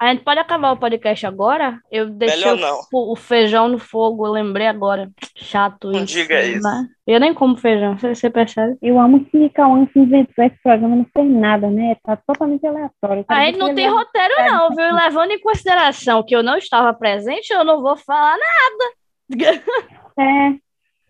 A 0.00 0.12
gente 0.12 0.22
pode 0.22 0.38
acabar 0.38 0.70
o 0.70 0.76
podcast 0.76 1.26
agora? 1.26 1.80
Eu 1.90 2.08
deixei 2.08 2.52
o, 2.92 3.12
o 3.12 3.16
feijão 3.16 3.68
no 3.68 3.78
fogo, 3.78 4.24
eu 4.24 4.30
lembrei 4.30 4.68
agora. 4.68 5.10
Chato 5.34 5.90
Não 5.90 6.04
isso. 6.04 6.14
diga 6.14 6.40
isso. 6.40 6.68
Eu 7.04 7.18
nem 7.18 7.34
como 7.34 7.56
feijão, 7.56 7.98
você, 7.98 8.14
você 8.14 8.30
percebe? 8.30 8.76
Eu 8.80 9.00
amo 9.00 9.24
que 9.24 9.48
Cauã 9.50 9.84
que 9.86 9.98
inventou 9.98 10.44
esse 10.44 10.56
programa, 10.62 10.94
não 10.94 11.06
fez 11.12 11.28
nada, 11.28 11.68
né? 11.68 11.96
Tá 12.04 12.16
totalmente 12.16 12.64
aleatório. 12.64 13.24
A 13.28 13.46
gente 13.46 13.58
não 13.58 13.74
tem 13.74 13.88
roteiro, 13.88 14.34
não, 14.46 14.68
viu? 14.70 14.94
Levando 14.94 15.32
em 15.32 15.40
consideração 15.40 16.22
que 16.24 16.36
eu 16.36 16.44
não 16.44 16.56
estava 16.56 16.94
presente, 16.94 17.52
eu 17.52 17.64
não 17.64 17.82
vou 17.82 17.96
falar 17.96 18.36
nada. 18.36 19.58
É, 20.20 20.58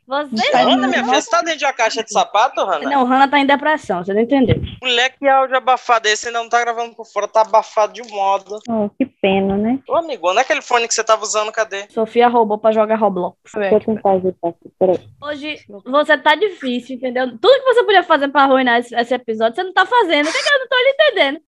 Você 0.08 0.56
Hanna, 0.56 0.88
minha 0.88 1.04
filha, 1.04 1.20
você 1.20 1.30
tá 1.30 1.42
dentro 1.42 1.58
de 1.58 1.66
uma 1.66 1.72
caixa 1.74 2.02
de 2.02 2.10
sapato, 2.10 2.62
Hanna? 2.64 2.88
Não, 2.88 3.04
Hanna 3.04 3.28
tá 3.28 3.38
em 3.38 3.44
depressão, 3.44 4.02
você 4.02 4.14
não 4.14 4.22
entendeu. 4.22 4.56
Moleque, 4.82 5.18
que 5.18 5.28
áudio 5.28 5.58
abafado 5.58 6.08
esse 6.08 6.28
ainda 6.28 6.38
não 6.38 6.48
tá 6.48 6.58
gravando 6.60 6.94
por 6.94 7.04
fora, 7.04 7.28
tá 7.28 7.42
abafado 7.42 7.92
de 7.92 8.02
modo. 8.10 8.58
oh, 8.70 8.88
que 8.96 9.04
pena, 9.04 9.58
né? 9.58 9.78
Ô, 9.86 9.96
amigo, 9.96 10.30
onde 10.30 10.38
é 10.38 10.40
aquele 10.40 10.62
fone 10.62 10.88
que 10.88 10.94
você 10.94 11.04
tava 11.04 11.22
usando? 11.22 11.52
Cadê? 11.52 11.86
Sofia 11.90 12.26
roubou 12.26 12.56
pra 12.56 12.72
jogar 12.72 12.96
Roblox. 12.96 13.36
Deixa 13.54 13.74
eu 13.74 13.80
tentar 13.80 14.12
ajeitar 14.12 14.50
aqui, 14.50 14.72
peraí. 14.78 14.98
Hoje 15.22 15.58
você 15.84 16.16
tá 16.16 16.34
difícil, 16.34 16.96
entendeu? 16.96 17.28
Tudo 17.28 17.62
que 17.62 17.74
você 17.74 17.84
podia 17.84 18.02
fazer 18.02 18.28
pra 18.28 18.44
arruinar 18.44 18.78
esse, 18.78 18.94
esse 18.94 19.12
episódio, 19.12 19.56
você 19.56 19.62
não 19.62 19.74
tá 19.74 19.84
fazendo. 19.84 20.26
O 20.26 20.32
que, 20.32 20.38
é 20.38 20.42
que 20.42 20.54
eu 20.54 20.58
não 20.58 20.68
tô 20.68 20.76
lhe 20.76 20.90
entendendo? 20.90 21.40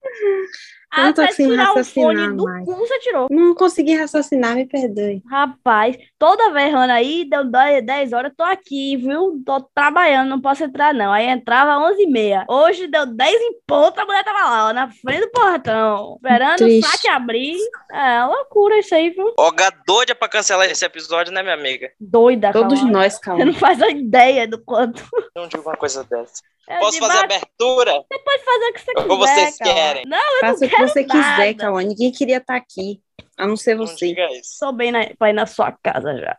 Tô 0.94 1.00
Até 1.02 1.26
conseguindo 1.26 1.50
tirar 1.54 1.72
o 1.74 1.84
fone 1.84 2.36
do 2.36 2.44
mais. 2.44 2.64
cu, 2.64 2.74
você 2.76 2.98
tirou. 3.00 3.26
Não 3.30 3.54
consegui 3.54 3.94
raciocinar, 3.94 4.54
me 4.54 4.66
perdoe. 4.66 5.22
Rapaz, 5.30 5.96
toda 6.18 6.50
vez, 6.52 6.72
Rana, 6.72 6.94
aí 6.94 7.28
deu 7.28 7.44
10 7.44 7.84
10 7.84 8.12
horas, 8.14 8.32
tô 8.36 8.42
aqui, 8.42 8.96
viu? 8.96 9.40
Tô 9.44 9.60
trabalhando, 9.74 10.30
não 10.30 10.40
posso 10.40 10.64
entrar, 10.64 10.94
não. 10.94 11.12
Aí 11.12 11.26
entrava 11.26 11.78
11 11.90 12.02
e 12.02 12.06
meia. 12.06 12.46
Hoje 12.48 12.86
deu 12.86 13.04
10 13.04 13.34
em 13.34 13.54
ponto, 13.66 13.98
a 14.00 14.04
mulher 14.06 14.24
tava 14.24 14.38
lá, 14.48 14.68
ó, 14.68 14.72
na 14.72 14.90
frente 14.90 15.20
do 15.20 15.30
portão, 15.30 16.14
esperando 16.16 16.54
o 16.54 16.64
Triste. 16.64 16.90
saque 16.90 17.08
abrir. 17.08 17.56
É, 17.92 18.24
loucura 18.24 18.78
isso 18.78 18.94
aí, 18.94 19.10
viu? 19.10 19.32
Olga 19.38 19.70
doida 19.86 20.14
pra 20.14 20.28
cancelar 20.28 20.70
esse 20.70 20.84
episódio, 20.84 21.32
né, 21.32 21.42
minha 21.42 21.54
amiga? 21.54 21.90
Doida, 22.00 22.50
Todos 22.52 22.80
Cauã. 22.80 22.90
nós, 22.92 23.14
Você 23.14 23.20
calma. 23.20 23.44
não 23.44 23.52
faz 23.52 23.82
a 23.82 23.90
ideia 23.90 24.48
do 24.48 24.58
quanto. 24.64 25.04
Não 25.36 25.46
digo 25.48 25.62
uma 25.62 25.76
coisa 25.76 26.02
dessa. 26.04 26.42
É 26.66 26.78
Posso 26.78 26.98
fazer 26.98 27.14
ba- 27.14 27.24
abertura? 27.24 27.92
Você 28.10 28.18
pode 28.18 28.44
fazer 28.44 28.64
o 28.64 28.72
que 28.72 28.80
você 28.80 28.94
quiser, 28.94 29.10
Ou 29.10 29.18
vocês 29.18 29.56
querem? 29.56 30.02
Não, 30.06 30.18
eu 30.18 30.40
Faça 30.40 30.52
não 30.52 30.56
o 30.56 30.70
que 30.70 30.76
quero 30.76 30.88
você 30.88 31.06
nada. 31.06 31.36
quiser, 31.36 31.54
Cauã. 31.54 31.82
Ninguém 31.82 32.10
queria 32.12 32.36
estar 32.38 32.56
aqui, 32.56 33.00
a 33.38 33.46
não 33.46 33.56
ser 33.56 33.76
você. 33.76 34.14
Tô 34.58 34.72
bem 34.72 34.90
na, 34.90 35.06
pra 35.18 35.30
ir 35.30 35.32
na 35.32 35.46
sua 35.46 35.72
casa 35.72 36.16
já. 36.18 36.36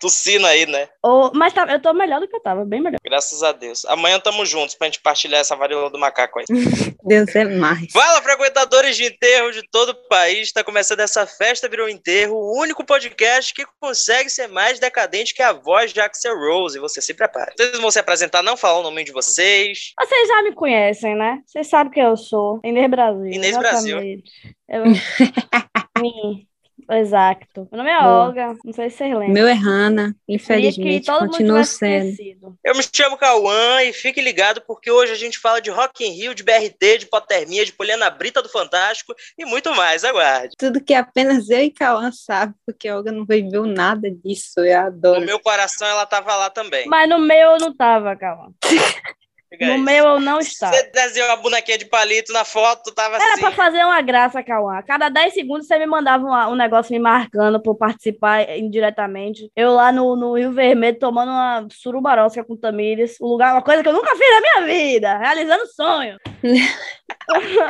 Tossindo 0.00 0.46
aí, 0.46 0.64
né? 0.64 0.88
Ô, 1.04 1.30
mas 1.34 1.52
tá, 1.52 1.66
eu 1.70 1.80
tô 1.80 1.92
melhor 1.92 2.20
do 2.20 2.26
que 2.26 2.34
eu 2.34 2.40
tava, 2.40 2.64
bem 2.64 2.80
melhor. 2.80 2.98
Graças 3.04 3.42
a 3.42 3.52
Deus. 3.52 3.84
Amanhã 3.84 4.18
tamo 4.18 4.46
juntos 4.46 4.74
pra 4.74 4.86
gente 4.86 5.00
partilhar 5.02 5.42
essa 5.42 5.54
varíola 5.54 5.90
do 5.90 5.98
macaco 5.98 6.38
aí. 6.38 6.46
Deus 7.04 7.36
é 7.36 7.44
mais. 7.44 7.92
Fala, 7.92 8.22
frequentadores 8.22 8.96
de 8.96 9.04
enterro 9.04 9.52
de 9.52 9.62
todo 9.70 9.90
o 9.90 10.08
país. 10.08 10.48
Está 10.48 10.64
começando 10.64 11.00
essa 11.00 11.26
festa 11.26 11.68
virou 11.68 11.86
enterro, 11.86 12.34
o 12.34 12.58
único 12.58 12.82
podcast 12.82 13.52
que 13.52 13.66
consegue 13.78 14.30
ser 14.30 14.48
mais 14.48 14.78
decadente 14.78 15.34
que 15.34 15.42
a 15.42 15.52
voz 15.52 15.92
de 15.92 16.00
Axel 16.00 16.34
Rose. 16.34 16.78
Você 16.78 17.02
se 17.02 17.12
prepare. 17.12 17.52
Vocês 17.54 17.78
vão 17.78 17.90
se 17.90 17.98
apresentar, 17.98 18.42
não 18.42 18.56
falar 18.56 18.78
o 18.78 18.82
nome 18.82 19.04
de 19.04 19.12
vocês. 19.12 19.92
Vocês 20.00 20.28
já 20.28 20.42
me 20.42 20.54
conhecem, 20.54 21.14
né? 21.14 21.40
Vocês 21.44 21.68
sabem 21.68 21.92
quem 21.92 22.04
eu 22.04 22.16
sou. 22.16 22.58
Inês 22.64 22.90
Brasil. 22.90 23.26
Inês 23.26 23.58
Brasil. 23.58 24.22
Eu... 24.70 24.84
Sim, 25.98 26.46
exato. 26.88 27.68
Meu 27.72 27.78
nome 27.78 27.90
é 27.90 28.00
Boa. 28.00 28.26
Olga, 28.26 28.56
não 28.64 28.72
sei 28.72 28.88
se 28.88 28.98
vocês 28.98 29.10
lembram. 29.10 29.34
Meu 29.34 29.48
é 29.48 29.54
que 29.54 30.14
infelizmente, 30.28 31.06
continua 31.10 31.64
sendo. 31.64 32.02
conhecido. 32.02 32.58
Eu 32.64 32.76
me 32.76 32.82
chamo 32.94 33.18
Cauã 33.18 33.82
e 33.82 33.92
fique 33.92 34.20
ligado 34.20 34.62
porque 34.66 34.88
hoje 34.90 35.12
a 35.12 35.16
gente 35.16 35.38
fala 35.40 35.60
de 35.60 35.70
Rock 35.70 36.04
in 36.04 36.12
Rio, 36.12 36.34
de 36.36 36.44
BRT, 36.44 36.98
de 36.98 37.06
Potermia, 37.06 37.64
de 37.64 37.72
Poliana 37.72 38.08
Brita 38.10 38.40
do 38.40 38.48
Fantástico 38.48 39.12
e 39.36 39.44
muito 39.44 39.74
mais. 39.74 40.04
Aguarde. 40.04 40.54
Tudo 40.56 40.80
que 40.82 40.94
apenas 40.94 41.50
eu 41.50 41.64
e 41.64 41.70
Cauã 41.72 42.12
sabe, 42.12 42.54
porque 42.64 42.86
a 42.88 42.96
Olga 42.96 43.10
não 43.10 43.26
viveu 43.26 43.66
nada 43.66 44.08
disso. 44.08 44.60
Eu 44.60 44.80
No 44.82 44.86
adoro. 44.86 45.20
meu 45.20 45.40
coração 45.40 45.88
ela 45.88 46.06
tava 46.06 46.34
lá 46.36 46.48
também. 46.48 46.86
Mas 46.86 47.08
no 47.08 47.18
meu 47.18 47.50
eu 47.52 47.58
não 47.58 47.74
tava, 47.74 48.14
calma. 48.14 48.52
No 49.60 49.66
isso. 49.74 49.78
meu 49.84 50.04
eu 50.06 50.20
não 50.20 50.38
estava. 50.38 50.72
Você 50.74 50.90
desenhou 50.92 51.28
uma 51.28 51.36
bonequinha 51.36 51.76
de 51.76 51.84
palito 51.86 52.32
na 52.32 52.44
foto, 52.44 52.94
tava 52.94 53.16
Era 53.16 53.32
assim. 53.32 53.40
pra 53.40 53.50
fazer 53.50 53.84
uma 53.84 54.00
graça, 54.00 54.42
Cauã. 54.44 54.78
A 54.78 54.82
cada 54.82 55.08
10 55.08 55.34
segundos 55.34 55.66
você 55.66 55.76
me 55.78 55.86
mandava 55.86 56.24
um, 56.24 56.52
um 56.52 56.54
negócio 56.54 56.92
me 56.92 56.98
marcando 57.00 57.60
por 57.60 57.74
participar 57.76 58.48
indiretamente. 58.56 59.50
Eu 59.56 59.72
lá 59.72 59.90
no, 59.90 60.14
no 60.14 60.34
Rio 60.36 60.52
Vermelho 60.52 60.98
tomando 60.98 61.30
uma 61.30 61.66
surubarosca 61.72 62.44
com 62.44 62.56
Tamires. 62.56 63.16
Um 63.20 63.26
lugar, 63.26 63.52
uma 63.54 63.62
coisa 63.62 63.82
que 63.82 63.88
eu 63.88 63.92
nunca 63.92 64.14
fiz 64.14 64.30
na 64.30 64.40
minha 64.40 64.66
vida. 64.74 65.18
Realizando 65.18 65.66
sonho. 65.66 66.16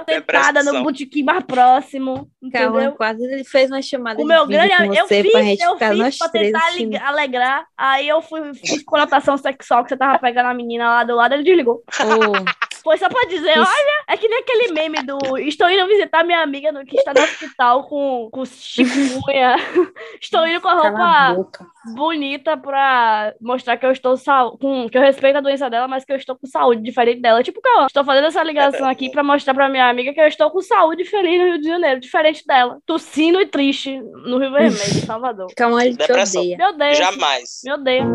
Sentada 0.09 0.63
no 0.63 0.83
botequim 0.83 1.23
mais 1.23 1.45
próximo. 1.45 2.31
Cauã 2.53 2.91
quase 2.93 3.23
ele 3.25 3.45
fez 3.45 3.71
uma 3.71 3.83
chamada 3.83 4.19
O 4.21 4.23
de 4.23 4.29
meu 4.29 4.47
grande 4.47 4.77
com 4.77 4.83
amigo. 4.83 4.95
Eu 4.97 5.07
você 5.07 5.23
fiz, 5.23 5.33
pra 5.33 5.43
gente 5.43 5.63
eu 5.63 5.73
ficar 5.75 5.91
fiz 5.91 5.99
nós 5.99 6.19
pra 6.19 6.29
tentar 6.29 6.59
assim. 6.69 6.85
aleg- 6.97 7.03
alegrar. 7.03 7.67
Aí 7.77 8.09
eu 8.09 8.23
fui, 8.23 8.55
fiz 8.55 8.83
conotação 8.85 9.37
sexual 9.37 9.83
que 9.83 9.91
você 9.91 9.97
tava 9.97 10.19
pegando 10.19 10.47
a 10.47 10.55
menina 10.55 10.87
lá 10.89 11.05
do 11.05 11.15
lado, 11.15 11.35
ele 11.35 11.43
desligou. 11.43 11.70
Oh, 11.73 12.61
Foi 12.83 12.97
só 12.97 13.09
pra 13.09 13.29
dizer, 13.29 13.51
Isso. 13.51 13.61
olha, 13.61 14.05
é 14.09 14.17
que 14.17 14.27
nem 14.27 14.39
aquele 14.39 14.73
meme 14.73 15.03
do 15.03 15.39
estou 15.39 15.69
indo 15.69 15.87
visitar 15.87 16.25
minha 16.25 16.41
amiga 16.41 16.73
no, 16.73 16.85
que 16.85 16.97
está 16.97 17.13
no 17.13 17.21
hospital 17.21 17.85
com, 17.85 18.29
com 18.33 18.45
chikungunya. 18.45 19.57
estou 20.21 20.47
indo 20.47 20.61
com 20.61 20.69
a 20.69 20.75
roupa 20.75 21.63
bonita 21.95 22.57
pra 22.57 23.35
mostrar 23.41 23.77
que 23.77 23.85
eu 23.85 23.93
estou 23.93 24.17
sal... 24.17 24.57
com 24.59 24.89
que 24.89 24.97
eu 24.97 25.03
respeito 25.03 25.37
a 25.37 25.41
doença 25.41 25.69
dela, 25.69 25.87
mas 25.87 26.05
que 26.05 26.13
eu 26.13 26.17
estou 26.17 26.37
com 26.37 26.47
saúde 26.47 26.83
diferente 26.83 27.21
dela. 27.21 27.43
Tipo, 27.43 27.61
Cauã, 27.61 27.87
estou 27.87 28.05
fazendo 28.05 28.29
essa 28.29 28.43
ligação 28.43 28.89
aqui 28.89 29.11
pra 29.11 29.23
mostrar 29.23 29.55
pra 29.55 29.69
minha 29.69 29.89
amiga 29.89 30.15
que 30.15 30.21
eu 30.21 30.27
estou 30.27 30.51
com 30.51 30.63
saúde 30.63 31.05
feliz 31.05 31.39
no 31.39 31.47
Rio 31.49 31.61
de 31.61 31.69
Janeiro, 31.69 32.01
diferente 32.01 32.47
dela. 32.47 32.79
Tossindo 32.87 33.41
e 33.41 33.47
triste 33.47 34.01
no 34.01 34.39
Rio 34.39 34.53
Vermelho, 34.53 34.73
em 34.73 35.07
Salvador. 35.07 35.49
Cauã, 35.55 35.85
ele 35.85 35.97
te 35.97 36.11
odeia. 36.11 36.57
Meu 36.57 36.77
Deus. 36.77 36.97
Jamais. 36.97 37.61
Meu 37.65 37.79
Deus. 37.79 38.09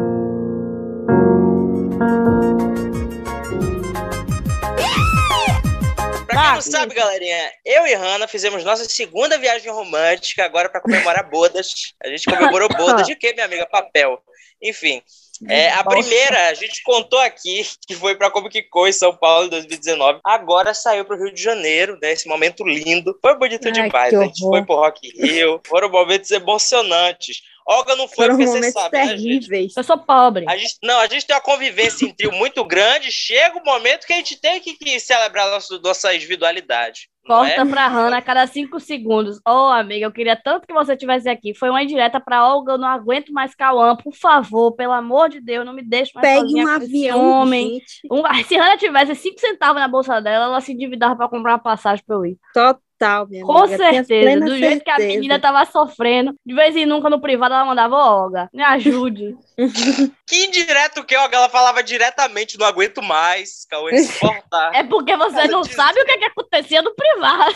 Pra 6.36 6.42
quem 6.42 6.52
Ah, 6.52 6.56
não 6.56 6.62
sabe, 6.62 6.94
galerinha, 6.94 7.52
eu 7.64 7.88
e 7.88 7.94
Hanna 7.94 8.28
fizemos 8.28 8.64
nossa 8.64 8.86
segunda 8.86 9.38
viagem 9.38 9.72
romântica 9.72 10.44
agora 10.44 10.70
pra 10.70 10.82
comemorar 10.82 11.28
bodas. 11.32 11.94
A 12.04 12.10
gente 12.10 12.26
comemorou 12.26 12.68
bodas 12.70 13.08
de 13.08 13.16
quê, 13.16 13.34
minha 13.34 13.46
amiga? 13.46 13.66
Papel. 13.66 14.22
Enfim, 14.62 15.02
é, 15.50 15.70
a 15.72 15.84
primeira 15.84 16.48
a 16.48 16.54
gente 16.54 16.82
contou 16.84 17.20
aqui, 17.20 17.66
que 17.86 17.94
foi 17.94 18.16
pra 18.16 18.32
Comic 18.32 18.64
Con 18.70 18.88
em 18.88 18.92
São 18.92 19.16
Paulo 19.16 19.48
em 19.48 19.50
2019. 19.50 20.20
Agora 20.24 20.74
saiu 20.74 21.04
pro 21.06 21.18
Rio 21.18 21.34
de 21.34 21.42
Janeiro, 21.42 21.98
né? 22.02 22.14
Esse 22.14 22.28
momento 22.28 22.66
lindo. 22.66 23.18
Foi 23.22 23.38
bonito 23.38 23.66
Ai, 23.66 23.72
demais. 23.72 24.10
que 24.10 24.16
A 24.16 24.24
gente 24.24 24.42
foi 24.42 24.64
pro 24.66 24.76
Rock 24.76 25.10
Rio. 25.18 25.62
Foram 25.68 25.90
momentos 25.90 26.32
emocionantes. 26.32 27.42
Olga 27.68 27.96
não 27.96 28.08
foi 28.08 28.28
Foram 28.28 28.38
porque 28.38 28.46
você 28.48 28.72
sabe, 28.72 28.98
né, 28.98 29.18
gente? 29.18 29.48
terríveis. 29.48 29.74
Eu 29.76 29.84
sou 29.84 29.98
pobre. 29.98 30.46
A 30.48 30.56
gente, 30.56 30.76
não, 30.84 31.00
a 31.00 31.08
gente 31.08 31.26
tem 31.26 31.36
uma 31.36 31.42
convivência 31.42 32.06
em 32.06 32.14
trio 32.14 32.32
muito 32.32 32.64
grande. 32.64 33.12
Chega 33.12 33.58
o 33.58 33.66
momento 33.66 34.06
que 34.06 34.14
a 34.14 34.18
gente 34.18 34.40
tem 34.40 34.60
que, 34.60 34.74
que 34.78 35.00
celebrar 35.00 35.50
nosso, 35.50 35.82
nossa 35.82 36.14
individualidade. 36.14 37.10
Não 37.28 37.44
é? 37.44 37.56
Corta 37.56 37.66
pra 37.72 37.88
Hannah 37.88 38.18
a 38.18 38.22
cada 38.22 38.46
cinco 38.46 38.80
segundos. 38.80 39.40
Ô, 39.48 39.50
amiga, 39.72 40.06
eu 40.06 40.12
queria 40.12 40.36
tanto 40.36 40.68
que 40.68 40.74
você 40.74 40.94
estivesse 40.94 41.28
aqui. 41.28 41.56
Foi 41.56 41.72
uma 41.72 41.82
indireta 41.82 42.20
pra 42.20 42.48
Olga, 42.48 42.74
eu 42.74 42.78
não 42.78 42.88
aguento 42.88 43.34
mais 43.34 43.56
Cauã. 43.56 43.96
Por 43.96 44.14
favor, 44.16 44.74
pelo 44.76 44.94
amor 44.94 45.28
de 45.30 45.42
Deus, 45.42 45.66
não 45.66 45.74
me 45.74 45.82
deixe 45.82 46.12
mais 46.14 46.28
Pegue 46.28 46.42
sozinha 46.42 46.66
um 46.66 46.70
avião, 46.70 47.32
homem. 47.42 47.80
gente. 47.80 48.02
Um- 48.12 48.22
se 48.48 48.56
Hannah 48.56 48.78
tivesse 48.78 49.16
cinco 49.16 49.40
centavos 49.40 49.82
na 49.82 49.88
bolsa 49.88 50.22
dela, 50.22 50.46
ela 50.46 50.62
se 50.62 50.72
endividava 50.72 51.16
pra 51.16 51.28
comprar 51.28 51.54
uma 51.54 51.60
passagem 51.60 52.04
pra 52.06 52.16
eu 52.16 52.26
ir. 52.28 52.38
Total, 52.54 52.80
minha 53.30 53.46
Com 53.46 53.58
amiga. 53.58 53.78
certeza. 53.78 54.40
Do 54.46 54.58
jeito 54.58 54.84
que 54.84 54.90
a 54.92 54.98
menina 54.98 55.40
tava 55.40 55.66
sofrendo. 55.66 56.34
De 56.46 56.54
vez 56.54 56.76
em 56.76 56.86
nunca 56.86 57.10
no 57.10 57.20
privado 57.20 57.54
ela 57.54 57.66
mandava, 57.66 57.96
ô, 57.96 58.24
Olga, 58.24 58.50
me 58.54 58.64
ajude. 58.64 59.36
Que 60.28 60.46
indireto 60.46 61.04
que 61.04 61.16
Olga, 61.16 61.38
ela 61.38 61.50
falava 61.50 61.84
diretamente, 61.84 62.58
não 62.58 62.66
aguento 62.66 63.02
mais. 63.02 63.64
Cauê 63.70 63.96
suportar. 64.04 64.74
É 64.74 64.84
porque 64.84 65.16
você 65.16 65.38
Ela 65.42 65.48
não 65.50 65.62
diz- 65.62 65.76
sabe 65.76 66.02
o 66.02 66.06
que, 66.06 66.18
que 66.18 66.26
acontecia 66.26 66.82
no 66.82 66.96
privado. 66.96 67.56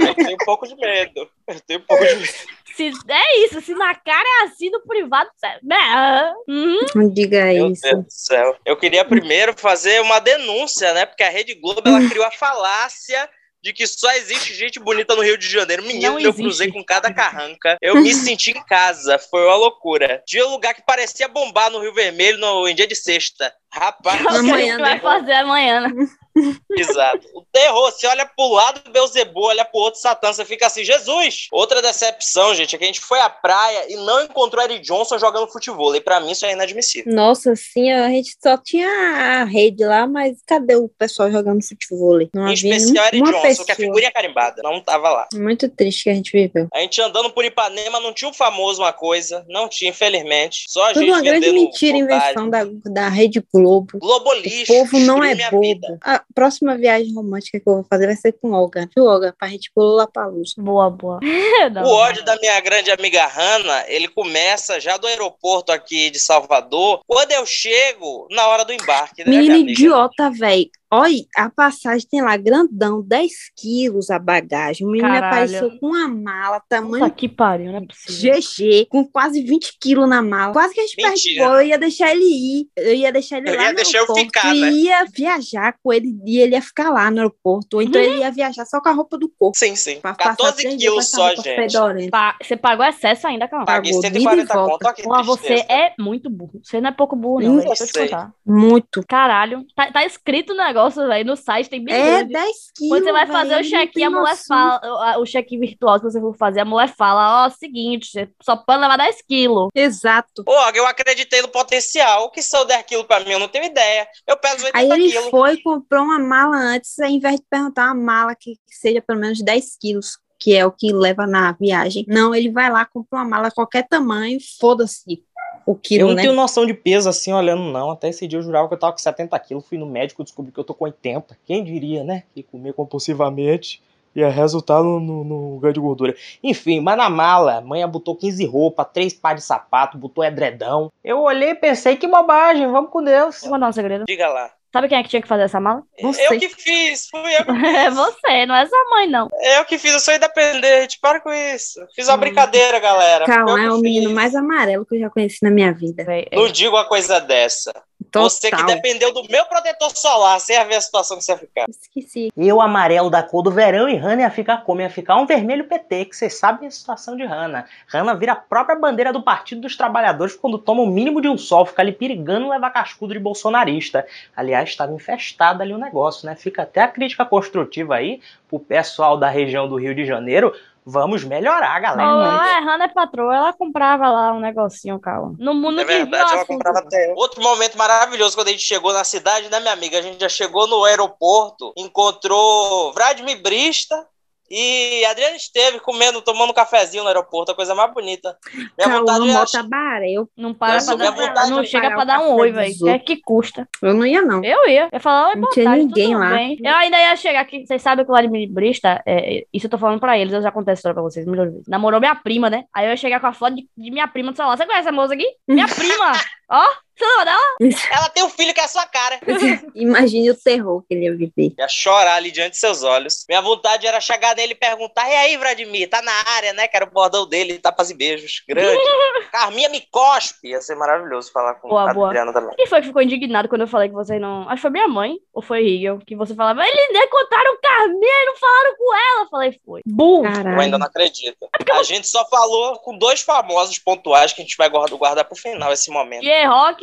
Eu 0.00 0.14
tenho 0.14 0.34
um 0.34 0.44
pouco 0.44 0.66
de 0.66 0.74
medo. 0.74 1.28
Eu 1.46 1.60
tenho 1.66 1.80
um 1.80 1.84
pouco 1.84 2.04
de 2.04 2.14
medo. 2.16 2.32
Se, 2.74 2.92
é 3.08 3.44
isso, 3.44 3.60
se 3.60 3.74
na 3.74 3.94
cara 3.94 4.24
é 4.40 4.44
assim 4.46 4.70
no 4.70 4.80
privado, 4.80 5.30
você. 5.36 5.48
Né? 5.62 6.32
Uhum. 6.48 6.78
Não 6.96 7.08
diga 7.14 7.44
Meu 7.44 7.70
isso. 7.70 7.82
Deus 7.82 8.04
do 8.04 8.10
céu. 8.10 8.56
Eu 8.66 8.76
queria 8.76 9.04
primeiro 9.04 9.54
fazer 9.56 10.00
uma 10.02 10.18
denúncia, 10.18 10.92
né? 10.94 11.06
Porque 11.06 11.22
a 11.22 11.30
Rede 11.30 11.54
Globo 11.54 11.82
ela 11.86 12.00
criou 12.10 12.24
a 12.24 12.30
falácia 12.32 13.28
de 13.68 13.72
que 13.74 13.86
só 13.86 14.10
existe 14.12 14.54
gente 14.54 14.80
bonita 14.80 15.14
no 15.14 15.22
Rio 15.22 15.36
de 15.36 15.46
Janeiro. 15.46 15.82
Menino, 15.82 16.02
Não 16.02 16.12
eu 16.14 16.30
existe. 16.30 16.42
cruzei 16.42 16.72
com 16.72 16.82
cada 16.82 17.12
carranca. 17.12 17.76
Eu 17.82 17.96
me 17.96 18.14
senti 18.14 18.52
em 18.52 18.64
casa. 18.64 19.18
Foi 19.18 19.44
uma 19.44 19.56
loucura. 19.56 20.22
Tinha 20.26 20.46
um 20.46 20.50
lugar 20.52 20.72
que 20.74 20.82
parecia 20.86 21.28
bombar 21.28 21.70
no 21.70 21.78
Rio 21.80 21.92
Vermelho 21.92 22.38
no, 22.38 22.66
em 22.66 22.74
dia 22.74 22.86
de 22.86 22.96
sexta. 22.96 23.52
Rapaz, 23.72 24.20
O 24.20 24.24
que 24.44 24.50
a 24.50 24.58
gente 24.58 24.78
vai 24.78 24.94
né? 24.94 25.00
fazer 25.00 25.32
amanhã, 25.34 25.80
né? 25.82 25.90
Exato. 26.70 27.26
O 27.34 27.44
terror, 27.52 27.90
você 27.90 28.06
olha 28.06 28.24
pro 28.24 28.48
lado 28.52 28.80
do 28.84 28.90
Beuzebu, 28.92 29.40
olha 29.46 29.64
pro 29.64 29.80
outro 29.80 30.00
Satã, 30.00 30.32
você 30.32 30.44
fica 30.44 30.66
assim, 30.66 30.84
Jesus! 30.84 31.48
Outra 31.50 31.82
decepção, 31.82 32.54
gente, 32.54 32.74
é 32.74 32.78
que 32.78 32.84
a 32.84 32.86
gente 32.86 33.00
foi 33.00 33.18
à 33.20 33.28
praia 33.28 33.92
e 33.92 33.96
não 33.96 34.22
encontrou 34.22 34.62
Eric 34.62 34.80
Johnson 34.84 35.18
jogando 35.18 35.50
futebol. 35.50 35.94
E 35.94 36.00
pra 36.00 36.20
mim 36.20 36.30
isso 36.30 36.46
é 36.46 36.52
inadmissível. 36.52 37.12
Nossa, 37.12 37.52
assim, 37.52 37.90
a 37.90 38.08
gente 38.08 38.36
só 38.40 38.56
tinha 38.56 38.88
a 38.88 39.44
rede 39.44 39.84
lá, 39.84 40.06
mas 40.06 40.38
cadê 40.46 40.76
o 40.76 40.88
pessoal 40.88 41.30
jogando 41.30 41.62
futebol? 41.66 42.18
Não 42.32 42.48
Em 42.48 42.52
especial 42.54 43.06
Eric 43.06 43.18
Johnson, 43.24 43.40
que 43.40 43.46
é 43.46 43.50
pessoa. 43.50 43.76
figurinha 43.76 44.12
carimbada. 44.12 44.62
Não 44.62 44.80
tava 44.80 45.10
lá. 45.10 45.26
Muito 45.34 45.68
triste 45.68 46.04
que 46.04 46.10
a 46.10 46.14
gente 46.14 46.30
viveu. 46.30 46.68
A 46.72 46.78
gente 46.80 47.00
andando 47.02 47.30
por 47.30 47.44
Ipanema, 47.44 47.98
não 48.00 48.12
tinha 48.12 48.30
o 48.30 48.34
famoso 48.34 48.80
uma 48.82 48.92
coisa. 48.92 49.44
Não 49.48 49.68
tinha, 49.68 49.90
infelizmente. 49.90 50.64
Só 50.68 50.84
a 50.84 50.88
Tudo 50.92 51.00
gente 51.00 51.10
uma 51.10 51.20
grande 51.22 51.50
mentira, 51.50 51.98
bobagem. 51.98 52.30
invenção 52.30 52.48
da, 52.50 52.64
da 52.84 53.08
Rede 53.08 53.40
Globo. 53.40 53.57
O 53.66 53.98
Globolixo. 53.98 54.66
povo 54.66 54.98
não 55.00 55.22
é 55.22 55.34
vida. 55.34 55.50
bobo. 55.50 55.98
A 56.02 56.22
próxima 56.34 56.76
viagem 56.76 57.12
romântica 57.14 57.58
que 57.60 57.68
eu 57.68 57.74
vou 57.74 57.86
fazer 57.88 58.06
vai 58.06 58.16
ser 58.16 58.32
com 58.32 58.52
Olga. 58.52 58.88
Viu, 58.94 59.04
Olga? 59.04 59.34
Pra 59.38 59.48
gente 59.48 59.70
pular 59.74 60.06
pra 60.06 60.26
luz. 60.26 60.54
Boa, 60.56 60.90
boa. 60.90 61.20
O 61.84 61.88
ódio 61.88 62.24
da 62.24 62.36
minha 62.36 62.58
grande 62.60 62.90
amiga 62.90 63.26
Hanna, 63.26 63.84
ele 63.88 64.08
começa 64.08 64.80
já 64.80 64.96
do 64.96 65.06
aeroporto 65.06 65.72
aqui 65.72 66.08
de 66.10 66.18
Salvador, 66.18 67.00
quando 67.06 67.32
eu 67.32 67.44
chego 67.44 68.26
na 68.30 68.46
hora 68.48 68.64
do 68.64 68.72
embarque. 68.72 69.24
Né, 69.24 69.30
Menino 69.38 69.68
idiota, 69.70 70.30
velho. 70.30 70.68
Olha, 70.90 71.22
a 71.36 71.50
passagem 71.50 72.06
tem 72.10 72.22
lá 72.22 72.34
grandão, 72.38 73.02
10 73.02 73.30
quilos 73.54 74.08
a 74.10 74.18
bagagem. 74.18 74.86
O 74.86 74.90
menino 74.90 75.06
Caralho. 75.10 75.26
apareceu 75.26 75.78
com 75.78 75.88
uma 75.88 76.08
mala, 76.08 76.62
tamanho 76.66 77.04
Puta 77.04 77.14
que 77.14 77.28
pariu, 77.28 77.72
não 77.72 77.78
é 77.80 77.86
possível. 77.86 78.34
GG, 78.40 78.86
com 78.88 79.04
quase 79.06 79.42
20 79.42 79.76
quilos 79.78 80.08
na 80.08 80.22
mala. 80.22 80.54
Quase 80.54 80.72
que 80.72 80.80
a 80.80 80.86
gente 80.86 80.96
Mentira. 80.96 81.34
perdoou, 81.42 81.60
eu 81.60 81.66
ia 81.66 81.78
deixar 81.78 82.10
ele 82.12 82.24
ir. 82.24 82.68
Eu 82.74 82.94
ia 82.94 83.12
deixar 83.12 83.36
ele 83.36 83.47
Eu 83.50 83.56
lá 83.56 83.62
ia 83.64 83.68
no 83.70 83.76
deixar 83.76 83.98
eu 83.98 84.14
ficar, 84.14 84.54
e 84.54 84.60
né? 84.60 84.70
ia 84.70 85.04
viajar 85.12 85.74
com 85.82 85.92
ele 85.92 86.16
e 86.26 86.38
ele 86.38 86.54
ia 86.54 86.62
ficar 86.62 86.90
lá 86.90 87.10
no 87.10 87.18
aeroporto. 87.18 87.76
Ou 87.76 87.82
então 87.82 88.00
ele 88.00 88.20
ia 88.20 88.30
viajar 88.30 88.64
só 88.64 88.80
com 88.80 88.88
a 88.88 88.92
roupa 88.92 89.18
do 89.18 89.28
corpo. 89.38 89.56
Sim, 89.58 89.74
sim. 89.76 90.00
Pra 90.00 90.14
passar 90.14 90.30
14 90.36 90.56
três 90.56 90.76
dias 90.78 90.90
com 90.92 90.94
quilos 91.00 91.10
só, 91.10 91.42
gente. 91.42 92.10
Pa- 92.10 92.36
Você 92.42 92.56
pagou 92.56 92.84
excesso 92.84 93.26
ainda, 93.26 93.46
calma. 93.48 93.66
Paguei 93.66 93.92
Pagou, 93.92 94.06
ida 94.06 94.18
e 94.18 94.22
140 94.22 94.54
volta. 94.54 94.84
conto. 94.86 94.94
Que 94.96 95.02
Porra, 95.02 95.22
você 95.22 95.54
é 95.68 95.92
muito 95.98 96.30
burro. 96.30 96.60
Você 96.62 96.80
não 96.80 96.88
é 96.90 96.92
pouco 96.92 97.14
burro, 97.16 97.40
não, 97.40 97.54
Hum, 97.54 97.58
Deixa 97.60 97.84
eu 97.84 97.86
te 97.88 97.92
contar. 97.98 98.32
Muito. 98.46 99.04
Caralho. 99.08 99.64
Tá, 99.74 99.90
tá 99.92 100.04
escrito 100.04 100.52
o 100.52 100.56
negócio, 100.56 101.06
velho, 101.06 101.24
no 101.26 101.36
site, 101.36 101.68
tem 101.70 101.84
bem 101.84 101.94
É, 101.94 102.04
grande. 102.18 102.32
10 102.32 102.56
quilos. 102.76 102.88
Quando 102.96 103.04
você 103.04 103.12
vai 103.12 103.26
fazer 103.26 103.48
velho, 103.56 103.66
o 103.66 103.70
check-in, 103.70 104.02
a 104.04 104.10
mulher 104.10 104.36
fala, 104.36 105.18
o 105.18 105.24
check-in 105.24 105.60
virtual 105.60 105.98
que 105.98 106.04
você 106.04 106.20
for 106.20 106.36
fazer, 106.36 106.60
a 106.60 106.64
mulher 106.64 106.88
fala, 106.96 107.46
ó, 107.46 107.50
seguinte, 107.50 108.08
você 108.10 108.28
só 108.42 108.56
pode 108.56 108.80
levar 108.80 108.96
10 108.96 109.22
quilos. 109.26 109.68
Exato. 109.74 110.44
Pô, 110.44 110.54
eu 110.74 110.86
acreditei 110.86 111.42
no 111.42 111.48
potencial. 111.48 112.24
O 112.24 112.30
que 112.30 112.42
são 112.42 112.64
10 112.66 112.82
quilos 112.84 113.06
pra 113.06 113.20
mim? 113.20 113.37
Eu 113.38 113.40
não 113.42 113.48
tenho 113.48 113.64
ideia. 113.64 114.06
Eu 114.26 114.36
peso 114.36 114.64
80 114.66 114.78
Aí 114.78 114.90
ele 114.90 115.10
quilos. 115.10 115.30
foi 115.30 115.54
e 115.54 115.62
comprou 115.62 116.04
uma 116.04 116.18
mala 116.18 116.56
antes, 116.56 116.98
ao 116.98 117.08
invés 117.08 117.36
de 117.36 117.46
perguntar 117.48 117.86
uma 117.86 117.94
mala 117.94 118.34
que 118.34 118.56
que 118.66 118.74
seja 118.74 119.00
pelo 119.00 119.20
menos 119.20 119.40
10 119.40 119.76
quilos, 119.80 120.18
que 120.38 120.54
é 120.54 120.66
o 120.66 120.72
que 120.72 120.92
leva 120.92 121.26
na 121.26 121.52
viagem. 121.52 122.04
Não, 122.08 122.34
ele 122.34 122.50
vai 122.50 122.70
lá, 122.70 122.84
compra 122.84 123.18
uma 123.20 123.24
mala 123.24 123.50
qualquer 123.50 123.86
tamanho, 123.88 124.38
foda-se 124.60 125.22
o 125.66 125.72
Eu 125.72 125.74
quilo, 125.76 126.08
não 126.08 126.14
né? 126.14 126.22
tenho 126.22 126.34
noção 126.34 126.64
de 126.64 126.72
peso 126.72 127.08
assim, 127.08 127.32
olhando, 127.32 127.62
não. 127.62 127.90
Até 127.90 128.08
esse 128.08 128.26
dia 128.26 128.38
eu 128.38 128.42
jurava 128.42 128.66
que 128.68 128.74
eu 128.74 128.78
tava 128.78 128.92
com 128.92 128.98
70 128.98 129.38
quilos. 129.40 129.66
Fui 129.66 129.76
no 129.76 129.86
médico, 129.86 130.24
descobri 130.24 130.50
que 130.50 130.58
eu 130.58 130.64
tô 130.64 130.74
com 130.74 130.84
80. 130.84 131.38
Quem 131.44 131.62
diria, 131.62 132.02
né? 132.02 132.22
Que 132.34 132.42
comer 132.42 132.72
compulsivamente 132.72 133.82
ia 134.20 134.28
resultar 134.28 134.82
no, 134.82 134.98
no, 135.00 135.24
no 135.24 135.58
ganho 135.60 135.74
de 135.74 135.80
gordura. 135.80 136.14
Enfim, 136.42 136.80
mas 136.80 136.96
na 136.96 137.08
mala, 137.10 137.58
a 137.58 137.60
mãe 137.60 137.86
botou 137.88 138.16
15 138.16 138.44
roupas, 138.46 138.86
3 138.92 139.12
pares 139.14 139.42
de 139.42 139.46
sapato, 139.46 139.96
botou 139.98 140.24
edredão. 140.24 140.90
Eu 141.04 141.20
olhei 141.20 141.50
e 141.50 141.54
pensei, 141.54 141.96
que 141.96 142.06
bobagem, 142.06 142.70
vamos 142.70 142.90
com 142.90 143.02
Deus. 143.02 143.40
Vou 143.42 143.50
contar 143.50 143.68
um 143.68 143.72
segredo. 143.72 144.04
Diga 144.06 144.28
lá. 144.28 144.50
Sabe 144.70 144.86
quem 144.86 144.98
é 144.98 145.02
que 145.02 145.08
tinha 145.08 145.22
que 145.22 145.28
fazer 145.28 145.44
essa 145.44 145.58
mala? 145.58 145.82
Você. 146.02 146.26
Eu 146.26 146.38
que 146.38 146.46
fiz. 146.50 147.08
Fui 147.08 147.20
eu 147.34 147.42
que 147.46 147.50
É 147.66 147.86
fiz. 147.86 147.94
você, 147.96 148.44
não 148.44 148.54
é 148.54 148.66
sua 148.66 148.84
mãe, 148.90 149.08
não. 149.08 149.26
Eu 149.56 149.64
que 149.64 149.78
fiz. 149.78 149.94
Eu 149.94 149.98
sou 149.98 150.12
independente. 150.12 150.98
Para 151.00 151.20
com 151.20 151.32
isso. 151.32 151.80
Fiz 151.96 152.06
uma 152.06 152.16
Hum. 152.16 152.20
brincadeira, 152.20 152.78
galera. 152.78 153.24
Calma, 153.24 153.62
é 153.64 153.70
o 153.72 153.78
menino 153.78 154.10
mais 154.10 154.34
amarelo 154.34 154.84
que 154.84 154.96
eu 154.96 155.00
já 155.00 155.08
conheci 155.08 155.38
na 155.42 155.50
minha 155.50 155.72
vida. 155.72 156.04
Véi, 156.04 156.26
é- 156.30 156.36
Não 156.36 156.48
digo 156.52 156.76
uma 156.76 156.84
coisa 156.84 157.18
dessa. 157.18 157.72
Total. 158.10 158.30
Você 158.30 158.50
que 158.50 158.62
dependeu 158.64 159.12
do 159.12 159.22
meu 159.28 159.44
protetor 159.46 159.90
solar, 159.94 160.40
sem 160.40 160.56
ver 160.66 160.76
a 160.76 160.80
situação 160.80 161.18
que 161.18 161.24
você 161.24 161.32
ia 161.32 161.38
ficar. 161.38 161.66
Esqueci. 161.68 162.32
Eu, 162.36 162.60
amarelo 162.60 163.10
da 163.10 163.22
cor 163.22 163.42
do 163.42 163.50
verão, 163.50 163.88
e 163.88 163.96
Hannah 163.96 164.22
ia 164.22 164.30
ficar 164.30 164.64
como? 164.64 164.80
Ia 164.80 164.90
ficar 164.90 165.16
um 165.16 165.26
vermelho 165.26 165.64
PT, 165.64 166.06
que 166.06 166.16
vocês 166.16 166.38
sabem 166.38 166.68
a 166.68 166.70
situação 166.70 167.16
de 167.16 167.24
Hannah. 167.24 167.66
Hannah 167.86 168.14
vira 168.14 168.32
a 168.32 168.36
própria 168.36 168.76
bandeira 168.76 169.12
do 169.12 169.22
Partido 169.22 169.60
dos 169.60 169.76
Trabalhadores 169.76 170.34
quando 170.34 170.58
toma 170.58 170.82
o 170.82 170.86
mínimo 170.86 171.20
de 171.20 171.28
um 171.28 171.36
sol, 171.38 171.66
fica 171.66 171.82
ali 171.82 171.92
perigando 171.92 172.48
levar 172.48 172.70
cascudo 172.70 173.12
de 173.12 173.20
bolsonarista. 173.20 174.06
Aliás, 174.36 174.68
estava 174.70 174.92
infestado 174.92 175.62
ali 175.62 175.72
o 175.72 175.78
negócio, 175.78 176.26
né? 176.26 176.34
Fica 176.34 176.62
até 176.62 176.82
a 176.82 176.88
crítica 176.88 177.24
construtiva 177.24 177.96
aí 177.96 178.20
pro 178.48 178.58
pessoal 178.58 179.16
da 179.16 179.28
região 179.28 179.68
do 179.68 179.76
Rio 179.76 179.94
de 179.94 180.04
Janeiro. 180.04 180.54
Vamos 180.90 181.22
melhorar, 181.22 181.78
galera. 181.80 182.16
Oh, 182.16 182.20
a 182.22 182.60
Hannah 182.60 182.86
é 182.86 182.88
patroa, 182.88 183.36
ela 183.36 183.52
comprava 183.52 184.08
lá 184.08 184.32
um 184.32 184.40
negocinho, 184.40 184.98
calma. 184.98 185.34
No 185.38 185.52
mundo 185.52 185.82
É 185.82 185.84
verdade, 185.84 186.22
ela 186.22 186.34
assunto. 186.36 186.46
comprava 186.46 186.78
até. 186.78 187.12
Outro 187.14 187.42
momento 187.42 187.76
maravilhoso 187.76 188.34
quando 188.34 188.48
a 188.48 188.52
gente 188.52 188.62
chegou 188.62 188.90
na 188.94 189.04
cidade, 189.04 189.50
né, 189.50 189.60
minha 189.60 189.74
amiga? 189.74 189.98
A 189.98 190.02
gente 190.02 190.18
já 190.18 190.30
chegou 190.30 190.66
no 190.66 190.84
aeroporto, 190.84 191.74
encontrou 191.76 192.94
Vladimir 192.94 193.42
Brista 193.42 194.06
e 194.50 195.04
Adriana 195.04 195.36
esteve 195.36 195.80
comendo, 195.80 196.22
tomando 196.22 196.50
um 196.50 196.54
cafezinho 196.54 197.02
no 197.02 197.08
aeroporto, 197.08 197.52
a 197.52 197.54
coisa 197.54 197.74
mais 197.74 197.92
bonita. 197.92 198.36
Minha 198.54 198.68
Calma, 198.78 198.98
vontade 199.00 199.30
era. 199.30 199.38
bota 199.40 199.62
barel. 199.62 200.28
Não 200.36 200.54
para 200.54 200.78
Eu 200.78 200.86
pra 200.86 200.96
dar, 200.96 201.10
vontade 201.10 201.50
não 201.50 201.62
de 201.62 201.68
chega 201.68 201.98
o 201.98 202.04
dar 202.04 202.20
um 202.20 202.34
oi, 202.34 202.52
velho. 202.52 202.74
Que, 202.74 202.84
outros. 202.84 203.02
que 203.04 203.16
custa? 203.20 203.68
Eu 203.82 203.94
não 203.94 204.06
ia, 204.06 204.22
não. 204.22 204.44
Eu 204.44 204.68
ia. 204.68 204.82
Eu 204.84 204.88
ia 204.92 205.00
falar, 205.00 205.28
oi, 205.30 205.36
Não 205.36 205.50
tinha 205.50 205.66
tarde, 205.66 205.84
ninguém 205.84 206.16
lá. 206.16 206.30
bem? 206.30 206.58
Eu 206.62 206.74
ainda 206.74 206.98
ia 206.98 207.16
chegar 207.16 207.40
aqui. 207.40 207.66
Vocês 207.66 207.82
sabem 207.82 208.04
que 208.04 208.10
o 208.10 208.14
Vladimir 208.14 208.50
Brista, 208.50 209.02
é, 209.06 209.44
isso 209.52 209.66
eu 209.66 209.70
tô 209.70 209.78
falando 209.78 210.00
pra 210.00 210.18
eles, 210.18 210.32
eu 210.32 210.42
já 210.42 210.50
contei 210.50 210.72
a 210.72 210.74
história 210.74 210.94
pra 210.94 211.02
vocês 211.02 211.24
de 211.26 211.30
vezes. 211.36 211.66
Namorou 211.68 212.00
minha 212.00 212.14
prima, 212.14 212.48
né? 212.50 212.64
Aí 212.74 212.86
eu 212.86 212.90
ia 212.90 212.96
chegar 212.96 213.20
com 213.20 213.26
a 213.26 213.32
foto 213.32 213.54
de, 213.56 213.68
de 213.76 213.90
minha 213.90 214.08
prima 214.08 214.32
do 214.32 214.36
celular. 214.36 214.56
Você 214.56 214.66
conhece 214.66 214.88
essa 214.88 214.92
moça 214.92 215.14
aqui? 215.14 215.26
Minha 215.46 215.66
prima! 215.74 216.12
Ó, 216.50 216.64
você? 217.04 217.38
Ela 217.92 218.08
tem 218.10 218.24
um 218.24 218.28
filho 218.28 218.54
que 218.54 218.60
é 218.60 218.64
a 218.64 218.68
sua 218.68 218.86
cara. 218.86 219.18
Imagine 219.74 220.30
o 220.30 220.34
terror 220.34 220.82
que 220.82 220.94
ele 220.94 221.04
ia 221.04 221.16
viver. 221.16 221.54
Ia 221.58 221.68
chorar 221.68 222.16
ali 222.16 222.30
diante 222.30 222.52
de 222.52 222.58
seus 222.58 222.82
olhos. 222.82 223.24
Minha 223.28 223.40
vontade 223.40 223.86
era 223.86 224.00
chegar 224.00 224.34
nele 224.36 224.52
e 224.52 224.56
perguntar: 224.56 225.08
e 225.08 225.14
aí, 225.14 225.36
Vladimir, 225.36 225.88
tá 225.88 226.02
na 226.02 226.12
área, 226.36 226.52
né? 226.52 226.68
Quero 226.68 226.86
o 226.86 226.90
bordão 226.90 227.28
dele, 227.28 227.58
tapas 227.58 227.90
e 227.90 227.94
beijos. 227.94 228.42
Grande. 228.48 228.80
Carminha 229.32 229.68
me 229.68 229.80
cospe. 229.90 230.48
Ia 230.48 230.60
ser 230.60 230.76
maravilhoso 230.76 231.30
falar 231.32 231.54
com 231.54 231.68
Boa, 231.68 231.90
a 231.90 231.94
boa. 231.94 232.06
Adriana 232.08 232.32
também. 232.32 232.54
Quem 232.56 232.66
foi 232.66 232.80
que 232.80 232.86
ficou 232.86 233.02
indignado 233.02 233.48
quando 233.48 233.62
eu 233.62 233.68
falei 233.68 233.88
que 233.88 233.94
vocês 233.94 234.20
não. 234.20 234.42
Acho 234.42 234.56
que 234.56 234.62
foi 234.62 234.70
minha 234.70 234.88
mãe, 234.88 235.16
ou 235.32 235.42
foi 235.42 235.62
Rigel, 235.62 235.98
que 236.06 236.16
você 236.16 236.34
falava, 236.34 236.66
eles 236.66 236.88
nem 236.92 237.08
contaram 237.08 237.54
o 237.54 237.58
Carminha 237.58 238.22
e 238.22 238.26
não 238.26 238.36
falaram 238.36 238.76
com 238.76 238.94
ela. 238.94 239.24
Eu 239.24 239.28
falei, 239.28 239.60
foi. 239.64 239.82
Burro! 239.86 240.26
Eu 240.26 240.60
ainda 240.60 240.78
não 240.78 240.86
acredito. 240.86 241.48
A 241.72 241.82
gente 241.82 242.06
só 242.06 242.24
falou 242.28 242.78
com 242.78 242.96
dois 242.96 243.20
famosos 243.20 243.78
pontuais 243.78 244.32
que 244.32 244.40
a 244.40 244.44
gente 244.44 244.56
vai 244.56 244.68
guardar, 244.68 245.24
pro 245.24 245.36
final 245.36 245.72
esse 245.72 245.90
momento. 245.90 246.24
E 246.24 246.30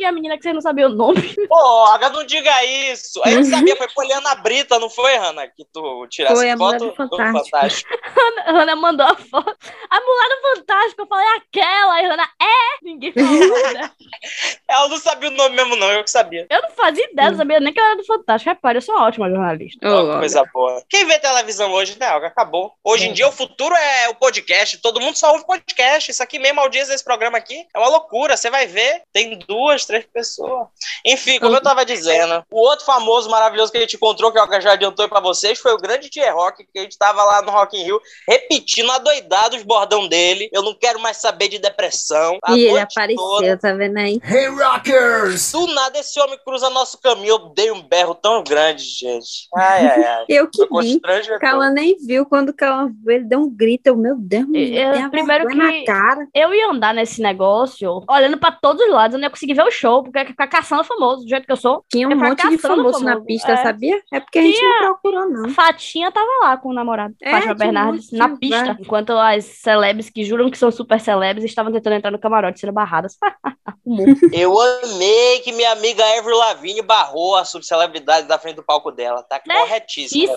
a 0.06 0.12
menina 0.12 0.36
que 0.36 0.42
você 0.42 0.52
não 0.52 0.60
sabia 0.60 0.86
o 0.86 0.90
nome. 0.90 1.34
Aga, 1.92 2.10
não 2.10 2.24
diga 2.24 2.64
isso. 2.64 3.20
A 3.24 3.30
gente 3.30 3.48
sabia, 3.48 3.76
foi 3.76 3.88
Poliana 3.88 4.34
Brita, 4.36 4.78
não 4.78 4.90
foi, 4.90 5.16
Hanna? 5.16 5.46
Que 5.48 5.64
tu 5.64 6.06
tirasse 6.08 6.34
Foi 6.34 6.56
foto 6.56 6.86
do 6.86 6.94
Fantástico. 6.94 7.50
Fantástico. 7.50 7.94
A 8.46 8.50
Ana 8.50 8.76
mandou 8.76 9.06
a 9.06 9.16
foto. 9.16 9.56
A 9.90 10.00
mulher 10.00 10.28
do 10.28 10.56
Fantástico, 10.56 11.02
eu 11.02 11.06
falei, 11.06 11.26
aquela. 11.36 11.94
Aí 11.94 12.06
a 12.06 12.14
Ana, 12.14 12.28
é? 12.40 12.84
Ninguém 12.84 13.12
falou, 13.12 13.72
né? 13.72 13.90
Ela 14.68 14.88
não 14.88 14.98
sabia 14.98 15.30
o 15.30 15.32
nome 15.32 15.56
mesmo, 15.56 15.76
não, 15.76 15.90
eu 15.92 16.04
que 16.04 16.10
sabia. 16.10 16.46
Eu 16.50 16.62
não 16.62 16.70
fazia 16.70 17.04
ideia, 17.10 17.30
não 17.30 17.36
sabia 17.36 17.60
nem 17.60 17.72
que 17.72 17.78
ela 17.78 17.90
era 17.90 17.98
do 17.98 18.04
Fantástico. 18.04 18.50
Repare, 18.50 18.78
eu 18.78 18.82
sou 18.82 18.94
uma 18.94 19.06
ótima 19.06 19.28
jornalista. 19.30 19.78
Que 19.80 19.86
Olga. 19.86 20.18
coisa 20.18 20.44
boa. 20.52 20.82
Quem 20.88 21.06
vê 21.06 21.18
televisão 21.18 21.72
hoje, 21.72 21.96
né, 21.98 22.12
Olga? 22.12 22.26
Acabou. 22.28 22.72
Hoje 22.84 23.06
em 23.06 23.12
dia 23.12 23.28
o 23.28 23.32
futuro 23.32 23.74
é 23.74 24.08
o 24.08 24.14
podcast. 24.14 24.78
Todo 24.78 25.00
mundo 25.00 25.16
só 25.16 25.32
ouve 25.32 25.46
podcast. 25.46 26.10
Isso 26.10 26.22
aqui 26.22 26.38
mesmo, 26.38 26.60
a 26.60 26.64
audiência 26.64 26.92
desse 26.92 27.04
programa 27.04 27.38
aqui, 27.38 27.66
é 27.74 27.78
uma 27.78 27.88
loucura. 27.88 28.36
Você 28.36 28.50
vai 28.50 28.66
ver, 28.66 29.02
tem 29.12 29.38
duas, 29.38 29.86
três 29.86 29.95
pessoas. 30.04 30.68
Enfim, 31.04 31.38
como 31.38 31.54
eu 31.56 31.60
tava 31.62 31.84
dizendo, 31.84 32.44
o 32.50 32.60
outro 32.60 32.84
famoso 32.84 33.30
maravilhoso 33.30 33.70
que 33.72 33.78
a 33.78 33.80
gente 33.80 33.96
encontrou, 33.96 34.30
que 34.32 34.38
a 34.38 34.42
Olga 34.42 34.60
já 34.60 34.72
adiantou 34.72 35.08
pra 35.08 35.20
vocês, 35.20 35.58
foi 35.58 35.72
o 35.72 35.78
grande 35.78 36.10
J-Rock, 36.10 36.64
que 36.72 36.78
a 36.78 36.82
gente 36.82 36.98
tava 36.98 37.22
lá 37.24 37.42
no 37.42 37.50
Rock 37.52 37.76
in 37.78 37.84
Rio, 37.84 38.00
repetindo 38.28 38.90
adoidado 38.92 39.56
os 39.56 39.62
bordão 39.62 40.08
dele. 40.08 40.48
Eu 40.52 40.62
não 40.62 40.74
quero 40.74 41.00
mais 41.00 41.16
saber 41.18 41.48
de 41.48 41.58
depressão. 41.58 42.38
A 42.44 42.56
E 42.56 42.64
ele 42.66 42.78
apareceu, 42.80 43.16
toda. 43.24 43.56
tá 43.56 43.72
vendo 43.72 43.96
aí? 43.98 44.20
Hey 44.24 44.48
Rockers! 44.48 45.52
Do 45.52 45.66
nada 45.68 45.98
esse 45.98 46.18
homem 46.20 46.38
cruza 46.44 46.68
nosso 46.70 46.98
caminho. 47.00 47.26
Eu 47.28 47.38
dei 47.50 47.70
um 47.70 47.82
berro 47.82 48.14
tão 48.14 48.42
grande, 48.42 48.82
gente. 48.84 49.48
Ai, 49.54 49.86
ai, 49.86 50.04
ai. 50.04 50.24
Eu 50.36 50.48
que 50.50 50.66
Foi 50.66 50.82
vi. 50.84 51.00
Cauã 51.40 51.70
nem 51.70 51.96
viu. 51.98 52.26
Quando 52.26 52.50
o 52.50 52.54
Cauã 52.54 52.86
viu, 52.88 53.14
ele 53.14 53.24
deu 53.24 53.40
um 53.40 53.50
grito. 53.50 53.86
Eu, 53.86 53.96
meu 53.96 54.16
Deus, 54.16 54.46
Eu- 54.48 54.92
tem 54.92 55.04
a 55.04 55.10
primeiro 55.10 55.46
que- 55.48 55.54
na 55.54 55.84
cara. 55.84 56.26
Eu 56.34 56.52
ia 56.54 56.68
andar 56.70 56.92
nesse 56.94 57.20
negócio, 57.20 58.02
olhando 58.08 58.38
pra 58.38 58.50
todos 58.52 58.82
os 58.84 58.92
lados, 58.92 59.14
eu 59.14 59.18
não 59.20 59.26
ia 59.26 59.30
conseguir 59.30 59.54
ver 59.54 59.62
o 59.64 59.70
show, 59.70 59.85
porque 60.02 60.18
eu 60.18 60.22
ia 60.22 60.28
ficar 60.28 60.46
caçando 60.46 60.84
famoso, 60.84 61.22
do 61.24 61.28
jeito 61.28 61.46
que 61.46 61.52
eu 61.52 61.56
sou. 61.56 61.84
Tinha 61.90 62.08
um 62.08 62.12
É 62.12 62.14
monte 62.14 62.36
de 62.36 62.42
fracassando 62.58 62.76
famoso 62.76 63.04
na 63.04 63.12
famoso. 63.12 63.26
pista, 63.26 63.52
É. 63.52 63.56
sabia? 63.62 64.02
É 64.12 64.20
porque 64.20 64.38
a 64.38 64.42
gente 64.42 64.62
não 64.62 64.78
procurou, 64.78 65.22
A 65.22 65.26
não. 65.26 65.48
Fatinha 65.50 66.10
tava 66.12 66.30
lá 66.42 66.56
com 66.56 66.68
o 66.70 66.72
namorado, 66.74 67.14
É, 67.22 67.30
Fátima 67.30 67.54
Bernardes, 67.54 68.10
na 68.12 68.36
pista, 68.36 68.76
enquanto 68.80 69.10
as 69.12 69.44
celebs 69.44 70.10
que 70.10 70.24
juram 70.24 70.50
que 70.50 70.58
são 70.58 70.70
super 70.70 71.00
celebs 71.00 71.44
estavam 71.44 71.72
tentando 71.72 71.94
entrar 71.96 72.10
no 72.10 72.18
camarote 72.18 72.60
sendo 72.60 72.72
barradas. 72.72 73.16
Eu 74.32 74.52
amei 74.60 75.40
que 75.40 75.52
minha 75.52 75.70
amiga 75.72 76.02
Avril 76.18 76.36
Lavigne 76.38 76.82
barrou 76.82 77.36
a 77.36 77.44
subcelebridade 77.44 78.26
da 78.26 78.38
frente 78.38 78.56
do 78.56 78.62
palco 78.62 78.90
dela. 78.90 79.22
Tá 79.22 79.40
corretíssima. 79.40 80.34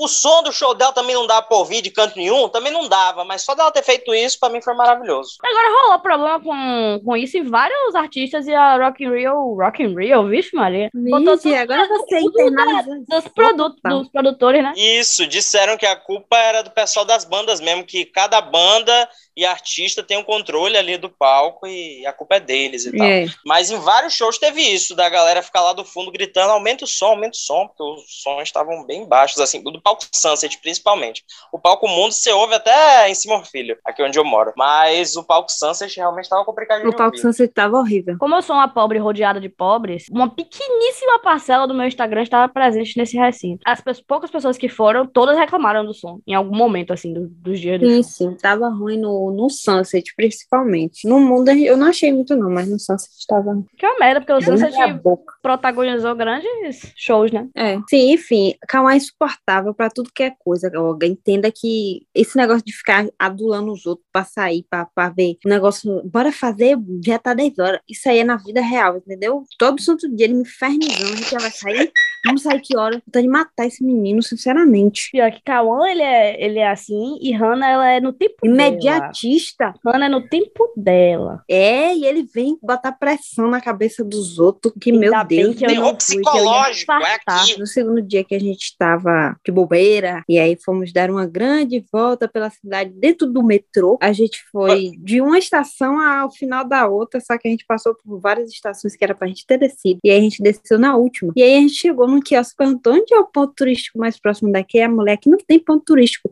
O 0.00 0.08
som 0.08 0.42
do 0.42 0.52
show 0.52 0.74
dela 0.74 0.92
também 0.92 1.14
não 1.14 1.26
dava 1.26 1.42
pra 1.46 1.56
ouvir 1.56 1.82
de 1.82 1.90
canto 1.90 2.16
nenhum, 2.16 2.48
também 2.48 2.72
não 2.72 2.88
dava, 2.88 3.24
mas 3.24 3.42
só 3.42 3.54
dela 3.54 3.70
ter 3.70 3.82
feito 3.82 4.14
isso, 4.14 4.38
pra 4.40 4.48
mim 4.48 4.60
foi 4.62 4.74
maravilhoso. 4.74 5.36
Agora 5.42 5.82
rolou 5.82 5.98
problema 6.00 6.40
com, 6.40 7.00
com 7.04 7.16
isso 7.16 7.36
em 7.36 7.44
vários 7.44 7.94
artistas 7.94 8.46
e 8.46 8.53
a 8.54 8.76
Rock 8.76 9.02
in 9.04 9.10
Rio, 9.10 9.54
Rock 9.54 9.82
in 9.82 9.94
Rio, 9.96 10.28
vixe 10.28 10.54
Maria. 10.54 10.90
Vixe, 10.94 11.54
agora 11.54 11.86
você 11.88 12.14
da- 12.14 12.20
internaliza. 12.20 13.04
dos 13.08 13.28
produtos, 13.28 13.80
dos 13.84 14.08
produtores, 14.08 14.62
né? 14.62 14.72
Isso, 14.76 15.26
disseram 15.26 15.76
que 15.76 15.86
a 15.86 15.96
culpa 15.96 16.36
era 16.36 16.62
do 16.62 16.70
pessoal 16.70 17.04
das 17.04 17.24
bandas 17.24 17.60
mesmo, 17.60 17.84
que 17.84 18.04
cada 18.04 18.40
banda 18.40 19.08
e 19.36 19.44
artista 19.44 20.02
tem 20.02 20.16
um 20.16 20.22
controle 20.24 20.76
ali 20.76 20.96
do 20.96 21.08
palco 21.08 21.66
e 21.66 22.06
a 22.06 22.12
culpa 22.12 22.36
é 22.36 22.40
deles 22.40 22.86
e 22.86 22.96
tal. 22.96 23.06
É. 23.06 23.26
Mas 23.44 23.70
em 23.70 23.78
vários 23.78 24.14
shows 24.14 24.38
teve 24.38 24.60
isso, 24.60 24.94
da 24.94 25.08
galera 25.08 25.42
ficar 25.42 25.60
lá 25.60 25.72
do 25.72 25.84
fundo 25.84 26.10
gritando, 26.12 26.52
aumenta 26.52 26.84
o 26.84 26.88
som, 26.88 27.06
aumenta 27.06 27.36
o 27.36 27.40
som, 27.40 27.66
porque 27.66 27.82
os 27.82 28.22
sons 28.22 28.42
estavam 28.44 28.84
bem 28.86 29.06
baixos, 29.06 29.40
assim, 29.40 29.62
do 29.62 29.80
palco 29.80 30.04
Sunset 30.12 30.58
principalmente. 30.60 31.24
O 31.52 31.58
palco 31.58 31.88
Mundo 31.88 32.12
você 32.12 32.30
ouve 32.32 32.54
até 32.54 33.08
em 33.10 33.14
Simão 33.14 33.44
Filho, 33.44 33.76
aqui 33.84 34.02
onde 34.02 34.18
eu 34.18 34.24
moro. 34.24 34.52
Mas 34.56 35.16
o 35.16 35.24
palco 35.24 35.50
Sunset 35.50 35.96
realmente 35.96 36.24
estava 36.24 36.44
complicado 36.44 36.82
de 36.82 36.88
O 36.88 36.90
palco 36.92 37.04
ouvir. 37.16 37.18
Sunset 37.18 37.52
tava 37.52 37.76
horrível. 37.78 38.16
Como 38.18 38.34
eu 38.34 38.42
sou 38.42 38.54
uma 38.56 38.68
pobre 38.68 38.98
rodeada 38.98 39.40
de 39.40 39.48
pobres, 39.48 40.06
uma 40.10 40.28
pequeníssima 40.28 41.18
parcela 41.20 41.66
do 41.66 41.74
meu 41.74 41.86
Instagram 41.86 42.22
estava 42.22 42.52
presente 42.52 42.96
nesse 42.96 43.16
recinto. 43.16 43.62
As 43.66 43.82
poucas 44.06 44.30
pessoas 44.30 44.56
que 44.56 44.68
foram, 44.68 45.06
todas 45.06 45.36
reclamaram 45.36 45.84
do 45.84 45.92
som, 45.94 46.20
em 46.26 46.34
algum 46.34 46.56
momento, 46.56 46.92
assim, 46.92 47.12
do- 47.12 47.28
dos 47.28 47.58
dias 47.60 47.80
do 47.80 47.86
Sim, 47.86 48.02
show. 48.02 48.02
sim, 48.30 48.36
tava 48.36 48.68
ruim 48.68 48.96
no, 48.98 49.23
no 49.32 49.48
Sunset, 49.50 50.14
principalmente. 50.16 51.06
No 51.08 51.20
mundo 51.20 51.48
eu 51.50 51.76
não 51.76 51.88
achei 51.88 52.12
muito, 52.12 52.36
não, 52.36 52.50
mas 52.50 52.68
no 52.68 52.78
Sunset 52.78 53.26
tava. 53.28 53.62
Que 53.76 53.86
é 53.86 53.90
uma 53.90 53.98
merda, 53.98 54.20
porque 54.20 54.32
o 54.32 54.40
Sunset 54.40 54.74
protagonizou 55.42 56.14
grandes 56.14 56.92
shows, 56.96 57.30
né? 57.30 57.48
É. 57.54 57.78
Sim, 57.88 58.12
enfim, 58.12 58.54
Cauã 58.68 58.92
é 58.92 58.96
insuportável 58.96 59.74
pra 59.74 59.90
tudo 59.90 60.10
que 60.14 60.22
é 60.22 60.32
coisa, 60.38 60.70
Olga. 60.74 61.06
Entenda 61.06 61.50
que 61.50 62.06
esse 62.14 62.36
negócio 62.36 62.64
de 62.64 62.72
ficar 62.72 63.06
adulando 63.18 63.72
os 63.72 63.86
outros 63.86 64.06
pra 64.12 64.24
sair, 64.24 64.64
pra, 64.68 64.86
pra 64.86 65.08
ver 65.08 65.36
o 65.44 65.48
negócio, 65.48 66.02
bora 66.04 66.32
fazer, 66.32 66.76
já 67.04 67.18
tá 67.18 67.34
10 67.34 67.58
horas. 67.58 67.80
Isso 67.88 68.08
aí 68.08 68.18
é 68.18 68.24
na 68.24 68.36
vida 68.36 68.60
real, 68.60 68.96
entendeu? 68.96 69.44
Todo 69.58 69.80
santo 69.80 70.08
dia 70.14 70.26
ele 70.26 70.34
me 70.34 70.42
infernizando, 70.42 71.12
a 71.12 71.16
gente 71.16 71.30
já 71.30 71.38
vai 71.38 71.50
sair. 71.50 71.92
Vamos 72.24 72.42
sair 72.42 72.60
que 72.60 72.76
hora? 72.76 73.02
Tô 73.12 73.20
de 73.20 73.28
matar 73.28 73.66
esse 73.66 73.84
menino, 73.84 74.22
sinceramente. 74.22 75.10
Pior 75.12 75.30
que 75.30 75.42
Cauã, 75.42 75.86
ele 75.88 76.02
é, 76.02 76.42
ele 76.42 76.58
é 76.58 76.70
assim, 76.70 77.18
e 77.20 77.32
Hannah, 77.32 77.68
ela 77.68 77.90
é 77.90 78.00
no 78.00 78.12
tempo 78.12 78.36
dela. 78.42 78.54
Imediatista. 78.54 79.74
Hannah 79.84 80.06
é 80.06 80.08
no 80.08 80.26
tempo 80.28 80.72
dela. 80.76 81.42
É, 81.48 81.94
e 81.94 82.06
ele 82.06 82.22
vem 82.22 82.58
botar 82.62 82.92
pressão 82.92 83.48
na 83.48 83.60
cabeça 83.60 84.02
dos 84.02 84.38
outros, 84.38 84.72
que, 84.80 84.90
meu 84.90 85.12
Ainda 85.12 85.24
bem 85.24 85.44
Deus. 85.44 85.56
que 85.56 85.66
Terror 85.66 85.84
não 85.84 85.88
fui, 85.90 85.96
psicológico, 85.96 86.92
é 86.92 87.16
aqui. 87.26 87.58
No 87.58 87.66
segundo 87.66 88.00
dia 88.00 88.24
que 88.24 88.34
a 88.34 88.40
gente 88.40 88.62
estava 88.62 89.36
de 89.44 89.52
bobeira, 89.52 90.22
e 90.28 90.38
aí 90.38 90.56
fomos 90.64 90.92
dar 90.92 91.10
uma 91.10 91.26
grande 91.26 91.84
volta 91.92 92.26
pela 92.26 92.48
cidade 92.48 92.90
dentro 92.94 93.26
do 93.26 93.42
metrô. 93.42 93.98
A 94.00 94.12
gente 94.12 94.42
foi 94.50 94.92
de 94.98 95.20
uma 95.20 95.38
estação 95.38 96.00
ao 96.00 96.30
final 96.30 96.66
da 96.66 96.86
outra, 96.86 97.20
só 97.20 97.36
que 97.36 97.46
a 97.46 97.50
gente 97.50 97.66
passou 97.66 97.94
por 97.94 98.18
várias 98.18 98.50
estações 98.50 98.96
que 98.96 99.04
era 99.04 99.14
pra 99.14 99.28
gente 99.28 99.46
ter 99.46 99.58
descido. 99.58 100.00
E 100.02 100.10
aí 100.10 100.18
a 100.18 100.22
gente 100.22 100.42
desceu 100.42 100.78
na 100.78 100.96
última. 100.96 101.32
E 101.36 101.42
aí 101.42 101.56
a 101.56 101.60
gente 101.60 101.74
chegou 101.74 102.08
num 102.14 102.20
quiosque 102.20 102.54
e 102.54 102.56
perguntou 102.56 102.94
onde 102.94 103.12
é 103.12 103.18
o 103.18 103.26
ponto 103.26 103.52
turístico 103.54 103.98
mais 103.98 104.18
próximo 104.18 104.52
daqui. 104.52 104.78
E 104.78 104.82
a 104.82 104.88
mulher 104.88 105.16
que 105.16 105.28
não 105.28 105.38
tem 105.38 105.58
ponto 105.58 105.84
turístico. 105.84 106.30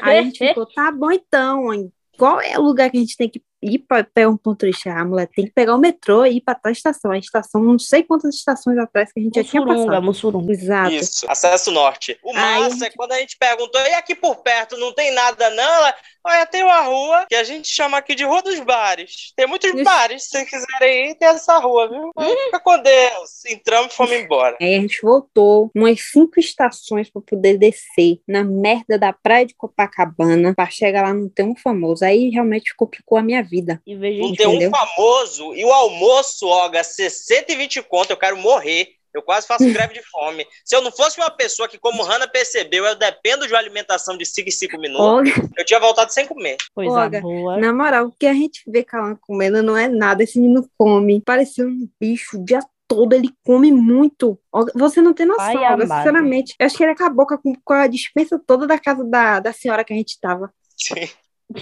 Aí 0.00 0.18
a 0.18 0.22
gente 0.22 0.38
ficou, 0.46 0.66
tá 0.66 0.90
bom 0.90 1.10
então, 1.10 1.72
hein? 1.72 1.92
qual 2.20 2.38
é 2.38 2.58
o 2.58 2.62
lugar 2.62 2.90
que 2.90 2.98
a 2.98 3.00
gente 3.00 3.16
tem 3.16 3.30
que 3.30 3.42
ir 3.62 3.78
para 3.80 4.04
pegar 4.04 4.28
um 4.28 4.36
ponto 4.36 4.58
turístico? 4.58 4.90
A 4.90 5.04
mulher 5.04 5.28
tem 5.28 5.46
que 5.46 5.52
pegar 5.52 5.74
o 5.74 5.78
metrô 5.78 6.24
e 6.24 6.36
ir 6.36 6.40
para 6.40 6.54
tal 6.54 6.72
estação. 6.72 7.10
A 7.10 7.18
estação, 7.18 7.62
não 7.62 7.78
sei 7.78 8.02
quantas 8.02 8.34
estações 8.34 8.78
atrás 8.78 9.12
que 9.12 9.20
a 9.20 9.22
gente 9.22 9.34
já 9.34 9.44
tinha 9.44 9.62
Mussurunga, 9.62 9.86
passado. 9.86 10.04
Mussurunga. 10.04 10.52
Exato. 10.52 10.92
Isso, 10.92 11.26
acesso 11.30 11.70
norte. 11.70 12.18
O 12.22 12.30
Aí- 12.30 12.60
massa 12.60 12.86
é 12.86 12.90
quando 12.90 13.12
a 13.12 13.18
gente 13.18 13.36
perguntou, 13.38 13.80
e 13.80 13.94
aqui 13.94 14.14
por 14.14 14.36
perto 14.36 14.76
não 14.76 14.92
tem 14.94 15.12
nada 15.12 15.50
não? 15.50 15.62
Ela, 15.62 15.94
olha, 16.24 16.46
tem 16.46 16.62
uma 16.62 16.80
rua 16.80 17.26
que 17.28 17.34
a 17.34 17.44
gente 17.44 17.68
chama 17.68 17.98
aqui 17.98 18.14
de 18.14 18.24
Rua 18.24 18.42
dos 18.42 18.60
Bares. 18.60 19.32
Tem 19.36 19.46
muitos 19.46 19.70
Isso. 19.72 19.84
bares, 19.84 20.24
se 20.24 20.30
vocês 20.30 20.48
quiserem 20.50 21.10
ir, 21.10 21.14
tem 21.16 21.28
essa 21.28 21.58
rua, 21.58 21.88
viu? 21.88 22.10
Fica 22.44 22.60
com 22.60 22.78
Deus. 22.78 23.44
Entramos 23.46 23.92
e 23.92 23.96
fomos 23.96 24.12
embora. 24.12 24.56
Aí 24.60 24.74
a 24.74 24.80
gente 24.80 25.00
voltou 25.02 25.70
umas 25.74 26.00
cinco 26.00 26.38
estações 26.40 27.10
para 27.10 27.22
poder 27.22 27.58
descer 27.58 28.20
na 28.26 28.42
merda 28.44 28.98
da 28.98 29.12
praia 29.12 29.46
de 29.46 29.54
Copacabana 29.54 30.54
para 30.54 30.70
chegar 30.70 31.02
lá 31.02 31.14
no 31.14 31.28
ter 31.28 31.42
um 31.42 31.54
famoso. 31.56 32.04
Aí 32.04 32.30
realmente 32.30 32.74
complicou 32.74 33.18
a 33.18 33.22
minha 33.22 33.42
vida. 33.42 33.49
Em 33.86 33.98
vez 33.98 34.14
de 34.14 34.20
Não 34.20 34.34
tem 34.34 34.46
um 34.46 34.70
famoso 34.70 35.54
e 35.54 35.64
o 35.64 35.72
almoço, 35.72 36.46
Olga, 36.46 36.82
120 36.82 37.82
conto, 37.82 38.10
eu 38.10 38.16
quero 38.16 38.36
morrer. 38.36 38.88
Eu 39.12 39.22
quase 39.22 39.46
faço 39.46 39.64
greve 39.72 39.94
de 39.94 40.02
fome. 40.08 40.46
Se 40.64 40.74
eu 40.76 40.82
não 40.82 40.92
fosse 40.92 41.18
uma 41.18 41.30
pessoa 41.30 41.68
que, 41.68 41.78
como 41.78 42.02
Hannah 42.02 42.28
percebeu, 42.28 42.84
eu 42.84 42.94
dependo 42.94 43.46
de 43.46 43.52
uma 43.52 43.58
alimentação 43.58 44.16
de 44.16 44.24
5 44.24 44.48
em 44.48 44.52
5 44.52 44.78
minutos, 44.78 45.04
Olga, 45.04 45.50
eu 45.56 45.64
tinha 45.64 45.80
voltado 45.80 46.12
sem 46.12 46.26
comer. 46.26 46.56
coisa 46.74 46.92
Olga, 46.92 47.20
boa. 47.20 47.56
na 47.56 47.72
moral, 47.72 48.06
o 48.06 48.12
que 48.12 48.26
a 48.26 48.34
gente 48.34 48.62
vê 48.66 48.84
Calan 48.84 49.16
comendo 49.20 49.62
não 49.62 49.76
é 49.76 49.88
nada. 49.88 50.22
Esse 50.22 50.38
menino 50.38 50.68
come. 50.78 51.20
Pareceu 51.20 51.66
um 51.66 51.88
bicho 52.00 52.38
o 52.38 52.44
dia 52.44 52.60
todo. 52.86 53.12
Ele 53.12 53.30
come 53.44 53.72
muito. 53.72 54.38
Olga, 54.52 54.72
Você 54.76 55.00
não 55.02 55.12
tem 55.12 55.26
noção, 55.26 55.46
Olga, 55.54 55.84
amado. 55.84 55.98
sinceramente. 55.98 56.54
Eu 56.58 56.66
acho 56.66 56.76
que 56.76 56.82
ele 56.82 56.92
acabou 56.92 57.26
com 57.26 57.34
a, 57.34 57.38
com 57.64 57.74
a 57.74 57.86
dispensa 57.86 58.40
toda 58.44 58.66
da 58.66 58.78
casa 58.78 59.04
da, 59.04 59.40
da 59.40 59.52
senhora 59.52 59.84
que 59.84 59.92
a 59.92 59.96
gente 59.96 60.20
tava. 60.20 60.52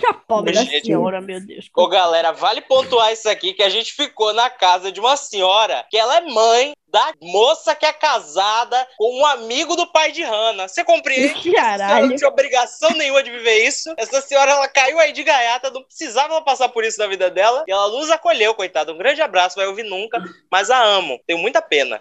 A 0.09 0.12
pobre 0.14 0.52
da 0.52 0.62
Gente. 0.64 0.87
senhora, 0.87 1.21
meu 1.21 1.40
Deus. 1.40 1.68
Ô, 1.75 1.88
galera, 1.88 2.33
vale 2.33 2.61
pontuar 2.61 3.12
isso 3.12 3.28
aqui, 3.28 3.54
que 3.54 3.62
a 3.62 3.68
gente 3.71 3.92
ficou 3.95 4.33
na 4.35 4.50
casa 4.50 4.92
de 4.92 5.00
uma 5.00 5.16
senhora 5.16 5.87
que 5.90 5.97
ela 5.97 6.16
é 6.18 6.21
mãe 6.21 6.75
da 6.90 7.12
moça 7.23 7.75
que 7.75 7.85
é 7.87 7.92
casada 7.92 8.87
com 8.97 9.21
um 9.21 9.26
amigo 9.26 9.76
do 9.76 9.87
pai 9.92 10.11
de 10.12 10.23
Hannah. 10.23 10.68
Você 10.68 10.83
compreende? 10.85 11.50
Caralho. 11.52 12.09
não 12.09 12.16
tinha 12.16 12.28
obrigação 12.28 12.90
nenhuma 12.90 13.23
de 13.23 13.30
viver 13.30 13.66
isso. 13.66 13.92
Essa 13.97 14.21
senhora, 14.21 14.52
ela 14.52 14.68
caiu 14.68 14.99
aí 14.99 15.12
de 15.12 15.23
gaiata, 15.23 15.71
não 15.71 15.83
precisava 15.83 16.33
ela 16.35 16.42
passar 16.42 16.68
por 16.71 16.85
isso 16.85 16.99
na 16.99 17.07
vida 17.07 17.30
dela. 17.30 17.64
E 17.66 17.73
ela 17.73 17.88
nos 17.88 18.11
acolheu, 18.11 18.54
coitada. 18.54 18.92
Um 18.92 18.99
grande 18.99 19.21
abraço, 19.23 19.57
vai 19.57 19.66
ouvir 19.66 19.85
nunca, 19.85 20.23
mas 20.50 20.71
a 20.71 20.83
amo. 20.83 21.21
Tenho 21.26 21.38
muita 21.38 21.61
pena. 21.62 22.00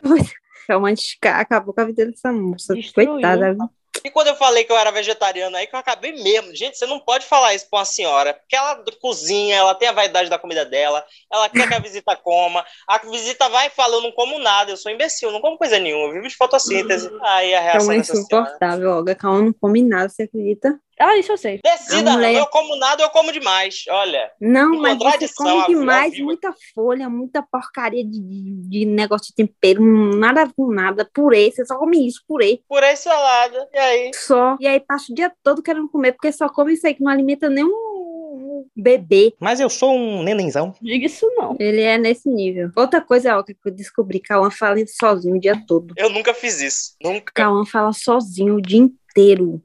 Realmente 0.68 1.18
ca- 1.22 1.40
acabou 1.40 1.74
com 1.74 1.82
a 1.82 1.86
vida 1.86 2.06
dessa 2.06 2.32
moça. 2.32 2.74
Destruiu. 2.74 3.14
Coitada. 3.14 3.56
E 4.04 4.12
quando 4.12 4.28
eu 4.28 4.36
falei 4.36 4.64
que 4.64 4.72
eu 4.72 4.78
era 4.78 4.92
vegetariano 4.92 5.56
aí, 5.56 5.68
que 5.68 5.76
eu 5.76 5.80
acabei 5.80 6.12
mesmo. 6.12 6.56
Gente, 6.56 6.78
você 6.78 6.86
não 6.86 7.00
pode 7.00 7.26
falar 7.26 7.54
isso 7.54 7.70
pra 7.70 7.80
uma 7.80 7.86
senhora, 7.86 8.34
porque 8.34 8.56
ela 8.56 8.84
cozinha, 9.00 9.56
ela 9.56 9.76
tem 9.76 9.88
a 9.88 9.94
vaidade 9.94 10.30
da 10.30 10.40
comida 10.40 10.66
dela, 10.66 11.04
ela 11.32 11.50
quer 11.50 11.68
que 11.68 11.74
a 11.74 11.80
visita 11.80 12.16
coma, 12.16 12.66
a 12.88 12.98
visita 13.00 13.50
vai 13.50 13.68
e 13.68 13.72
fala, 13.72 13.96
eu 13.96 14.02
não 14.02 14.12
como 14.12 14.40
nada, 14.40 14.72
eu 14.72 14.78
sou 14.78 14.92
imbecil, 14.92 15.32
não 15.32 15.42
como 15.42 15.58
coisa 15.58 15.80
nenhuma, 15.80 16.08
eu 16.08 16.14
vivo 16.14 16.28
de 16.28 16.36
fotossíntese. 16.36 17.10
Aí 17.22 17.54
a 17.54 17.60
reação 17.60 17.82
senhora. 17.82 18.00
insuportável, 18.00 18.92
Olga. 18.92 19.16
Calma, 19.16 19.42
não 19.42 19.54
come 19.54 19.84
nada, 19.84 20.10
você 20.10 20.24
acredita? 20.24 20.80
Ah, 21.00 21.18
isso 21.18 21.32
eu 21.32 21.38
sei. 21.38 21.60
Decida, 21.64 22.12
mulher- 22.14 22.36
eu 22.36 22.48
como 22.48 22.76
nada, 22.76 23.04
eu 23.04 23.10
como 23.10 23.32
demais. 23.32 23.86
Olha, 23.90 24.32
Não, 24.42 24.80
mas 24.82 24.98
você 24.98 25.28
come 25.36 25.66
demais, 25.68 26.18
muita 26.20 26.54
folha, 26.74 27.10
muita 27.10 27.42
porcaria 27.44 28.04
de, 28.04 28.20
de, 28.20 28.70
de 28.70 28.86
negócio 28.86 29.28
de 29.28 29.36
tempero, 29.36 29.82
nada 30.18 30.50
com 30.56 30.72
nada, 30.72 31.08
purê, 31.14 31.52
você 31.52 31.66
só 31.66 31.78
come 31.78 32.08
isso, 32.08 32.24
purê, 32.28 32.62
purê 32.68 32.94
e 32.94 32.96
salada. 32.96 33.68
E 33.74 33.78
aí? 33.78 34.12
só. 34.16 34.58
E 34.60 34.68
aí 34.68 34.80
passa 34.80 35.12
o 35.12 35.16
dia 35.16 35.32
todo 35.44 35.62
querendo 35.62 35.88
comer, 35.90 36.14
porque 36.14 36.32
só 36.32 36.50
come 36.50 36.74
isso 36.74 36.86
aí, 36.88 36.94
que 36.94 37.04
não 37.04 37.12
alimenta 37.12 37.50
nem 37.50 37.64
um 37.64 38.66
bebê. 38.76 39.34
Mas 39.40 39.60
eu 39.60 39.70
sou 39.70 39.94
um 39.96 40.24
nenenzão. 40.24 40.74
Diga 40.82 41.06
isso 41.06 41.26
não. 41.36 41.56
Ele 41.60 41.82
é 41.82 41.98
nesse 41.98 42.30
nível. 42.30 42.72
Outra 42.76 43.02
coisa, 43.02 43.38
ó, 43.38 43.44
que 43.44 43.56
eu 43.66 43.72
descobri, 43.72 44.20
Cauã 44.20 44.50
fala 44.50 44.78
sozinho 44.88 45.36
o 45.36 45.40
dia 45.40 45.62
todo. 45.68 45.94
Eu 45.98 46.10
nunca 46.10 46.34
fiz 46.34 46.62
isso. 46.62 46.96
Nunca. 47.04 47.32
Cauã 47.34 47.66
fala 47.66 47.94
sozinho 47.94 48.56
o 48.56 48.62
dia 48.62 48.80
inteiro. 48.80 48.98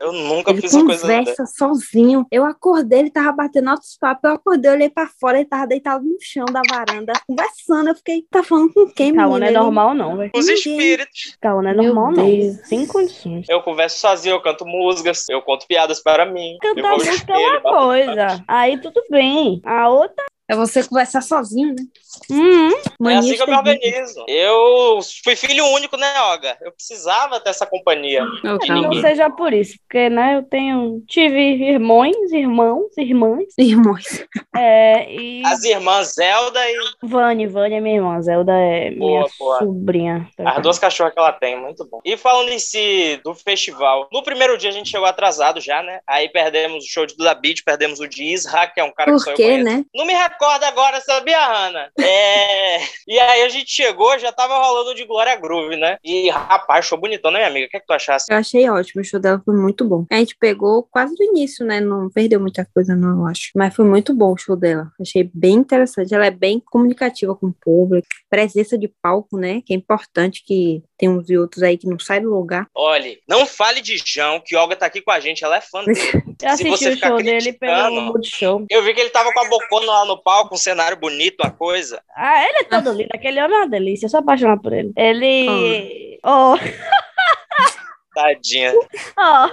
Eu 0.00 0.12
nunca 0.12 0.50
Ele 0.50 0.60
fiz 0.60 0.72
uma 0.74 0.86
coisa 0.86 1.02
conversa 1.02 1.46
sozinho. 1.46 2.26
Eu 2.30 2.44
acordei, 2.44 3.00
ele 3.00 3.10
tava 3.10 3.32
batendo 3.32 3.70
altos 3.70 3.96
papos. 3.98 4.24
Eu 4.24 4.36
acordei, 4.36 4.70
olhei 4.70 4.90
pra 4.90 5.06
fora, 5.06 5.38
ele 5.38 5.48
tava 5.48 5.66
deitado 5.66 6.04
no 6.04 6.16
chão 6.20 6.44
da 6.46 6.62
varanda, 6.70 7.12
conversando. 7.26 7.88
Eu 7.88 7.94
fiquei, 7.94 8.24
tá 8.30 8.42
falando 8.42 8.72
com 8.72 8.86
quem, 8.88 9.14
Calma, 9.14 9.38
não 9.38 9.46
é 9.46 9.50
normal, 9.50 9.94
não, 9.94 10.16
velho. 10.16 10.30
Os 10.34 10.48
espíritos. 10.48 11.36
Calma, 11.40 11.62
não 11.62 11.70
é 11.70 11.74
Meu 11.74 11.94
normal, 11.94 12.12
Deus. 12.14 12.56
não. 12.56 12.64
Sem 12.64 12.86
condições. 12.86 13.46
Eu 13.48 13.62
converso 13.62 13.98
sozinho, 13.98 14.34
eu 14.34 14.40
canto 14.40 14.64
músicas, 14.64 15.28
eu 15.28 15.42
conto 15.42 15.66
piadas 15.66 16.02
para 16.02 16.24
mim. 16.24 16.56
Cantar 16.60 16.92
música 16.92 17.32
é 17.32 17.36
uma 17.36 17.60
coisa. 17.60 18.44
Aí 18.48 18.80
tudo 18.80 19.02
bem. 19.10 19.60
A 19.64 19.88
outra. 19.88 20.24
É 20.52 20.56
você 20.56 20.84
conversar 20.86 21.22
sozinho, 21.22 21.68
né? 21.68 21.82
Hum, 22.30 23.08
É 23.10 23.16
assim 23.16 23.34
que 23.34 23.42
eu 23.42 23.46
me 23.46 23.56
organizo. 23.56 24.24
Eu 24.28 25.00
fui 25.24 25.34
filho 25.34 25.64
único, 25.68 25.96
né, 25.96 26.12
Olga? 26.20 26.58
Eu 26.60 26.70
precisava 26.72 27.40
dessa 27.40 27.64
companhia. 27.64 28.22
Não, 28.44 28.58
De 28.58 28.70
não 28.70 28.92
seja 29.00 29.30
por 29.30 29.52
isso, 29.54 29.78
porque, 29.80 30.10
né, 30.10 30.36
eu 30.36 30.42
tenho. 30.42 31.02
Tive 31.08 31.38
irmãos, 31.40 32.30
irmãos, 32.32 32.84
irmãs. 32.98 33.46
Irmãos. 33.58 34.24
É, 34.54 35.10
e. 35.10 35.42
As 35.46 35.64
irmãs 35.64 36.14
Zelda 36.14 36.60
e 36.70 36.74
Vani, 37.02 37.46
Vani 37.46 37.76
é 37.76 37.80
minha 37.80 37.96
irmã. 37.96 38.20
Zelda 38.20 38.52
é 38.52 38.90
Boa, 38.90 39.10
minha 39.20 39.26
boa. 39.38 39.58
sobrinha. 39.60 40.28
as 40.38 40.62
duas 40.62 40.78
cachorras 40.78 41.14
que 41.14 41.18
ela 41.18 41.32
tem, 41.32 41.58
muito 41.58 41.82
bom. 41.88 42.00
E 42.04 42.14
falando 42.18 42.50
em 42.50 42.58
si 42.58 43.18
do 43.24 43.34
festival, 43.34 44.06
no 44.12 44.22
primeiro 44.22 44.58
dia 44.58 44.68
a 44.68 44.72
gente 44.72 44.90
chegou 44.90 45.06
atrasado 45.06 45.60
já, 45.62 45.82
né? 45.82 46.00
Aí 46.06 46.28
perdemos 46.28 46.84
o 46.84 46.88
show 46.88 47.06
de 47.06 47.16
Duda 47.16 47.34
Beat, 47.34 47.62
perdemos 47.64 48.00
o 48.00 48.06
de 48.06 48.22
Isra, 48.22 48.66
que 48.66 48.78
é 48.80 48.84
um 48.84 48.92
cara 48.92 49.10
que 49.12 49.18
só 49.18 49.24
Por 49.24 49.30
eu 49.32 49.36
quê, 49.36 49.42
conheço. 49.44 49.64
né? 49.64 49.84
Não 49.94 50.04
me 50.04 50.12
recordo 50.12 50.41
corda 50.42 50.66
agora, 50.66 51.00
sabia, 51.00 51.38
Hanna? 51.38 51.92
É... 52.00 52.78
E 53.06 53.16
aí 53.16 53.42
a 53.42 53.48
gente 53.48 53.70
chegou, 53.70 54.18
já 54.18 54.32
tava 54.32 54.58
rolando 54.58 54.92
de 54.92 55.04
Glória 55.04 55.36
Groove, 55.36 55.76
né? 55.76 55.98
E, 56.02 56.30
rapaz, 56.30 56.84
show 56.84 56.98
bonitão, 56.98 57.30
né, 57.30 57.38
minha 57.38 57.48
amiga? 57.48 57.66
O 57.66 57.70
que, 57.70 57.76
é 57.76 57.80
que 57.80 57.86
tu 57.86 57.92
achasse? 57.92 58.26
Eu 58.28 58.36
achei 58.36 58.68
ótimo, 58.68 59.02
o 59.02 59.04
show 59.04 59.20
dela 59.20 59.40
foi 59.44 59.54
muito 59.54 59.84
bom. 59.84 60.04
A 60.10 60.16
gente 60.16 60.36
pegou 60.36 60.82
quase 60.90 61.14
do 61.14 61.22
início, 61.22 61.64
né? 61.64 61.80
Não 61.80 62.10
perdeu 62.10 62.40
muita 62.40 62.66
coisa, 62.74 62.96
não, 62.96 63.20
eu 63.20 63.26
acho. 63.28 63.52
Mas 63.54 63.72
foi 63.72 63.84
muito 63.84 64.12
bom 64.12 64.32
o 64.32 64.36
show 64.36 64.56
dela. 64.56 64.90
Achei 65.00 65.30
bem 65.32 65.54
interessante. 65.54 66.12
Ela 66.12 66.26
é 66.26 66.30
bem 66.32 66.60
comunicativa 66.72 67.36
com 67.36 67.46
o 67.46 67.54
público, 67.54 68.08
presença 68.28 68.76
de 68.76 68.88
palco, 69.00 69.38
né? 69.38 69.60
Que 69.64 69.74
é 69.74 69.76
importante 69.76 70.42
que 70.44 70.82
tem 70.98 71.08
uns 71.08 71.30
e 71.30 71.38
outros 71.38 71.62
aí 71.62 71.78
que 71.78 71.88
não 71.88 71.98
saem 71.98 72.22
do 72.22 72.30
lugar. 72.30 72.66
Olha, 72.74 73.16
não 73.28 73.46
fale 73.46 73.80
de 73.80 73.96
João, 74.04 74.40
que 74.44 74.56
Olga 74.56 74.74
tá 74.74 74.86
aqui 74.86 75.00
com 75.00 75.10
a 75.10 75.20
gente, 75.20 75.44
ela 75.44 75.56
é 75.56 75.60
fã 75.60 75.84
dele. 75.84 75.98
Eu 76.42 76.48
assisti 76.48 76.88
o 76.88 76.96
show 76.96 77.22
dele 77.22 77.52
pelo 77.52 78.00
Multishow. 78.02 78.66
Eu 78.68 78.82
vi 78.82 78.92
que 78.94 79.00
ele 79.00 79.10
tava 79.10 79.32
com 79.32 79.40
a 79.40 79.48
bocona 79.48 79.86
lá 79.86 80.04
no 80.06 80.21
palco, 80.22 80.54
um 80.54 80.58
cenário 80.58 80.96
bonito, 80.96 81.42
uma 81.42 81.50
coisa. 81.50 82.02
Ah, 82.14 82.44
ele 82.44 82.58
é 82.58 82.64
todo 82.64 82.92
lindo. 82.92 83.10
Aquele 83.12 83.42
homem 83.42 83.56
é 83.56 83.60
uma 83.60 83.68
delícia. 83.68 84.06
Eu 84.06 84.10
sou 84.10 84.20
apaixonada 84.20 84.60
por 84.60 84.72
ele. 84.72 84.92
Ele. 84.96 86.18
Oh. 86.24 86.54
Tadinha. 88.14 88.72
Oh. 89.18 89.48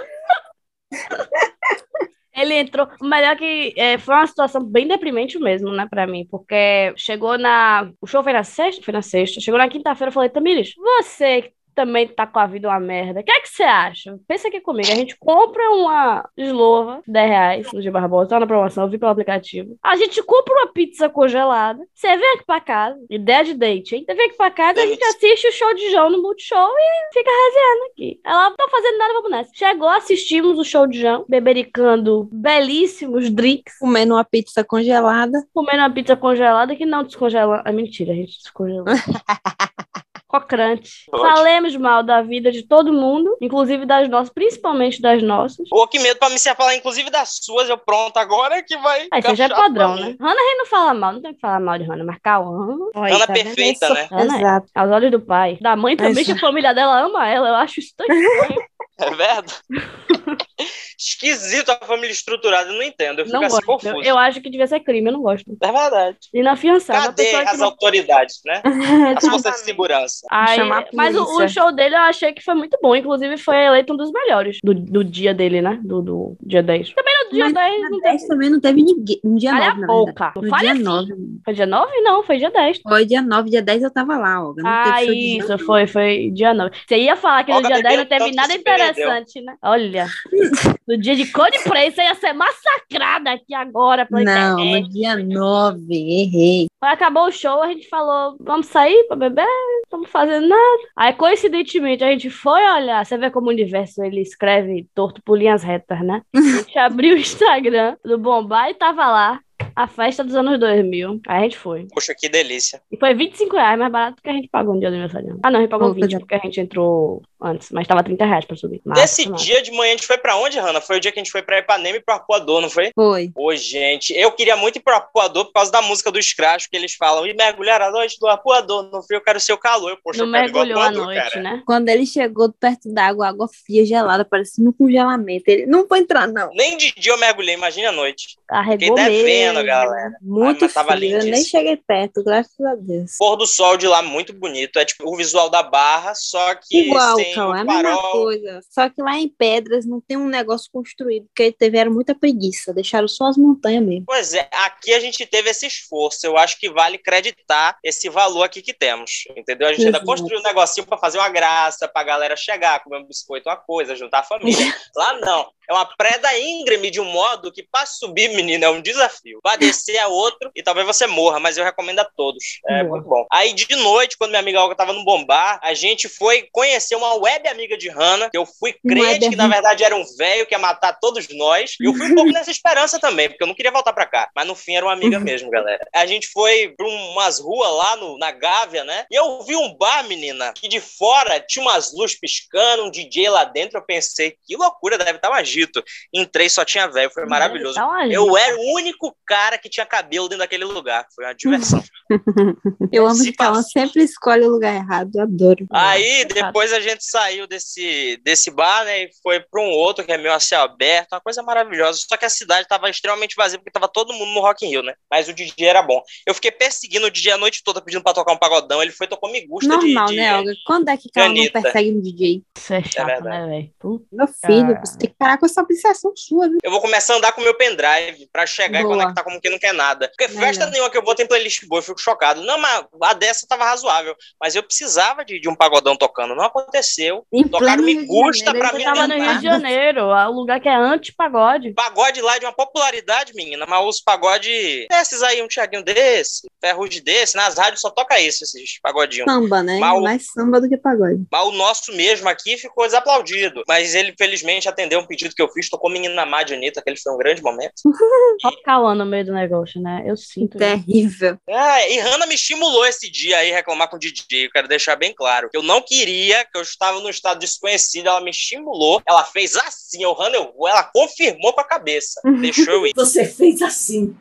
Ele 2.34 2.54
entrou. 2.54 2.88
O 3.00 3.06
melhor 3.06 3.36
que 3.36 3.74
é, 3.76 3.98
foi 3.98 4.14
uma 4.14 4.26
situação 4.26 4.62
bem 4.62 4.86
deprimente 4.86 5.38
mesmo, 5.38 5.70
né, 5.72 5.86
pra 5.88 6.06
mim. 6.06 6.26
Porque 6.30 6.92
chegou 6.96 7.36
na. 7.36 7.90
O 8.00 8.06
show 8.06 8.22
foi 8.22 8.32
na 8.32 8.44
sexta? 8.44 8.82
Foi 8.82 8.92
na 8.92 9.02
sexta. 9.02 9.40
Chegou 9.40 9.58
na 9.58 9.68
quinta-feira, 9.68 10.08
eu 10.08 10.14
falei, 10.14 10.30
Tamires, 10.30 10.74
você 10.76 11.52
também 11.80 12.06
tá 12.06 12.26
com 12.26 12.38
a 12.38 12.46
vida 12.46 12.68
uma 12.68 12.78
merda. 12.78 13.20
O 13.20 13.24
que 13.24 13.32
é 13.32 13.40
que 13.40 13.48
você 13.48 13.62
acha? 13.62 14.18
Pensa 14.28 14.48
aqui 14.48 14.60
comigo. 14.60 14.92
A 14.92 14.94
gente 14.94 15.16
compra 15.18 15.62
uma 15.70 16.28
eslova, 16.36 17.00
10 17.06 17.28
reais, 17.30 17.72
no 17.72 17.80
G 17.80 17.90
Barbosa, 17.90 18.28
tá 18.28 18.40
na 18.40 18.46
promoção, 18.46 18.84
eu 18.84 18.90
vi 18.90 18.98
pelo 18.98 19.10
aplicativo. 19.10 19.78
A 19.82 19.96
gente 19.96 20.22
compra 20.22 20.52
uma 20.52 20.66
pizza 20.66 21.08
congelada. 21.08 21.82
Você 21.94 22.14
vem 22.14 22.34
aqui 22.34 22.44
pra 22.44 22.60
casa. 22.60 22.98
Ideia 23.08 23.44
de 23.44 23.54
date, 23.54 23.96
hein? 23.96 24.04
Você 24.04 24.14
vem 24.14 24.26
aqui 24.26 24.36
pra 24.36 24.50
casa, 24.50 24.82
a 24.82 24.86
gente 24.86 25.02
assiste 25.04 25.48
o 25.48 25.52
show 25.52 25.74
de 25.74 25.90
João 25.90 26.10
no 26.10 26.20
Multishow 26.20 26.68
e 26.68 27.14
fica 27.14 27.30
resenhando 27.30 27.90
aqui. 27.92 28.20
Ela 28.26 28.50
não 28.50 28.56
tá 28.56 28.68
fazendo 28.70 28.98
nada, 28.98 29.14
vamos 29.14 29.30
nessa. 29.30 29.50
Chegou, 29.54 29.88
assistimos 29.88 30.58
o 30.58 30.64
show 30.64 30.86
de 30.86 31.00
João, 31.00 31.24
bebericando 31.26 32.28
belíssimos 32.30 33.30
drinks. 33.30 33.78
Comendo 33.78 34.14
uma 34.14 34.24
pizza 34.24 34.62
congelada. 34.62 35.42
Comendo 35.54 35.78
uma 35.78 35.90
pizza 35.90 36.14
congelada 36.14 36.76
que 36.76 36.84
não 36.84 37.04
descongela. 37.04 37.62
É 37.64 37.72
mentira, 37.72 38.12
a 38.12 38.16
gente 38.16 38.36
descongelou. 38.36 38.84
Cocrante. 40.30 41.06
Ótimo. 41.12 41.28
Falemos 41.28 41.76
mal 41.76 42.04
da 42.04 42.22
vida 42.22 42.52
de 42.52 42.62
todo 42.62 42.92
mundo, 42.92 43.36
inclusive 43.40 43.84
das 43.84 44.08
nossas, 44.08 44.32
principalmente 44.32 45.02
das 45.02 45.20
nossas. 45.20 45.68
Pô, 45.68 45.88
que 45.88 45.98
medo 45.98 46.20
pra 46.20 46.30
me 46.30 46.38
se 46.38 46.54
falar, 46.54 46.76
inclusive 46.76 47.10
das 47.10 47.40
suas, 47.42 47.68
eu 47.68 47.76
pronto 47.76 48.16
agora 48.16 48.62
que 48.62 48.76
vai. 48.76 49.08
Aí 49.10 49.20
você 49.20 49.34
já 49.34 49.46
é 49.46 49.48
padrão, 49.48 49.96
né? 49.96 50.14
Hannah 50.20 50.40
a 50.40 50.44
gente 50.44 50.58
não 50.58 50.66
fala 50.66 50.94
mal, 50.94 51.12
não 51.14 51.20
tem 51.20 51.34
que 51.34 51.40
falar 51.40 51.58
mal 51.58 51.76
de 51.78 51.84
Hannah, 51.84 52.04
mas 52.04 52.18
Cauã. 52.22 52.76
Olha, 52.94 53.14
Ana 53.16 53.26
tá 53.26 53.32
perfeita, 53.32 53.86
isso? 53.86 53.94
né? 53.94 54.08
Hannah 54.10 54.36
é. 54.36 54.40
Exato. 54.40 54.66
Aos 54.72 54.90
olhos 54.92 55.10
do 55.10 55.20
pai. 55.20 55.58
Da 55.60 55.74
mãe 55.74 55.96
também, 55.96 56.24
que 56.24 56.30
a 56.30 56.34
Exato. 56.34 56.40
família 56.40 56.72
dela 56.72 57.00
ama 57.00 57.28
ela. 57.28 57.48
Eu 57.48 57.54
acho 57.56 57.80
isso 57.80 57.92
tão 57.96 58.06
estranho. 58.06 58.60
É 59.00 59.08
verdade? 59.08 59.54
Esquisito 60.98 61.70
a 61.70 61.76
família 61.86 62.12
estruturada, 62.12 62.68
eu 62.70 62.74
não 62.74 62.82
entendo, 62.82 63.20
eu 63.20 63.24
fico 63.26 63.36
não 63.36 63.44
assim 63.46 63.56
gosto. 63.56 63.66
confuso. 63.66 63.94
Eu, 63.96 64.02
eu 64.02 64.18
acho 64.18 64.40
que 64.40 64.50
devia 64.50 64.66
ser 64.66 64.80
crime, 64.80 65.08
eu 65.08 65.12
não 65.14 65.22
gosto. 65.22 65.44
É 65.62 65.72
verdade. 65.72 66.16
Inafiançável. 66.34 67.02
a 67.02 67.06
Cadê 67.06 67.24
pessoa 67.24 67.42
que 67.44 67.48
as 67.50 67.58
não- 67.58 67.66
autoridades, 67.66 68.40
né? 68.44 68.62
As 69.16 69.24
forças 69.26 69.52
de 69.54 69.60
segurança. 69.60 70.26
Aí, 70.30 70.58
mas 70.94 71.16
o, 71.16 71.22
o 71.42 71.48
show 71.48 71.72
dele 71.72 71.94
eu 71.94 72.00
achei 72.00 72.32
que 72.32 72.42
foi 72.42 72.54
muito 72.54 72.76
bom. 72.82 72.94
Inclusive, 72.94 73.36
foi 73.38 73.56
eleito 73.56 73.92
um 73.92 73.96
dos 73.96 74.10
melhores 74.12 74.58
do, 74.62 74.74
do 74.74 75.04
dia 75.04 75.32
dele, 75.34 75.60
né? 75.62 75.78
Do, 75.82 76.02
do 76.02 76.36
dia 76.42 76.62
10. 76.62 76.92
Também 76.94 77.14
no 77.24 77.30
dia 77.30 77.44
Mas 77.44 77.54
10 77.54 77.80
Na 77.82 77.90
não 77.90 78.00
teve. 78.00 78.10
10 78.12 78.26
também 78.26 78.50
não 78.50 78.60
teve 78.60 78.82
ninguém. 78.82 79.20
No 79.24 79.38
dia 79.38 79.50
Calha 79.50 79.74
9, 79.74 79.76
a 79.76 79.80
na 79.80 79.86
boca. 79.86 80.32
No 80.36 80.48
fale 80.48 80.62
dia 80.62 80.72
assim. 80.72 80.82
9. 80.82 81.14
Foi 81.44 81.54
dia 81.54 81.66
9? 81.66 82.00
Não, 82.00 82.22
foi 82.22 82.36
dia 82.38 82.50
10. 82.50 82.80
Foi 82.82 83.04
dia 83.06 83.22
9, 83.22 83.50
dia 83.50 83.62
10 83.62 83.82
eu 83.82 83.90
tava 83.90 84.16
lá, 84.18 84.42
Olga. 84.44 84.62
Não 84.62 84.70
Ah, 84.70 85.02
isso, 85.04 85.58
foi, 85.58 85.86
foi 85.86 86.30
dia 86.32 86.52
9. 86.54 86.70
Você 86.86 86.96
ia 86.98 87.16
falar 87.16 87.44
que 87.44 87.50
no 87.50 87.56
Olga 87.58 87.68
dia 87.68 87.82
10 87.82 87.96
não 87.98 88.06
teve 88.06 88.34
nada 88.34 88.48
perdeu. 88.58 88.60
interessante, 88.60 89.40
né? 89.42 89.54
Olha, 89.62 90.06
no 90.86 90.98
dia 90.98 91.14
de 91.16 91.30
Code 91.30 91.58
Play 91.64 91.90
você 91.90 92.02
ia 92.02 92.14
ser 92.14 92.32
massacrada 92.32 93.30
aqui 93.32 93.54
agora 93.54 94.06
pela 94.06 94.22
Não, 94.22 94.58
internet. 94.60 94.82
no 94.82 94.88
dia 94.90 95.16
9, 95.16 95.84
errei. 95.90 96.66
Quando 96.80 96.92
acabou 96.92 97.26
o 97.26 97.32
show, 97.32 97.62
a 97.62 97.68
gente 97.68 97.88
falou, 97.88 98.36
vamos 98.40 98.66
sair 98.66 99.04
pra 99.06 99.16
beber? 99.16 99.44
Não 99.44 99.82
estamos 99.84 100.10
fazendo 100.10 100.48
nada. 100.48 100.78
Aí, 100.96 101.12
coincidentemente, 101.12 102.02
a 102.02 102.10
gente 102.10 102.30
foi 102.30 102.62
olhar. 102.62 103.04
Você 103.04 103.18
vê 103.18 103.30
como 103.30 103.48
o 103.48 103.50
universo, 103.50 104.02
ele 104.02 104.20
escreve 104.20 104.86
torto 104.94 105.20
por 105.22 105.38
linhas 105.38 105.62
retas, 105.62 106.00
né? 106.02 106.22
A 106.34 106.40
gente 106.40 106.76
abriu 106.78 107.14
o 107.14 107.18
Instagram 107.18 107.96
do 108.04 108.18
Bombay 108.18 108.70
e 108.70 108.74
tava 108.74 109.06
lá. 109.06 109.40
A 109.76 109.86
festa 109.86 110.22
dos 110.24 110.34
anos 110.34 110.58
2000. 110.58 111.20
Aí 111.26 111.38
a 111.38 111.42
gente 111.42 111.56
foi. 111.58 111.86
Poxa, 111.92 112.14
que 112.14 112.28
delícia. 112.28 112.80
E 112.90 112.96
foi 112.96 113.14
25 113.14 113.56
reais 113.56 113.78
mais 113.78 113.90
barato 113.92 114.16
do 114.16 114.22
que 114.22 114.28
a 114.30 114.32
gente 114.32 114.48
pagou 114.48 114.74
no 114.74 114.80
dia 114.80 114.90
do 114.90 114.94
aniversário. 114.94 115.38
Ah, 115.42 115.50
não, 115.50 115.58
a 115.58 115.62
gente 115.62 115.70
pagou 115.70 115.88
Oh, 115.88 115.92
20 115.94 116.00
coisa- 116.02 116.18
porque 116.20 116.34
a 116.34 116.38
gente 116.38 116.60
entrou 116.60 117.22
antes, 117.42 117.70
mas 117.70 117.86
tava 117.86 118.02
30 118.02 118.24
reais 118.26 118.44
pra 118.44 118.56
subir. 118.56 118.80
Massa, 118.84 119.00
Nesse 119.00 119.28
massa. 119.28 119.44
dia 119.44 119.62
de 119.62 119.70
manhã 119.72 119.92
a 119.94 119.96
gente 119.96 120.06
foi 120.06 120.18
pra 120.18 120.36
onde, 120.36 120.58
Hanna? 120.58 120.80
Foi 120.80 120.96
o 120.96 121.00
dia 121.00 121.10
que 121.12 121.18
a 121.18 121.22
gente 121.22 121.32
foi 121.32 121.42
pra 121.42 121.58
Ipanema 121.58 121.96
e 121.96 122.00
pro 122.00 122.14
Arpoador, 122.14 122.60
não 122.60 122.68
foi? 122.70 122.90
Foi. 122.94 123.30
Ô, 123.36 123.54
gente, 123.54 124.12
eu 124.14 124.30
queria 124.32 124.56
muito 124.56 124.76
ir 124.76 124.80
pro 124.80 124.94
Arpoador 124.94 125.46
por 125.46 125.52
causa 125.52 125.70
da 125.72 125.80
música 125.82 126.10
do 126.10 126.22
Scratch, 126.22 126.66
que 126.70 126.76
eles 126.76 126.94
falam, 126.94 127.26
e 127.26 127.32
mergulhar 127.34 127.80
à 127.80 127.90
noite 127.90 128.18
do 128.20 128.26
Arpoador, 128.26 128.82
no 128.90 129.02
frio 129.02 129.18
eu 129.18 129.22
quero 129.22 129.40
seu 129.40 129.56
calor. 129.56 129.90
Eu, 129.90 129.98
Poxa, 130.02 130.18
Não 130.24 130.26
eu 130.26 130.32
quero 130.32 130.52
mergulhou 130.52 130.78
à 130.80 130.86
Arpoador, 130.86 131.04
noite, 131.14 131.30
cara. 131.30 131.42
né? 131.42 131.62
Quando 131.66 131.88
ele 131.88 132.04
chegou 132.06 132.52
perto 132.52 132.92
da 132.92 133.06
água, 133.06 133.28
água 133.28 133.48
fria, 133.48 133.84
gelada, 133.86 134.24
parecia 134.24 134.62
um 134.68 134.72
congelamento. 134.72 135.44
Ele 135.46 135.66
não 135.66 135.86
vou 135.86 135.96
entrar, 135.96 136.26
não. 136.28 136.50
Nem 136.52 136.76
de 136.76 136.92
dia 136.96 137.12
eu 137.12 137.18
mergulhei, 137.18 137.54
imagina 137.54 137.88
à 137.88 137.92
noite. 137.92 138.36
Carregou 138.46 138.96
Fiquei 138.96 139.04
devendo, 139.16 139.59
galera. 139.62 140.12
Muito 140.20 140.64
mas 140.64 140.72
tava 140.72 140.92
frio. 140.92 141.18
Eu 141.18 141.24
nem 141.24 141.44
cheguei 141.44 141.76
perto, 141.76 142.22
graças 142.22 142.60
a 142.60 142.74
Deus. 142.74 143.16
Pôr 143.18 143.36
do 143.36 143.46
sol 143.46 143.76
de 143.76 143.86
lá 143.86 144.02
muito 144.02 144.32
bonito. 144.32 144.78
É 144.78 144.84
tipo 144.84 145.08
o 145.08 145.16
visual 145.16 145.48
da 145.48 145.62
barra, 145.62 146.14
só 146.14 146.54
que 146.54 146.88
Igual, 146.88 147.16
sem 147.16 147.34
Cauã, 147.34 147.58
é 147.58 147.60
a 147.60 147.64
mesma 147.64 147.98
coisa. 148.12 148.60
Só 148.70 148.88
que 148.88 149.02
lá 149.02 149.18
em 149.18 149.28
Pedras 149.28 149.86
não 149.86 150.00
tem 150.00 150.16
um 150.16 150.28
negócio 150.28 150.70
construído, 150.72 151.26
porque 151.26 151.52
tiveram 151.52 151.92
muita 151.92 152.14
preguiça. 152.14 152.72
Deixaram 152.72 153.08
só 153.08 153.26
as 153.26 153.36
montanhas 153.36 153.84
mesmo. 153.84 154.04
Pois 154.06 154.34
é, 154.34 154.48
aqui 154.52 154.92
a 154.92 155.00
gente 155.00 155.24
teve 155.26 155.50
esse 155.50 155.66
esforço. 155.66 156.26
Eu 156.26 156.36
acho 156.36 156.58
que 156.58 156.70
vale 156.70 156.98
creditar 156.98 157.78
esse 157.82 158.08
valor 158.08 158.44
aqui 158.44 158.62
que 158.62 158.72
temos. 158.72 159.24
Entendeu? 159.36 159.68
A 159.68 159.72
gente 159.72 159.86
ainda 159.86 159.98
Exato. 159.98 160.06
construiu 160.06 160.40
um 160.40 160.42
negocinho 160.42 160.86
pra 160.86 160.98
fazer 160.98 161.18
uma 161.18 161.28
graça, 161.28 161.88
pra 161.88 162.02
galera 162.02 162.36
chegar, 162.36 162.82
comer 162.82 162.98
um 162.98 163.06
biscoito, 163.06 163.48
uma 163.48 163.56
coisa, 163.56 163.96
juntar 163.96 164.20
a 164.20 164.24
família. 164.24 164.74
Lá 164.96 165.18
não. 165.20 165.46
É 165.70 165.72
uma 165.72 165.86
preda 165.86 166.36
íngreme 166.36 166.90
de 166.90 167.00
um 167.00 167.04
modo 167.04 167.52
que 167.52 167.62
pra 167.62 167.86
subir, 167.86 168.28
menina, 168.34 168.66
é 168.66 168.68
um 168.68 168.82
desafio. 168.82 169.38
Pra 169.40 169.54
descer 169.54 169.94
é 169.94 170.06
outro 170.06 170.50
e 170.52 170.64
talvez 170.64 170.84
você 170.84 171.06
morra, 171.06 171.38
mas 171.38 171.56
eu 171.56 171.64
recomendo 171.64 172.00
a 172.00 172.04
todos. 172.04 172.60
É 172.66 172.82
Boa. 172.82 172.96
muito 172.96 173.08
bom. 173.08 173.24
Aí 173.30 173.52
de 173.52 173.76
noite, 173.76 174.16
quando 174.18 174.30
minha 174.30 174.40
amiga 174.40 174.60
Olga 174.60 174.74
tava 174.74 174.92
no 174.92 175.04
bombar, 175.04 175.60
a 175.62 175.72
gente 175.72 176.08
foi 176.08 176.48
conhecer 176.50 176.96
uma 176.96 177.14
web 177.14 177.46
amiga 177.48 177.78
de 177.78 177.88
Hannah, 177.88 178.28
que 178.30 178.36
eu 178.36 178.44
fui 178.44 178.74
crente 178.84 179.30
que 179.30 179.36
na 179.36 179.46
verdade 179.46 179.84
era 179.84 179.94
um 179.94 180.04
velho 180.16 180.44
que 180.44 180.54
ia 180.54 180.58
matar 180.58 180.98
todos 180.98 181.28
nós. 181.30 181.76
E 181.80 181.84
eu 181.84 181.94
fui 181.94 182.10
um 182.10 182.14
pouco 182.16 182.32
nessa 182.32 182.50
esperança 182.50 182.98
também, 182.98 183.28
porque 183.28 183.42
eu 183.42 183.46
não 183.46 183.54
queria 183.54 183.70
voltar 183.70 183.92
pra 183.92 184.06
cá. 184.06 184.28
Mas 184.34 184.48
no 184.48 184.56
fim 184.56 184.74
era 184.74 184.84
uma 184.84 184.92
amiga 184.92 185.20
mesmo, 185.20 185.50
galera. 185.50 185.86
A 185.94 186.04
gente 186.04 186.26
foi 186.28 186.74
pra 186.76 186.86
umas 186.86 187.38
ruas 187.38 187.70
lá 187.72 187.96
no, 187.96 188.18
na 188.18 188.32
Gávea, 188.32 188.82
né? 188.82 189.04
E 189.08 189.14
eu 189.14 189.42
vi 189.44 189.54
um 189.54 189.72
bar, 189.74 190.02
menina, 190.08 190.52
que 190.52 190.66
de 190.66 190.80
fora 190.80 191.38
tinha 191.38 191.64
umas 191.64 191.92
luzes 191.92 192.18
piscando, 192.18 192.84
um 192.84 192.90
DJ 192.90 193.28
lá 193.28 193.44
dentro. 193.44 193.78
Eu 193.78 193.84
pensei, 193.84 194.36
que 194.44 194.56
loucura, 194.56 194.98
deve 194.98 195.12
estar 195.12 195.30
um 195.30 195.34
agito. 195.60 195.82
Entrei, 196.12 196.48
só 196.48 196.64
tinha 196.64 196.86
velho, 196.88 197.10
foi 197.10 197.26
maravilhoso. 197.26 197.74
Tá 197.74 198.06
Eu 198.08 198.36
era 198.36 198.56
o 198.56 198.74
único 198.74 199.14
cara 199.26 199.58
que 199.58 199.68
tinha 199.68 199.86
cabelo 199.86 200.28
dentro 200.28 200.40
daquele 200.40 200.64
lugar. 200.64 201.06
Foi 201.14 201.24
uma 201.24 201.34
diversão. 201.34 201.82
Eu 202.92 203.06
amo 203.06 203.14
Se 203.14 203.32
que 203.32 203.42
ela 203.42 203.62
sempre 203.62 204.02
escolhe 204.02 204.44
o 204.44 204.50
lugar 204.50 204.74
errado. 204.74 205.10
Eu 205.14 205.22
adoro. 205.22 205.66
Aí, 205.72 206.24
depois 206.24 206.72
a 206.72 206.80
gente 206.80 207.04
saiu 207.04 207.46
desse, 207.46 208.20
desse 208.24 208.50
bar, 208.50 208.84
né? 208.84 209.04
E 209.04 209.10
foi 209.22 209.40
pra 209.40 209.62
um 209.62 209.70
outro 209.70 210.04
que 210.04 210.12
é 210.12 210.18
meio 210.18 210.34
a 210.34 210.40
céu 210.40 210.62
aberto, 210.62 211.12
uma 211.12 211.20
coisa 211.20 211.42
maravilhosa. 211.42 212.00
Só 212.08 212.16
que 212.16 212.24
a 212.24 212.30
cidade 212.30 212.66
tava 212.66 212.90
extremamente 212.90 213.36
vazia, 213.36 213.58
porque 213.58 213.70
tava 213.70 213.88
todo 213.88 214.12
mundo 214.12 214.32
no 214.32 214.40
Rock 214.40 214.66
in 214.66 214.70
Rio, 214.70 214.82
né? 214.82 214.94
Mas 215.10 215.28
o 215.28 215.32
DJ 215.32 215.66
era 215.66 215.82
bom. 215.82 216.02
Eu 216.26 216.34
fiquei 216.34 216.50
perseguindo 216.50 217.06
o 217.06 217.10
DJ 217.10 217.32
a 217.32 217.38
noite 217.38 217.62
toda, 217.64 217.80
pedindo 217.80 218.02
pra 218.02 218.12
tocar 218.12 218.32
um 218.32 218.38
pagodão. 218.38 218.82
Ele 218.82 218.92
foi, 218.92 219.06
tocou 219.06 219.30
Me 219.30 219.46
Gusta 219.46 219.68
Normal, 219.68 220.06
de, 220.06 220.12
de... 220.12 220.20
né, 220.20 220.36
Olga? 220.36 220.52
Quando 220.66 220.88
é 220.88 220.96
que 220.96 221.10
ela 221.14 221.28
não 221.28 221.50
persegue 221.50 221.92
um 221.92 222.00
DJ? 222.00 222.42
Isso 222.56 222.74
é 222.74 222.82
chato, 222.82 223.06
verdade. 223.06 223.46
né, 223.46 223.46
velho? 223.46 224.06
Meu 224.12 224.28
filho, 224.28 224.78
você 224.84 224.98
tem 224.98 225.08
que 225.10 225.16
parar 225.16 225.38
com 225.38 225.46
essa 225.50 225.62
obsessão 225.62 226.12
sua, 226.16 226.48
viu? 226.48 226.58
Eu 226.62 226.70
vou 226.70 226.80
começar 226.80 227.14
a 227.14 227.16
andar 227.16 227.32
com 227.32 227.40
o 227.40 227.44
meu 227.44 227.54
pendrive 227.54 228.28
pra 228.32 228.46
chegar 228.46 228.82
Boa. 228.82 228.94
e 228.94 228.98
conectar 228.98 229.22
como 229.22 229.40
quem 229.40 229.50
não 229.50 229.58
quer 229.58 229.74
nada. 229.74 230.08
Porque 230.08 230.28
Melhor. 230.28 230.46
festa 230.46 230.66
nenhuma 230.66 230.90
que 230.90 230.96
eu 230.98 231.02
vou 231.04 231.14
tem 231.14 231.26
playlist 231.26 231.64
boa, 231.66 231.78
eu 231.80 231.84
fico 231.84 232.00
chocado. 232.00 232.42
Não, 232.42 232.58
mas 232.58 232.84
a 233.02 233.12
dessa 233.12 233.46
tava 233.46 233.64
razoável. 233.64 234.14
Mas 234.40 234.54
eu 234.54 234.62
precisava 234.62 235.24
de, 235.24 235.40
de 235.40 235.48
um 235.48 235.54
pagodão 235.54 235.96
tocando. 235.96 236.34
Não 236.34 236.44
aconteceu. 236.44 237.24
Em 237.32 237.46
Tocaram 237.46 237.82
Me 237.82 237.94
Janeiro, 237.94 238.58
pra 238.58 238.72
mim 238.72 238.84
Tava 238.84 239.06
no 239.08 239.14
Rio 239.14 239.38
de 239.38 239.44
Janeiro, 239.44 240.00
é 240.00 240.28
um 240.28 240.32
lugar 240.32 240.60
que 240.60 240.68
é 240.68 240.74
anti-pagode. 240.74 241.72
Pagode 241.74 242.20
lá 242.20 242.36
é 242.36 242.38
de 242.38 242.46
uma 242.46 242.52
popularidade, 242.52 243.34
menina, 243.34 243.66
mas 243.66 243.84
os 243.86 244.00
pagode 244.00 244.86
desses 244.88 245.22
aí, 245.22 245.42
um 245.42 245.48
Thiaguinho 245.48 245.82
desse, 245.82 246.48
Ferrugem 246.60 247.02
desse, 247.02 247.36
nas 247.36 247.56
rádios 247.56 247.80
só 247.80 247.90
toca 247.90 248.18
isso, 248.20 248.44
esses 248.44 248.80
pagodinhos. 248.80 249.30
Samba, 249.30 249.62
né? 249.62 249.78
Mal- 249.78 250.00
Mais 250.00 250.26
samba 250.32 250.60
do 250.60 250.68
que 250.68 250.76
pagode. 250.76 251.24
Mas 251.30 251.46
o 251.46 251.52
nosso 251.52 251.92
mesmo 251.92 252.28
aqui 252.28 252.56
ficou 252.56 252.84
desaplaudido. 252.84 253.62
Mas 253.66 253.94
ele, 253.94 254.14
felizmente, 254.16 254.68
atendeu 254.68 255.00
um 255.00 255.06
pedido 255.06 255.34
que 255.34 255.39
que 255.40 255.42
eu 255.42 255.48
fiz, 255.48 255.70
tocou 255.70 255.90
Menina 255.90 256.26
Má 256.26 256.42
de 256.42 256.52
Anitta, 256.52 256.80
aquele 256.80 256.98
foi 256.98 257.12
um 257.12 257.16
grande 257.16 257.42
momento. 257.42 257.72
Só 258.40 258.50
Cauã 258.62 258.94
no 258.94 259.06
meio 259.06 259.24
do 259.24 259.32
negócio, 259.32 259.80
né? 259.80 260.04
Eu 260.06 260.16
sinto. 260.16 260.58
Terrível. 260.58 261.38
Ah, 261.48 261.88
e 261.88 261.98
Hannah 261.98 262.26
me 262.26 262.34
estimulou 262.34 262.84
esse 262.86 263.10
dia 263.10 263.38
aí 263.38 263.50
reclamar 263.50 263.88
com 263.88 263.96
o 263.96 263.98
DJ. 263.98 264.46
Eu 264.46 264.50
quero 264.50 264.68
deixar 264.68 264.96
bem 264.96 265.14
claro. 265.14 265.48
Eu 265.54 265.62
não 265.62 265.80
queria, 265.80 266.44
que 266.44 266.56
eu 266.56 266.62
estava 266.62 267.00
no 267.00 267.08
estado 267.08 267.40
desconhecido. 267.40 268.08
Ela 268.08 268.20
me 268.20 268.30
estimulou. 268.30 269.00
Ela 269.06 269.24
fez 269.24 269.56
assim, 269.56 270.04
o 270.04 270.12
Hannah, 270.12 270.36
eu 270.36 270.52
vou. 270.52 270.68
Ela 270.68 270.84
confirmou 270.84 271.52
com 271.52 271.60
a 271.60 271.64
cabeça. 271.64 272.20
Deixou 272.40 272.74
eu 272.74 272.86
ir. 272.86 272.92
Você 272.94 273.24
fez 273.24 273.62
assim. 273.62 274.14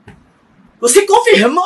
Você 0.80 1.06
confirmou? 1.06 1.64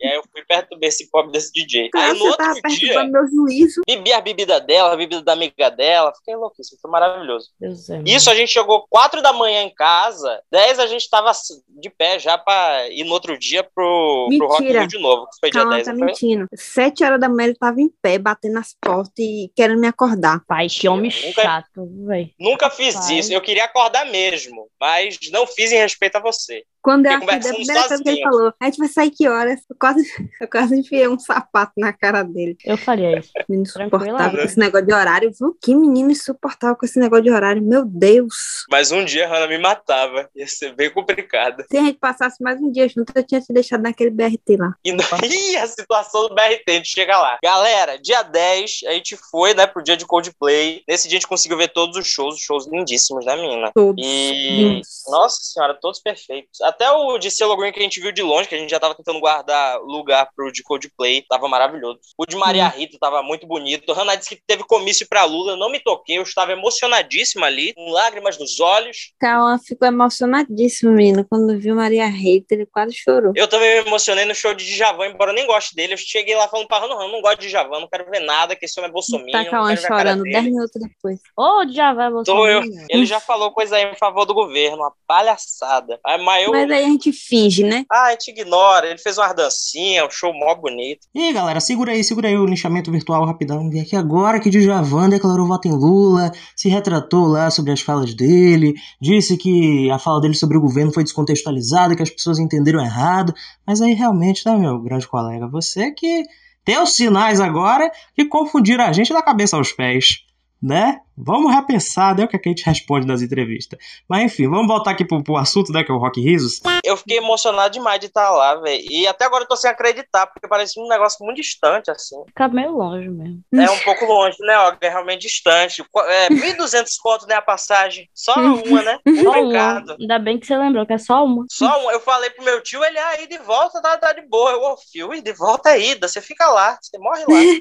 E 0.00 0.06
aí 0.06 0.14
eu 0.16 0.22
fui 0.32 0.42
perturbar 0.46 0.88
esse 0.88 1.10
pobre 1.10 1.32
desse 1.32 1.52
DJ. 1.52 1.90
Cara, 1.90 2.12
aí 2.12 2.18
no 2.18 2.24
outro 2.26 2.52
dia, 2.54 2.62
perturbando 2.62 3.12
meu 3.12 3.26
juízo. 3.28 3.80
bebi 3.86 4.12
a 4.12 4.20
bebida 4.20 4.60
dela, 4.60 4.92
a 4.92 4.96
bebida 4.96 5.22
da 5.22 5.32
amiga 5.32 5.70
dela. 5.70 6.12
Fiquei 6.16 6.34
louquíssimo, 6.36 6.78
foi 6.80 6.90
maravilhoso. 6.90 7.48
Deus 7.60 7.88
é 7.90 8.02
Isso 8.06 8.30
a 8.30 8.34
gente 8.34 8.50
chegou 8.52 8.86
4 8.88 9.20
da 9.22 9.32
manhã 9.32 9.62
em 9.62 9.74
casa, 9.74 10.40
10 10.50 10.78
a 10.78 10.86
gente 10.86 11.08
tava 11.08 11.30
de 11.68 11.90
pé 11.90 12.18
já 12.18 12.38
pra 12.38 12.88
ir 12.88 13.04
no 13.04 13.12
outro 13.12 13.38
dia 13.38 13.62
pro, 13.62 14.28
pro 14.38 14.46
Rock. 14.48 14.62
Rio 14.64 14.86
de 14.86 14.98
novo, 14.98 15.26
que 15.26 15.36
foi 15.40 15.50
dia 15.50 15.60
Calma, 15.60 15.74
10. 15.76 15.86
tá 15.86 15.92
não 15.92 15.98
foi? 15.98 16.06
mentindo. 16.08 16.46
Sete 16.54 17.04
horas 17.04 17.20
da 17.20 17.28
manhã 17.28 17.48
ele 17.48 17.56
tava 17.58 17.80
em 17.80 17.90
pé, 18.02 18.18
batendo 18.18 18.54
nas 18.54 18.74
portas 18.80 19.12
e 19.18 19.50
querendo 19.54 19.80
me 19.80 19.86
acordar. 19.88 20.40
Pai, 20.46 20.68
que 20.68 20.88
homem 20.88 21.10
Eu 21.10 21.28
nunca- 21.28 21.42
chato, 21.42 21.88
velho. 22.06 22.30
Nunca 22.38 22.70
fiz 22.70 22.94
Rapaz. 22.94 23.10
isso, 23.10 23.32
eu 23.32 23.40
queria 23.40 23.64
acordar 23.64 24.06
mesmo, 24.06 24.66
mas 24.80 25.18
não 25.30 25.46
fiz 25.46 25.70
em 25.72 25.76
respeito 25.76 26.16
a 26.16 26.20
você. 26.20 26.64
Quando 26.82 27.06
eu 27.06 27.20
Fiquei 27.20 27.28
acordei, 27.28 27.50
a 27.50 27.54
primeira 27.54 27.88
coisa 27.88 28.02
que 28.02 28.08
ele 28.08 28.22
falou, 28.22 28.54
a 28.58 28.64
gente 28.64 28.78
vai 28.78 28.88
sair 28.88 29.10
que 29.10 29.28
horas? 29.28 29.60
Eu 29.68 29.76
quase, 29.78 30.30
eu 30.40 30.48
quase 30.48 30.78
enfiei 30.78 31.06
um 31.08 31.18
sapato 31.18 31.72
na 31.76 31.92
cara 31.92 32.22
dele. 32.22 32.56
Eu 32.64 32.78
faria 32.78 33.18
isso. 33.18 33.30
Menino 33.48 33.68
insuportável 33.68 34.38
com 34.38 34.44
esse 34.44 34.58
negócio 34.58 34.86
de 34.86 34.94
horário, 34.94 35.30
viu? 35.38 35.58
Que 35.62 35.74
menino 35.74 36.10
insuportável 36.10 36.76
com 36.76 36.86
esse 36.86 36.98
negócio 36.98 37.24
de 37.24 37.30
horário, 37.30 37.62
meu 37.62 37.84
Deus. 37.84 38.64
Mas 38.70 38.90
um 38.90 39.04
dia 39.04 39.26
a 39.26 39.28
Hannah 39.28 39.46
me 39.46 39.58
matava, 39.58 40.30
ia 40.34 40.46
ser 40.46 40.74
bem 40.74 40.90
complicado. 40.90 41.64
Se 41.70 41.76
a 41.76 41.82
gente 41.82 41.98
passasse 41.98 42.42
mais 42.42 42.60
um 42.60 42.70
dia 42.70 42.88
junto, 42.88 43.12
eu 43.14 43.22
tinha 43.24 43.40
te 43.40 43.52
deixado 43.52 43.82
naquele 43.82 44.10
BRT 44.10 44.56
lá. 44.58 44.74
E 44.84 44.92
não... 44.92 45.04
Ih, 45.22 45.56
a 45.56 45.66
situação 45.66 46.28
do 46.28 46.34
BRT, 46.34 46.64
a 46.68 46.72
gente 46.72 46.88
chega 46.88 47.18
lá. 47.18 47.38
Galera, 47.42 47.98
dia 47.98 48.22
10, 48.22 48.80
a 48.86 48.92
gente 48.92 49.16
foi, 49.30 49.52
né, 49.52 49.66
pro 49.66 49.82
dia 49.82 49.96
de 49.96 50.06
Coldplay. 50.06 50.82
Nesse 50.88 51.08
dia 51.08 51.18
a 51.18 51.20
gente 51.20 51.28
conseguiu 51.28 51.58
ver 51.58 51.68
todos 51.68 51.96
os 51.96 52.06
shows, 52.06 52.38
shows 52.38 52.66
lindíssimos, 52.66 53.26
né, 53.26 53.36
menina? 53.36 53.70
Todos. 53.74 54.02
E. 54.02 54.69
Nossa 55.08 55.42
senhora, 55.42 55.74
todos 55.80 56.00
perfeitos. 56.00 56.60
Até 56.62 56.90
o 56.90 57.18
de 57.18 57.30
Cielo 57.30 57.56
Green 57.56 57.72
que 57.72 57.78
a 57.78 57.82
gente 57.82 58.00
viu 58.00 58.12
de 58.12 58.22
longe, 58.22 58.48
que 58.48 58.54
a 58.54 58.58
gente 58.58 58.70
já 58.70 58.80
tava 58.80 58.94
tentando 58.94 59.20
guardar 59.20 59.78
lugar 59.80 60.28
pro 60.34 60.52
de 60.52 60.62
Coldplay, 60.62 61.24
tava 61.28 61.48
maravilhoso. 61.48 61.98
O 62.16 62.26
de 62.26 62.36
Maria 62.36 62.68
Rita 62.68 62.96
tava 63.00 63.22
muito 63.22 63.46
bonito. 63.46 63.92
Hannah 63.92 64.14
disse 64.14 64.30
que 64.36 64.42
teve 64.46 64.64
comício 64.64 65.06
pra 65.08 65.24
Lula, 65.24 65.56
não 65.56 65.70
me 65.70 65.80
toquei, 65.80 66.18
eu 66.18 66.22
estava 66.22 66.52
emocionadíssima 66.52 67.46
ali, 67.46 67.74
com 67.74 67.90
lágrimas 67.90 68.38
nos 68.38 68.60
olhos. 68.60 69.12
Cauã 69.18 69.58
ficou 69.58 69.88
emocionadíssimo, 69.88 70.92
menino. 70.92 71.26
Quando 71.28 71.58
viu 71.58 71.74
Maria 71.74 72.06
Reiter, 72.06 72.58
ele 72.58 72.66
quase 72.66 72.94
chorou. 72.94 73.32
Eu 73.34 73.48
também 73.48 73.82
me 73.82 73.88
emocionei 73.88 74.24
no 74.24 74.34
show 74.34 74.54
de 74.54 74.64
Djavan, 74.64 75.08
embora 75.08 75.30
eu 75.30 75.34
nem 75.34 75.46
goste 75.46 75.74
dele. 75.74 75.94
Eu 75.94 75.98
cheguei 75.98 76.34
lá 76.34 76.48
falando 76.48 76.66
pra 76.66 76.78
Hannah, 76.78 76.94
Hannah, 76.94 77.12
não 77.12 77.20
gosto 77.20 77.40
de 77.40 77.48
Djavan, 77.48 77.80
não 77.80 77.88
quero 77.88 78.10
ver 78.10 78.20
nada, 78.20 78.56
que 78.56 78.64
esse 78.64 78.78
homem 78.78 78.90
é 78.90 78.92
bolsominion, 78.92 79.32
Tá 79.32 79.44
não 79.44 79.50
Cauã 79.50 79.76
chorando 79.76 80.22
dele. 80.22 80.34
10 80.34 80.44
minutos 80.44 80.80
depois. 80.80 81.20
Ô, 81.36 81.66
já 81.68 81.92
vai 81.92 82.10
você. 82.10 82.30
Sou 82.30 82.48
eu. 82.48 82.62
Ele 82.88 83.06
já 83.06 83.20
falou 83.20 83.50
coisa 83.52 83.76
aí 83.76 83.84
em 83.84 83.94
favor 83.94 84.24
do 84.24 84.34
governo, 84.34 84.50
uma 84.68 84.92
palhaçada. 85.06 85.98
Aí, 86.04 86.22
Mas 86.22 86.44
eu... 86.44 86.52
Mas 86.52 86.70
aí 86.70 86.84
a 86.84 86.88
gente 86.88 87.12
finge, 87.12 87.64
né? 87.64 87.84
Ah, 87.90 88.06
a 88.06 88.10
gente 88.12 88.30
ignora. 88.30 88.88
Ele 88.88 88.98
fez 88.98 89.18
uma 89.18 89.32
dancinha, 89.32 90.06
um 90.06 90.10
show 90.10 90.32
mó 90.32 90.54
bonito. 90.54 91.06
E 91.14 91.20
aí, 91.20 91.32
galera, 91.32 91.60
segura 91.60 91.92
aí, 91.92 92.04
segura 92.04 92.28
aí 92.28 92.36
o 92.36 92.46
linchamento 92.46 92.90
virtual 92.90 93.24
rapidão. 93.24 93.68
Vi 93.70 93.80
aqui 93.80 93.96
agora 93.96 94.40
que 94.40 94.50
Djavan 94.50 95.08
declarou 95.08 95.46
voto 95.46 95.68
em 95.68 95.72
Lula, 95.72 96.30
se 96.54 96.68
retratou 96.68 97.26
lá 97.26 97.50
sobre 97.50 97.72
as 97.72 97.80
falas 97.80 98.14
dele, 98.14 98.74
disse 99.00 99.36
que 99.36 99.90
a 99.90 99.98
fala 99.98 100.20
dele 100.20 100.34
sobre 100.34 100.56
o 100.56 100.60
governo 100.60 100.92
foi 100.92 101.02
descontextualizada, 101.02 101.96
que 101.96 102.02
as 102.02 102.10
pessoas 102.10 102.38
entenderam 102.38 102.80
errado. 102.80 103.34
Mas 103.66 103.80
aí 103.80 103.94
realmente, 103.94 104.44
né, 104.46 104.56
meu 104.56 104.78
grande 104.80 105.08
colega, 105.08 105.48
você 105.48 105.90
que 105.92 106.24
tem 106.64 106.80
os 106.80 106.94
sinais 106.94 107.40
agora 107.40 107.90
que 108.14 108.24
confundiram 108.26 108.84
a 108.84 108.92
gente 108.92 109.12
da 109.12 109.22
cabeça 109.22 109.56
aos 109.56 109.72
pés. 109.72 110.24
Né? 110.62 111.00
Vamos 111.22 111.54
repensar, 111.54 112.16
né? 112.16 112.24
O 112.24 112.28
que, 112.28 112.36
é 112.36 112.38
que 112.38 112.48
a 112.48 112.52
gente 112.52 112.64
responde 112.64 113.06
nas 113.06 113.20
entrevistas. 113.20 113.78
Mas 114.08 114.24
enfim, 114.24 114.48
vamos 114.48 114.66
voltar 114.66 114.92
aqui 114.92 115.04
pro, 115.04 115.22
pro 115.22 115.36
assunto, 115.36 115.70
né? 115.72 115.84
Que 115.84 115.92
é 115.92 115.94
o 115.94 115.98
Rock 115.98 116.20
Risos. 116.20 116.60
Eu 116.82 116.96
fiquei 116.96 117.18
emocionado 117.18 117.72
demais 117.72 118.00
de 118.00 118.06
estar 118.06 118.30
lá, 118.30 118.56
velho. 118.56 118.82
E 118.90 119.06
até 119.06 119.26
agora 119.26 119.44
eu 119.44 119.48
tô 119.48 119.56
sem 119.56 119.70
acreditar, 119.70 120.26
porque 120.26 120.48
parece 120.48 120.80
um 120.80 120.88
negócio 120.88 121.24
muito 121.24 121.36
distante, 121.36 121.90
assim. 121.90 122.16
Fica 122.26 122.48
meio 122.48 122.72
longe 122.72 123.08
mesmo. 123.08 123.42
É 123.54 123.70
um 123.70 123.78
pouco 123.80 124.06
longe, 124.06 124.36
né, 124.40 124.56
ó? 124.58 124.74
É 124.80 124.88
realmente 124.88 125.22
distante. 125.22 125.84
É, 126.08 126.28
1.200 126.28 126.88
conto, 127.02 127.26
né, 127.26 127.34
a 127.34 127.42
passagem. 127.42 128.08
Só 128.14 128.34
uma, 128.40 128.82
né? 128.82 128.98
Só 129.22 129.30
uma. 129.30 129.34
Complicado. 129.34 129.96
Ainda 130.00 130.18
bem 130.18 130.38
que 130.38 130.46
você 130.46 130.56
lembrou 130.56 130.86
que 130.86 130.94
é 130.94 130.98
só 130.98 131.24
uma. 131.24 131.44
Só 131.50 131.80
uma. 131.82 131.92
Eu 131.92 132.00
falei 132.00 132.30
pro 132.30 132.44
meu 132.44 132.62
tio, 132.62 132.82
ele, 132.82 132.98
ah, 132.98 133.22
ir 133.22 133.28
de 133.28 133.38
volta 133.38 133.82
tá, 133.82 133.98
tá 133.98 134.12
de 134.12 134.22
boa. 134.22 134.52
Eu, 134.52 134.62
ô, 134.62 134.76
fio, 134.76 135.12
ir 135.12 135.22
de 135.22 135.32
volta 135.32 135.70
é 135.70 135.80
ida. 135.80 136.08
Você 136.08 136.20
fica 136.20 136.48
lá, 136.48 136.78
você 136.80 136.98
morre 136.98 137.24
lá. 137.28 137.60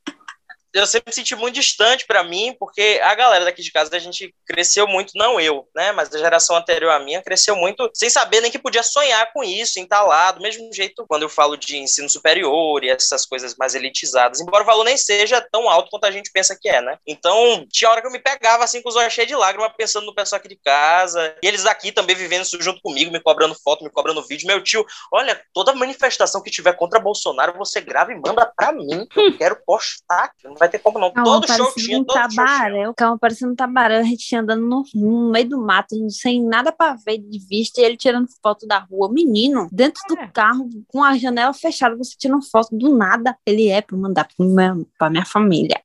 eu 0.75 0.85
sempre 0.85 1.13
senti 1.13 1.35
muito 1.35 1.55
distante 1.55 2.05
pra 2.05 2.23
mim, 2.23 2.55
porque 2.59 2.99
a 3.01 3.15
galera 3.15 3.45
daqui 3.45 3.61
de 3.61 3.71
casa 3.71 3.95
a 3.95 3.99
gente 3.99 4.35
cresceu 4.45 4.85
muito, 4.85 5.13
não 5.15 5.39
eu, 5.39 5.67
né, 5.73 5.91
mas 5.93 6.13
a 6.13 6.17
geração 6.17 6.55
anterior 6.55 6.91
à 6.91 6.99
minha 6.99 7.21
cresceu 7.21 7.55
muito 7.55 7.89
sem 7.93 8.09
saber 8.09 8.41
nem 8.41 8.51
que 8.51 8.59
podia 8.59 8.83
sonhar 8.83 9.31
com 9.31 9.43
isso, 9.43 9.79
em 9.79 9.83
estar 9.83 10.03
lá, 10.03 10.31
do 10.31 10.41
mesmo 10.41 10.71
jeito 10.73 11.05
quando 11.07 11.23
eu 11.23 11.29
falo 11.29 11.55
de 11.55 11.77
ensino 11.77 12.09
superior 12.09 12.83
e 12.83 12.89
essas 12.89 13.25
coisas 13.25 13.55
mais 13.55 13.73
elitizadas, 13.73 14.41
embora 14.41 14.63
o 14.63 14.65
valor 14.65 14.83
nem 14.83 14.97
seja 14.97 15.41
tão 15.51 15.69
alto 15.69 15.89
quanto 15.89 16.05
a 16.05 16.11
gente 16.11 16.31
pensa 16.31 16.57
que 16.59 16.67
é, 16.67 16.81
né? 16.81 16.97
Então, 17.07 17.65
tinha 17.71 17.89
hora 17.89 18.01
que 18.01 18.07
eu 18.07 18.11
me 18.11 18.19
pegava 18.19 18.63
assim 18.63 18.81
com 18.81 18.89
os 18.89 18.95
olhos 18.95 19.13
cheios 19.13 19.29
de 19.29 19.35
lágrimas, 19.35 19.71
pensando 19.77 20.05
no 20.05 20.13
pessoal 20.13 20.39
aqui 20.39 20.49
de 20.49 20.57
casa, 20.57 21.35
e 21.41 21.47
eles 21.47 21.63
daqui 21.63 21.91
também 21.91 22.15
vivendo 22.15 22.43
isso 22.43 22.61
junto 22.61 22.81
comigo, 22.81 23.11
me 23.11 23.19
cobrando 23.21 23.55
foto, 23.55 23.83
me 23.83 23.89
cobrando 23.89 24.25
vídeo. 24.27 24.47
Meu 24.47 24.61
tio, 24.61 24.85
olha, 25.11 25.41
toda 25.53 25.73
manifestação 25.73 26.41
que 26.41 26.51
tiver 26.51 26.73
contra 26.73 26.99
Bolsonaro, 26.99 27.57
você 27.57 27.79
grava 27.79 28.11
e 28.11 28.15
manda 28.15 28.45
pra 28.45 28.71
mim, 28.71 29.07
que 29.07 29.19
eu 29.19 29.38
quero 29.38 29.57
postar. 29.65 30.31
Não 30.43 30.55
vai 30.55 30.64
ter 30.69 30.80
como 30.80 30.99
não. 30.99 31.12
Calma, 31.12 31.32
todo 31.41 31.47
show 31.47 31.73
tinha, 31.75 31.97
um 31.99 32.04
todo 32.04 32.17
show 32.17 32.28
tinha. 32.30 32.45
tabaréu. 32.45 32.93
Calma, 32.95 33.17
parecendo 33.19 33.51
um 33.54 33.56
tabaréu. 33.56 33.99
A 33.99 34.04
gente 34.04 34.36
andando 34.36 34.65
no, 34.65 34.84
no 34.93 35.32
meio 35.32 35.49
do 35.49 35.62
mato, 35.62 35.95
sem 36.10 36.43
nada 36.43 36.71
pra 36.71 36.95
ver 37.06 37.17
de 37.17 37.39
vista, 37.47 37.82
e 37.82 37.84
ele 37.84 37.97
tirando 37.97 38.28
foto 38.41 38.65
da 38.67 38.80
rua. 38.80 39.12
Menino, 39.12 39.67
dentro 39.71 40.01
É. 40.10 40.25
do 40.25 40.32
carro, 40.32 40.69
com 40.88 41.04
a 41.04 41.17
janela 41.17 41.54
fechada, 41.54 41.95
você 41.95 42.15
tirando 42.17 42.43
foto 42.49 42.69
do 42.75 42.95
nada. 42.95 43.38
Ele 43.45 43.69
é 43.69 43.82
pra 43.82 43.97
mandar 43.97 44.25
pra 44.25 44.45
minha, 44.45 44.75
pra 44.97 45.10
minha 45.10 45.25
família. 45.25 45.82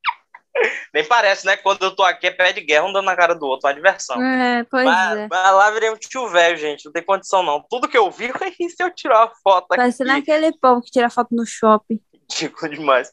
Nem 0.92 1.06
parece, 1.06 1.46
né? 1.46 1.56
Quando 1.56 1.82
eu 1.84 1.94
tô 1.94 2.02
aqui 2.02 2.26
é 2.26 2.30
pé 2.30 2.52
de 2.52 2.60
guerra, 2.60 2.84
um 2.86 2.92
dando 2.92 3.06
na 3.06 3.16
cara 3.16 3.34
do 3.34 3.46
outro, 3.46 3.66
uma 3.66 3.72
diversão. 3.74 4.20
É, 4.22 4.62
pois 4.64 4.84
Mas, 4.84 5.18
é. 5.18 5.28
mas 5.30 5.54
lá 5.54 5.70
virei 5.70 5.90
um 5.90 5.96
tio 5.96 6.28
velho, 6.28 6.56
gente. 6.56 6.84
Não 6.84 6.92
tem 6.92 7.02
condição, 7.02 7.42
não. 7.42 7.64
Tudo 7.70 7.88
que 7.88 7.96
eu 7.96 8.10
vi 8.10 8.30
foi 8.32 8.50
se 8.68 8.82
eu 8.82 8.90
tirar 8.92 9.20
uma 9.26 9.32
foto 9.42 9.66
aqui. 9.70 9.76
Parecendo 9.76 10.10
aquele 10.12 10.52
povo 10.58 10.82
que 10.82 10.90
tira 10.90 11.08
foto 11.08 11.28
no 11.34 11.46
shopping. 11.46 11.98
Ridículo 12.30 12.70
demais. 12.72 13.10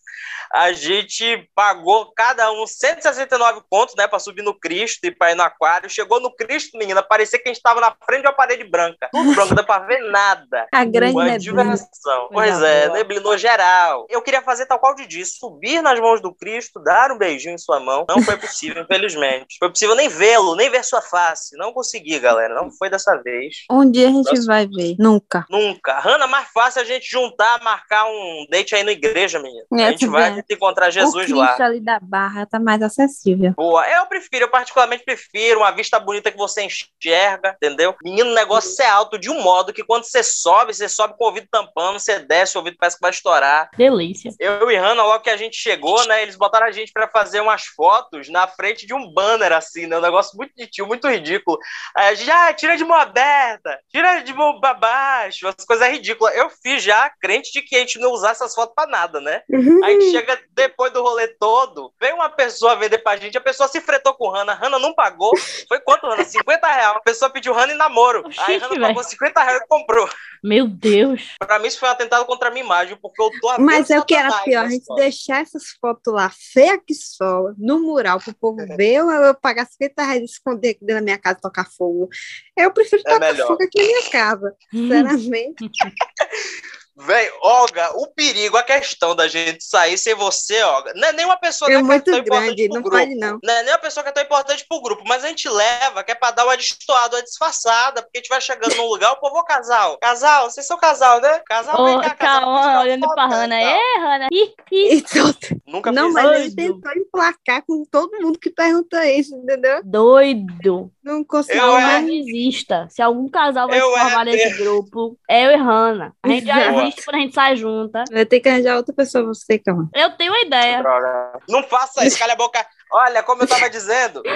A 0.54 0.72
gente 0.72 1.50
pagou 1.54 2.12
cada 2.16 2.50
um 2.54 2.66
169 2.66 3.62
contos, 3.70 3.96
né, 3.96 4.08
pra 4.08 4.18
subir 4.20 4.42
no 4.44 4.58
Cristo 4.58 5.04
e 5.06 5.12
pra 5.12 5.32
ir 5.32 5.36
no 5.36 5.44
aquário. 5.44 5.90
Chegou 5.90 6.22
no 6.22 6.34
Cristo, 6.34 6.78
menina, 6.78 7.04
parecia 7.04 7.38
que 7.38 7.50
a 7.50 7.54
gente 7.54 7.62
tava 7.62 7.82
na 7.82 7.94
frente 8.06 8.22
de 8.22 8.28
uma 8.28 8.34
parede 8.34 8.64
branca. 8.64 9.10
Tudo 9.12 9.34
branco, 9.34 9.50
não 9.50 9.56
dá 9.58 9.64
pra 9.64 9.80
ver 9.80 10.00
nada. 10.10 10.66
A 10.74 10.86
grande 10.86 11.14
Uma 11.14 11.26
neblina. 11.26 11.40
diversão. 11.40 12.30
Pois 12.32 12.62
é, 12.62 12.90
neblinou 12.90 13.38
geral. 13.38 14.06
Eu 14.10 14.22
queria 14.22 14.42
fazer 14.42 14.66
tal 14.68 14.80
qual 14.80 14.96
de 14.96 15.06
disso, 15.06 15.38
subir 15.40 15.82
nas 15.82 16.00
mãos 16.00 16.22
do 16.22 16.34
Cristo, 16.34 16.80
dar 16.82 17.12
um 17.12 17.18
beijinho 17.18 17.56
em 17.56 17.58
sua 17.58 17.80
mão. 17.82 18.06
Não 18.08 18.22
foi 18.22 18.38
possível, 18.38 18.84
infelizmente. 18.88 19.58
Foi 19.60 19.70
possível 19.70 19.96
nem 19.96 20.08
vê-lo, 20.08 20.56
nem 20.56 20.70
ver 20.70 20.84
sua 20.86 21.02
face. 21.02 21.58
Não 21.58 21.74
consegui, 21.74 22.20
galera. 22.20 22.54
Não 22.56 22.72
foi 22.72 22.90
dessa 22.90 23.16
vez. 23.22 23.56
Um 23.70 23.90
dia 23.90 24.08
a 24.08 24.12
gente 24.12 24.24
Próximo. 24.26 24.48
vai 24.48 24.66
ver. 24.68 24.96
Nunca. 24.98 25.46
Nunca. 25.50 26.00
Hanna, 26.00 26.26
mais 26.28 26.48
fácil 26.54 26.82
a 26.82 26.86
gente 26.86 27.10
juntar, 27.10 27.62
marcar 27.62 28.06
um 28.06 28.46
date 28.50 28.74
aí 28.76 28.84
na 28.84 28.92
igreja, 28.94 29.07
menina. 29.40 29.66
É, 29.74 29.84
a 29.86 29.92
gente 29.92 30.08
vai 30.08 30.44
encontrar 30.50 30.90
o 30.90 30.92
Jesus 30.92 31.26
Cristo 31.26 31.36
lá. 31.36 31.56
ali 31.60 31.80
da 31.80 32.00
Barra 32.00 32.46
tá 32.46 32.60
mais 32.60 32.82
acessível. 32.82 33.52
Boa. 33.52 33.88
Eu 33.88 34.06
prefiro, 34.08 34.46
eu 34.46 34.50
particularmente 34.50 35.04
prefiro 35.04 35.60
uma 35.60 35.72
vista 35.72 36.00
bonita 36.00 36.32
que 36.32 36.38
você 36.38 36.64
enxerga, 36.64 37.56
entendeu? 37.56 37.96
Menino, 38.04 38.32
o 38.32 38.34
negócio 38.34 38.82
é 38.82 38.88
alto 38.88 39.18
de 39.18 39.30
um 39.30 39.42
modo 39.42 39.74
que 39.74 39.84
quando 39.84 40.04
você 40.04 40.24
sobe, 40.24 40.74
você 40.74 40.90
sobe 40.90 41.16
com 41.18 41.24
o 41.24 41.28
ouvido 41.28 41.48
tampando, 41.52 42.00
você 42.00 42.20
desce, 42.20 42.58
o 42.58 42.60
ouvido 42.60 42.78
parece 42.80 42.98
que 42.98 43.02
vai 43.02 43.12
estourar. 43.12 43.70
Delícia. 43.78 44.32
Eu 44.40 44.70
e 44.72 44.76
Hanna, 44.76 45.04
logo 45.04 45.24
que 45.24 45.30
a 45.30 45.38
gente 45.38 45.56
chegou, 45.58 46.06
né, 46.08 46.24
eles 46.24 46.36
botaram 46.36 46.68
a 46.68 46.72
gente 46.72 46.92
pra 46.92 47.08
fazer 47.08 47.42
umas 47.42 47.66
fotos 47.66 48.30
na 48.30 48.48
frente 48.48 48.86
de 48.86 48.94
um 48.94 49.12
banner, 49.12 49.52
assim, 49.54 49.88
né, 49.88 49.98
um 49.98 50.02
negócio 50.02 50.36
muito 50.38 50.54
de 50.56 50.68
tio, 50.68 50.88
muito 50.88 51.08
ridículo. 51.08 51.58
Aí 51.96 52.10
a 52.10 52.14
gente, 52.16 52.32
ah, 52.32 52.54
tira 52.54 52.78
de 52.78 52.84
mão 52.84 52.98
aberta, 52.98 53.80
tira 53.90 54.22
de 54.22 54.34
mão 54.34 54.60
pra 54.60 54.74
baixo, 54.74 55.48
as 55.48 55.66
coisas 55.66 55.88
ridículas. 55.90 56.36
Eu 56.36 56.50
fiz 56.50 56.84
já, 56.84 57.10
crente 57.22 57.52
de 57.52 57.62
que 57.62 57.76
a 57.76 57.80
gente 57.80 58.00
não 58.00 58.12
usar 58.12 58.32
essas 58.32 58.54
fotos 58.54 58.74
pra 58.76 58.88
nada, 58.88 58.97
né? 59.22 59.42
Aí 59.84 60.12
chega 60.12 60.40
depois 60.52 60.92
do 60.92 61.02
rolê 61.02 61.28
todo, 61.28 61.94
vem 62.00 62.14
uma 62.14 62.30
pessoa 62.30 62.76
vender 62.76 62.98
pra 63.00 63.16
gente, 63.18 63.38
a 63.38 63.42
pessoa 63.42 63.68
se 63.70 63.80
fretou 63.80 64.14
com 64.16 64.30
Hanna, 64.30 64.54
Hanna 64.54 64.80
não 64.80 64.94
pagou. 64.94 65.32
Foi 65.68 65.80
quanto, 65.80 66.08
Hanna? 66.08 66.24
50 66.24 66.68
reais. 66.68 66.96
A 66.98 67.00
pessoa 67.02 67.30
pediu 67.30 67.54
Hanna 67.54 67.74
em 67.74 67.78
namoro. 67.78 68.24
Aí 68.40 68.58
Hanna 68.58 68.70
velho. 68.70 68.82
pagou 68.82 69.04
50 69.04 69.44
reais 69.44 69.62
e 69.62 69.68
comprou. 69.68 70.10
Meu 70.44 70.68
Deus. 70.68 71.36
Pra 71.40 71.60
mim, 71.60 71.68
isso 71.68 71.80
foi 71.80 71.90
um 71.90 71.92
atentado 71.92 72.26
contra 72.26 72.48
a 72.50 72.52
minha 72.52 72.64
imagem, 72.66 72.98
porque 73.02 73.22
eu 73.22 73.30
tô 73.42 73.58
Mas 73.60 73.90
é 73.90 73.94
vendo 73.96 74.04
o 74.04 74.06
que 74.06 74.16
era 74.16 74.30
Satanás 74.30 74.46
pior, 74.46 74.66
a 74.66 74.70
gente 74.70 74.96
deixar 74.96 75.42
essas 75.42 75.64
fotos 75.82 76.14
lá, 76.14 76.32
feia 76.54 76.78
que 76.78 76.94
só, 76.94 77.52
no 77.58 77.80
mural, 77.80 78.20
pro 78.20 78.34
povo 78.36 78.58
ver, 78.78 79.04
ou 79.04 79.12
eu 79.12 79.34
pagar 79.36 79.66
50 79.66 80.04
reais 80.04 80.22
e 80.22 80.26
esconder 80.26 80.70
aqui 80.70 80.80
dentro 80.82 80.96
da 80.96 81.02
minha 81.02 81.18
casa 81.18 81.38
e 81.40 81.42
tocar 81.42 81.66
fogo. 81.66 82.08
Eu 82.56 82.72
prefiro 82.72 83.02
É 83.06 83.14
tocar 83.14 83.32
melhor. 83.32 83.48
fogo 83.48 83.64
aqui 83.64 83.82
na 83.82 83.88
minha 83.88 84.10
casa, 84.10 84.56
sinceramente. 84.72 85.70
Véi, 87.00 87.30
Olga, 87.44 87.92
o 87.96 88.08
perigo, 88.08 88.58
a 88.58 88.64
questão 88.64 89.16
da 89.16 89.28
gente 89.28 89.64
sair 89.64 89.98
sem 90.00 90.16
você, 90.16 90.62
Olga, 90.64 90.94
não 90.96 91.08
é 91.10 91.14
nem 91.14 91.26
uma 91.26 91.38
pessoa 91.38 91.70
É 91.70 91.74
que 91.76 91.80
é 91.80 91.84
muito 91.84 92.04
tão 92.06 92.18
importante 92.18 92.46
grande, 92.48 92.66
pro 92.66 92.76
não 92.76 92.82
grupo. 92.82 92.98
pode 92.98 93.16
não. 93.16 93.40
Não 93.44 93.54
é 93.54 93.64
nem 93.64 93.72
uma 93.74 93.80
pessoa 93.80 94.04
que 94.04 94.10
é 94.10 94.14
tão 94.14 94.24
importante 94.24 94.66
pro 94.68 94.82
grupo, 94.82 95.04
mas 95.06 95.24
a 95.24 95.28
gente 95.28 95.48
leva, 95.48 96.04
que 96.04 96.12
é 96.12 96.16
pra 96.16 96.32
dar 96.32 96.46
uma 96.46 96.58
destoada, 96.58 97.18
uma 97.18 97.24
disfarçada, 97.24 98.02
porque 98.02 98.18
a 98.18 98.22
gente 98.22 98.30
vai 98.30 98.42
chegando 98.42 98.76
num 98.76 98.88
lugar, 98.88 99.12
o 99.12 99.20
povo, 99.20 99.38
ô 99.38 99.44
casal, 99.44 99.98
casal, 100.00 100.50
vocês 100.50 100.66
são 100.66 100.78
casal, 100.78 101.22
né? 101.22 101.40
Casal, 101.46 101.86
vem 101.86 101.98
Ô, 101.98 102.02
cá, 102.02 102.10
casal. 102.16 102.42
calma, 102.42 102.60
tira 102.62 102.72
uma 102.72 102.82
olhando 102.82 103.02
foto, 103.04 103.14
pra 103.14 103.26
Hannah. 103.28 103.60
tal. 103.60 103.70
É. 103.70 104.28
Ih, 104.32 104.54
ih. 104.72 104.94
Então, 104.98 105.34
Nunca 105.68 105.92
não, 105.92 106.12
mas 106.12 106.40
ele 106.42 106.56
tentou 106.56 106.92
emplacar 106.94 107.62
com 107.68 107.84
todo 107.92 108.18
mundo 108.22 108.40
que 108.40 108.50
pergunta 108.50 109.06
isso, 109.06 109.36
entendeu? 109.36 109.82
Doido. 109.84 110.92
Não 111.04 111.24
conseguiu 111.24 111.62
Não, 111.62 111.78
é- 111.78 112.02
desista. 112.02 112.88
Se 112.90 113.02
algum 113.02 113.30
casal 113.30 113.68
vai 113.68 113.80
Eu 113.80 113.92
se 113.94 114.00
formar 114.00 114.28
é- 114.28 114.32
nesse 114.32 114.58
grupo, 114.58 115.18
é 115.30 115.46
eu 115.46 115.52
e 115.52 115.56
Hannah. 115.56 116.12
A 116.24 116.28
gente 116.30 116.46
já 116.46 116.56
Existe 116.88 117.06
quando 117.06 117.16
a 117.16 117.20
gente 117.20 117.34
sai 117.34 117.56
junta. 117.56 118.04
Vai 118.12 118.26
ter 118.26 118.40
que 118.40 118.50
arranjar 118.50 118.78
outra 118.78 118.94
pessoa 118.94 119.24
pra 119.24 119.34
você, 119.34 119.60
calma. 119.60 119.90
Eu 119.94 120.12
tenho 120.18 120.32
uma 120.32 120.42
ideia. 120.42 120.82
Droga. 120.82 121.40
Não 121.50 121.64
faça 121.64 122.06
isso, 122.06 122.18
calha 122.20 122.34
a 122.34 122.38
boca. 122.38 122.66
Olha, 122.92 123.24
como 123.24 123.44
eu 123.44 123.48
tava 123.48 123.70
dizendo. 123.70 124.22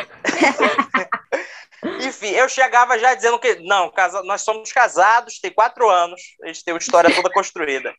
Enfim, 2.05 2.29
eu 2.29 2.47
chegava 2.47 2.97
já 2.99 3.13
dizendo 3.15 3.39
que, 3.39 3.55
não, 3.63 3.89
casa- 3.89 4.21
nós 4.23 4.41
somos 4.41 4.71
casados, 4.71 5.39
tem 5.39 5.51
quatro 5.51 5.89
anos, 5.89 6.21
a 6.43 6.47
gente 6.47 6.63
tem 6.63 6.73
uma 6.73 6.79
história 6.79 7.13
toda 7.13 7.31
construída. 7.31 7.91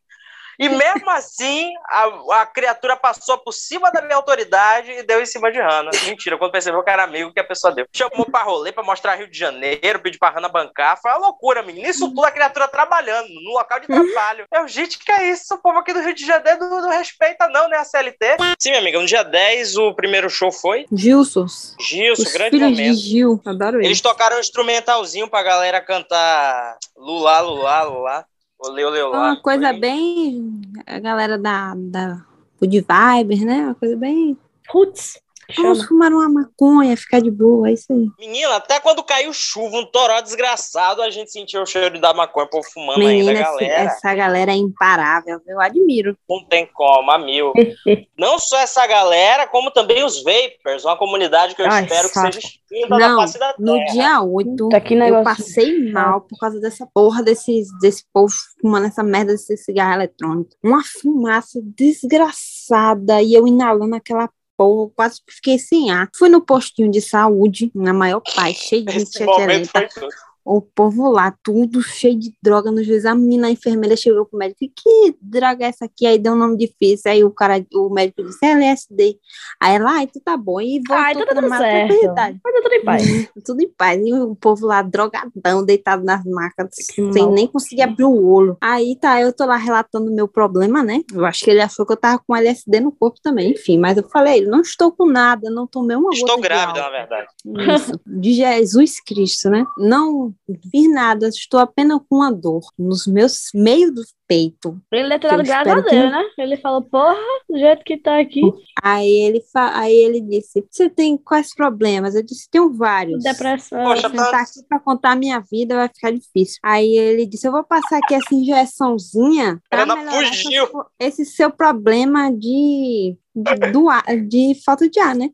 E 0.59 0.69
mesmo 0.69 1.09
assim, 1.11 1.73
a, 1.88 2.41
a 2.43 2.47
criatura 2.47 2.97
passou 2.97 3.38
por 3.38 3.53
cima 3.53 3.91
da 3.91 4.03
minha 4.03 4.17
autoridade 4.17 4.91
e 4.91 5.03
deu 5.03 5.21
em 5.21 5.27
cima 5.27 5.51
de 5.51 5.59
Hannah. 5.59 5.91
Mentira, 6.05 6.37
quando 6.38 6.53
percebeu 6.53 6.83
que 6.83 6.91
era 6.91 7.05
amigo, 7.05 7.33
que 7.33 7.41
a 7.41 7.45
pessoa 7.45 7.73
deu. 7.75 7.87
Chamou 7.93 8.27
pra 8.27 8.43
rolê, 8.43 8.73
pra 8.73 8.83
mostrar 8.83 9.15
Rio 9.17 9.31
de 9.31 9.38
Janeiro, 9.38 10.01
pediu 10.01 10.19
pra 10.19 10.31
Hannah 10.31 10.49
bancar. 10.49 10.99
Foi 11.01 11.11
uma 11.11 11.19
loucura, 11.27 11.62
menino. 11.62 11.88
Isso 11.88 12.09
tudo 12.09 12.25
a 12.25 12.31
criatura 12.31 12.69
trabalhando, 12.69 13.29
no 13.29 13.53
local 13.53 13.81
de 13.81 13.87
trabalho. 13.87 14.45
Eu, 14.53 14.69
gente, 14.69 14.99
que 14.99 15.11
é 15.11 15.31
isso? 15.31 15.55
O 15.55 15.59
povo 15.59 15.79
aqui 15.79 15.93
do 15.93 16.01
Rio 16.01 16.15
de 16.15 16.25
Janeiro 16.27 16.61
não, 16.61 16.81
não 16.83 16.91
respeita, 16.91 17.49
não, 17.49 17.69
né? 17.69 17.79
A 17.79 17.85
CLT. 17.85 18.37
Sim, 18.59 18.71
minha 18.71 18.81
amiga, 18.81 18.99
no 19.01 19.07
dia 19.07 19.23
10, 19.23 19.77
o 19.79 19.95
primeiro 19.95 20.29
show 20.31 20.53
foi 20.53 20.87
Gilsons. 20.93 21.75
Gilson, 21.81 22.23
Os 22.23 22.33
grande 22.33 22.59
momento. 22.59 22.97
Gil. 22.99 23.41
Adoro 23.47 23.77
Eles 23.79 23.87
eles. 23.87 24.01
tocaram 24.01 24.37
um 24.37 24.41
instrumentalzinho 24.41 25.29
pra 25.29 25.43
galera 25.43 25.81
cantar 25.81 26.77
Lula, 26.97 27.41
Lula, 27.41 27.83
Lula. 27.83 28.27
Olê, 28.64 28.85
olê, 28.85 29.03
olá. 29.03 29.18
Uma 29.18 29.37
coisa 29.40 29.70
Foi- 29.70 29.81
bem. 29.81 30.62
A 30.87 30.98
galera 31.01 31.37
da. 31.37 31.75
da 31.77 32.25
Good 32.61 32.87
Vibes, 32.88 33.40
né? 33.44 33.64
Uma 33.64 33.75
coisa 33.75 33.96
bem. 33.96 34.37
Roots. 34.68 35.20
Vamos 35.57 35.79
Chama. 35.79 35.88
fumar 35.88 36.12
uma 36.12 36.29
maconha, 36.29 36.97
ficar 36.97 37.21
de 37.21 37.31
boa, 37.31 37.69
é 37.69 37.73
isso 37.73 37.93
aí. 37.93 38.07
Menina, 38.19 38.57
até 38.57 38.79
quando 38.81 39.03
caiu 39.03 39.33
chuva, 39.33 39.77
um 39.77 39.87
toró 39.87 40.21
desgraçado, 40.21 41.03
a 41.03 41.11
gente 41.11 41.31
sentiu 41.33 41.62
o 41.62 41.67
cheiro 41.67 42.01
da 42.01 42.12
maconha, 42.15 42.47
o 42.47 42.51
povo 42.51 42.67
fumando 42.73 43.01
ainda, 43.01 43.09
Menina, 43.09 43.33
esse- 43.33 43.43
galera. 43.43 43.75
essa 43.85 44.15
galera 44.15 44.53
é 44.53 44.57
imparável, 44.57 45.41
eu 45.47 45.61
admiro. 45.61 46.17
Não 46.29 46.45
tem 46.45 46.67
como, 46.73 47.11
a 47.11 47.19
mil. 47.19 47.53
Não 48.19 48.38
só 48.38 48.59
essa 48.59 48.87
galera, 48.87 49.47
como 49.47 49.71
também 49.71 50.05
os 50.05 50.23
Vapers, 50.23 50.85
uma 50.85 50.97
comunidade 50.97 51.55
que 51.55 51.62
eu 51.62 51.67
Ai, 51.71 51.83
espero 51.85 52.09
saco. 52.09 52.27
que 52.29 52.35
seja 52.35 52.38
extinta 52.47 52.88
da 52.88 53.09
Não, 53.09 53.17
face 53.21 53.38
da 53.38 53.55
No 53.59 53.75
terra. 53.77 53.93
dia 53.93 54.23
8, 54.23 54.69
Tá 54.69 54.81
que 54.81 54.95
eu 54.95 55.23
passei 55.23 55.91
mal 55.93 56.21
por 56.23 56.38
causa 56.38 56.61
dessa 56.61 56.87
porra 56.95 57.23
desses, 57.23 57.69
desse 57.81 58.05
povo 58.12 58.33
fumando 58.61 58.87
essa 58.87 59.03
merda 59.03 59.33
desse 59.33 59.57
cigarro 59.57 59.95
eletrônico. 59.95 60.51
Uma 60.62 60.83
fumaça 60.85 61.61
desgraçada 61.62 63.21
e 63.23 63.35
eu 63.35 63.47
inalando 63.47 63.95
aquela 63.97 64.29
porra, 64.57 64.91
quase 64.95 65.21
fiquei 65.29 65.59
sem 65.59 65.91
ar. 65.91 66.09
Fui 66.17 66.29
no 66.29 66.45
postinho 66.45 66.91
de 66.91 67.01
saúde, 67.01 67.71
na 67.75 67.93
maior 67.93 68.21
paz, 68.35 68.57
cheio 68.57 68.85
de 68.85 68.97
Esse 68.97 69.19
gente 69.19 69.25
momento 69.25 69.65
excelente. 69.65 69.71
foi 69.71 69.88
tudo. 69.88 70.32
O 70.44 70.61
povo 70.61 71.11
lá, 71.11 71.35
tudo 71.42 71.81
cheio 71.83 72.18
de 72.18 72.33
droga 72.42 72.70
no 72.70 72.83
juiz. 72.83 73.05
A 73.07 73.14
menina, 73.14 73.46
a 73.46 73.50
enfermeira, 73.50 73.96
chegou 73.96 74.26
pro 74.26 74.38
médico. 74.38 74.61
Que 74.61 75.16
droga 75.20 75.64
é 75.64 75.68
essa 75.68 75.85
aqui? 75.85 76.07
Aí 76.07 76.18
deu 76.18 76.33
um 76.33 76.37
nome 76.37 76.57
difícil. 76.57 77.11
Aí 77.11 77.22
o 77.24 77.31
cara, 77.31 77.64
o 77.72 77.88
médico 77.88 78.24
disse, 78.24 78.44
é 78.44 78.50
LSD. 78.52 79.16
Aí 79.61 79.76
ela, 79.76 79.92
ai, 79.92 80.07
tu 80.07 80.20
tá 80.20 80.37
bom. 80.37 80.61
E 80.61 80.81
voltou 80.87 80.96
Ai, 80.96 81.14
tá 81.14 81.26
pra 81.26 81.35
tudo 81.35 81.48
certo. 81.57 82.14
Mas 82.44 82.62
tudo 82.62 82.74
em 82.74 82.85
paz. 82.85 83.28
Tudo 83.44 83.61
em 83.62 83.68
paz. 83.68 84.00
E 84.05 84.14
o 84.14 84.35
povo 84.35 84.66
lá 84.66 84.83
drogadão, 84.83 85.64
deitado 85.64 86.05
nas 86.05 86.24
macas, 86.24 86.70
Que 86.88 87.12
sem 87.12 87.24
mal. 87.24 87.33
nem 87.33 87.46
conseguir 87.46 87.83
abrir 87.83 88.05
o 88.05 88.26
olho. 88.26 88.57
Aí 88.61 88.96
tá, 88.96 89.20
eu 89.20 89.33
tô 89.33 89.44
lá 89.46 89.57
relatando 89.57 90.11
o 90.11 90.14
meu 90.14 90.26
problema, 90.26 90.83
né? 90.83 91.02
Eu 91.12 91.24
acho 91.24 91.44
que 91.44 91.50
ele 91.50 91.61
achou 91.61 91.87
que 91.87 91.92
eu 91.92 91.96
tava 91.96 92.18
com 92.18 92.35
LSD 92.35 92.81
no 92.81 92.92
corpo 92.92 93.18
também, 93.22 93.52
enfim. 93.52 93.78
Mas 93.78 93.96
eu 93.96 94.09
falei, 94.09 94.44
não 94.44 94.61
estou 94.61 94.90
com 94.92 95.07
nada, 95.07 95.50
não 95.50 95.66
tomei 95.66 95.96
uma 95.96 96.11
Estou 96.12 96.28
gota 96.28 96.40
de 96.40 96.48
grávida, 96.48 96.81
na 96.81 96.90
verdade. 96.90 97.28
Isso, 97.74 98.00
de 98.07 98.33
Jesus 98.35 99.00
Cristo, 99.00 99.48
né? 99.48 99.64
Não 99.78 100.32
fiz 100.71 100.92
nada, 100.92 101.29
estou 101.29 101.61
apenas 101.61 102.01
com 102.09 102.16
uma 102.16 102.33
dor 102.33 102.62
nos 102.79 103.07
meus 103.07 103.51
meios 103.55 103.95
do 103.95 104.03
peito. 104.33 104.81
Ele 104.90 105.09
deve 105.09 105.18
ter 105.21 105.29
dado 105.29 105.42
graças 105.45 105.66
a 105.66 105.79
espero 105.79 105.85
que- 105.85 105.90
Deus, 105.90 106.11
né? 106.11 106.23
Ele 106.38 106.57
falou, 106.57 106.83
porra, 106.83 107.16
do 107.49 107.59
jeito 107.59 107.85
que 107.85 107.97
tá 107.99 108.18
aqui, 108.18 108.40
Aí 108.83 109.11
ele, 109.11 109.40
fa... 109.53 109.79
Aí 109.79 109.95
ele 109.95 110.21
disse: 110.21 110.64
Você 110.71 110.88
tem 110.90 111.16
quais 111.16 111.55
problemas? 111.55 112.14
Eu 112.14 112.23
disse: 112.25 112.49
Tenho 112.51 112.73
vários. 112.73 113.23
depressão. 113.23 113.85
Poxa, 113.85 114.09
Se 114.09 114.16
sentar 114.16 114.40
aqui 114.40 114.64
pra 114.68 114.81
contar 114.81 115.12
a 115.12 115.16
minha 115.16 115.38
vida 115.40 115.77
vai 115.77 115.88
ficar 115.88 116.11
difícil. 116.11 116.59
Aí 116.64 116.97
ele 116.97 117.27
disse: 117.27 117.47
Eu 117.47 117.53
vou 117.53 117.62
passar 117.62 117.99
aqui 117.99 118.14
essa 118.14 118.35
injeçãozinha 118.35 119.61
pra 119.71 119.83
Ela 119.83 119.97
melhorar 119.97 120.27
fugiu. 120.27 120.66
esse 120.99 121.25
seu 121.25 121.51
problema 121.51 122.31
de, 122.33 123.16
de, 123.35 123.73
do 123.73 123.88
ar, 123.88 124.03
de 124.27 124.55
falta 124.64 124.88
de 124.88 124.99
ar, 124.99 125.14
né? 125.14 125.31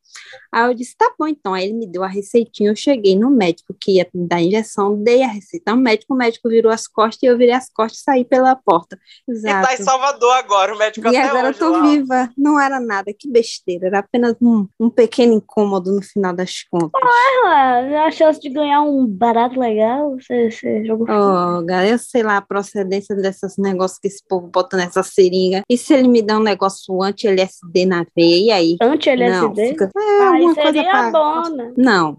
Aí 0.53 0.67
eu 0.69 0.75
disse: 0.75 0.97
Tá 0.97 1.13
bom, 1.19 1.27
então. 1.27 1.55
Aí 1.55 1.65
ele 1.65 1.75
me 1.75 1.87
deu 1.87 2.03
a 2.05 2.09
receitinha. 2.09 2.71
Eu 2.71 2.77
cheguei 2.77 3.17
no 3.17 3.31
médico 3.31 3.75
que 3.81 3.93
ia 3.93 4.07
me 4.13 4.27
dar 4.27 4.37
a 4.37 4.43
injeção, 4.43 5.01
dei 5.03 5.23
a 5.23 5.29
receita 5.29 5.71
ao 5.71 5.77
médico. 5.77 6.13
O 6.15 6.17
médico 6.17 6.49
virou 6.49 6.71
as 6.73 6.87
costas 6.87 7.23
e 7.23 7.27
eu 7.27 7.39
virei 7.39 7.55
as 7.55 7.71
costas 7.71 8.01
e 8.01 8.03
saí 8.03 8.25
pela 8.25 8.55
porta. 8.57 8.88
E 9.27 9.33
Exato. 9.33 9.67
tá 9.67 9.75
em 9.75 9.77
Salvador 9.77 10.33
agora, 10.37 10.75
o 10.75 10.79
médico 10.79 11.07
E 11.09 11.17
até 11.17 11.29
agora 11.29 11.47
eu 11.47 11.51
hoje 11.51 11.59
tô 11.59 11.71
lá. 11.71 11.83
viva. 11.83 12.31
Não 12.37 12.61
era 12.61 12.81
nada, 12.81 13.13
que 13.17 13.29
besteira. 13.31 13.89
Era 13.89 13.99
apenas 14.01 14.35
um, 14.41 14.67
um 14.79 14.89
pequeno 14.91 15.35
incômodo 15.35 15.93
no 15.93 16.03
final 16.03 16.33
das 16.33 16.63
contas. 16.71 17.01
Ah, 17.45 18.07
a 18.07 18.11
chance 18.11 18.41
de 18.41 18.49
ganhar 18.49 18.83
um 18.83 19.07
barato 19.07 19.59
legal, 19.59 20.13
você, 20.19 20.51
você 20.51 20.85
jogou 20.85 21.07
Oh, 21.09 21.65
galera, 21.65 21.91
eu 21.91 21.99
sei 21.99 22.23
lá 22.23 22.37
a 22.37 22.43
procedência 22.43 23.15
desses 23.17 23.57
negócios 23.59 23.99
que 23.99 24.09
esse 24.09 24.23
povo 24.27 24.47
bota 24.47 24.77
nessa 24.77 25.03
seringa. 25.03 25.63
E 25.69 25.77
se 25.77 25.95
ele 25.95 26.09
me 26.09 26.23
dá 26.23 26.39
um 26.39 26.43
negócio 26.43 27.03
anti-LSD 27.03 27.87
na 27.87 28.07
veia, 28.17 28.47
e 28.47 28.51
aí? 28.51 28.77
Não, 28.81 28.93
anti-LSD? 28.93 29.69
fica... 29.69 29.91
É, 29.97 30.39
coisa 30.39 30.63
seria 30.63 30.91
pra... 30.91 31.11
bom, 31.11 31.49
né? 31.51 31.73
Não. 31.77 32.17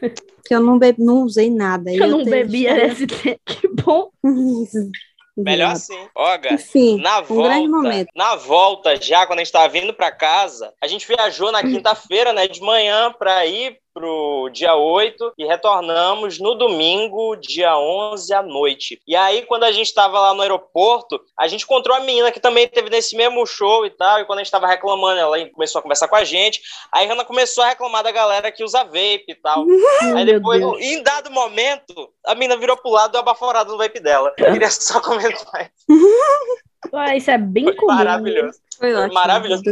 Porque 0.50 0.54
eu 0.54 0.60
não, 0.60 0.78
be... 0.78 0.94
não 0.98 1.22
usei 1.22 1.50
nada. 1.50 1.90
E 1.90 1.98
Eu 1.98 2.08
não 2.08 2.24
tenho 2.24 2.30
bebi 2.30 2.66
LSD, 2.66 3.38
que 3.44 3.68
bom. 3.68 4.10
Melhor 5.42 5.72
assim. 5.72 6.08
Olga, 6.14 6.54
Enfim, 6.54 7.00
Na 7.00 7.20
um 7.20 7.24
volta, 7.24 7.48
grande 7.48 7.68
momento. 7.68 8.08
na 8.14 8.36
volta, 8.36 8.96
já 9.00 9.26
quando 9.26 9.38
a 9.40 9.44
gente 9.44 9.52
tava 9.52 9.68
vindo 9.68 9.92
pra 9.94 10.10
casa, 10.10 10.72
a 10.80 10.86
gente 10.86 11.06
viajou 11.06 11.50
na 11.52 11.62
quinta-feira, 11.62 12.32
né, 12.32 12.46
de 12.48 12.60
manhã 12.60 13.12
pra 13.18 13.44
ir 13.46 13.76
pro 13.92 14.48
dia 14.52 14.74
8 14.74 15.34
e 15.38 15.44
retornamos 15.44 16.38
no 16.38 16.54
domingo, 16.54 17.36
dia 17.36 17.76
11 17.76 18.32
à 18.32 18.42
noite. 18.42 19.00
E 19.06 19.16
aí, 19.16 19.42
quando 19.42 19.64
a 19.64 19.72
gente 19.72 19.92
tava 19.92 20.18
lá 20.18 20.34
no 20.34 20.42
aeroporto, 20.42 21.20
a 21.38 21.46
gente 21.48 21.64
encontrou 21.64 21.96
a 21.96 22.00
menina 22.00 22.30
que 22.30 22.40
também 22.40 22.68
teve 22.68 22.90
nesse 22.90 23.16
mesmo 23.16 23.44
show 23.46 23.84
e 23.84 23.90
tal, 23.90 24.20
e 24.20 24.24
quando 24.24 24.38
a 24.38 24.42
gente 24.42 24.52
tava 24.52 24.66
reclamando, 24.66 25.20
ela 25.20 25.48
começou 25.50 25.78
a 25.78 25.82
conversar 25.82 26.08
com 26.08 26.16
a 26.16 26.24
gente, 26.24 26.60
aí 26.92 27.10
a 27.10 27.24
começou 27.24 27.62
a 27.64 27.68
reclamar 27.68 28.02
da 28.02 28.10
galera 28.10 28.50
que 28.50 28.64
usa 28.64 28.84
vape 28.84 29.24
e 29.28 29.34
tal. 29.34 29.64
Aí 30.16 30.24
depois, 30.24 30.62
em 30.80 31.02
dado 31.02 31.30
momento, 31.30 32.10
a 32.26 32.34
menina 32.34 32.56
virou 32.56 32.76
pro 32.76 32.90
lado 32.90 33.10
e 33.10 33.12
deu 33.12 33.20
uma 33.20 33.26
baforada 33.26 33.70
no 33.70 33.78
vape 33.78 34.00
dela. 34.00 34.32
Eu 34.38 34.52
queria 34.52 34.70
só 34.70 35.00
comentar. 35.00 35.70
Ah, 36.92 37.14
isso 37.14 37.30
é 37.30 37.38
bem 37.38 37.64
Foi 37.64 37.74
comum. 37.76 37.94
maravilhoso. 37.94 38.58
Foi 38.80 38.94
ótimo. 38.94 39.12
maravilhoso. 39.12 39.62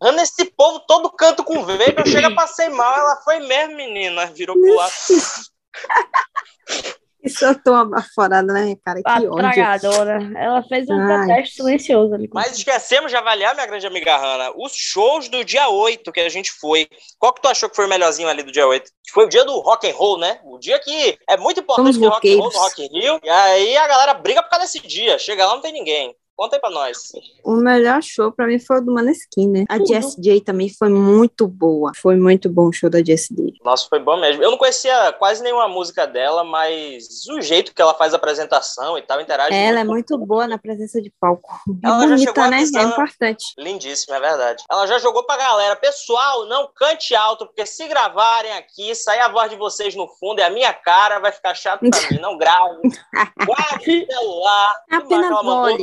Ana, 0.00 0.22
esse 0.22 0.44
povo 0.44 0.80
todo 0.80 1.10
canto 1.10 1.42
com 1.42 1.64
vape, 1.64 1.94
eu 1.96 2.06
chego, 2.06 2.34
passei 2.34 2.68
mal, 2.68 2.98
ela 2.98 3.16
foi 3.24 3.40
mesmo, 3.40 3.76
menina, 3.76 4.26
virou 4.26 4.54
pro 4.54 4.74
lado. 4.74 4.92
E 7.20 7.28
soltou 7.28 7.74
uma 7.74 7.84
baforada 7.84 8.52
na 8.52 8.62
minha 8.62 8.76
cara. 8.76 9.02
Que 9.02 9.26
ódio. 9.26 9.36
tragadora. 9.36 10.20
Ela 10.36 10.62
fez 10.62 10.88
um 10.88 11.00
Ai. 11.00 11.26
protesto 11.26 11.56
silencioso 11.56 12.14
ali. 12.14 12.30
Mas 12.32 12.56
esquecemos 12.56 13.10
de 13.10 13.16
avaliar, 13.16 13.54
minha 13.54 13.66
grande 13.66 13.86
amiga 13.86 14.16
Hanna, 14.16 14.52
os 14.56 14.72
shows 14.72 15.28
do 15.28 15.44
dia 15.44 15.68
8 15.68 16.12
que 16.12 16.20
a 16.20 16.28
gente 16.28 16.52
foi. 16.52 16.88
Qual 17.18 17.32
que 17.32 17.42
tu 17.42 17.48
achou 17.48 17.68
que 17.68 17.74
foi 17.74 17.86
o 17.86 17.88
melhorzinho 17.88 18.28
ali 18.28 18.44
do 18.44 18.52
dia 18.52 18.68
8? 18.68 18.88
Foi 19.12 19.24
o 19.24 19.28
dia 19.28 19.44
do 19.44 19.58
rock 19.58 19.90
and 19.90 19.94
roll, 19.94 20.18
né? 20.18 20.38
O 20.44 20.58
dia 20.58 20.78
que 20.78 21.18
é 21.28 21.36
muito 21.36 21.58
importante 21.58 21.94
Somos 21.94 21.98
ter 21.98 22.06
rock 22.06 22.32
and 22.32 22.38
roll 22.38 22.52
no. 22.52 22.58
Rock 22.58 22.84
in 22.84 23.00
Rio. 23.00 23.20
E 23.22 23.28
aí 23.28 23.76
a 23.76 23.88
galera 23.88 24.14
briga 24.14 24.40
por 24.40 24.50
causa 24.50 24.66
desse 24.66 24.86
dia. 24.86 25.18
Chega 25.18 25.44
lá, 25.44 25.54
não 25.54 25.60
tem 25.60 25.72
ninguém. 25.72 26.14
Conta 26.38 26.56
aí 26.56 26.60
pra 26.60 26.70
nós. 26.70 27.12
O 27.44 27.56
melhor 27.56 28.02
show 28.02 28.32
pra 28.32 28.46
mim 28.46 28.58
foi 28.58 28.78
o 28.78 28.80
do 28.80 28.92
Maneskin, 28.92 29.48
né? 29.48 29.64
A. 29.68 29.76
Jessie 29.78 30.20
J 30.20 30.40
também 30.40 30.68
foi 30.68 30.88
muito 30.88 31.46
boa. 31.46 31.92
Foi 31.94 32.16
muito 32.16 32.48
bom 32.48 32.68
o 32.68 32.72
show 32.72 32.88
da 32.88 33.02
Jessie 33.04 33.36
J. 33.36 33.54
Nossa, 33.62 33.86
foi 33.88 33.98
bom 33.98 34.18
mesmo. 34.18 34.42
Eu 34.42 34.50
não 34.50 34.58
conhecia 34.58 35.12
quase 35.18 35.42
nenhuma 35.42 35.68
música 35.68 36.06
dela, 36.06 36.44
mas 36.44 37.26
o 37.28 37.42
jeito 37.42 37.74
que 37.74 37.82
ela 37.82 37.92
faz 37.92 38.14
a 38.14 38.16
apresentação 38.16 38.96
e 38.96 39.02
tal, 39.02 39.20
interage 39.20 39.54
Ela 39.54 39.80
é 39.80 39.84
muito 39.84 39.98
muito 39.98 40.16
boa 40.26 40.46
na 40.46 40.56
presença 40.56 41.02
de 41.02 41.12
palco. 41.20 41.60
E 41.66 41.86
Ela 41.86 42.08
já 42.08 42.18
chegou 42.18 42.44
bonita, 42.44 42.78
né? 42.78 42.84
É 42.84 42.86
importante. 42.86 43.44
Lindíssimo, 43.58 44.14
é 44.14 44.20
verdade. 44.20 44.62
Ela 44.70 44.86
já 44.86 44.98
jogou 44.98 45.24
pra 45.24 45.36
galera. 45.36 45.74
Pessoal, 45.74 46.46
não 46.46 46.70
cante 46.74 47.14
alto, 47.16 47.46
porque 47.46 47.66
se 47.66 47.88
gravarem 47.88 48.52
aqui, 48.52 48.94
sair 48.94 49.20
a 49.20 49.28
voz 49.28 49.50
de 49.50 49.56
vocês 49.56 49.96
no 49.96 50.06
fundo 50.06 50.38
e 50.38 50.42
a 50.42 50.50
minha 50.50 50.72
cara 50.72 51.18
vai 51.18 51.32
ficar 51.32 51.54
chato 51.54 51.80
pra 51.80 52.10
mim. 52.10 52.20
Não 52.20 52.38
grave. 52.38 52.80
Guarde 53.44 54.06
o 54.08 54.12
celular. 54.12 54.74
Apenas 54.90 55.30
ela 55.30 55.42
mandou? 55.42 55.76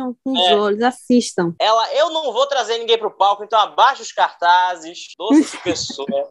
Vejam 0.00 0.16
com 0.24 0.32
os 0.32 0.40
É. 0.40 0.54
olhos, 0.56 0.82
assistam. 0.82 1.54
Ela, 1.58 1.94
eu 1.94 2.10
não 2.10 2.32
vou 2.32 2.46
trazer 2.46 2.78
ninguém 2.78 2.98
pro 2.98 3.10
palco, 3.10 3.44
então 3.44 3.58
abaixa 3.60 4.02
os 4.02 4.12
cartazes. 4.12 5.08
Doce 5.18 5.56
pessoa. 5.62 6.28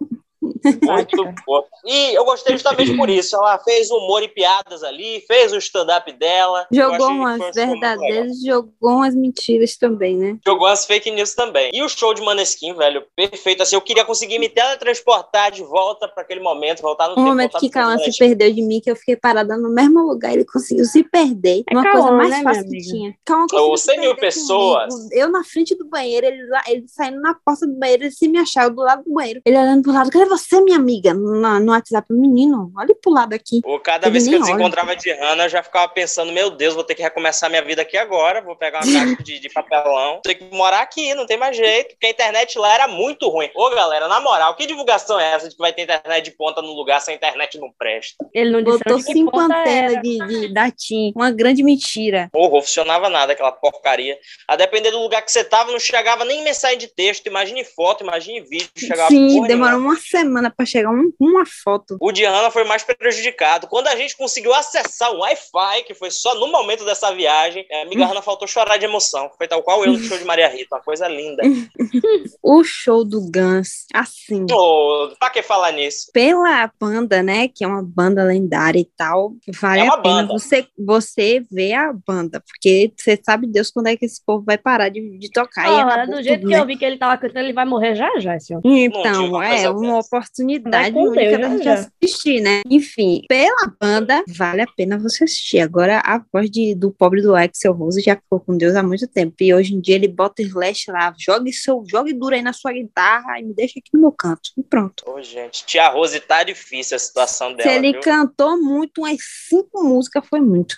Muito 0.64 1.34
boa. 1.46 1.66
E 1.86 2.14
eu 2.16 2.26
gostei 2.26 2.56
justamente 2.56 2.96
por 2.96 3.10
isso. 3.10 3.36
Ela 3.36 3.58
fez 3.60 3.90
humor 3.90 4.24
e 4.24 4.28
piadas 4.28 4.84
ali, 4.84 5.24
fez 5.28 5.54
o 5.54 5.58
stand-up 5.58 6.12
dela. 6.14 6.68
Jogou 6.72 7.08
umas 7.08 7.40
um 7.42 7.52
verdadeiras, 7.52 8.42
jogou 8.44 8.98
umas 8.98 9.16
mentiras 9.16 9.78
também, 9.78 10.16
né? 10.18 10.38
Jogou 10.46 10.68
as 10.68 10.86
fake 10.86 11.12
news 11.12 11.34
também. 11.34 11.72
E 11.74 11.82
o 11.84 11.90
show 11.90 12.14
de 12.14 12.22
Maneskin, 12.22 12.74
velho, 12.74 13.04
perfeito. 13.16 13.64
Assim, 13.64 13.76
eu 13.76 13.82
queria 13.82 14.06
conseguir 14.06 14.40
me 14.40 14.50
teletransportar 14.50 15.52
de 15.52 15.64
volta 15.64 16.08
para 16.08 16.24
aquele 16.24 16.40
momento, 16.42 16.82
voltar 16.82 17.08
no 17.08 17.14
Um 17.14 17.16
tempo. 17.16 17.28
momento 17.28 17.60
que 17.60 17.70
Cauã 17.70 17.98
se 17.98 18.18
perdeu 18.18 18.52
de 18.54 18.62
mim, 18.62 18.80
que 18.80 18.90
eu 18.90 18.96
fiquei 18.96 19.16
parada 19.16 19.58
no 19.58 19.70
mesmo 19.70 20.02
lugar, 20.02 20.34
ele 20.34 20.46
conseguiu 20.46 20.86
se 20.86 21.04
perder. 21.04 21.64
É 21.70 21.74
uma 21.74 21.92
coisa 21.92 22.12
mais 22.12 22.30
né, 22.30 22.44
fácil 22.44 22.70
que 22.70 22.78
tinha. 22.78 23.14
Conseguiu 23.26 23.78
se 23.78 23.86
100 23.86 24.00
mil 24.00 24.16
pessoas. 24.16 24.94
comigo. 24.94 25.10
Eu 25.14 25.30
na 25.30 25.44
frente 25.44 25.76
do 25.76 25.86
banheiro, 25.88 26.26
ele, 26.28 26.46
lá, 26.48 26.64
ele 26.68 26.86
saindo 26.88 27.20
na 27.22 27.34
porta 27.34 27.66
do 27.68 27.74
banheiro, 27.74 28.04
ele 28.04 28.12
se 28.12 28.28
me 28.28 28.38
achava 28.38 28.70
do 28.70 28.82
lado 28.82 29.04
do 29.04 29.14
banheiro. 29.14 29.42
Ele 29.46 29.58
olhando 29.58 29.84
pro 29.84 29.92
lado, 29.94 30.10
cadê 30.12 30.26
você, 30.26 30.49
minha 30.62 30.78
amiga? 30.78 31.14
No, 31.14 31.60
no 31.60 31.72
WhatsApp, 31.72 32.08
menino, 32.12 32.72
olha 32.78 32.96
pro 32.96 33.12
lado 33.12 33.34
aqui. 33.34 33.62
Pô, 33.62 33.80
cada 33.80 34.08
Ele 34.08 34.14
vez 34.14 34.28
que 34.28 34.36
eu 34.36 34.40
desencontrava 34.40 34.96
de 34.96 35.12
Hannah, 35.12 35.46
eu 35.46 35.50
já 35.50 35.64
ficava 35.64 35.88
pensando, 35.90 36.32
meu 36.32 36.50
Deus, 36.50 36.76
vou 36.76 36.84
ter 36.84 36.96
que 36.96 37.02
recomeçar 37.02 37.50
minha 37.50 37.64
vida 37.64 37.82
aqui 37.82 37.98
agora, 37.98 38.42
vou 38.42 38.56
pegar 38.56 38.84
uma 38.84 38.94
caixa 38.94 39.24
de, 39.24 39.40
de 39.40 39.50
papelão, 39.50 40.22
tenho 40.24 40.38
que 40.38 40.56
morar 40.56 40.82
aqui, 40.82 41.14
não 41.16 41.26
tem 41.26 41.38
mais 41.38 41.58
jeito, 41.58 41.90
porque 41.90 42.08
a 42.08 42.12
internet 42.12 42.58
lá 42.58 42.74
era 42.74 42.88
muito 42.88 43.28
ruim. 43.30 43.50
Ô, 43.56 43.70
galera, 43.72 44.08
na 44.08 44.20
moral, 44.20 44.56
que 44.56 44.66
divulgação 44.66 45.20
é 45.20 45.34
essa 45.34 45.50
de 45.50 45.56
que 45.56 45.62
vai 45.62 45.74
ter 45.74 45.84
internet 45.84 46.24
de 46.24 46.32
ponta 46.32 46.62
no 46.62 46.74
lugar 46.74 47.02
se 47.02 47.12
a 47.12 47.14
internet 47.14 47.58
não 47.60 47.72
presta? 47.78 48.26
Ele 48.34 48.52
não 48.52 48.62
disse 48.62 48.80
Botou 48.80 49.00
cinco 49.00 49.40
antenas 49.40 50.02
de, 50.02 50.18
de 50.28 50.54
da 50.54 50.70
TIM. 50.72 51.12
Uma 51.16 51.32
grande 51.32 51.64
mentira. 51.64 52.30
Porra, 52.32 52.60
não 52.60 52.62
funcionava 52.62 53.10
nada 53.10 53.34
aquela 53.34 53.52
porcaria. 53.52 54.18
A 54.48 54.56
depender 54.56 54.92
do 54.92 55.02
lugar 55.02 55.22
que 55.22 55.32
você 55.32 55.44
tava, 55.44 55.72
não 55.72 55.80
chegava 55.80 56.26
nem 56.26 56.44
mensagem 56.44 56.78
de 56.78 56.88
texto, 56.88 57.28
imagine 57.28 57.64
foto, 57.64 58.04
imagine 58.04 58.42
vídeo, 58.42 58.70
chegava 58.78 59.10
Sim, 59.10 59.42
demorou 59.44 59.80
nenhuma. 59.80 59.94
uma 59.94 60.00
semana 60.00 60.39
pra 60.50 60.66
chegar 60.66 60.92
um- 60.92 61.12
uma 61.20 61.44
foto. 61.46 61.98
O 62.00 62.12
de 62.12 62.24
Hannah 62.24 62.52
foi 62.52 62.64
mais 62.64 62.84
prejudicado. 62.84 63.68
Quando 63.68 63.88
a 63.88 63.96
gente 63.96 64.16
conseguiu 64.16 64.54
acessar 64.54 65.12
o 65.12 65.20
Wi-Fi, 65.22 65.84
que 65.88 65.96
foi 65.96 66.12
só 66.12 66.36
no 66.36 66.48
momento 66.52 66.86
dessa 66.86 67.12
viagem, 67.14 67.66
a 67.72 67.82
amiga 67.82 68.06
Hannah 68.06 68.22
faltou 68.22 68.48
chorar 68.48 68.78
de 68.78 68.86
emoção. 68.86 69.32
Foi 69.38 69.48
tal 69.48 69.64
qual 69.64 69.84
eu 69.84 69.94
no 69.94 70.00
show 70.00 70.18
de 70.18 70.24
Maria 70.26 70.48
Rita, 70.48 70.76
uma 70.76 70.84
coisa 70.84 71.08
linda. 71.08 71.42
O 72.44 72.64
show 72.64 73.04
do 73.04 73.22
Guns, 73.22 73.86
assim, 73.94 74.46
Ô, 74.52 75.12
pra 75.20 75.30
que 75.30 75.42
falar 75.42 75.72
nisso? 75.72 76.10
pela 76.14 76.70
banda, 76.80 77.22
né, 77.24 77.48
que 77.48 77.64
é 77.64 77.68
uma 77.68 77.82
banda 77.84 78.24
lendária 78.24 78.80
e 78.80 78.86
tal, 78.98 79.34
vale 79.60 79.82
É 79.82 79.84
uma 79.86 79.96
a 79.96 80.02
pena 80.02 80.22
banda. 80.24 80.34
você, 80.34 80.66
você 80.78 81.42
ver 81.52 81.74
a 81.74 81.94
banda, 81.94 82.42
porque 82.42 82.92
você 82.98 83.18
sabe 83.24 83.48
Deus 83.48 83.72
quando 83.72 83.88
é 83.88 83.96
que 83.98 84.06
esse 84.06 84.24
povo 84.26 84.44
vai 84.46 84.58
parar 84.58 84.90
de, 84.90 85.18
de 85.18 85.30
tocar 85.32 85.64
e 85.66 85.70
Porra, 85.70 85.94
acabou 85.94 86.16
do 86.16 86.24
jeito 86.24 86.40
tudo, 86.42 86.50
que 86.50 86.56
né? 86.56 86.62
eu 86.62 86.66
vi 86.66 86.78
que 86.78 86.86
ele 86.86 86.98
tava 86.98 87.18
cantando, 87.18 87.40
ele 87.40 87.54
vai 87.54 87.66
morrer 87.66 87.96
já, 87.96 88.10
já. 88.20 88.36
Não 88.64 88.76
Então, 88.76 89.44
é 89.44 89.70
uma. 89.70 90.02
Oportunidade 90.30 90.96
única 90.96 91.20
Deus, 91.20 91.32
da 91.32 91.42
já, 91.42 91.50
gente 91.50 91.64
já. 91.64 91.92
assistir, 92.04 92.42
né? 92.42 92.62
Enfim, 92.70 93.22
pela 93.28 93.74
banda, 93.80 94.24
vale 94.28 94.62
a 94.62 94.68
pena 94.68 94.98
você 94.98 95.24
assistir. 95.24 95.60
Agora, 95.60 96.02
a 96.06 96.24
voz 96.32 96.50
de, 96.50 96.76
do 96.76 96.92
pobre 96.92 97.22
do 97.22 97.36
Axel 97.36 97.74
Rose 97.74 98.02
já 98.02 98.16
ficou 98.16 98.40
com 98.40 98.58
Deus 98.58 98.76
há 98.76 98.84
muito 98.84 99.08
tempo. 99.08 99.36
E 99.42 99.54
hoje 99.54 99.76
em 99.76 99.82
dia 99.82 99.96
ele 99.96 100.08
bota 100.08 100.42
Slash 100.42 100.92
lá, 100.92 101.14
jogue 101.18 101.52
seu, 101.52 101.84
jogue 101.90 102.14
duro 102.14 102.36
aí 102.36 102.42
na 102.42 102.54
sua 102.54 102.72
guitarra 102.72 103.40
e 103.40 103.44
me 103.44 103.54
deixa 103.54 103.80
aqui 103.80 103.90
no 103.94 104.02
meu 104.02 104.12
canto. 104.12 104.52
E 104.58 104.64
pronto. 104.64 105.04
Ô, 105.08 105.22
gente, 105.22 105.66
tia 105.66 105.90
Rose 105.90 106.20
tá 106.20 106.44
difícil 106.44 106.96
a 106.96 107.00
situação 107.00 107.52
Se 107.52 107.58
dela, 107.58 107.72
ele 107.72 107.94
viu? 107.94 108.02
cantou 108.02 108.62
muito, 108.62 109.00
umas 109.02 109.18
cinco 109.50 109.84
músicas 109.84 110.26
foi 110.28 110.42
muito. 110.42 110.76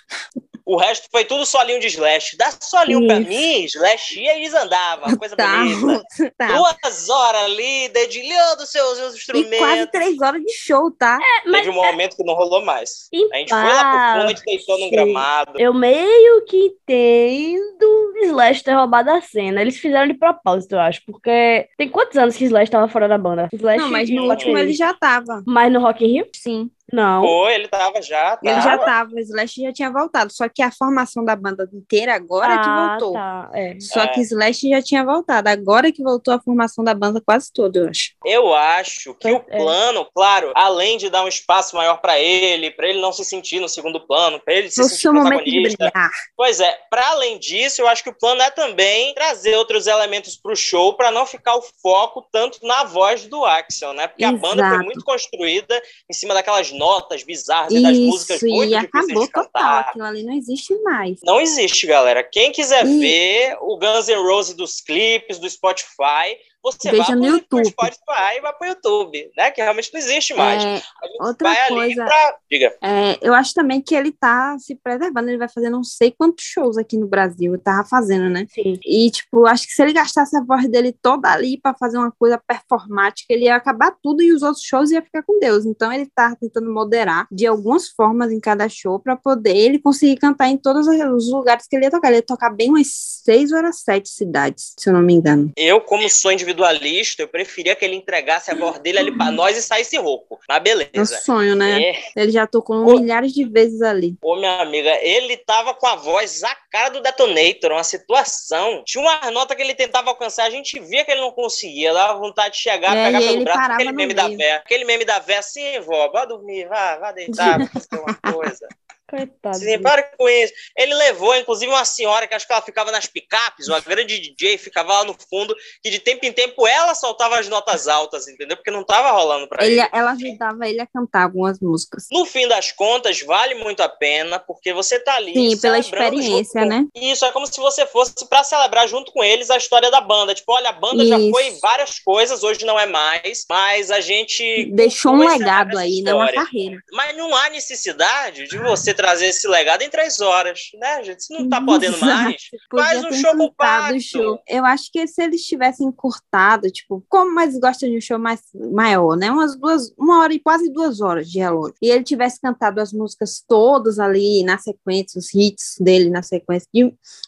O 0.72 0.76
resto 0.78 1.06
foi 1.10 1.24
tudo 1.24 1.44
solinho 1.44 1.78
de 1.80 1.86
Slash. 1.88 2.36
Dá 2.38 2.50
solinho 2.60 3.06
pra 3.06 3.18
Isso. 3.20 3.28
mim, 3.28 3.64
Slash 3.64 4.20
ia 4.20 4.38
e 4.38 4.42
desandava, 4.42 5.06
uma 5.06 5.16
coisa 5.18 5.36
Tá, 5.36 5.58
bonita. 5.58 6.32
tá. 6.38 6.46
Duas 6.46 7.08
horas 7.10 7.42
ali, 7.42 7.88
dedilhando 7.90 8.64
seus, 8.66 8.96
seus 8.96 9.14
E 9.14 9.18
instrumentos. 9.18 9.58
quase 9.58 9.86
três 9.88 10.18
horas 10.20 10.40
de 10.42 10.52
show, 10.54 10.90
tá? 10.90 11.18
Teve 11.44 11.68
um 11.68 11.74
momento 11.74 12.16
que 12.16 12.24
não 12.24 12.34
rolou 12.34 12.64
mais. 12.64 13.08
A 13.32 13.36
gente 13.36 13.50
foi 13.50 13.58
lá 13.62 13.84
pro 13.84 14.12
fundo, 14.12 14.24
a 14.24 14.28
gente 14.28 14.42
deitou 14.46 14.78
num 14.78 14.90
gramado. 14.90 15.52
Eu 15.60 15.74
meio 15.74 16.44
que 16.46 16.56
entendo 16.56 18.12
Slash 18.24 18.62
ter 18.62 18.72
roubado 18.72 19.10
a 19.10 19.20
cena. 19.20 19.60
Eles 19.60 19.76
fizeram 19.78 20.06
de 20.08 20.14
propósito, 20.14 20.72
eu 20.72 20.80
acho. 20.80 21.02
Porque 21.06 21.68
tem 21.76 21.88
quantos 21.88 22.16
anos 22.16 22.36
que 22.36 22.44
Slash 22.44 22.70
tava 22.70 22.88
fora 22.88 23.08
da 23.08 23.18
banda? 23.18 23.48
Slash 23.52 23.78
Não, 23.78 23.90
mas 23.90 24.08
no 24.10 24.28
último 24.28 24.56
ele 24.56 24.72
já 24.72 24.94
tava. 24.94 25.42
Mas 25.46 25.72
no 25.72 25.80
Rock 25.80 26.04
in 26.04 26.12
Rio? 26.12 26.26
Sim. 26.34 26.70
Não. 26.92 27.22
Foi, 27.22 27.54
ele 27.54 27.68
tava 27.68 28.02
já. 28.02 28.38
Ele 28.42 28.60
já 28.60 28.76
tava. 28.76 28.84
tava, 28.84 29.14
o 29.14 29.18
Slash 29.18 29.62
já 29.62 29.72
tinha 29.72 29.90
voltado. 29.90 30.32
Só 30.32 30.48
que 30.48 30.60
a 30.62 30.70
formação 30.70 31.24
da 31.24 31.34
banda 31.34 31.66
inteira 31.72 32.14
agora 32.14 32.58
que 32.58 32.68
ah, 32.68 32.88
voltou. 32.98 33.12
tá. 33.14 33.50
É. 33.54 33.80
Só 33.80 34.02
É. 34.02 34.08
que 34.08 34.20
Slash 34.20 34.68
já 34.68 34.82
tinha 34.82 35.04
voltado. 35.04 35.48
Agora 35.48 35.90
que 35.90 36.02
voltou 36.02 36.34
a 36.34 36.40
formação 36.40 36.84
da 36.84 36.92
banda 36.94 37.20
quase 37.24 37.50
toda, 37.52 37.78
eu 37.78 37.88
acho. 37.88 38.12
Eu 38.24 38.54
acho 38.54 39.14
que 39.14 39.30
o 39.30 39.42
É. 39.48 39.56
plano, 39.58 40.06
claro, 40.14 40.52
além 40.54 40.98
de 40.98 41.08
dar 41.08 41.24
um 41.24 41.28
espaço 41.28 41.74
maior 41.76 41.96
pra 41.98 42.18
ele, 42.18 42.70
pra 42.70 42.86
ele 42.88 43.00
não 43.00 43.12
se 43.12 43.24
sentir 43.24 43.58
no 43.60 43.68
segundo 43.68 43.98
plano, 44.06 44.38
pra 44.38 44.52
ele 44.54 44.70
se 44.70 44.80
No 44.80 44.88
sentir 44.88 45.10
protagonista. 45.10 45.92
Pois 46.36 46.60
é, 46.60 46.78
para 46.90 47.08
além 47.08 47.38
disso, 47.38 47.80
eu 47.80 47.88
acho 47.88 48.02
que 48.02 48.10
o 48.10 48.14
plano 48.18 48.42
é 48.42 48.50
também 48.50 49.14
trazer 49.14 49.54
outros 49.56 49.86
elementos 49.86 50.36
pro 50.36 50.54
show 50.54 50.92
pra 50.94 51.10
não 51.10 51.24
ficar 51.24 51.54
o 51.56 51.62
foco 51.82 52.26
tanto 52.30 52.58
na 52.66 52.84
voz 52.84 53.26
do 53.26 53.44
Axel, 53.44 53.94
né? 53.94 54.08
Porque 54.08 54.24
a 54.24 54.32
banda 54.32 54.62
foi 54.62 54.66
Exato. 54.72 54.84
muito 54.84 55.04
construída 55.04 55.82
em 56.10 56.12
cima 56.12 56.34
daquelas 56.34 56.70
notas 56.82 57.22
bizarras 57.22 57.72
e 57.72 57.80
das 57.80 57.96
músicas 57.96 58.36
Isso, 58.42 58.46
muito 58.52 58.70
e 58.70 58.74
acabou 58.74 59.08
de 59.08 59.14
total. 59.30 59.44
cantar. 59.44 59.80
Aquilo 59.88 60.04
ali 60.04 60.22
não 60.24 60.34
existe 60.34 60.74
mais. 60.82 61.20
Não 61.22 61.40
existe, 61.40 61.86
galera. 61.86 62.24
Quem 62.24 62.50
quiser 62.50 62.84
E- 62.84 62.98
ver 62.98 63.56
o 63.60 63.78
Guns 63.78 64.08
N' 64.08 64.16
Roses 64.16 64.54
dos 64.54 64.80
clipes, 64.80 65.38
do 65.38 65.48
Spotify, 65.48 66.36
você 66.62 66.90
Veja 66.90 67.04
vai 67.04 67.16
no 67.16 67.26
YouTube. 67.26 67.64
Spotify 67.66 68.36
e 68.36 68.40
vai 68.40 68.52
pro 68.52 68.68
YouTube, 68.68 69.30
né? 69.36 69.50
Que 69.50 69.60
realmente 69.62 69.92
não 69.92 70.00
existe 70.00 70.32
mais. 70.34 70.62
É, 70.62 70.68
A 70.74 70.76
gente 71.06 71.22
outra 71.22 71.48
vai 71.48 71.60
ali 71.62 71.74
coisa- 71.74 72.04
pra... 72.04 72.36
Diga. 72.50 72.76
é, 72.82 73.18
eu 73.20 73.34
acho 73.34 73.52
também 73.54 73.80
que 73.80 73.94
ele 73.94 74.12
tá 74.12 74.56
se 74.58 74.74
preservando. 74.76 75.28
Ele 75.28 75.38
vai 75.38 75.48
fazer 75.48 75.70
não 75.70 75.82
sei 75.82 76.10
quantos 76.12 76.44
shows 76.44 76.76
aqui 76.78 76.96
no 76.96 77.06
Brasil. 77.06 77.52
Ele 77.54 77.62
tava 77.62 77.86
fazendo, 77.88 78.28
né? 78.30 78.46
Sim. 78.50 78.78
E, 78.84 79.10
tipo, 79.10 79.46
acho 79.46 79.66
que 79.66 79.72
se 79.72 79.82
ele 79.82 79.92
gastasse 79.92 80.36
a 80.36 80.42
voz 80.44 80.68
dele 80.68 80.92
toda 81.02 81.28
ali 81.30 81.58
pra 81.60 81.74
fazer 81.74 81.98
uma 81.98 82.12
coisa 82.12 82.38
performática, 82.38 83.32
ele 83.32 83.44
ia 83.46 83.56
acabar 83.56 83.94
tudo 84.02 84.22
e 84.22 84.32
os 84.32 84.42
outros 84.42 84.62
shows 84.64 84.90
ia 84.90 85.02
ficar 85.02 85.22
com 85.22 85.38
Deus. 85.38 85.64
Então, 85.66 85.92
ele 85.92 86.06
tá 86.14 86.36
tentando 86.40 86.72
moderar 86.72 87.26
de 87.30 87.46
algumas 87.46 87.88
formas 87.88 88.30
em 88.30 88.40
cada 88.40 88.68
show 88.68 88.98
pra 88.98 89.16
poder 89.16 89.56
ele 89.56 89.78
conseguir 89.78 90.16
cantar 90.16 90.48
em 90.48 90.56
todos 90.56 90.86
os 90.86 91.30
lugares 91.30 91.66
que 91.66 91.76
ele 91.76 91.86
ia 91.86 91.90
tocar. 91.90 92.08
Ele 92.08 92.16
ia 92.18 92.22
tocar 92.22 92.50
bem 92.50 92.70
umas 92.70 92.88
seis 93.24 93.50
ou 93.52 93.72
sete 93.72 94.08
cidades, 94.08 94.74
se 94.78 94.88
eu 94.88 94.92
não 94.94 95.02
me 95.02 95.14
engano. 95.14 95.50
Eu, 95.56 95.80
como 95.80 96.08
sou 96.08 96.30
individualista, 96.52 97.22
eu 97.22 97.28
preferia 97.28 97.74
que 97.74 97.84
ele 97.84 97.96
entregasse 97.96 98.50
a 98.50 98.54
voz 98.54 98.78
dele 98.78 98.98
ali 98.98 99.16
pra 99.16 99.30
nós 99.30 99.56
e 99.56 99.62
saísse 99.62 99.96
rouco. 99.96 100.38
Mas 100.48 100.62
beleza. 100.62 101.18
sonho, 101.20 101.56
né? 101.56 101.82
É. 101.82 102.02
Ele 102.16 102.30
já 102.32 102.46
tocou 102.46 102.76
Ô. 102.76 103.00
milhares 103.00 103.32
de 103.32 103.44
vezes 103.44 103.82
ali. 103.82 104.16
Ô, 104.22 104.36
minha 104.36 104.60
amiga, 104.60 104.90
ele 105.02 105.36
tava 105.38 105.74
com 105.74 105.86
a 105.86 105.96
voz 105.96 106.42
a 106.44 106.54
cara 106.70 106.90
do 106.90 107.00
Detonator, 107.00 107.72
uma 107.72 107.84
situação. 107.84 108.82
Tinha 108.84 109.02
uma 109.02 109.30
nota 109.30 109.54
que 109.56 109.62
ele 109.62 109.74
tentava 109.74 110.10
alcançar, 110.10 110.44
a 110.44 110.50
gente 110.50 110.78
via 110.80 111.04
que 111.04 111.10
ele 111.10 111.20
não 111.20 111.32
conseguia, 111.32 111.92
dava 111.92 112.18
vontade 112.18 112.54
de 112.54 112.60
chegar, 112.60 112.96
É, 112.96 113.06
pegar 113.06 113.18
pelo 113.20 113.32
ele 113.32 113.44
braço, 113.44 113.72
aquele 113.72 113.92
meme 113.92 114.14
da 114.14 114.24
meio. 114.26 114.38
véia. 114.38 114.56
Aquele 114.56 114.84
meme 114.84 115.04
da 115.04 115.18
véia, 115.18 115.38
assim, 115.40 115.80
vó, 115.80 116.10
vá 116.10 116.24
dormir, 116.24 116.68
vá, 116.68 116.98
vá 116.98 117.12
deitar, 117.12 117.58
fazer 117.70 117.88
uma 118.00 118.14
coisa. 118.34 118.68
Coitado. 119.12 119.58
Sim, 119.58 119.78
para 119.78 120.02
com 120.02 120.26
isso. 120.26 120.54
Ele 120.74 120.94
levou, 120.94 121.36
inclusive, 121.36 121.70
uma 121.70 121.84
senhora 121.84 122.26
que 122.26 122.34
acho 122.34 122.46
que 122.46 122.52
ela 122.52 122.62
ficava 122.62 122.90
nas 122.90 123.04
picapes, 123.04 123.68
uma 123.68 123.78
grande 123.78 124.18
DJ, 124.18 124.56
ficava 124.56 124.90
lá 124.94 125.04
no 125.04 125.14
fundo, 125.28 125.54
que 125.82 125.90
de 125.90 125.98
tempo 125.98 126.24
em 126.24 126.32
tempo 126.32 126.66
ela 126.66 126.94
soltava 126.94 127.38
as 127.38 127.46
notas 127.46 127.86
altas, 127.88 128.26
entendeu? 128.26 128.56
Porque 128.56 128.70
não 128.70 128.82
tava 128.82 129.10
rolando 129.10 129.46
pra 129.46 129.66
ele. 129.66 129.78
Ele, 129.80 129.88
ela 129.92 130.12
ajudava 130.12 130.66
ele 130.66 130.80
a 130.80 130.86
cantar 130.86 131.24
algumas 131.24 131.60
músicas. 131.60 132.06
No 132.10 132.24
fim 132.24 132.48
das 132.48 132.72
contas, 132.72 133.20
vale 133.20 133.54
muito 133.56 133.82
a 133.82 133.88
pena, 133.88 134.38
porque 134.38 134.72
você 134.72 134.98
tá 134.98 135.16
ali. 135.16 135.34
Sim, 135.34 135.60
pela 135.60 135.78
experiência, 135.78 136.62
com- 136.62 136.68
né? 136.68 136.86
Isso, 136.94 137.24
é 137.26 137.32
como 137.32 137.46
se 137.46 137.60
você 137.60 137.84
fosse 137.84 138.26
pra 138.30 138.42
celebrar 138.42 138.88
junto 138.88 139.12
com 139.12 139.22
eles 139.22 139.50
a 139.50 139.58
história 139.58 139.90
da 139.90 140.00
banda. 140.00 140.34
Tipo, 140.34 140.52
olha, 140.52 140.70
a 140.70 140.72
banda 140.72 141.04
já 141.04 141.18
Isso. 141.18 141.30
foi 141.30 141.48
em 141.48 141.60
várias 141.60 141.98
coisas, 141.98 142.42
hoje 142.42 142.64
não 142.64 142.80
é 142.80 142.86
mais, 142.86 143.44
mas 143.46 143.90
a 143.90 144.00
gente. 144.00 144.70
Deixou 144.72 145.12
um 145.12 145.18
legado 145.18 145.76
aí, 145.76 146.00
né? 146.00 146.14
Uma 146.14 146.32
carreira. 146.32 146.82
Mas 146.92 147.14
não 147.14 147.36
há 147.36 147.50
necessidade 147.50 148.46
de 148.48 148.56
você 148.58 148.94
trazer 149.02 149.26
esse 149.26 149.48
legado 149.48 149.82
em 149.82 149.90
três 149.90 150.20
horas, 150.20 150.70
né, 150.74 151.02
gente? 151.02 151.24
Se 151.24 151.34
não 151.34 151.48
tá 151.48 151.60
podendo 151.60 151.98
mais, 151.98 152.36
faz 152.70 153.04
um 153.04 153.12
show 153.12 153.36
compacto. 153.36 154.00
show. 154.00 154.40
Eu 154.46 154.64
acho 154.64 154.92
que 154.92 155.04
se 155.08 155.20
eles 155.20 155.44
tivessem 155.44 155.88
encurtado, 155.88 156.70
tipo, 156.70 157.04
como 157.08 157.34
mais 157.34 157.58
gostam 157.58 157.90
de 157.90 157.96
um 157.96 158.00
show 158.00 158.16
mais 158.16 158.40
maior, 158.70 159.16
né? 159.16 159.28
Umas 159.28 159.56
duas, 159.56 159.92
uma 159.98 160.20
hora 160.20 160.32
e 160.32 160.38
quase 160.38 160.72
duas 160.72 161.00
horas 161.00 161.28
de 161.28 161.40
relógio. 161.40 161.74
E 161.82 161.90
ele 161.90 162.04
tivesse 162.04 162.40
cantado 162.40 162.80
as 162.80 162.92
músicas 162.92 163.42
todas 163.46 163.98
ali 163.98 164.44
na 164.44 164.56
sequência, 164.56 165.18
os 165.18 165.34
hits 165.34 165.74
dele 165.80 166.08
na 166.08 166.22
sequência, 166.22 166.68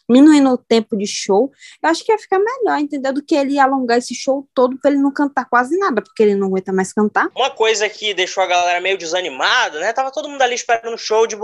diminuindo 0.07 0.49
o 0.51 0.57
tempo 0.57 0.95
de 0.97 1.05
show, 1.05 1.51
eu 1.83 1.89
acho 1.89 2.05
que 2.05 2.11
ia 2.11 2.17
ficar 2.17 2.39
melhor, 2.39 2.79
entendeu? 2.79 3.11
Do 3.11 3.21
que 3.21 3.35
ele 3.35 3.59
alongar 3.59 3.97
esse 3.97 4.15
show 4.15 4.47
todo 4.53 4.77
pra 4.79 4.91
ele 4.91 5.01
não 5.01 5.11
cantar 5.11 5.45
quase 5.45 5.77
nada, 5.77 6.01
porque 6.01 6.23
ele 6.23 6.35
não 6.35 6.47
aguenta 6.47 6.71
mais 6.71 6.93
cantar. 6.93 7.29
Uma 7.35 7.49
coisa 7.49 7.89
que 7.89 8.13
deixou 8.13 8.41
a 8.41 8.47
galera 8.47 8.79
meio 8.79 8.97
desanimada, 8.97 9.79
né? 9.79 9.91
Tava 9.91 10.11
todo 10.11 10.29
mundo 10.29 10.41
ali 10.41 10.55
esperando 10.55 10.93
o 10.93 10.97
show 10.97 11.27
de 11.27 11.35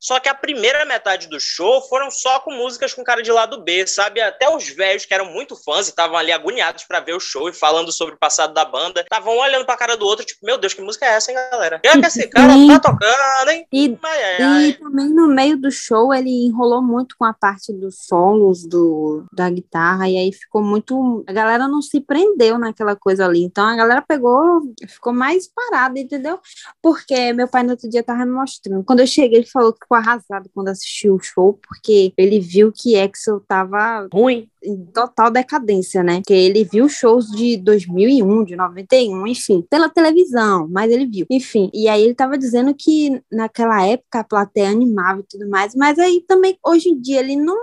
Só 0.00 0.20
que 0.20 0.28
a 0.28 0.34
primeira 0.34 0.84
metade 0.84 1.28
do 1.28 1.40
show 1.40 1.82
foram 1.88 2.10
só 2.10 2.40
com 2.40 2.52
músicas 2.52 2.94
com 2.94 3.02
cara 3.04 3.22
de 3.22 3.32
lado 3.32 3.62
B, 3.62 3.86
sabe? 3.86 4.20
Até 4.20 4.48
os 4.54 4.68
velhos 4.68 5.04
que 5.04 5.14
eram 5.14 5.26
muito 5.26 5.56
fãs 5.56 5.86
e 5.86 5.90
estavam 5.90 6.16
ali 6.16 6.32
agoniados 6.32 6.84
pra 6.84 7.00
ver 7.00 7.14
o 7.14 7.20
show 7.20 7.48
e 7.48 7.52
falando 7.52 7.90
sobre 7.92 8.14
o 8.14 8.18
passado 8.18 8.54
da 8.54 8.64
banda, 8.64 9.00
estavam 9.00 9.36
olhando 9.36 9.64
pra 9.64 9.76
cara 9.76 9.96
do 9.96 10.06
outro, 10.06 10.24
tipo, 10.24 10.44
meu 10.44 10.58
Deus, 10.58 10.74
que 10.74 10.82
música 10.82 11.06
é 11.06 11.10
essa, 11.10 11.30
hein, 11.30 11.36
galera? 11.50 11.80
E 11.86 11.88
é 11.88 12.00
que 12.00 12.06
esse 12.06 12.28
cara 12.28 12.52
Sim. 12.52 12.68
tá 12.68 12.80
tocando, 12.80 13.50
hein? 13.50 13.66
E 13.72 13.96
Ai, 14.02 14.22
ai, 14.22 14.40
E 14.40 14.42
ai. 14.42 14.72
também 14.72 15.08
no 15.08 15.28
meio 15.28 15.56
do 15.56 15.70
show 15.70 16.12
ele 16.12 16.46
enrolou 16.46 16.82
muito 16.82 17.16
com 17.18 17.24
a 17.24 17.32
parte 17.32 17.72
dos 17.72 18.06
solos 18.06 18.66
do, 18.66 19.24
da 19.32 19.48
guitarra, 19.48 20.08
e 20.08 20.16
aí 20.16 20.32
ficou 20.32 20.62
muito. 20.62 21.24
A 21.26 21.32
galera 21.32 21.68
não 21.68 21.80
se 21.80 22.00
prendeu 22.00 22.58
naquela 22.58 22.96
coisa 22.96 23.24
ali. 23.24 23.42
Então 23.42 23.66
a 23.66 23.76
galera 23.76 24.02
pegou, 24.02 24.62
ficou 24.88 25.12
mais 25.12 25.48
parada, 25.48 25.98
entendeu? 25.98 26.40
Porque 26.82 27.32
meu 27.32 27.48
pai 27.48 27.62
no 27.62 27.70
outro 27.70 27.88
dia 27.88 28.02
tava 28.02 28.24
me 28.24 28.32
mostrando. 28.32 28.84
Quando 28.84 29.00
eu 29.00 29.06
cheguei, 29.06 29.38
ele 29.38 29.46
falou 29.46 29.55
que 29.72 29.80
ficou 29.80 29.96
arrasado 29.96 30.50
quando 30.54 30.68
assistiu 30.68 31.14
o 31.14 31.20
show, 31.20 31.58
porque 31.66 32.12
ele 32.16 32.40
viu 32.40 32.72
que 32.72 32.98
Axel 32.98 33.40
tava 33.40 34.08
Ruim. 34.12 34.48
em 34.62 34.84
total 34.86 35.30
decadência, 35.30 36.02
né? 36.02 36.22
Que 36.26 36.32
ele 36.32 36.64
viu 36.64 36.88
shows 36.88 37.30
de 37.30 37.56
2001, 37.56 38.44
de 38.44 38.56
91, 38.56 39.26
enfim, 39.26 39.64
pela 39.68 39.88
televisão, 39.88 40.68
mas 40.70 40.90
ele 40.90 41.06
viu. 41.06 41.26
Enfim, 41.30 41.70
e 41.72 41.88
aí 41.88 42.02
ele 42.02 42.14
tava 42.14 42.38
dizendo 42.38 42.74
que 42.74 43.20
naquela 43.30 43.84
época 43.86 44.20
a 44.20 44.24
plateia 44.24 44.70
animava 44.70 45.20
e 45.20 45.26
tudo 45.28 45.48
mais, 45.48 45.74
mas 45.74 45.98
aí 45.98 46.22
também 46.26 46.58
hoje 46.64 46.88
em 46.88 47.00
dia 47.00 47.20
ele 47.20 47.36
não 47.36 47.56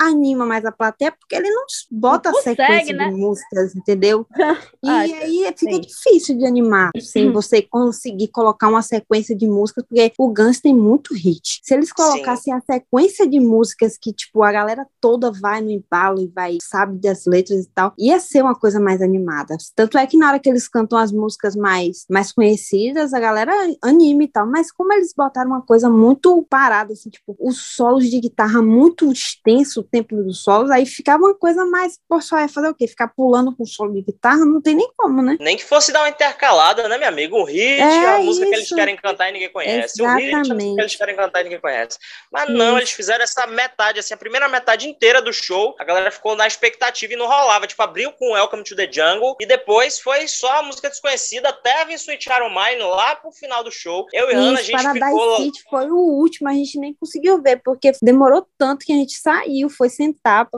anima 0.00 0.46
mais 0.46 0.64
a 0.64 0.72
plateia 0.72 1.12
porque 1.12 1.34
ele 1.34 1.50
não 1.50 1.64
bota 1.90 2.30
Não 2.30 2.38
a 2.38 2.42
sequência 2.42 2.66
consegue, 2.66 2.92
né? 2.94 3.08
de 3.10 3.14
músicas, 3.16 3.74
entendeu? 3.76 4.26
E 4.82 4.88
Ah, 4.88 4.98
aí 5.00 5.44
fica 5.56 5.72
sim. 5.72 5.80
difícil 5.80 6.38
de 6.38 6.46
animar, 6.46 6.90
sem 7.00 7.32
você 7.32 7.60
conseguir 7.62 8.28
colocar 8.28 8.68
uma 8.68 8.80
sequência 8.82 9.34
de 9.34 9.46
músicas, 9.46 9.84
porque 9.88 10.12
o 10.16 10.28
Guns 10.32 10.60
tem 10.60 10.74
muito 10.74 11.12
hit. 11.14 11.60
Se 11.64 11.74
eles 11.74 11.92
colocassem 11.92 12.52
a 12.52 12.60
sequência 12.60 13.26
de 13.28 13.40
músicas 13.40 13.98
que, 14.00 14.12
tipo, 14.12 14.42
a 14.42 14.52
galera 14.52 14.86
toda 15.00 15.32
vai 15.32 15.60
no 15.60 15.70
embalo 15.70 16.20
e 16.20 16.28
vai, 16.28 16.58
sabe, 16.62 16.98
das 17.00 17.26
letras 17.26 17.64
e 17.64 17.68
tal, 17.74 17.92
ia 17.98 18.20
ser 18.20 18.42
uma 18.42 18.54
coisa 18.54 18.78
mais 18.78 19.02
animada. 19.02 19.56
Tanto 19.74 19.98
é 19.98 20.06
que 20.06 20.16
na 20.16 20.28
hora 20.28 20.38
que 20.38 20.48
eles 20.48 20.68
cantam 20.68 20.96
as 20.98 21.10
músicas 21.10 21.56
mais, 21.56 22.04
mais 22.08 22.30
conhecidas, 22.30 23.12
a 23.12 23.18
galera 23.20 23.52
anima 23.82 24.22
e 24.22 24.28
tal, 24.28 24.46
mas 24.46 24.70
como 24.70 24.92
eles 24.92 25.12
botaram 25.16 25.50
uma 25.50 25.62
coisa 25.62 25.90
muito 25.90 26.40
parada, 26.48 26.92
assim, 26.92 27.10
tipo, 27.10 27.36
os 27.40 27.58
solos 27.74 28.08
de 28.08 28.20
guitarra 28.20 28.62
muito 28.62 29.10
extenso, 29.10 29.82
tempo 29.88 30.16
dos 30.16 30.42
solos, 30.42 30.70
aí 30.70 30.86
ficava 30.86 31.24
uma 31.24 31.34
coisa 31.34 31.64
mais, 31.66 31.98
pô, 32.08 32.20
só 32.20 32.38
ia 32.38 32.48
fazer 32.48 32.68
o 32.68 32.74
quê? 32.74 32.86
Ficar 32.86 33.08
pulando 33.08 33.54
com 33.54 33.64
solo 33.64 33.92
de 33.92 34.02
guitarra? 34.02 34.44
Não 34.44 34.60
tem 34.60 34.74
nem 34.74 34.90
como, 34.96 35.22
né? 35.22 35.36
Nem 35.40 35.56
que 35.56 35.64
fosse 35.64 35.92
dar 35.92 36.00
uma 36.00 36.08
intercalada, 36.08 36.88
né, 36.88 36.98
meu 36.98 37.08
amigo? 37.08 37.38
Um 37.38 37.44
hit, 37.44 37.80
É 37.80 38.16
a 38.16 38.18
música 38.18 38.46
que 38.46 38.54
eles 38.54 38.66
isso. 38.66 38.74
querem 38.74 38.96
cantar 38.96 39.28
e 39.28 39.32
ninguém 39.32 39.50
conhece. 39.50 40.02
Um 40.02 40.06
hit, 40.06 40.08
a 40.08 40.14
música 40.14 40.30
que 40.30 40.46
Exatamente. 40.46 40.80
eles 40.80 40.96
querem 40.96 41.16
cantar 41.16 41.40
e 41.40 41.44
ninguém 41.44 41.60
conhece. 41.60 41.98
Mas 42.32 42.48
não, 42.48 42.70
Isso. 42.70 42.78
eles 42.78 42.90
fizeram 42.90 43.24
essa 43.24 43.46
metade, 43.46 43.98
assim, 44.00 44.14
a 44.14 44.16
primeira 44.16 44.48
metade 44.48 44.88
inteira 44.88 45.22
do 45.22 45.32
show, 45.32 45.74
a 45.78 45.84
galera 45.84 46.10
ficou 46.10 46.36
na 46.36 46.46
expectativa 46.46 47.12
e 47.12 47.16
não 47.16 47.26
rolava. 47.26 47.66
Tipo, 47.66 47.82
abriu 47.82 48.12
com 48.12 48.32
Welcome 48.32 48.64
to 48.64 48.76
the 48.76 48.90
Jungle 48.90 49.36
e 49.40 49.46
depois 49.46 49.98
foi 49.98 50.26
só 50.28 50.60
a 50.60 50.62
música 50.62 50.88
desconhecida 50.88 51.48
até 51.48 51.84
vir 51.84 51.94
Sweet 51.94 52.28
O' 52.28 52.48
Mine 52.48 52.82
lá 52.82 53.16
pro 53.16 53.32
final 53.32 53.64
do 53.64 53.70
show. 53.70 54.06
Eu 54.12 54.30
e 54.30 54.34
Hannah, 54.34 54.50
a 54.50 54.54
Isso, 54.54 54.64
gente 54.64 54.82
Paradise 54.82 55.04
ficou... 55.06 55.36
City 55.36 55.62
foi 55.68 55.90
o 55.90 55.96
último, 55.96 56.48
a 56.48 56.52
gente 56.52 56.78
nem 56.78 56.94
conseguiu 56.94 57.40
ver, 57.40 57.60
porque 57.64 57.92
demorou 58.02 58.46
tanto 58.58 58.84
que 58.84 58.92
a 58.92 58.96
gente 58.96 59.18
saiu, 59.18 59.68
foi 59.78 59.88
sentar, 59.88 60.48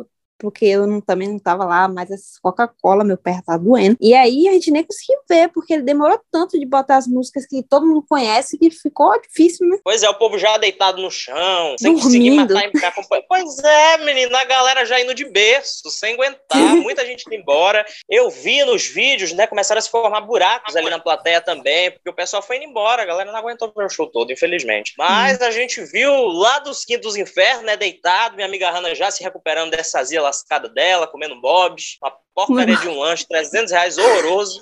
porque 0.41 0.65
eu 0.65 0.87
não- 0.87 1.01
também 1.01 1.29
não 1.29 1.39
tava 1.39 1.65
lá, 1.65 1.87
mas 1.87 2.11
essa 2.11 2.39
Coca-Cola, 2.43 3.05
meu 3.05 3.17
pé 3.19 3.41
tá 3.45 3.57
doendo. 3.57 3.97
E 4.01 4.15
aí 4.15 4.49
a 4.49 4.53
gente 4.53 4.71
nem 4.71 4.83
conseguiu 4.85 5.19
ver, 5.29 5.49
porque 5.53 5.75
ele 5.75 5.83
demorou 5.83 6.19
tanto 6.33 6.59
de 6.59 6.67
botar 6.67 6.97
as 6.97 7.07
músicas 7.07 7.47
que 7.47 7.63
todo 7.63 7.87
mundo 7.87 8.05
conhece, 8.09 8.59
que 8.59 8.71
ficou 8.71 9.21
difícil, 9.21 9.69
né? 9.69 9.79
Pois 9.85 10.03
é, 10.03 10.09
o 10.09 10.15
povo 10.15 10.39
já 10.39 10.57
deitado 10.57 11.01
no 11.01 11.11
chão, 11.11 11.77
sem 11.79 11.95
conseguir 11.95 12.31
Dormindo. 12.31 12.55
matar 12.55 12.71
e 12.75 12.85
acompanhar. 12.85 13.23
Pois 13.29 13.59
é, 13.59 13.99
menina, 13.99 14.39
a 14.41 14.45
galera 14.45 14.85
já 14.85 15.01
indo 15.01 15.15
de 15.15 15.25
berço, 15.27 15.91
sem 15.91 16.15
aguentar, 16.15 16.41
muita 16.83 17.05
gente 17.07 17.25
indo 17.27 17.35
embora. 17.35 17.85
Eu 18.09 18.31
vi 18.31 18.65
nos 18.65 18.87
vídeos, 18.87 19.33
né, 19.33 19.47
começaram 19.47 19.79
a 19.79 19.83
se 19.83 19.91
formar 19.91 20.21
buracos 20.23 20.75
ali 20.75 20.89
na 20.89 20.99
plateia 20.99 21.41
também, 21.41 21.91
porque 21.91 22.09
o 22.09 22.15
pessoal 22.15 22.43
foi 22.43 22.57
indo 22.57 22.65
embora, 22.67 23.03
a 23.03 23.07
galera 23.07 23.31
não 23.31 23.39
aguentou 23.39 23.73
ver 23.77 23.85
o 23.85 23.89
show 23.89 24.07
todo, 24.07 24.33
infelizmente. 24.33 24.95
Mas 24.97 25.41
a 25.41 25.51
gente 25.51 25.83
viu 25.85 26.13
lá 26.27 26.59
dos 26.61 26.85
quintos 26.85 27.17
infernos, 27.17 27.65
né, 27.65 27.77
deitado, 27.77 28.35
minha 28.37 28.47
amiga 28.47 28.71
Hannah 28.71 28.95
já 28.95 29.11
se 29.11 29.23
recuperando 29.23 29.71
dessa 29.71 29.99
azia 30.01 30.21
lascada 30.31 30.69
dela, 30.69 31.07
comendo 31.07 31.41
bobs, 31.41 31.99
uma 32.03 32.13
porcaria 32.35 32.77
de 32.77 32.89
um 32.89 32.99
lanche, 32.99 33.27
300 33.29 33.73
reais, 33.73 33.99
horroroso. 33.99 34.61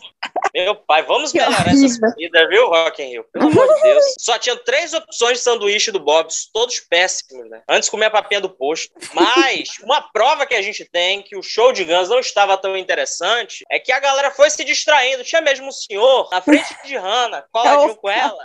Meu 0.54 0.74
pai, 0.74 1.02
vamos 1.04 1.32
melhorar 1.32 1.68
essas 1.68 1.98
comidas, 1.98 2.48
viu, 2.48 2.68
Rock 2.68 3.02
in 3.02 3.10
Rio? 3.10 3.24
Pelo 3.32 3.48
amor 3.48 3.74
de 3.74 3.82
Deus. 3.82 4.04
Só 4.18 4.38
tinha 4.38 4.56
três 4.56 4.92
opções 4.92 5.38
de 5.38 5.44
sanduíche 5.44 5.90
do 5.90 6.00
Bob's, 6.00 6.48
todos 6.52 6.80
péssimos, 6.80 7.48
né? 7.50 7.62
Antes 7.68 7.88
comia 7.88 8.08
a 8.08 8.10
papinha 8.10 8.40
do 8.40 8.50
posto. 8.50 8.92
Mas 9.12 9.78
uma 9.82 10.00
prova 10.00 10.46
que 10.46 10.54
a 10.54 10.62
gente 10.62 10.84
tem 10.90 11.22
que 11.22 11.36
o 11.36 11.42
show 11.42 11.72
de 11.72 11.84
Guns 11.84 12.08
não 12.08 12.18
estava 12.18 12.56
tão 12.56 12.76
interessante 12.76 13.64
é 13.70 13.78
que 13.78 13.92
a 13.92 14.00
galera 14.00 14.30
foi 14.30 14.50
se 14.50 14.64
distraindo. 14.64 15.22
Tinha 15.22 15.40
mesmo 15.40 15.68
um 15.68 15.72
senhor 15.72 16.28
na 16.30 16.40
frente 16.40 16.74
de 16.84 16.96
Hannah, 16.96 17.44
coladinho 17.52 17.96
com 17.96 18.08
ela. 18.08 18.44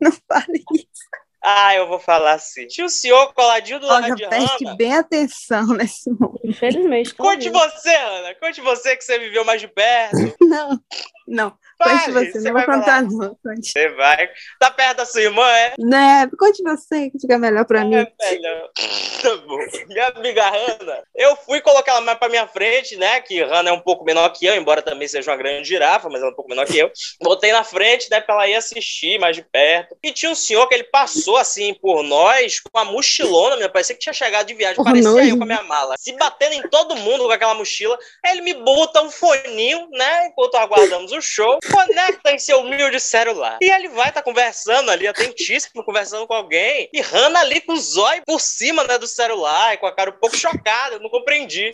Não 0.00 0.12
fale 0.26 0.64
isso. 0.72 1.23
Ah, 1.46 1.74
eu 1.74 1.86
vou 1.86 1.98
falar 1.98 2.32
assim. 2.32 2.66
Tinha 2.66 2.86
um 2.86 2.88
senhor 2.88 3.34
coladinho 3.34 3.78
do 3.78 3.86
lado 3.86 4.14
de 4.14 4.26
preste 4.26 4.76
bem 4.76 4.96
atenção 4.96 5.66
nesse 5.74 6.08
momento. 6.10 6.40
Infelizmente. 6.42 7.14
tá 7.14 7.22
Conte 7.22 7.50
você, 7.50 7.94
Ana. 7.94 8.34
Conte 8.36 8.62
você 8.62 8.96
que 8.96 9.04
você 9.04 9.18
viveu 9.18 9.44
mais 9.44 9.60
de 9.60 9.68
perto. 9.68 10.16
Não, 10.40 10.80
não. 11.26 11.56
Conte 11.84 12.10
você, 12.12 12.32
você 12.32 12.38
não 12.38 12.52
vou 12.52 12.52
vai 12.52 12.66
contar, 12.66 13.02
não. 13.02 13.36
Conte. 13.42 13.70
Você 13.70 13.88
vai. 13.90 14.28
Tá 14.58 14.70
perto 14.70 14.96
da 14.98 15.04
sua 15.06 15.22
irmã, 15.22 15.46
é? 15.50 15.74
Né, 15.78 16.28
conte 16.38 16.62
você, 16.62 17.10
que 17.10 17.18
fica 17.20 17.38
melhor 17.38 17.64
pra 17.64 17.84
mim. 17.84 17.94
É, 17.96 18.30
melhor. 18.30 18.70
Tá 19.24 19.34
bom. 19.38 19.56
Minha 19.88 20.08
amiga 20.08 20.42
Hanna, 20.50 21.02
eu 21.16 21.34
fui 21.34 21.58
colocar 21.62 21.92
ela 21.92 22.02
mais 22.02 22.18
pra 22.18 22.28
minha 22.28 22.46
frente, 22.46 22.94
né? 22.96 23.22
Que 23.22 23.40
Hanna 23.42 23.70
é 23.70 23.72
um 23.72 23.80
pouco 23.80 24.04
menor 24.04 24.28
que 24.28 24.44
eu, 24.44 24.54
embora 24.54 24.82
também 24.82 25.08
seja 25.08 25.30
uma 25.30 25.36
grande 25.38 25.66
girafa, 25.66 26.10
mas 26.10 26.20
ela 26.20 26.28
é 26.28 26.32
um 26.32 26.36
pouco 26.36 26.50
menor 26.50 26.66
que 26.66 26.76
eu. 26.76 26.92
Botei 27.22 27.50
na 27.50 27.64
frente, 27.64 28.10
né, 28.10 28.20
pra 28.20 28.34
ela 28.34 28.48
ir 28.48 28.54
assistir 28.54 29.18
mais 29.18 29.34
de 29.34 29.42
perto. 29.42 29.96
E 30.02 30.12
tinha 30.12 30.30
um 30.30 30.34
senhor 30.34 30.68
que 30.68 30.74
ele 30.74 30.84
passou 30.84 31.38
assim 31.38 31.72
por 31.72 32.02
nós 32.02 32.60
com 32.60 32.78
a 32.78 32.84
mochilona, 32.84 33.56
meu, 33.56 33.70
parecia 33.70 33.94
que 33.96 34.02
tinha 34.02 34.12
chegado 34.12 34.46
de 34.46 34.52
viagem, 34.52 34.76
Oh, 34.78 34.84
parecia 34.84 35.10
nojo. 35.10 35.26
eu 35.30 35.38
com 35.38 35.44
a 35.44 35.46
minha 35.46 35.62
mala. 35.62 35.94
Se 35.98 36.12
batendo 36.12 36.52
em 36.52 36.68
todo 36.68 36.94
mundo 36.96 37.24
com 37.24 37.30
aquela 37.32 37.54
mochila. 37.54 37.98
Aí 38.22 38.32
ele 38.32 38.42
me 38.42 38.52
bota 38.52 39.00
um 39.00 39.10
foninho, 39.10 39.88
né? 39.90 40.26
Enquanto 40.26 40.56
aguardamos 40.56 41.12
o 41.12 41.20
show, 41.22 41.58
conecta 41.74 42.30
em 42.30 42.38
seu 42.38 42.60
humilde 42.60 43.00
celular. 43.00 43.58
E 43.60 43.70
ele 43.70 43.88
vai 43.88 44.08
estar 44.08 44.22
conversando 44.22 44.90
ali, 44.90 45.06
atentíssimo, 45.06 45.84
conversando 45.84 46.26
com 46.26 46.34
alguém. 46.34 46.88
E 46.92 47.00
Hannah 47.00 47.40
ali 47.40 47.60
com 47.60 47.72
os 47.72 47.96
olhos 47.96 48.24
por 48.26 48.40
cima, 48.40 48.84
né, 48.84 48.98
do 48.98 49.06
celular, 49.06 49.74
e 49.74 49.76
com 49.78 49.86
a 49.86 49.94
cara 49.94 50.10
um 50.10 50.18
pouco 50.18 50.36
chocada, 50.36 50.96
eu 50.96 51.00
não 51.00 51.10
compreendi. 51.10 51.72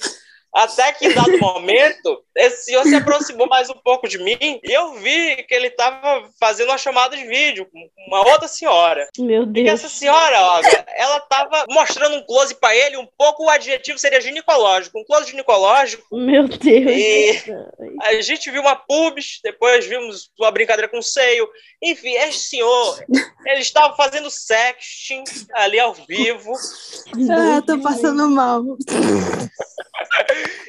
Até 0.53 0.93
que, 0.93 1.07
em 1.07 1.15
dado 1.15 1.39
momento, 1.39 2.23
esse 2.37 2.65
senhor 2.65 2.83
se 2.85 2.95
aproximou 2.97 3.47
mais 3.49 3.71
um 3.71 3.75
pouco 3.85 4.09
de 4.09 4.19
mim 4.19 4.37
e 4.41 4.61
eu 4.73 4.95
vi 4.95 5.37
que 5.45 5.55
ele 5.55 5.69
estava 5.69 6.29
fazendo 6.41 6.71
uma 6.71 6.79
chamada 6.79 7.17
de 7.17 7.25
vídeo 7.25 7.67
com 7.73 7.89
uma 8.09 8.27
outra 8.29 8.49
senhora. 8.49 9.07
Meu 9.17 9.43
E 9.45 9.47
que 9.47 9.53
Deus. 9.65 9.69
essa 9.81 9.89
senhora, 9.89 10.41
ó, 10.41 10.61
ela 10.89 11.19
estava 11.19 11.67
mostrando 11.71 12.17
um 12.17 12.27
close 12.27 12.55
para 12.57 12.75
ele, 12.75 12.97
um 12.97 13.07
pouco 13.17 13.45
o 13.45 13.49
adjetivo 13.51 13.99
seria 13.99 14.21
ginecológico. 14.21 14.99
Um 14.99 15.05
close 15.05 15.31
ginecológico. 15.31 16.05
Meu 16.17 16.49
Deus. 16.49 16.91
E- 16.91 17.43
A 18.03 18.21
gente 18.21 18.51
viu 18.51 18.63
uma 18.63 18.75
pubs, 18.75 19.39
depois 19.45 19.87
vimos 19.87 20.31
uma 20.39 20.51
brincadeira 20.51 20.89
com 20.91 21.01
seio. 21.01 21.49
Enfim, 21.83 22.13
esse 22.15 22.41
senhor, 22.51 22.99
ele 23.47 23.61
estava 23.61 23.95
fazendo 23.97 24.29
sexting 24.31 25.23
ali 25.55 25.79
ao 25.79 25.95
vivo. 25.95 26.53
Ah, 27.31 27.63
tô 27.65 27.79
passando 27.81 28.29
mal. 28.29 28.63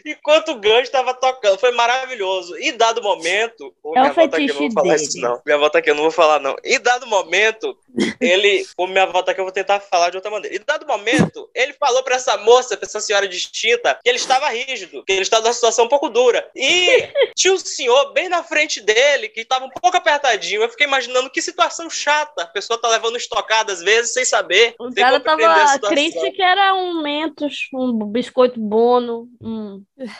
enquanto 0.05 0.49
o 0.49 0.55
Guns 0.55 0.83
estava 0.83 1.13
tocando. 1.13 1.59
Foi 1.59 1.71
maravilhoso. 1.71 2.57
E 2.57 2.71
dado 2.71 3.01
momento. 3.01 3.73
É 3.83 3.87
o 3.87 3.91
minha 3.91 4.09
avó 4.09 4.27
tá 4.27 4.37
aqui, 4.37 4.49
eu 4.49 4.53
não 4.53 4.61
vou 4.61 4.71
falar 4.71 4.93
dele. 4.93 5.05
isso, 5.05 5.21
não. 5.21 5.41
Minha 5.45 5.55
avó 5.57 5.69
tá 5.69 5.79
aqui, 5.79 5.89
eu 5.89 5.95
não 5.95 6.03
vou 6.03 6.11
falar, 6.11 6.39
não. 6.39 6.55
E 6.63 6.79
dado 6.79 7.07
momento, 7.07 7.77
ele, 8.19 8.65
como 8.75 8.91
minha 8.91 9.03
avó 9.03 9.21
tá 9.21 9.31
aqui, 9.31 9.41
eu 9.41 9.45
vou 9.45 9.53
tentar 9.53 9.79
falar 9.79 10.09
de 10.09 10.17
outra 10.17 10.31
maneira. 10.31 10.55
E 10.55 10.59
dado 10.59 10.85
momento, 10.85 11.49
ele 11.53 11.73
falou 11.73 12.03
pra 12.03 12.15
essa 12.15 12.37
moça, 12.37 12.77
pra 12.77 12.85
essa 12.85 12.99
senhora 12.99 13.27
distinta, 13.27 13.99
que 14.03 14.09
ele 14.09 14.17
estava 14.17 14.49
rígido, 14.49 15.03
que 15.05 15.13
ele 15.13 15.21
estava 15.21 15.43
numa 15.43 15.53
situação 15.53 15.85
um 15.85 15.89
pouco 15.89 16.09
dura. 16.09 16.49
E 16.55 17.09
tinha 17.35 17.53
um 17.53 17.57
senhor 17.57 18.13
bem 18.13 18.29
na 18.29 18.43
frente 18.43 18.81
dele, 18.81 19.29
que 19.29 19.41
estava 19.41 19.65
um 19.65 19.69
pouco 19.69 19.97
apertadinho. 19.97 20.61
Eu 20.61 20.69
fiquei 20.69 20.87
imaginando 20.87 21.29
que 21.29 21.41
situação 21.41 21.89
chata. 21.89 22.43
A 22.43 22.47
pessoa 22.47 22.79
tá 22.79 22.87
levando 22.89 23.17
estocada 23.17 23.71
às 23.71 23.81
vezes 23.81 24.13
sem 24.13 24.25
saber. 24.25 24.75
O 24.79 24.93
cara 24.93 25.17
a 25.17 25.19
tava 25.19 25.79
crente 25.89 26.31
que 26.31 26.41
era 26.41 26.73
um 26.73 27.01
Mentos, 27.01 27.67
um 27.73 28.05
biscoito 28.05 28.59
bono. 28.59 29.27
Um... 29.41 29.60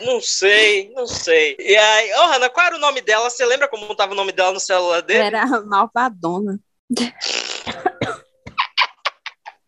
Não 0.02 0.22
sei, 0.22 0.90
não 0.96 1.06
sei. 1.08 1.56
E 1.60 1.76
aí, 1.76 2.14
ô 2.14 2.28
Hanna, 2.28 2.50
qual 2.50 2.68
era 2.68 2.76
o 2.76 2.80
nome 2.80 3.02
dela? 3.02 3.30
Você 3.30 3.46
lembra 3.46 3.68
como 3.68 3.96
tava 3.96 4.14
o 4.14 4.16
nome 4.16 4.32
dela 4.32 4.52
no 4.54 4.60
celular 4.60 5.02
dele? 5.02 5.24
Era 5.24 5.46
malvadona. 5.66 6.60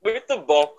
Muito 0.03 0.37
bom. 0.45 0.69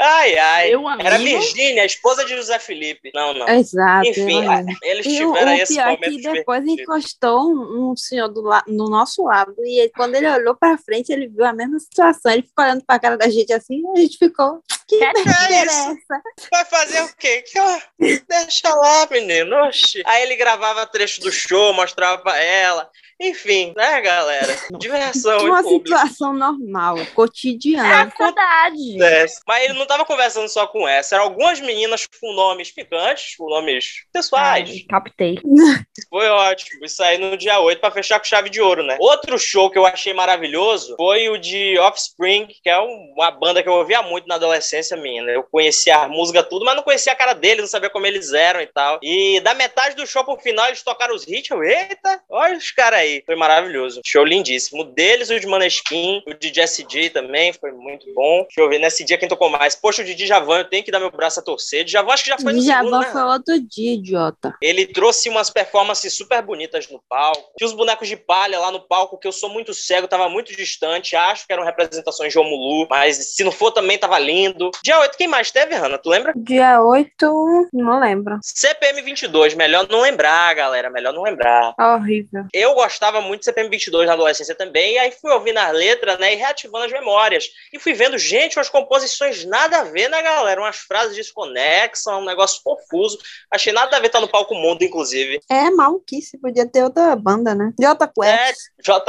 Ai, 0.00 0.38
ai. 0.38 0.70
Meu 0.70 0.88
Era 0.88 1.16
amigo. 1.16 1.38
Virgínia, 1.38 1.82
a 1.82 1.86
esposa 1.86 2.24
de 2.24 2.34
José 2.34 2.58
Felipe. 2.58 3.10
Não, 3.14 3.34
não. 3.34 3.46
Exato. 3.48 4.08
Enfim, 4.08 4.48
lembro. 4.48 4.74
eles 4.82 5.04
E 5.06 5.22
o, 5.22 5.28
o 5.30 5.34
tiveram 5.34 5.52
esse 5.54 5.74
pior 5.74 5.82
é 5.88 5.90
momento 5.92 6.10
que 6.16 6.22
depois 6.32 6.60
divertido. 6.62 6.82
encostou 6.82 7.40
um, 7.50 7.90
um 7.90 7.96
senhor 7.96 8.28
do 8.28 8.40
la- 8.40 8.64
no 8.66 8.88
nosso 8.88 9.24
lado 9.24 9.54
e 9.58 9.80
ele- 9.80 9.92
quando 9.94 10.14
ele 10.14 10.28
olhou 10.30 10.56
pra 10.56 10.78
frente, 10.78 11.12
ele 11.12 11.28
viu 11.28 11.44
a 11.44 11.52
mesma 11.52 11.78
situação. 11.78 12.32
Ele 12.32 12.42
ficou 12.42 12.64
olhando 12.64 12.82
pra 12.86 12.98
cara 12.98 13.18
da 13.18 13.28
gente 13.28 13.52
assim 13.52 13.82
e 13.82 13.98
a 13.98 14.00
gente 14.00 14.16
ficou. 14.16 14.62
Que 14.88 14.98
Que 14.98 15.04
merda 15.24 15.54
é 15.54 15.64
isso? 15.64 15.80
essa? 15.92 16.22
Vai 16.50 16.64
fazer 16.64 17.02
o 17.02 17.16
quê? 17.16 17.42
Que, 17.42 17.58
ó, 17.58 17.80
Deixa 18.28 18.68
lá, 18.74 19.06
menino. 19.10 19.56
Oxi. 19.66 20.02
Aí 20.06 20.22
ele 20.22 20.36
gravava 20.36 20.86
trecho 20.86 21.20
do 21.20 21.30
show, 21.32 21.72
mostrava 21.72 22.18
pra 22.18 22.36
ela. 22.38 22.90
Enfim, 23.22 23.72
né, 23.76 24.00
galera? 24.00 24.56
Diversão 24.78 25.46
Uma 25.46 25.62
situação 25.62 26.32
normal, 26.32 26.98
É 26.98 27.04
cotidiana. 27.06 28.02
a 28.02 28.04
verdade. 28.04 28.90
Acontece. 28.96 29.40
Mas 29.46 29.64
ele 29.64 29.74
não 29.74 29.86
tava 29.86 30.04
conversando 30.04 30.48
só 30.48 30.66
com 30.66 30.86
essa. 30.88 31.14
Eram 31.14 31.24
algumas 31.26 31.60
meninas 31.60 32.06
com 32.20 32.32
nomes 32.34 32.70
picantes, 32.72 33.36
com 33.36 33.48
nomes 33.48 34.04
pessoais. 34.12 34.68
Ai, 34.68 34.78
captei. 34.88 35.38
Foi 36.10 36.26
ótimo. 36.28 36.84
Isso 36.84 37.02
aí 37.02 37.18
no 37.18 37.36
dia 37.36 37.60
8 37.60 37.80
pra 37.80 37.90
fechar 37.90 38.18
com 38.18 38.24
chave 38.24 38.50
de 38.50 38.60
ouro, 38.60 38.82
né? 38.82 38.96
Outro 39.00 39.38
show 39.38 39.70
que 39.70 39.78
eu 39.78 39.86
achei 39.86 40.12
maravilhoso 40.12 40.94
foi 40.96 41.28
o 41.28 41.38
de 41.38 41.78
Offspring, 41.78 42.46
que 42.62 42.68
é 42.68 42.80
um- 42.80 43.12
uma 43.16 43.30
banda 43.30 43.62
que 43.62 43.68
eu 43.68 43.72
ouvia 43.74 44.02
muito 44.02 44.26
na 44.26 44.34
adolescência 44.34 44.96
minha, 44.96 45.22
né? 45.22 45.36
Eu 45.36 45.42
conhecia 45.44 45.96
a 45.98 46.08
música 46.08 46.42
tudo, 46.42 46.64
mas 46.64 46.74
não 46.76 46.82
conhecia 46.82 47.12
a 47.12 47.16
cara 47.16 47.34
deles, 47.34 47.60
não 47.62 47.68
sabia 47.68 47.90
como 47.90 48.06
eles 48.06 48.32
eram 48.32 48.60
e 48.60 48.66
tal. 48.66 48.98
E 49.02 49.40
da 49.40 49.54
metade 49.54 49.94
do 49.94 50.06
show 50.06 50.24
pro 50.24 50.38
final 50.38 50.66
eles 50.66 50.82
tocaram 50.82 51.14
os 51.14 51.26
hits. 51.28 51.50
Eu, 51.50 51.62
eita, 51.62 52.20
olha 52.30 52.56
os 52.56 52.70
caras 52.70 53.00
aí. 53.00 53.11
Foi 53.26 53.36
maravilhoso. 53.36 54.00
Show 54.04 54.24
lindíssimo. 54.24 54.84
Deles, 54.84 55.30
o 55.30 55.38
de 55.38 55.46
Maneskin, 55.46 56.22
o 56.26 56.34
de 56.34 56.52
Jesse 56.52 56.84
J 56.84 57.10
também, 57.10 57.52
foi 57.52 57.72
muito 57.72 58.12
bom. 58.14 58.42
Deixa 58.44 58.60
eu 58.60 58.68
ver, 58.68 58.78
nesse 58.78 59.04
dia 59.04 59.18
quem 59.18 59.28
tocou 59.28 59.50
mais. 59.50 59.74
Poxa, 59.74 60.02
o 60.02 60.04
de 60.04 60.14
Djavan, 60.14 60.58
eu 60.58 60.68
tenho 60.68 60.84
que 60.84 60.90
dar 60.90 61.00
meu 61.00 61.10
braço 61.10 61.40
a 61.40 61.42
torcer. 61.42 61.84
Djavan 61.84 62.12
acho 62.12 62.24
que 62.24 62.30
já 62.30 62.38
foi 62.38 62.52
no 62.52 62.60
segundo, 62.60 62.84
Djavan 62.84 63.00
né? 63.00 63.12
foi 63.12 63.22
outro 63.22 63.60
dia, 63.60 63.94
idiota. 63.94 64.54
Ele 64.60 64.86
trouxe 64.86 65.28
umas 65.28 65.50
performances 65.50 66.16
super 66.16 66.42
bonitas 66.42 66.88
no 66.88 67.02
palco. 67.08 67.52
Tinha 67.56 67.66
os 67.66 67.74
bonecos 67.74 68.08
de 68.08 68.16
palha 68.16 68.58
lá 68.58 68.70
no 68.70 68.80
palco, 68.80 69.18
que 69.18 69.26
eu 69.26 69.32
sou 69.32 69.50
muito 69.50 69.74
cego, 69.74 70.08
tava 70.08 70.28
muito 70.28 70.54
distante. 70.56 71.16
Acho 71.16 71.46
que 71.46 71.52
eram 71.52 71.64
representações 71.64 72.32
de 72.32 72.38
Omulu, 72.38 72.86
mas 72.88 73.34
se 73.34 73.44
não 73.44 73.52
for 73.52 73.70
também 73.70 73.98
tava 73.98 74.18
lindo. 74.18 74.70
Dia 74.82 74.98
8, 75.00 75.16
quem 75.16 75.28
mais 75.28 75.50
teve, 75.50 75.74
Hanna? 75.74 75.98
Tu 75.98 76.08
lembra? 76.08 76.32
Dia 76.36 76.82
8, 76.82 77.68
não 77.72 77.98
lembro. 77.98 78.38
CPM 78.42 79.02
22, 79.02 79.54
melhor 79.54 79.86
não 79.90 80.00
lembrar, 80.00 80.54
galera, 80.54 80.90
melhor 80.90 81.12
não 81.12 81.22
lembrar. 81.22 81.74
Horrível. 81.78 82.46
Eu 82.52 82.74
gostava 82.74 83.01
muito 83.20 83.40
de 83.40 83.46
CPM 83.46 83.68
22 83.68 84.06
na 84.06 84.12
adolescência 84.12 84.54
também, 84.54 84.94
e 84.94 84.98
aí 84.98 85.10
fui 85.10 85.32
ouvindo 85.32 85.58
as 85.58 85.72
letras, 85.72 86.18
né, 86.18 86.32
e 86.32 86.36
reativando 86.36 86.84
as 86.84 86.92
memórias. 86.92 87.44
E 87.72 87.78
fui 87.78 87.92
vendo, 87.92 88.16
gente, 88.18 88.58
umas 88.58 88.68
composições 88.68 89.44
nada 89.44 89.80
a 89.80 89.84
ver, 89.84 90.08
né, 90.08 90.22
galera? 90.22 90.60
Umas 90.60 90.76
frases 90.76 91.16
desconexas, 91.16 92.06
um 92.14 92.24
negócio 92.24 92.60
confuso. 92.62 93.18
Achei 93.50 93.72
nada 93.72 93.96
a 93.96 94.00
ver 94.00 94.06
estar 94.06 94.20
no 94.20 94.28
palco 94.28 94.54
mundo, 94.54 94.82
inclusive. 94.82 95.40
É 95.50 95.70
maluquice, 95.70 96.38
podia 96.38 96.66
ter 96.66 96.84
outra 96.84 97.16
banda, 97.16 97.54
né? 97.54 97.72
Jota 97.80 98.04
É, 98.22 98.46
Quest. 98.46 98.60
J... 98.82 99.02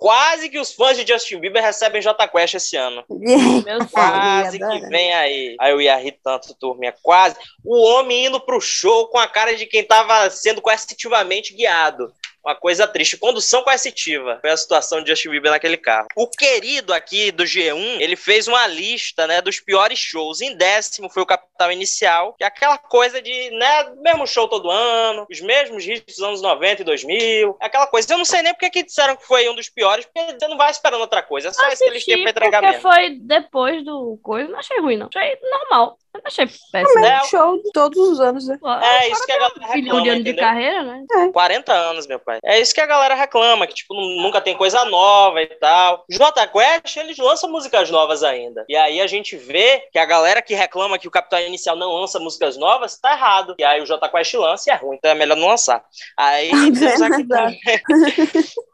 Quase 0.00 0.48
que 0.48 0.58
os 0.58 0.72
fãs 0.72 0.96
de 0.96 1.06
Justin 1.06 1.40
Bieber 1.40 1.62
recebem 1.62 2.00
J 2.00 2.26
Quest 2.26 2.54
esse 2.54 2.74
ano. 2.74 3.04
Meu 3.10 3.86
Quase 3.90 4.58
que 4.58 4.80
vem 4.88 5.12
aí. 5.12 5.56
Aí 5.60 5.72
eu 5.72 5.78
ia 5.78 5.94
rir 5.96 6.18
tanto, 6.24 6.54
turminha. 6.54 6.94
Quase. 7.02 7.36
O 7.62 7.76
homem 7.82 8.24
indo 8.24 8.40
pro 8.40 8.62
show 8.62 9.08
com 9.08 9.18
a 9.18 9.28
cara 9.28 9.54
de 9.54 9.66
quem 9.66 9.84
tava 9.84 10.30
sendo 10.30 10.62
coercitivamente 10.62 11.52
guiado. 11.52 12.10
Uma 12.44 12.54
coisa 12.54 12.86
triste. 12.86 13.16
Condução 13.16 13.62
coercitiva. 13.62 14.38
Foi 14.40 14.50
a 14.50 14.56
situação 14.56 15.02
de 15.02 15.10
Justin 15.10 15.30
Bieber 15.30 15.50
naquele 15.50 15.76
carro. 15.76 16.08
O 16.16 16.28
querido 16.28 16.92
aqui 16.92 17.30
do 17.30 17.44
G1, 17.44 18.00
ele 18.00 18.16
fez 18.16 18.48
uma 18.48 18.66
lista, 18.66 19.26
né, 19.26 19.40
dos 19.40 19.60
piores 19.60 19.98
shows. 19.98 20.40
Em 20.40 20.56
décimo 20.56 21.10
foi 21.10 21.22
o 21.22 21.26
Capital 21.26 21.70
Inicial, 21.70 22.34
que 22.38 22.44
é 22.44 22.46
aquela 22.46 22.78
coisa 22.78 23.20
de, 23.20 23.50
né, 23.50 23.92
mesmo 24.02 24.26
show 24.26 24.48
todo 24.48 24.70
ano, 24.70 25.26
os 25.30 25.40
mesmos 25.40 25.86
hits 25.86 26.16
dos 26.16 26.24
anos 26.24 26.42
90 26.42 26.82
e 26.82 26.84
2000. 26.84 27.56
Aquela 27.60 27.86
coisa. 27.86 28.12
Eu 28.12 28.18
não 28.18 28.24
sei 28.24 28.42
nem 28.42 28.52
porque 28.54 28.70
que 28.70 28.82
disseram 28.82 29.16
que 29.16 29.26
foi 29.26 29.48
um 29.48 29.54
dos 29.54 29.68
piores, 29.68 30.06
porque 30.06 30.38
você 30.38 30.48
não 30.48 30.56
vai 30.56 30.70
esperando 30.70 31.00
outra 31.00 31.22
coisa. 31.22 31.48
É 31.48 31.52
só 31.52 31.68
isso 31.68 31.84
que 31.84 31.90
eles 31.90 32.04
têm 32.04 32.22
pra 32.22 32.30
entregar 32.30 32.60
porque 32.62 32.76
mesmo. 32.76 32.90
foi 32.90 33.18
depois 33.20 33.84
do 33.84 34.18
coisa. 34.22 34.50
Não 34.50 34.58
achei 34.58 34.80
ruim, 34.80 34.96
não. 34.96 35.08
Achei 35.14 35.38
normal. 35.42 35.98
Eu 36.12 36.20
não 36.20 36.26
achei 36.26 36.46
péssimo. 36.72 37.04
É, 37.04 37.24
Show 37.24 37.62
de 37.62 37.70
todos 37.72 37.98
os 37.98 38.20
anos, 38.20 38.46
né? 38.48 38.58
É 38.82 39.08
isso 39.10 39.24
que 39.24 39.32
a 39.32 39.38
galera 39.38 39.66
reclama, 39.66 40.02
de 40.02 40.08
ano 40.08 40.24
de 40.24 40.34
carreira, 40.34 40.82
né? 40.82 41.04
40 41.32 41.72
anos, 41.72 42.06
meu 42.06 42.18
pai. 42.18 42.38
É 42.44 42.58
isso 42.60 42.74
que 42.74 42.80
a 42.80 42.86
galera 42.86 43.14
reclama, 43.14 43.66
que, 43.66 43.74
tipo, 43.74 43.94
nu- 43.94 44.22
nunca 44.22 44.40
tem 44.40 44.56
coisa 44.56 44.84
nova 44.86 45.40
e 45.40 45.46
tal. 45.46 46.04
Jota 46.10 46.46
Quest, 46.48 46.96
eles 46.96 47.16
lançam 47.18 47.50
músicas 47.50 47.90
novas 47.90 48.24
ainda. 48.24 48.64
E 48.68 48.76
aí 48.76 49.00
a 49.00 49.06
gente 49.06 49.36
vê 49.36 49.84
que 49.92 49.98
a 49.98 50.04
galera 50.04 50.42
que 50.42 50.54
reclama 50.54 50.98
que 50.98 51.06
o 51.06 51.10
Capital 51.12 51.40
Inicial 51.42 51.76
não 51.76 51.92
lança 51.92 52.18
músicas 52.18 52.56
novas, 52.56 52.98
tá 52.98 53.12
errado. 53.12 53.54
E 53.58 53.62
aí 53.64 53.80
o 53.80 53.86
Jota 53.86 54.08
Quest 54.08 54.34
lança 54.34 54.68
e 54.68 54.72
é 54.72 54.76
ruim, 54.76 54.96
então 54.96 55.10
é 55.12 55.14
melhor 55.14 55.36
não 55.36 55.48
lançar. 55.48 55.84
Aí 56.16 56.50
também... 57.28 57.60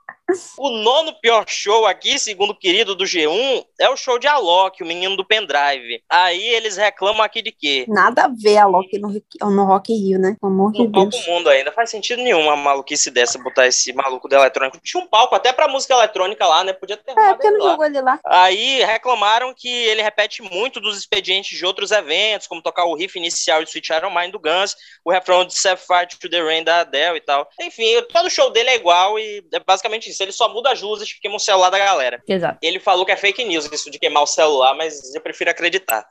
O 0.59 0.71
nono 0.71 1.13
pior 1.21 1.45
show 1.47 1.87
aqui, 1.87 2.19
segundo 2.19 2.51
o 2.51 2.59
querido 2.59 2.97
do 2.97 3.05
G1, 3.05 3.65
é 3.79 3.89
o 3.89 3.97
show 3.97 4.19
de 4.19 4.27
Alok, 4.27 4.83
o 4.83 4.87
menino 4.87 5.17
do 5.17 5.25
pendrive. 5.25 6.03
Aí 6.11 6.43
eles 6.49 6.77
reclamam 6.77 7.23
aqui 7.23 7.41
de 7.41 7.53
quê? 7.53 7.85
Nada 7.89 8.25
a 8.25 8.29
ver 8.29 8.59
a 8.59 8.67
Loki 8.67 8.99
no, 8.99 9.09
no 9.51 9.65
Rock 9.65 9.93
Rio, 9.95 10.19
né? 10.19 10.37
Pelo 10.41 10.53
amor 10.53 10.73
de 10.73 10.85
Deus. 10.89 11.27
mundo 11.29 11.49
ainda. 11.49 11.71
Faz 11.71 11.91
sentido 11.91 12.23
nenhum 12.23 12.41
uma 12.41 12.57
maluquice 12.57 13.09
dessa, 13.09 13.39
botar 13.39 13.69
esse 13.69 13.93
maluco 13.93 14.29
do 14.29 14.35
eletrônico. 14.35 14.81
Tinha 14.83 15.03
um 15.03 15.07
palco 15.07 15.35
até 15.37 15.53
pra 15.53 15.69
música 15.69 15.95
eletrônica 15.95 16.45
lá, 16.45 16.65
né? 16.65 16.73
Podia 16.73 16.97
ter 16.97 17.13
É, 17.17 17.33
porque 17.33 17.51
não 17.51 17.65
lá. 17.65 17.71
jogou 17.71 17.87
ele 17.87 18.01
lá. 18.01 18.19
Aí 18.25 18.85
reclamaram 18.85 19.55
que 19.55 19.69
ele 19.69 20.03
repete 20.03 20.43
muito 20.43 20.81
dos 20.81 20.99
expedientes 20.99 21.57
de 21.57 21.65
outros 21.65 21.93
eventos, 21.93 22.49
como 22.49 22.61
tocar 22.63 22.85
o 22.85 22.95
riff 22.97 23.17
inicial 23.17 23.63
de 23.63 23.71
Sweet 23.71 23.93
Iron 23.93 24.11
Mind 24.13 24.33
do 24.33 24.41
Guns, 24.41 24.75
o 25.05 25.13
refrão 25.13 25.45
de 25.45 25.57
Set 25.57 25.79
Fire 25.79 26.09
to 26.09 26.29
the 26.29 26.43
Rain 26.43 26.65
da 26.65 26.81
Adele 26.81 27.19
e 27.19 27.21
tal. 27.21 27.49
Enfim, 27.61 28.03
todo 28.13 28.29
show 28.29 28.51
dele 28.51 28.71
é 28.71 28.75
igual 28.77 29.19
e 29.21 29.45
é 29.53 29.61
basicamente 29.61 30.11
isso. 30.11 30.16
Ele 30.23 30.33
só 30.33 30.49
muda 30.53 30.71
as 30.73 30.81
luzes 30.81 31.13
que 31.13 31.21
queima 31.21 31.37
o 31.37 31.41
celular 31.41 31.71
da 31.71 31.79
galera. 31.79 32.23
Exato. 32.27 32.59
Ele 32.63 32.81
falou 32.81 33.05
que 33.05 33.13
é 33.13 33.17
fake 33.17 33.45
news 33.45 33.69
isso 33.71 33.91
de 33.91 33.99
queimar 33.99 34.23
o 34.23 34.27
celular, 34.27 34.75
mas 34.75 35.15
eu 35.15 35.21
prefiro 35.21 35.51
acreditar. 35.51 36.07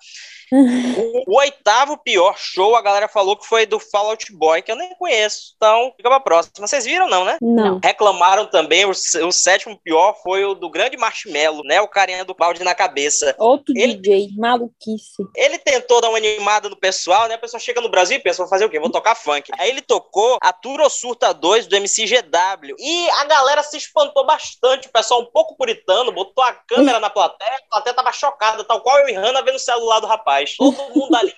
O, 1.27 1.37
oitavo 1.39 1.97
pior 1.97 2.35
show, 2.37 2.75
a 2.75 2.81
galera 2.81 3.07
falou 3.07 3.35
que 3.35 3.45
foi 3.45 3.65
do 3.65 3.79
Fall 3.79 4.09
Out 4.11 4.31
Boy, 4.33 4.61
que 4.61 4.71
eu 4.71 4.75
nem 4.75 4.93
conheço. 4.95 5.53
Então, 5.55 5.91
fica 5.97 6.09
pra 6.09 6.19
próxima. 6.19 6.67
Vocês 6.67 6.85
viram, 6.85 7.07
não, 7.09 7.25
né? 7.25 7.37
Não. 7.41 7.79
Reclamaram 7.83 8.45
também, 8.45 8.85
o, 8.85 8.91
o 8.91 9.31
sétimo 9.31 9.79
pior 9.83 10.15
foi 10.21 10.45
o 10.45 10.53
do 10.53 10.69
grande 10.69 10.97
Marshmallow, 10.97 11.63
né? 11.63 11.81
O 11.81 11.87
carinha 11.87 12.23
do 12.23 12.33
balde 12.33 12.63
na 12.63 12.75
cabeça. 12.75 13.35
Outro 13.37 13.73
Ele- 13.75 13.95
DJ, 13.95 14.29
maluquice. 14.37 15.23
Ele 15.35 15.57
tentou 15.57 15.99
dar 16.01 16.09
uma 16.09 16.17
animada 16.17 16.69
no 16.69 16.75
pessoal, 16.75 17.27
né? 17.27 17.35
A 17.35 17.39
pessoa 17.39 17.59
chega 17.59 17.81
no 17.81 17.89
Brasil 17.89 18.17
e 18.17 18.21
pensa, 18.21 18.43
vou 18.43 18.49
fazer 18.49 18.65
o 18.65 18.69
quê? 18.69 18.79
Vou 18.79 18.91
tocar 18.91 19.15
funk. 19.15 19.51
Aí 19.57 19.69
ele 19.69 19.81
tocou 19.81 20.37
a 20.41 20.53
Turo 20.53 20.89
Surta 20.89 21.33
2 21.33 21.67
do 21.67 21.75
MCGW. 21.75 22.75
E 22.79 23.09
a 23.09 23.25
galera 23.25 23.63
se 23.63 23.77
espantou 23.77 24.25
bastante. 24.25 24.87
O 24.87 24.91
pessoal 24.91 25.21
um 25.21 25.25
pouco 25.25 25.55
puritano, 25.57 26.11
botou 26.11 26.43
a 26.43 26.53
câmera 26.53 26.99
na 26.99 27.09
plateia, 27.09 27.55
a 27.55 27.75
plateia 27.75 27.95
tava 27.95 28.11
chocada, 28.11 28.63
tal 28.63 28.81
qual 28.81 28.99
eu 28.99 29.09
e 29.09 29.13
Hannah 29.13 29.41
vendo 29.41 29.55
o 29.55 29.59
celular 29.59 29.99
do 29.99 30.07
rapaz. 30.07 30.34
Todo 30.57 30.89
mundo 30.93 31.15
ali 31.15 31.33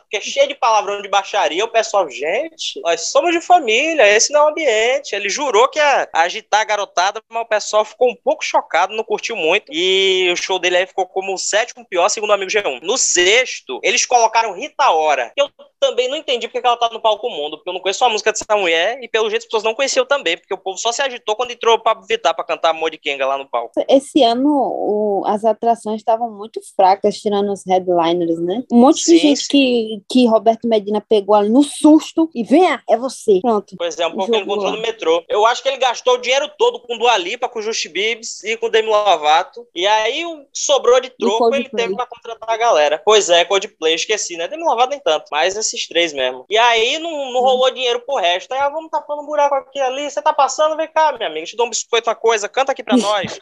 porque 0.00 0.16
é 0.16 0.20
cheio 0.20 0.48
de 0.48 0.54
palavrão 0.54 1.00
de 1.02 1.08
baixaria. 1.08 1.64
O 1.64 1.68
pessoal, 1.68 2.08
gente, 2.10 2.80
nós 2.80 3.02
somos 3.08 3.32
de 3.32 3.40
família, 3.40 4.06
esse 4.06 4.32
não 4.32 4.40
é 4.40 4.44
o 4.44 4.48
ambiente. 4.48 5.14
Ele 5.14 5.28
jurou 5.28 5.68
que 5.68 5.78
ia 5.78 6.08
agitar 6.12 6.60
a 6.60 6.64
garotada, 6.64 7.20
mas 7.30 7.42
o 7.42 7.46
pessoal 7.48 7.84
ficou 7.84 8.08
um 8.10 8.16
pouco 8.16 8.44
chocado, 8.44 8.94
não 8.94 9.04
curtiu 9.04 9.36
muito. 9.36 9.70
E 9.72 10.28
o 10.32 10.36
show 10.36 10.58
dele 10.58 10.76
aí 10.78 10.86
ficou 10.86 11.06
como 11.06 11.34
o 11.34 11.38
sétimo 11.38 11.84
pior, 11.86 12.08
segundo 12.08 12.30
o 12.30 12.32
amigo 12.32 12.50
G1. 12.50 12.80
No 12.82 12.96
sexto, 12.96 13.80
eles 13.82 14.04
colocaram 14.06 14.54
Rita 14.54 14.90
Ora. 14.90 15.32
Eu 15.36 15.48
também 15.78 16.08
não 16.08 16.16
entendi 16.16 16.48
porque 16.48 16.60
que 16.60 16.66
ela 16.66 16.76
tá 16.76 16.88
no 16.90 17.00
palco 17.00 17.28
mundo, 17.28 17.58
porque 17.58 17.68
eu 17.68 17.74
não 17.74 17.80
conheço 17.80 18.04
a 18.04 18.08
música 18.08 18.32
dessa 18.32 18.56
mulher 18.56 18.98
e 19.02 19.08
pelo 19.08 19.28
jeito 19.28 19.42
as 19.42 19.46
pessoas 19.46 19.62
não 19.62 19.74
conheciam 19.74 20.06
também, 20.06 20.36
porque 20.36 20.54
o 20.54 20.58
povo 20.58 20.78
só 20.78 20.90
se 20.90 21.02
agitou 21.02 21.36
quando 21.36 21.50
entrou 21.50 21.76
o 21.76 21.82
Pablo 21.82 22.06
Vittar 22.08 22.34
pra 22.34 22.44
cantar 22.44 22.70
Amor 22.70 22.90
de 22.90 22.98
Kenga 22.98 23.26
lá 23.26 23.36
no 23.36 23.48
palco. 23.48 23.72
Esse 23.88 24.22
ano 24.22 24.48
o- 24.48 25.22
as 25.26 25.44
atrações 25.44 25.98
estavam 26.00 26.30
muito 26.30 26.60
fracas, 26.74 27.18
tirando 27.18 27.52
os 27.52 27.62
headliners, 27.66 28.38
né? 28.40 28.62
Um 28.72 28.78
monte 28.80 29.00
Sim, 29.02 29.12
de 29.12 29.18
gente 29.18 29.40
sim. 29.42 29.48
que, 29.50 29.65
que 30.08 30.26
Roberto 30.26 30.66
Medina 30.68 31.00
pegou 31.00 31.34
ali 31.34 31.48
no 31.48 31.62
susto 31.62 32.30
e 32.34 32.42
venha, 32.42 32.82
é 32.88 32.96
você. 32.96 33.40
Pronto. 33.40 33.74
Pois 33.76 33.98
é, 33.98 34.06
um 34.06 34.12
pouco 34.12 34.34
ele 34.34 34.42
encontrou 34.42 34.70
lá. 34.70 34.76
no 34.76 34.82
metrô. 34.82 35.24
Eu 35.28 35.44
acho 35.46 35.62
que 35.62 35.68
ele 35.68 35.78
gastou 35.78 36.14
o 36.14 36.18
dinheiro 36.18 36.50
todo 36.58 36.80
com 36.80 36.98
Dua 36.98 37.16
Lipa, 37.16 37.48
com 37.48 37.60
Just 37.60 37.88
Bibs 37.88 38.42
e 38.44 38.56
com 38.56 38.68
Demi 38.70 38.88
Lovato. 38.88 39.66
E 39.74 39.86
aí 39.86 40.24
sobrou 40.52 41.00
de 41.00 41.10
troco, 41.10 41.38
Coldplay. 41.38 41.60
ele 41.62 41.70
teve 41.70 41.94
pra 41.96 42.06
contratar 42.06 42.50
a 42.50 42.56
galera. 42.56 43.02
Pois 43.04 43.28
é, 43.30 43.44
Coldplay, 43.44 43.94
esqueci, 43.94 44.36
né? 44.36 44.48
Demi 44.48 44.64
Lovato 44.64 44.90
nem 44.90 45.00
tanto, 45.00 45.26
mas 45.30 45.56
esses 45.56 45.86
três 45.88 46.12
mesmo. 46.12 46.44
E 46.48 46.56
aí 46.58 46.98
não, 46.98 47.32
não 47.32 47.40
rolou 47.40 47.70
dinheiro 47.70 48.00
pro 48.04 48.16
resto. 48.16 48.52
Aí, 48.52 48.60
ah, 48.60 48.68
vamos 48.68 48.90
tapando 48.90 49.22
um 49.22 49.26
buraco 49.26 49.54
aqui 49.54 49.78
e 49.78 49.82
ali. 49.82 50.10
Você 50.10 50.20
tá 50.22 50.32
passando, 50.32 50.76
vem 50.76 50.88
cá, 50.88 51.12
minha 51.12 51.28
amiga. 51.28 51.46
Te 51.46 51.56
dou 51.56 51.66
um 51.66 51.70
biscoito, 51.70 52.08
uma 52.08 52.16
coisa, 52.16 52.48
canta 52.48 52.72
aqui 52.72 52.82
pra 52.82 52.96
nós. 52.98 53.38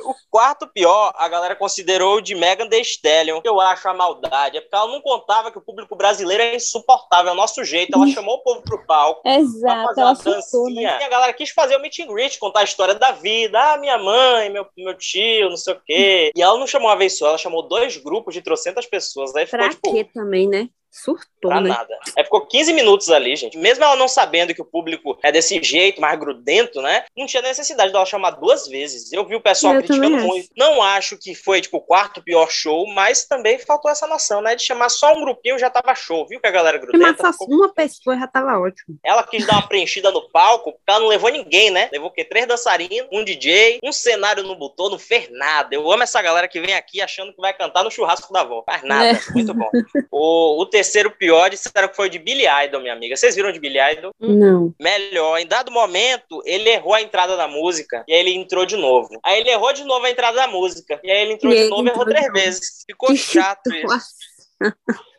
O 0.00 0.14
quarto 0.30 0.66
pior, 0.66 1.12
a 1.16 1.28
galera 1.28 1.56
considerou 1.56 2.16
o 2.16 2.20
de 2.20 2.34
Megan 2.34 2.68
Thee 2.68 2.82
Stallion, 2.82 3.40
que 3.40 3.48
eu 3.48 3.60
acho 3.60 3.88
a 3.88 3.94
maldade. 3.94 4.56
É 4.56 4.60
porque 4.60 4.74
ela 4.74 4.86
não 4.86 5.00
contava 5.00 5.50
que 5.50 5.58
o 5.58 5.60
público 5.60 5.96
brasileiro 5.96 6.42
é 6.42 6.54
insuportável, 6.54 7.30
é 7.30 7.32
o 7.32 7.36
nosso 7.36 7.64
jeito. 7.64 7.94
Ela 7.94 8.06
chamou 8.08 8.36
o 8.36 8.42
povo 8.42 8.62
pro 8.62 8.86
palco 8.86 9.22
pra 9.22 9.36
Exato, 9.38 9.88
fazer 9.88 10.00
ela 10.00 10.10
uma 10.10 10.16
surtou, 10.16 10.70
né? 10.70 10.82
E 10.82 10.86
a 10.86 11.08
galera 11.08 11.32
quis 11.32 11.50
fazer 11.50 11.76
o 11.76 11.80
meet 11.80 11.98
and 11.98 12.06
greet, 12.06 12.38
contar 12.38 12.60
a 12.60 12.64
história 12.64 12.94
da 12.94 13.12
vida. 13.12 13.58
Ah, 13.60 13.76
minha 13.76 13.98
mãe, 13.98 14.50
meu, 14.50 14.66
meu 14.76 14.94
tio, 14.94 15.50
não 15.50 15.56
sei 15.56 15.74
o 15.74 15.80
quê. 15.84 16.30
E 16.36 16.42
ela 16.42 16.58
não 16.58 16.66
chamou 16.66 16.88
uma 16.88 16.96
vez 16.96 17.18
só, 17.18 17.28
ela 17.28 17.38
chamou 17.38 17.62
dois 17.62 17.96
grupos 17.96 18.34
de 18.34 18.42
trocentas 18.42 18.86
pessoas. 18.86 19.34
Aí 19.34 19.46
ficou, 19.46 19.58
Pra 19.58 19.70
tipo, 19.70 19.92
quê 19.92 20.04
também, 20.04 20.48
né? 20.48 20.68
Surtou, 20.90 21.50
Pra 21.50 21.60
né? 21.60 21.68
nada. 21.68 21.96
Aí 22.16 22.24
ficou 22.24 22.44
15 22.46 22.72
minutos 22.72 23.08
ali, 23.10 23.36
gente. 23.36 23.56
Mesmo 23.56 23.84
ela 23.84 23.94
não 23.94 24.08
sabendo 24.08 24.52
que 24.54 24.60
o 24.60 24.64
público 24.64 25.16
é 25.22 25.30
desse 25.30 25.62
jeito, 25.62 26.00
mais 26.00 26.18
grudento, 26.18 26.82
né? 26.82 27.04
Não 27.16 27.26
tinha 27.26 27.42
necessidade 27.42 27.92
dela 27.92 28.04
chamar 28.04 28.30
duas 28.32 28.66
vezes. 28.66 29.12
Eu 29.12 29.24
vi 29.24 29.36
o 29.36 29.40
pessoal 29.40 29.74
Eu 29.74 29.82
criticando 29.82 30.16
muito. 30.16 30.48
Não 30.56 30.82
acho 30.82 31.16
que 31.16 31.34
foi, 31.34 31.60
tipo, 31.60 31.76
o 31.76 31.80
quarto 31.80 32.22
pior 32.22 32.50
show, 32.50 32.86
mas 32.88 33.24
também 33.26 33.58
faltou 33.58 33.90
essa 33.90 34.06
noção, 34.06 34.40
né? 34.40 34.56
De 34.56 34.62
chamar 34.64 34.88
só 34.88 35.12
um 35.14 35.20
grupinho 35.20 35.58
já 35.58 35.70
tava 35.70 35.94
show. 35.94 36.26
Viu 36.26 36.40
que 36.40 36.46
a 36.48 36.50
galera 36.50 36.78
Mas 36.78 36.88
grudenta? 36.88 37.22
só 37.22 37.32
ficou- 37.32 37.48
uma 37.54 37.72
pessoa 37.72 38.18
já 38.18 38.26
tava 38.26 38.58
ótimo. 38.58 38.98
Ela 39.04 39.22
quis 39.22 39.46
dar 39.46 39.54
uma 39.54 39.68
preenchida 39.68 40.10
no 40.10 40.28
palco, 40.30 40.72
porque 40.72 40.90
ela 40.90 41.00
não 41.00 41.06
levou 41.08 41.30
ninguém, 41.30 41.70
né? 41.70 41.88
Levou 41.92 42.08
o 42.08 42.12
quê? 42.12 42.24
Três 42.24 42.46
dançarinos, 42.46 43.06
um 43.12 43.22
DJ, 43.22 43.78
um 43.84 43.92
cenário 43.92 44.42
não 44.42 44.56
botou, 44.56 44.90
não 44.90 44.98
fez 44.98 45.28
nada. 45.30 45.72
Eu 45.74 45.90
amo 45.92 46.02
essa 46.02 46.20
galera 46.20 46.48
que 46.48 46.60
vem 46.60 46.74
aqui 46.74 47.00
achando 47.00 47.32
que 47.32 47.40
vai 47.40 47.52
cantar 47.54 47.84
no 47.84 47.90
churrasco 47.90 48.32
da 48.32 48.40
avó. 48.40 48.62
Faz 48.66 48.82
nada. 48.82 49.10
É. 49.10 49.32
Muito 49.32 49.54
bom. 49.54 49.70
O, 50.10 50.62
o 50.62 50.66
terceiro 50.78 51.10
pior 51.10 51.50
disseram 51.50 51.88
que 51.88 51.96
foi 51.96 52.08
de 52.08 52.20
Billy 52.20 52.44
Idol, 52.64 52.80
minha 52.80 52.92
amiga. 52.92 53.16
Vocês 53.16 53.34
viram 53.34 53.50
de 53.50 53.58
Billy 53.58 53.78
Idol? 53.80 54.12
Não. 54.20 54.72
Melhor. 54.80 55.38
Em 55.38 55.46
dado 55.46 55.72
momento, 55.72 56.40
ele 56.44 56.70
errou 56.70 56.94
a 56.94 57.02
entrada 57.02 57.36
da 57.36 57.48
música 57.48 58.04
e 58.06 58.14
aí 58.14 58.20
ele 58.20 58.34
entrou 58.34 58.64
de 58.64 58.76
novo. 58.76 59.18
Aí 59.24 59.40
ele 59.40 59.50
errou 59.50 59.72
de 59.72 59.82
novo 59.82 60.06
a 60.06 60.10
entrada 60.10 60.36
da 60.36 60.46
música. 60.46 61.00
E 61.02 61.10
aí 61.10 61.22
ele 61.22 61.32
entrou 61.32 61.52
E 61.52 61.64
de 61.64 61.68
novo 61.68 61.84
e 61.84 61.90
errou 61.90 62.04
três 62.04 62.26
novo. 62.26 62.38
vezes. 62.38 62.84
Ficou 62.86 63.08
Que 63.08 63.16
chato 63.16 63.74
isso. 63.74 64.08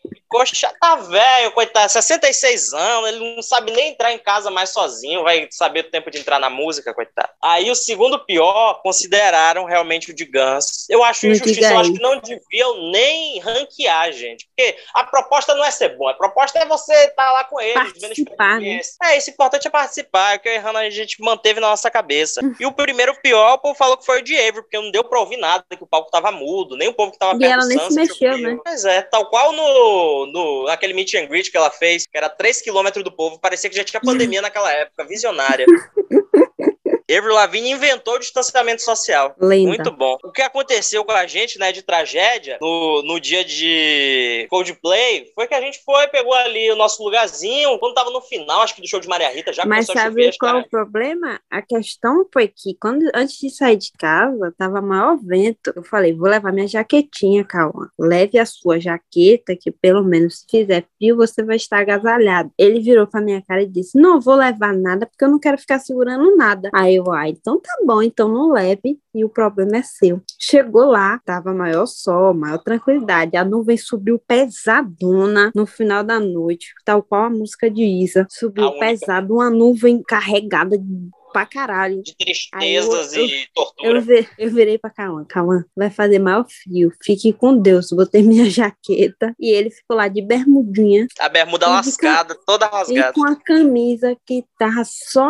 Ficou 0.07 0.45
chato. 0.45 0.77
Tá 0.79 0.95
velho, 0.95 1.51
coitado. 1.51 1.91
66 1.91 2.73
anos, 2.73 3.09
ele 3.09 3.35
não 3.35 3.41
sabe 3.41 3.71
nem 3.71 3.89
entrar 3.89 4.13
em 4.13 4.17
casa 4.17 4.49
mais 4.49 4.69
sozinho, 4.69 5.23
vai 5.23 5.47
saber 5.51 5.81
o 5.81 5.91
tempo 5.91 6.09
de 6.09 6.19
entrar 6.19 6.39
na 6.39 6.49
música, 6.49 6.93
coitado. 6.93 7.29
Aí 7.41 7.69
o 7.69 7.75
segundo 7.75 8.25
pior, 8.25 8.81
consideraram 8.81 9.65
realmente 9.65 10.11
o 10.11 10.15
de 10.15 10.25
Guns. 10.25 10.87
Eu 10.89 11.03
acho 11.03 11.27
injustiça, 11.27 11.73
eu 11.73 11.79
acho 11.79 11.93
que 11.93 12.01
não 12.01 12.19
deviam 12.19 12.91
nem 12.91 13.39
ranquear, 13.39 14.11
gente. 14.13 14.48
Porque 14.59 14.75
a 14.93 15.05
proposta 15.05 15.55
não 15.55 15.63
é 15.63 15.71
ser 15.71 15.95
bom, 15.95 16.09
a 16.09 16.13
proposta 16.13 16.59
é 16.59 16.65
você 16.65 16.93
estar 17.05 17.31
lá 17.31 17.45
com 17.45 17.61
eles, 17.61 17.73
Participar, 17.73 18.59
né? 18.59 18.67
experiência. 18.67 18.97
É, 19.01 19.17
isso 19.17 19.29
importante 19.29 19.67
é 19.67 19.69
participar, 19.69 20.33
é 20.33 20.35
o 20.35 20.39
que 20.41 20.49
eu 20.49 20.53
errando 20.53 20.79
a 20.79 20.89
gente 20.89 21.21
manteve 21.21 21.61
na 21.61 21.69
nossa 21.69 21.89
cabeça. 21.89 22.41
E 22.59 22.65
o 22.65 22.71
primeiro 22.73 23.15
pior, 23.21 23.53
o 23.53 23.57
povo 23.59 23.75
falou 23.75 23.95
que 23.95 24.05
foi 24.05 24.19
o 24.19 24.21
de 24.21 24.35
Avery, 24.35 24.63
porque 24.63 24.77
não 24.77 24.91
deu 24.91 25.01
pra 25.01 25.17
ouvir 25.21 25.37
nada, 25.37 25.63
que 25.69 25.81
o 25.81 25.87
palco 25.87 26.11
tava 26.11 26.29
mudo, 26.29 26.75
nem 26.75 26.89
o 26.89 26.93
povo 26.93 27.13
que 27.13 27.17
tava 27.17 27.35
E 27.35 27.39
perto 27.39 27.53
ela 27.53 27.61
do 27.61 27.67
nem 27.69 27.79
se 27.79 27.95
mexeu, 27.95 28.37
né? 28.37 28.57
Pois 28.61 28.83
é, 28.83 29.01
tal 29.03 29.29
qual 29.29 29.53
no, 29.53 30.25
no 30.25 30.65
naquele 30.65 30.93
meet 30.93 31.13
and 31.13 31.27
greet 31.27 31.49
que 31.49 31.55
ela 31.55 31.71
fez, 31.71 32.05
que 32.05 32.17
era 32.17 32.29
3km 32.29 33.01
do 33.01 33.11
povo, 33.15 33.39
parecia 33.39 33.69
que 33.69 33.77
já 33.77 33.83
tinha 33.85 34.01
pandemia 34.03 34.41
naquela 34.41 34.73
época, 34.73 35.05
visionária. 35.05 35.65
Avril 37.17 37.33
Lavigne 37.33 37.71
inventou 37.71 38.15
o 38.15 38.19
distanciamento 38.19 38.81
social. 38.81 39.35
Lenda. 39.39 39.67
Muito 39.67 39.91
bom. 39.91 40.17
O 40.23 40.31
que 40.31 40.41
aconteceu 40.41 41.03
com 41.03 41.11
a 41.11 41.25
gente, 41.25 41.57
né, 41.59 41.71
de 41.71 41.81
tragédia, 41.81 42.57
no, 42.61 43.01
no 43.03 43.19
dia 43.19 43.43
de 43.43 44.47
Coldplay, 44.49 45.31
foi 45.33 45.47
que 45.47 45.55
a 45.55 45.61
gente 45.61 45.81
foi, 45.83 46.07
pegou 46.07 46.33
ali 46.33 46.71
o 46.71 46.75
nosso 46.75 47.03
lugarzinho, 47.03 47.77
quando 47.79 47.93
tava 47.93 48.09
no 48.09 48.21
final, 48.21 48.61
acho 48.61 48.75
que 48.75 48.81
do 48.81 48.87
show 48.87 48.99
de 48.99 49.07
Maria 49.07 49.29
Rita, 49.29 49.51
já 49.51 49.65
Mas 49.65 49.87
começou 49.87 50.01
a 50.01 50.05
chover, 50.05 50.21
sabe 50.21 50.29
acho 50.29 50.37
que 50.37 50.45
qual 50.45 50.59
o 50.59 50.69
problema? 50.69 51.39
A 51.49 51.61
questão 51.61 52.25
foi 52.31 52.47
que 52.47 52.75
quando 52.79 53.09
antes 53.13 53.37
de 53.39 53.49
sair 53.49 53.77
de 53.77 53.91
casa, 53.97 54.53
tava 54.57 54.81
maior 54.81 55.17
vento. 55.17 55.73
Eu 55.75 55.83
falei, 55.83 56.13
vou 56.13 56.29
levar 56.29 56.51
minha 56.51 56.67
jaquetinha, 56.67 57.43
Cauã. 57.43 57.89
Leve 57.97 58.37
a 58.37 58.45
sua 58.45 58.79
jaqueta, 58.79 59.55
que 59.59 59.71
pelo 59.71 60.03
menos 60.03 60.39
se 60.39 60.45
fizer 60.49 60.85
frio, 60.97 61.15
você 61.15 61.43
vai 61.43 61.55
estar 61.55 61.79
agasalhado. 61.79 62.51
Ele 62.57 62.79
virou 62.79 63.07
pra 63.07 63.21
minha 63.21 63.41
cara 63.41 63.63
e 63.63 63.67
disse: 63.67 63.99
Não 63.99 64.19
vou 64.19 64.35
levar 64.35 64.73
nada, 64.73 65.05
porque 65.05 65.23
eu 65.23 65.29
não 65.29 65.39
quero 65.39 65.57
ficar 65.57 65.79
segurando 65.79 66.35
nada. 66.35 66.69
Aí 66.73 66.98
eu, 66.99 67.11
ah, 67.11 67.27
então 67.29 67.59
tá 67.59 67.71
bom, 67.85 68.01
então 68.01 68.27
não 68.27 68.51
leve, 68.51 68.99
e 69.13 69.25
o 69.25 69.29
problema 69.29 69.77
é 69.77 69.83
seu. 69.83 70.21
Chegou 70.39 70.85
lá, 70.85 71.19
tava 71.25 71.53
maior 71.53 71.85
sol, 71.85 72.33
maior 72.33 72.59
tranquilidade. 72.59 73.35
A 73.35 73.43
nuvem 73.43 73.77
subiu 73.77 74.19
pesadona 74.27 75.51
no 75.55 75.65
final 75.65 76.03
da 76.03 76.19
noite, 76.19 76.73
tal 76.85 77.01
qual 77.01 77.23
a 77.25 77.29
música 77.29 77.69
de 77.69 77.83
Isa. 77.83 78.21
A 78.21 78.27
Subiu 78.29 78.65
única. 78.65 78.79
pesado, 78.85 79.33
uma 79.35 79.49
nuvem 79.49 80.01
carregada 80.03 80.77
de- 80.77 81.09
pra 81.31 81.45
caralho. 81.45 82.01
de 82.03 82.15
tristezas 82.15 83.13
Aí 83.13 83.21
eu- 83.21 83.25
e 83.25 83.47
tortura. 83.53 83.97
Eu, 83.97 84.01
vi- 84.01 84.27
eu 84.37 84.49
virei 84.51 84.77
pra 84.77 84.89
Cauã. 84.89 85.25
Cauã, 85.27 85.63
vai 85.75 85.89
fazer 85.89 86.19
maior 86.19 86.45
frio. 86.49 86.91
Fique 87.03 87.31
com 87.33 87.57
Deus. 87.57 87.89
Botei 87.91 88.21
minha 88.21 88.45
jaqueta. 88.49 89.33
E 89.39 89.51
ele 89.51 89.69
ficou 89.71 89.97
lá 89.97 90.07
de 90.07 90.21
bermudinha 90.21 91.07
A 91.19 91.29
bermuda 91.29 91.65
E 91.65 91.69
lascada, 91.69 92.35
toda 92.45 92.65
e 92.65 92.69
rasgada. 92.69 93.13
com 93.13 93.25
a 93.25 93.35
camisa 93.35 94.15
que 94.25 94.43
tava 94.57 94.83
só 94.85 95.29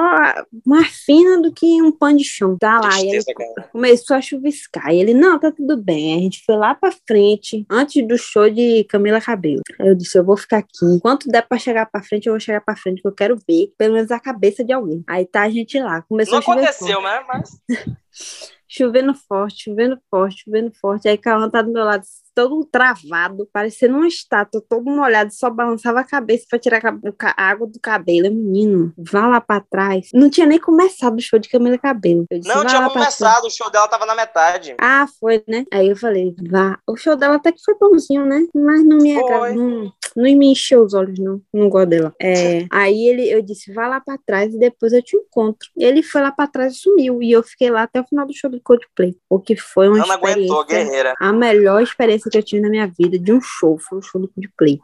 mais 0.65 0.87
fina 1.05 1.41
do 1.41 1.51
que 1.53 1.81
um 1.81 1.91
pano 1.91 2.17
de 2.17 2.23
chão. 2.23 2.57
Tá 2.59 2.79
lá. 2.79 2.97
E 2.99 3.01
ele 3.09 3.23
Tristeza, 3.23 3.33
cara. 3.55 3.69
começou 3.71 4.15
a 4.15 4.21
chuviscar. 4.21 4.93
E 4.93 4.99
ele, 4.99 5.13
não, 5.13 5.39
tá 5.39 5.51
tudo 5.51 5.77
bem. 5.77 6.17
A 6.17 6.21
gente 6.21 6.43
foi 6.45 6.55
lá 6.55 6.73
pra 6.75 6.91
frente, 7.07 7.65
antes 7.69 8.05
do 8.07 8.17
show 8.17 8.49
de 8.49 8.83
Camila 8.85 9.21
Cabelo. 9.21 9.61
Eu 9.79 9.95
disse, 9.95 10.17
eu 10.17 10.23
vou 10.23 10.37
ficar 10.37 10.57
aqui. 10.59 10.69
Enquanto 10.83 11.27
der 11.29 11.47
pra 11.47 11.57
chegar 11.57 11.85
pra 11.85 12.03
frente, 12.03 12.27
eu 12.27 12.33
vou 12.33 12.39
chegar 12.39 12.61
pra 12.61 12.75
frente, 12.75 13.01
que 13.01 13.07
eu 13.07 13.13
quero 13.13 13.37
ver 13.47 13.71
pelo 13.77 13.93
menos 13.95 14.11
a 14.11 14.19
cabeça 14.19 14.63
de 14.63 14.73
alguém. 14.73 15.03
Aí 15.07 15.25
tá 15.25 15.43
a 15.43 15.49
gente 15.49 15.79
lá. 15.79 15.88
Começou 16.07 16.33
Não 16.33 16.39
a 16.39 16.41
chover 16.41 16.59
aconteceu, 16.61 17.01
né? 17.01 17.25
Mas 17.27 17.61
Chovendo 18.71 19.15
forte, 19.15 19.63
chovendo 19.63 19.99
forte, 20.11 20.43
chovendo 20.43 20.71
forte. 20.79 21.07
Aí 21.07 21.17
Cauã 21.17 21.49
tá 21.49 21.61
do 21.61 21.71
meu 21.71 21.83
lado, 21.83 22.03
todo 22.39 22.63
travado, 22.63 23.49
parecendo 23.51 23.95
uma 23.97 24.07
estátua, 24.07 24.63
todo 24.69 24.89
molhado, 24.89 25.33
só 25.33 25.49
balançava 25.49 25.99
a 25.99 26.05
cabeça 26.05 26.45
pra 26.49 26.57
tirar 26.57 26.81
a 26.85 27.43
água 27.43 27.67
do 27.67 27.77
cabelo. 27.81 28.33
Menino, 28.33 28.93
vá 28.97 29.27
lá 29.27 29.41
pra 29.41 29.59
trás. 29.59 30.09
Não 30.13 30.29
tinha 30.29 30.47
nem 30.47 30.57
começado 30.57 31.17
o 31.17 31.21
show 31.21 31.37
de 31.37 31.49
Camila 31.49 31.77
Cabelo. 31.77 32.25
Disse, 32.31 32.47
não 32.47 32.63
"Vá 32.63 32.65
tinha 32.65 32.79
lá 32.79 32.89
pra 32.89 33.01
trás." 33.01 33.17
começado, 33.17 33.45
o 33.45 33.49
show 33.49 33.69
dela 33.69 33.89
tava 33.89 34.05
na 34.05 34.15
metade. 34.15 34.73
Ah, 34.79 35.05
foi, 35.19 35.43
né? 35.47 35.65
Aí 35.73 35.89
eu 35.89 35.97
falei, 35.97 36.33
vá. 36.49 36.79
O 36.87 36.95
show 36.95 37.15
dela 37.17 37.35
até 37.35 37.51
que 37.51 37.61
foi 37.61 37.75
bonzinho, 37.77 38.25
né? 38.25 38.45
Mas 38.55 38.85
não 38.85 38.97
me 38.97 39.17
agrada, 39.17 39.53
não, 39.55 39.91
não 40.15 40.23
me 40.23 40.51
encheu 40.51 40.83
os 40.83 40.93
olhos, 40.93 41.19
não. 41.19 41.41
Não 41.53 41.67
gosto 41.69 41.89
dela. 41.89 42.13
É, 42.21 42.65
aí 42.71 43.07
ele, 43.07 43.29
eu 43.29 43.41
disse, 43.41 43.73
vá 43.73 43.85
lá 43.87 43.99
pra 43.99 44.17
trás 44.25 44.53
e 44.53 44.57
depois 44.59 44.93
eu 44.93 45.03
te 45.03 45.17
encontro. 45.17 45.67
Ele 45.77 46.01
foi 46.01 46.21
lá 46.21 46.31
pra 46.31 46.47
trás 46.47 46.73
e 46.73 46.77
sumiu. 46.77 47.21
E 47.21 47.31
eu 47.33 47.43
fiquei 47.43 47.69
lá 47.69 47.83
até 47.83 47.99
o 47.99 48.05
final 48.07 48.25
do 48.25 48.33
show 48.33 48.49
do 48.49 48.61
Coldplay. 48.61 49.15
O 49.29 49.39
que 49.39 49.57
foi 49.57 49.89
uma 49.89 50.01
aguentou, 50.13 50.61
experiência 50.61 50.65
guerreira. 50.65 51.13
a 51.19 51.33
melhor 51.33 51.81
experiência 51.81 52.28
que 52.29 52.37
eu 52.37 52.43
tive 52.43 52.61
na 52.61 52.69
minha 52.69 52.87
vida 52.87 53.17
de 53.17 53.31
um 53.31 53.41
show 53.41 53.77
foi 53.77 53.99
o 53.99 54.01
show 54.01 54.21
do 54.21 54.27
Coldplay. 54.27 54.79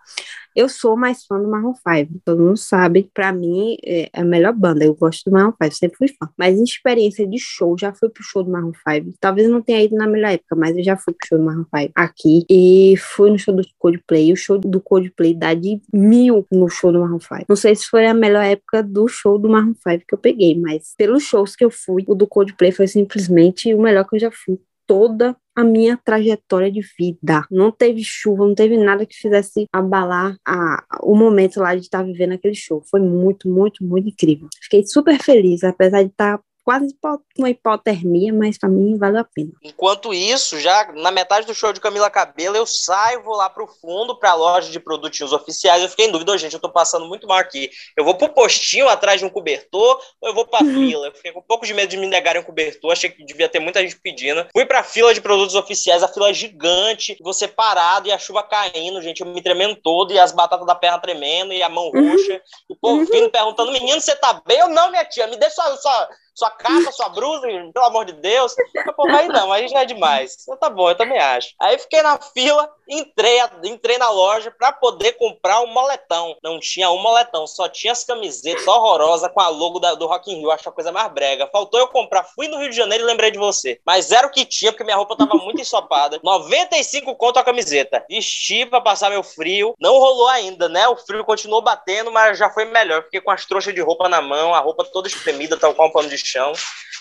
Eu 0.55 0.69
sou 0.69 0.95
mais 0.95 1.25
fã 1.25 1.37
do 1.37 1.49
Marron 1.49 1.73
5, 1.75 2.21
todo 2.23 2.41
mundo 2.41 2.55
sabe. 2.55 3.11
Pra 3.13 3.33
mim, 3.33 3.75
é 3.85 4.09
a 4.13 4.23
melhor 4.23 4.53
banda. 4.53 4.85
Eu 4.85 4.95
gosto 4.95 5.29
do 5.29 5.33
Marron 5.33 5.53
5, 5.61 5.75
sempre 5.75 5.97
fui 5.97 6.07
fã. 6.07 6.29
Mas 6.37 6.57
em 6.57 6.63
experiência 6.63 7.27
de 7.27 7.37
show, 7.37 7.75
já 7.77 7.93
fui 7.93 8.07
pro 8.07 8.23
show 8.23 8.41
do 8.41 8.49
Marron 8.49 8.71
5. 8.87 9.17
Talvez 9.19 9.49
não 9.49 9.61
tenha 9.61 9.83
ido 9.83 9.95
na 9.95 10.07
melhor 10.07 10.31
época, 10.31 10.55
mas 10.55 10.77
eu 10.77 10.83
já 10.83 10.95
fui 10.95 11.13
pro 11.13 11.27
show 11.27 11.37
do 11.37 11.43
Marron 11.43 11.65
5 11.75 11.91
aqui. 11.93 12.45
E 12.49 12.95
fui 12.97 13.31
no 13.31 13.37
show 13.37 13.53
do 13.53 13.63
Coldplay. 13.77 14.31
O 14.31 14.37
show 14.37 14.57
do 14.57 14.79
Coldplay 14.79 15.33
dá 15.33 15.53
de 15.53 15.81
mil 15.93 16.47
no 16.49 16.69
show 16.69 16.89
do 16.89 17.01
Marron 17.01 17.19
5. 17.19 17.45
Não 17.49 17.55
sei 17.57 17.75
se 17.75 17.87
foi 17.87 18.05
a 18.05 18.13
melhor 18.13 18.45
época 18.45 18.81
do 18.81 19.09
show 19.09 19.37
do 19.37 19.49
Marron 19.49 19.73
5 19.73 20.05
que 20.07 20.15
eu 20.15 20.19
peguei, 20.19 20.57
mas 20.57 20.93
pelos 20.97 21.23
shows 21.23 21.53
que 21.53 21.65
eu 21.65 21.69
fui, 21.69 22.05
o 22.07 22.15
do 22.15 22.25
Coldplay 22.25 22.71
foi 22.71 22.87
simplesmente 22.87 23.73
o 23.73 23.81
melhor 23.81 24.07
que 24.07 24.15
eu 24.15 24.19
já 24.21 24.31
fui 24.31 24.57
toda 24.87 25.35
a 25.55 25.63
minha 25.63 25.97
trajetória 25.97 26.71
de 26.71 26.81
vida. 26.97 27.45
Não 27.49 27.71
teve 27.71 28.03
chuva, 28.03 28.45
não 28.45 28.53
teve 28.53 28.77
nada 28.77 29.05
que 29.05 29.15
fizesse 29.15 29.67
abalar 29.71 30.35
a, 30.45 30.83
o 31.01 31.15
momento 31.15 31.59
lá 31.59 31.73
de 31.75 31.81
estar 31.81 32.03
vivendo 32.03 32.33
aquele 32.33 32.55
show. 32.55 32.83
Foi 32.89 32.99
muito, 32.99 33.49
muito, 33.49 33.83
muito 33.83 34.09
incrível. 34.09 34.47
Fiquei 34.61 34.85
super 34.85 35.17
feliz, 35.21 35.63
apesar 35.63 36.03
de 36.03 36.09
estar 36.09 36.39
quase 36.65 36.97
uma 37.37 37.49
hipotermia, 37.49 38.33
mas 38.33 38.57
pra 38.57 38.67
mim 38.67 38.97
valeu 38.97 39.21
a 39.21 39.23
pena. 39.23 39.51
Enquanto 39.63 40.11
isso, 40.11 40.59
já 40.59 40.91
na 40.93 41.11
metade 41.11 41.45
do 41.45 41.53
show 41.53 41.71
de 41.71 41.79
Camila 41.79 42.09
Cabelo, 42.09 42.57
eu 42.57 42.65
saio, 42.65 43.23
vou 43.23 43.35
lá 43.35 43.47
pro 43.47 43.67
fundo, 43.67 44.17
pra 44.17 44.33
loja 44.33 44.71
de 44.71 44.79
produtinhos 44.79 45.31
oficiais. 45.31 45.83
Eu 45.83 45.89
fiquei 45.89 46.07
em 46.07 46.11
dúvida, 46.11 46.31
"Ô, 46.31 46.37
gente, 46.37 46.53
eu 46.53 46.59
tô 46.59 46.69
passando 46.69 47.05
muito 47.05 47.27
mal 47.27 47.37
aqui. 47.37 47.69
Eu 47.95 48.03
vou 48.03 48.15
pro 48.15 48.29
postinho 48.29 48.89
atrás 48.89 49.19
de 49.19 49.25
um 49.27 49.29
cobertor 49.29 50.01
ou 50.19 50.29
eu 50.29 50.33
vou 50.33 50.47
pra 50.47 50.59
fila? 50.97 51.07
Eu 51.07 51.13
fiquei 51.13 51.31
com 51.31 51.39
um 51.39 51.43
pouco 51.43 51.67
de 51.67 51.73
medo 51.73 51.89
de 51.89 51.97
me 51.97 52.07
negarem 52.07 52.41
um 52.41 52.45
cobertor, 52.45 52.91
achei 52.91 53.11
que 53.11 53.23
devia 53.23 53.47
ter 53.47 53.59
muita 53.59 53.81
gente 53.81 53.99
pedindo. 53.99 54.47
Fui 54.51 54.65
pra 54.65 54.81
fila 54.83 55.13
de 55.13 55.21
produtos 55.21 55.53
oficiais, 55.53 56.01
a 56.01 56.07
fila 56.07 56.31
é 56.31 56.33
gigante, 56.33 57.15
você 57.21 57.47
parado 57.47 58.07
e 58.07 58.11
a 58.11 58.17
chuva 58.17 58.41
caindo, 58.41 59.01
gente, 59.03 59.21
eu 59.21 59.27
me 59.27 59.41
tremendo 59.41 59.75
todo 59.75 60.11
e 60.11 60.19
as 60.19 60.31
batatas 60.31 60.65
da 60.65 60.73
perna 60.73 60.97
tremendo 60.99 61.53
e 61.53 61.61
a 61.61 61.69
mão 61.69 61.91
roxa. 61.91 62.41
E 62.69 62.73
o 62.73 62.75
povo 62.75 63.05
vindo 63.05 63.29
perguntando, 63.29 63.71
menino, 63.71 64.01
você 64.01 64.15
tá 64.15 64.41
bem 64.47 64.63
ou 64.63 64.69
não, 64.69 64.89
minha 64.89 65.05
tia? 65.05 65.27
Me 65.27 65.37
dê 65.37 65.49
sua, 65.49 65.75
sua, 65.77 66.09
sua 66.35 66.51
capa, 66.51 66.91
sua 66.91 67.09
blusa, 67.09 67.47
pelo 67.73 67.85
amor 67.85 68.05
de 68.05 68.13
Deus. 68.13 68.53
Eu, 68.75 68.93
Pô, 68.93 69.07
aí 69.09 69.27
não, 69.29 69.51
aí 69.51 69.67
já 69.69 69.81
é 69.81 69.85
demais. 69.85 70.37
Então 70.43 70.57
tá 70.57 70.69
bom, 70.69 70.89
eu 70.89 70.95
também 70.95 71.17
acho. 71.17 71.55
Aí 71.61 71.77
fiquei 71.79 72.01
na 72.01 72.19
fila, 72.19 72.69
entrei, 72.87 73.39
entrei 73.63 73.97
na 73.97 74.09
loja 74.09 74.51
pra 74.51 74.71
poder 74.73 75.13
comprar 75.13 75.61
um 75.61 75.67
moletão. 75.67 76.35
Não 76.43 76.59
tinha 76.59 76.91
um 76.91 77.01
moletão, 77.01 77.47
só 77.47 77.67
tinha 77.69 77.93
as 77.93 78.03
camisetas 78.03 78.67
horrorosas 78.67 79.31
com 79.31 79.39
a 79.39 79.47
logo 79.47 79.79
da- 79.79 79.95
do 79.95 80.05
Rock 80.07 80.31
in 80.31 80.39
Rio. 80.39 80.51
Acho 80.51 80.67
a 80.69 80.71
coisa 80.73 80.91
mais 80.91 81.11
brega. 81.11 81.47
Faltou 81.51 81.79
eu 81.79 81.87
comprar. 81.87 82.23
Fui 82.23 82.47
no 82.49 82.57
Rio 82.57 82.69
de 82.69 82.75
Janeiro 82.75 83.03
e 83.05 83.07
lembrei 83.07 83.31
de 83.31 83.37
você. 83.37 83.79
Mas 83.85 84.11
era 84.11 84.27
o 84.27 84.31
que 84.31 84.45
tinha, 84.45 84.71
porque 84.71 84.83
minha 84.83 84.97
roupa 84.97 85.15
tava 85.15 85.35
muito 85.35 85.61
ensopada. 85.61 86.19
95 86.23 87.15
conto 87.15 87.39
a 87.39 87.43
camiseta. 87.43 88.03
Vesti 88.09 88.65
pra 88.65 88.81
passar 88.81 89.09
meu 89.09 89.23
frio. 89.23 89.73
Não 89.79 89.97
rolou 89.97 90.27
ainda, 90.27 90.67
né? 90.67 90.87
O 90.89 90.97
frio 90.97 91.23
continuou 91.23 91.61
batendo, 91.61 92.11
mas 92.11 92.37
já 92.37 92.49
foi 92.49 92.65
melhor. 92.65 93.03
Fiquei 93.03 93.21
com 93.21 93.31
as 93.31 93.45
trouxas 93.45 93.73
de 93.73 93.81
roupa 93.81 94.09
na 94.09 94.21
mão, 94.21 94.53
a 94.53 94.59
roupa 94.59 94.83
toda 94.83 95.07
espremida, 95.07 95.57
tal 95.57 95.73
qual 95.73 95.87
um 95.87 95.91
pano 95.91 96.09
de 96.09 96.15
chão. 96.25 96.53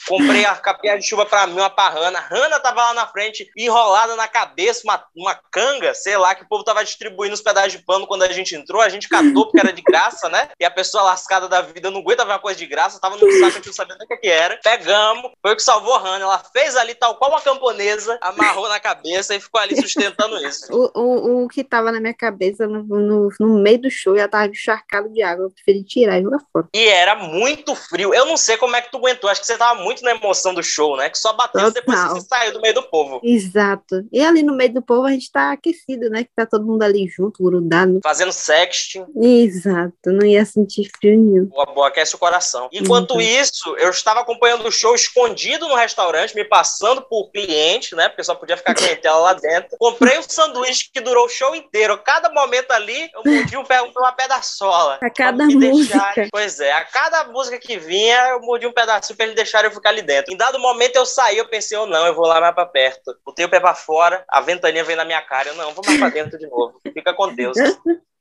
Comprei 0.06 0.44
a 0.44 0.54
capinha 0.54 0.98
de 0.98 1.06
chuva 1.06 1.24
pra 1.24 1.46
mim, 1.46 1.54
uma 1.54 1.70
pra 1.70 1.88
Hanna. 1.88 2.20
Hanna 2.20 2.60
tava 2.60 2.84
lá 2.84 2.94
na 2.94 3.06
frente, 3.06 3.50
enrolada 3.56 4.14
na 4.16 4.28
cabeça, 4.28 4.82
uma, 4.84 5.02
uma 5.16 5.34
canga, 5.50 5.94
sei 5.94 6.16
lá, 6.16 6.34
que 6.34 6.44
o 6.44 6.48
povo 6.48 6.62
tava 6.62 6.84
distribuindo 6.84 7.34
os 7.34 7.40
pedaços 7.40 7.72
de 7.72 7.78
pano 7.78 8.06
quando 8.06 8.22
a 8.22 8.32
gente 8.32 8.54
entrou. 8.54 8.82
A 8.82 8.88
gente 8.88 9.08
catou 9.08 9.46
porque 9.46 9.60
era 9.60 9.72
de 9.72 9.82
graça, 9.82 10.28
né? 10.28 10.50
E 10.60 10.64
a 10.64 10.70
pessoa 10.70 11.04
lascada 11.04 11.48
da 11.48 11.62
vida 11.62 11.90
não 11.90 12.00
aguenta 12.00 12.24
ver 12.24 12.32
uma 12.32 12.38
coisa 12.38 12.58
de 12.58 12.66
graça, 12.66 13.00
tava 13.00 13.16
no 13.16 13.32
saco, 13.32 13.46
a 13.46 13.50
gente 13.50 13.66
não 13.66 13.72
sabia 13.72 13.96
nem 13.96 14.04
o 14.04 14.08
que, 14.08 14.16
que 14.18 14.28
era. 14.28 14.58
Pegamos, 14.62 15.32
foi 15.40 15.52
o 15.52 15.56
que 15.56 15.62
salvou 15.62 15.94
a 15.94 15.98
Hanna. 15.98 16.24
Ela 16.24 16.42
fez 16.52 16.76
ali 16.76 16.94
tal 16.94 17.16
qual 17.16 17.30
uma 17.30 17.40
camponesa, 17.40 18.18
amarrou 18.20 18.68
na 18.68 18.78
cabeça 18.78 19.34
e 19.34 19.40
ficou 19.40 19.60
ali 19.60 19.74
sustentando 19.80 20.36
isso. 20.46 20.66
O, 20.70 20.90
o, 20.94 21.44
o 21.44 21.48
que 21.48 21.64
tava 21.64 21.90
na 21.90 22.00
minha 22.00 22.14
cabeça 22.14 22.66
no, 22.66 22.82
no, 22.82 23.28
no 23.40 23.58
meio 23.58 23.80
do 23.80 23.90
show 23.90 24.16
já 24.16 24.28
tava 24.28 24.46
encharcado 24.46 25.08
de 25.08 25.22
água. 25.22 25.46
Eu 25.46 25.50
preferi 25.50 25.82
tirar 25.82 26.18
e 26.18 26.22
jogar 26.22 26.40
fora. 26.52 26.68
E 26.74 26.88
era 26.88 27.14
muito 27.14 27.74
frio. 27.74 28.12
Eu 28.12 28.26
não 28.26 28.36
sei 28.36 28.56
como 28.58 28.76
é 28.76 28.82
que 28.82 28.90
tu 28.90 28.98
aguentou. 28.98 29.13
Acho 29.28 29.40
que 29.40 29.46
você 29.46 29.56
tava 29.56 29.80
muito 29.82 30.02
na 30.02 30.12
emoção 30.12 30.52
do 30.54 30.62
show, 30.62 30.96
né? 30.96 31.08
Que 31.10 31.18
só 31.18 31.32
bateu 31.32 31.70
depois 31.70 31.98
que 32.02 32.08
você 32.10 32.26
saiu 32.28 32.52
do 32.52 32.60
meio 32.60 32.74
do 32.74 32.82
povo. 32.82 33.20
Exato. 33.22 34.04
E 34.12 34.20
ali 34.24 34.42
no 34.42 34.54
meio 34.54 34.72
do 34.74 34.82
povo 34.82 35.06
a 35.06 35.10
gente 35.10 35.30
tá 35.30 35.52
aquecido, 35.52 36.08
né? 36.10 36.24
Que 36.24 36.30
tá 36.34 36.46
todo 36.46 36.64
mundo 36.66 36.82
ali 36.82 37.06
junto, 37.08 37.42
grudado. 37.42 38.00
Fazendo 38.02 38.32
sexting. 38.32 39.04
Exato. 39.20 39.94
Não 40.06 40.26
ia 40.26 40.44
sentir 40.44 40.90
frio 40.98 41.18
nenhum. 41.18 41.46
Boa, 41.46 41.66
boa, 41.66 41.88
aquece 41.88 42.14
o 42.14 42.18
coração. 42.18 42.68
Enquanto 42.72 43.12
Uhum. 43.14 43.20
isso, 43.20 43.74
eu 43.78 43.90
estava 43.90 44.20
acompanhando 44.20 44.66
o 44.66 44.72
show 44.72 44.94
escondido 44.94 45.68
no 45.68 45.74
restaurante, 45.74 46.34
me 46.34 46.44
passando 46.44 47.02
por 47.02 47.30
cliente, 47.30 47.94
né? 47.94 48.08
Porque 48.08 48.24
só 48.24 48.34
podia 48.34 48.56
ficar 48.56 48.74
clientela 48.74 49.18
lá 49.18 49.32
dentro. 49.34 49.76
Comprei 49.78 50.18
um 50.18 50.22
sanduíche 50.22 50.90
que 50.92 51.00
durou 51.00 51.26
o 51.26 51.28
show 51.28 51.54
inteiro. 51.54 51.98
Cada 52.04 52.30
momento 52.30 52.70
ali, 52.72 53.10
eu 53.14 53.22
mordi 53.24 53.56
um 53.56 53.64
pé, 53.64 53.80
uma 53.82 54.12
pedaçola. 54.12 54.98
A 55.02 55.10
cada 55.10 55.44
música. 55.46 55.94
deixarem- 55.98 56.28
Pois 56.30 56.60
é, 56.60 56.72
a 56.72 56.84
cada 56.84 57.24
música 57.24 57.58
que 57.58 57.76
vinha, 57.78 58.28
eu 58.30 58.40
mordi 58.40 58.66
um 58.66 58.72
pra 59.12 59.24
eles 59.24 59.36
deixarem 59.36 59.68
eu 59.68 59.74
ficar 59.74 59.90
ali 59.90 60.00
dentro. 60.00 60.32
Em 60.32 60.36
dado 60.36 60.58
momento 60.58 60.96
eu 60.96 61.04
saí, 61.04 61.36
eu 61.36 61.48
pensei, 61.48 61.76
eu 61.76 61.86
não, 61.86 62.06
eu 62.06 62.14
vou 62.14 62.26
lá 62.26 62.40
mais 62.40 62.54
pra 62.54 62.64
perto. 62.64 63.14
Botei 63.24 63.44
o 63.44 63.48
pé 63.48 63.60
pra 63.60 63.74
fora, 63.74 64.24
a 64.28 64.40
ventaninha 64.40 64.84
veio 64.84 64.96
na 64.96 65.04
minha 65.04 65.20
cara. 65.20 65.48
Eu 65.48 65.54
não, 65.54 65.74
vou 65.74 65.84
mais 65.84 65.98
pra 65.98 66.08
dentro 66.08 66.38
de 66.38 66.46
novo. 66.46 66.80
Fica 66.82 67.12
com 67.12 67.34
Deus. 67.34 67.56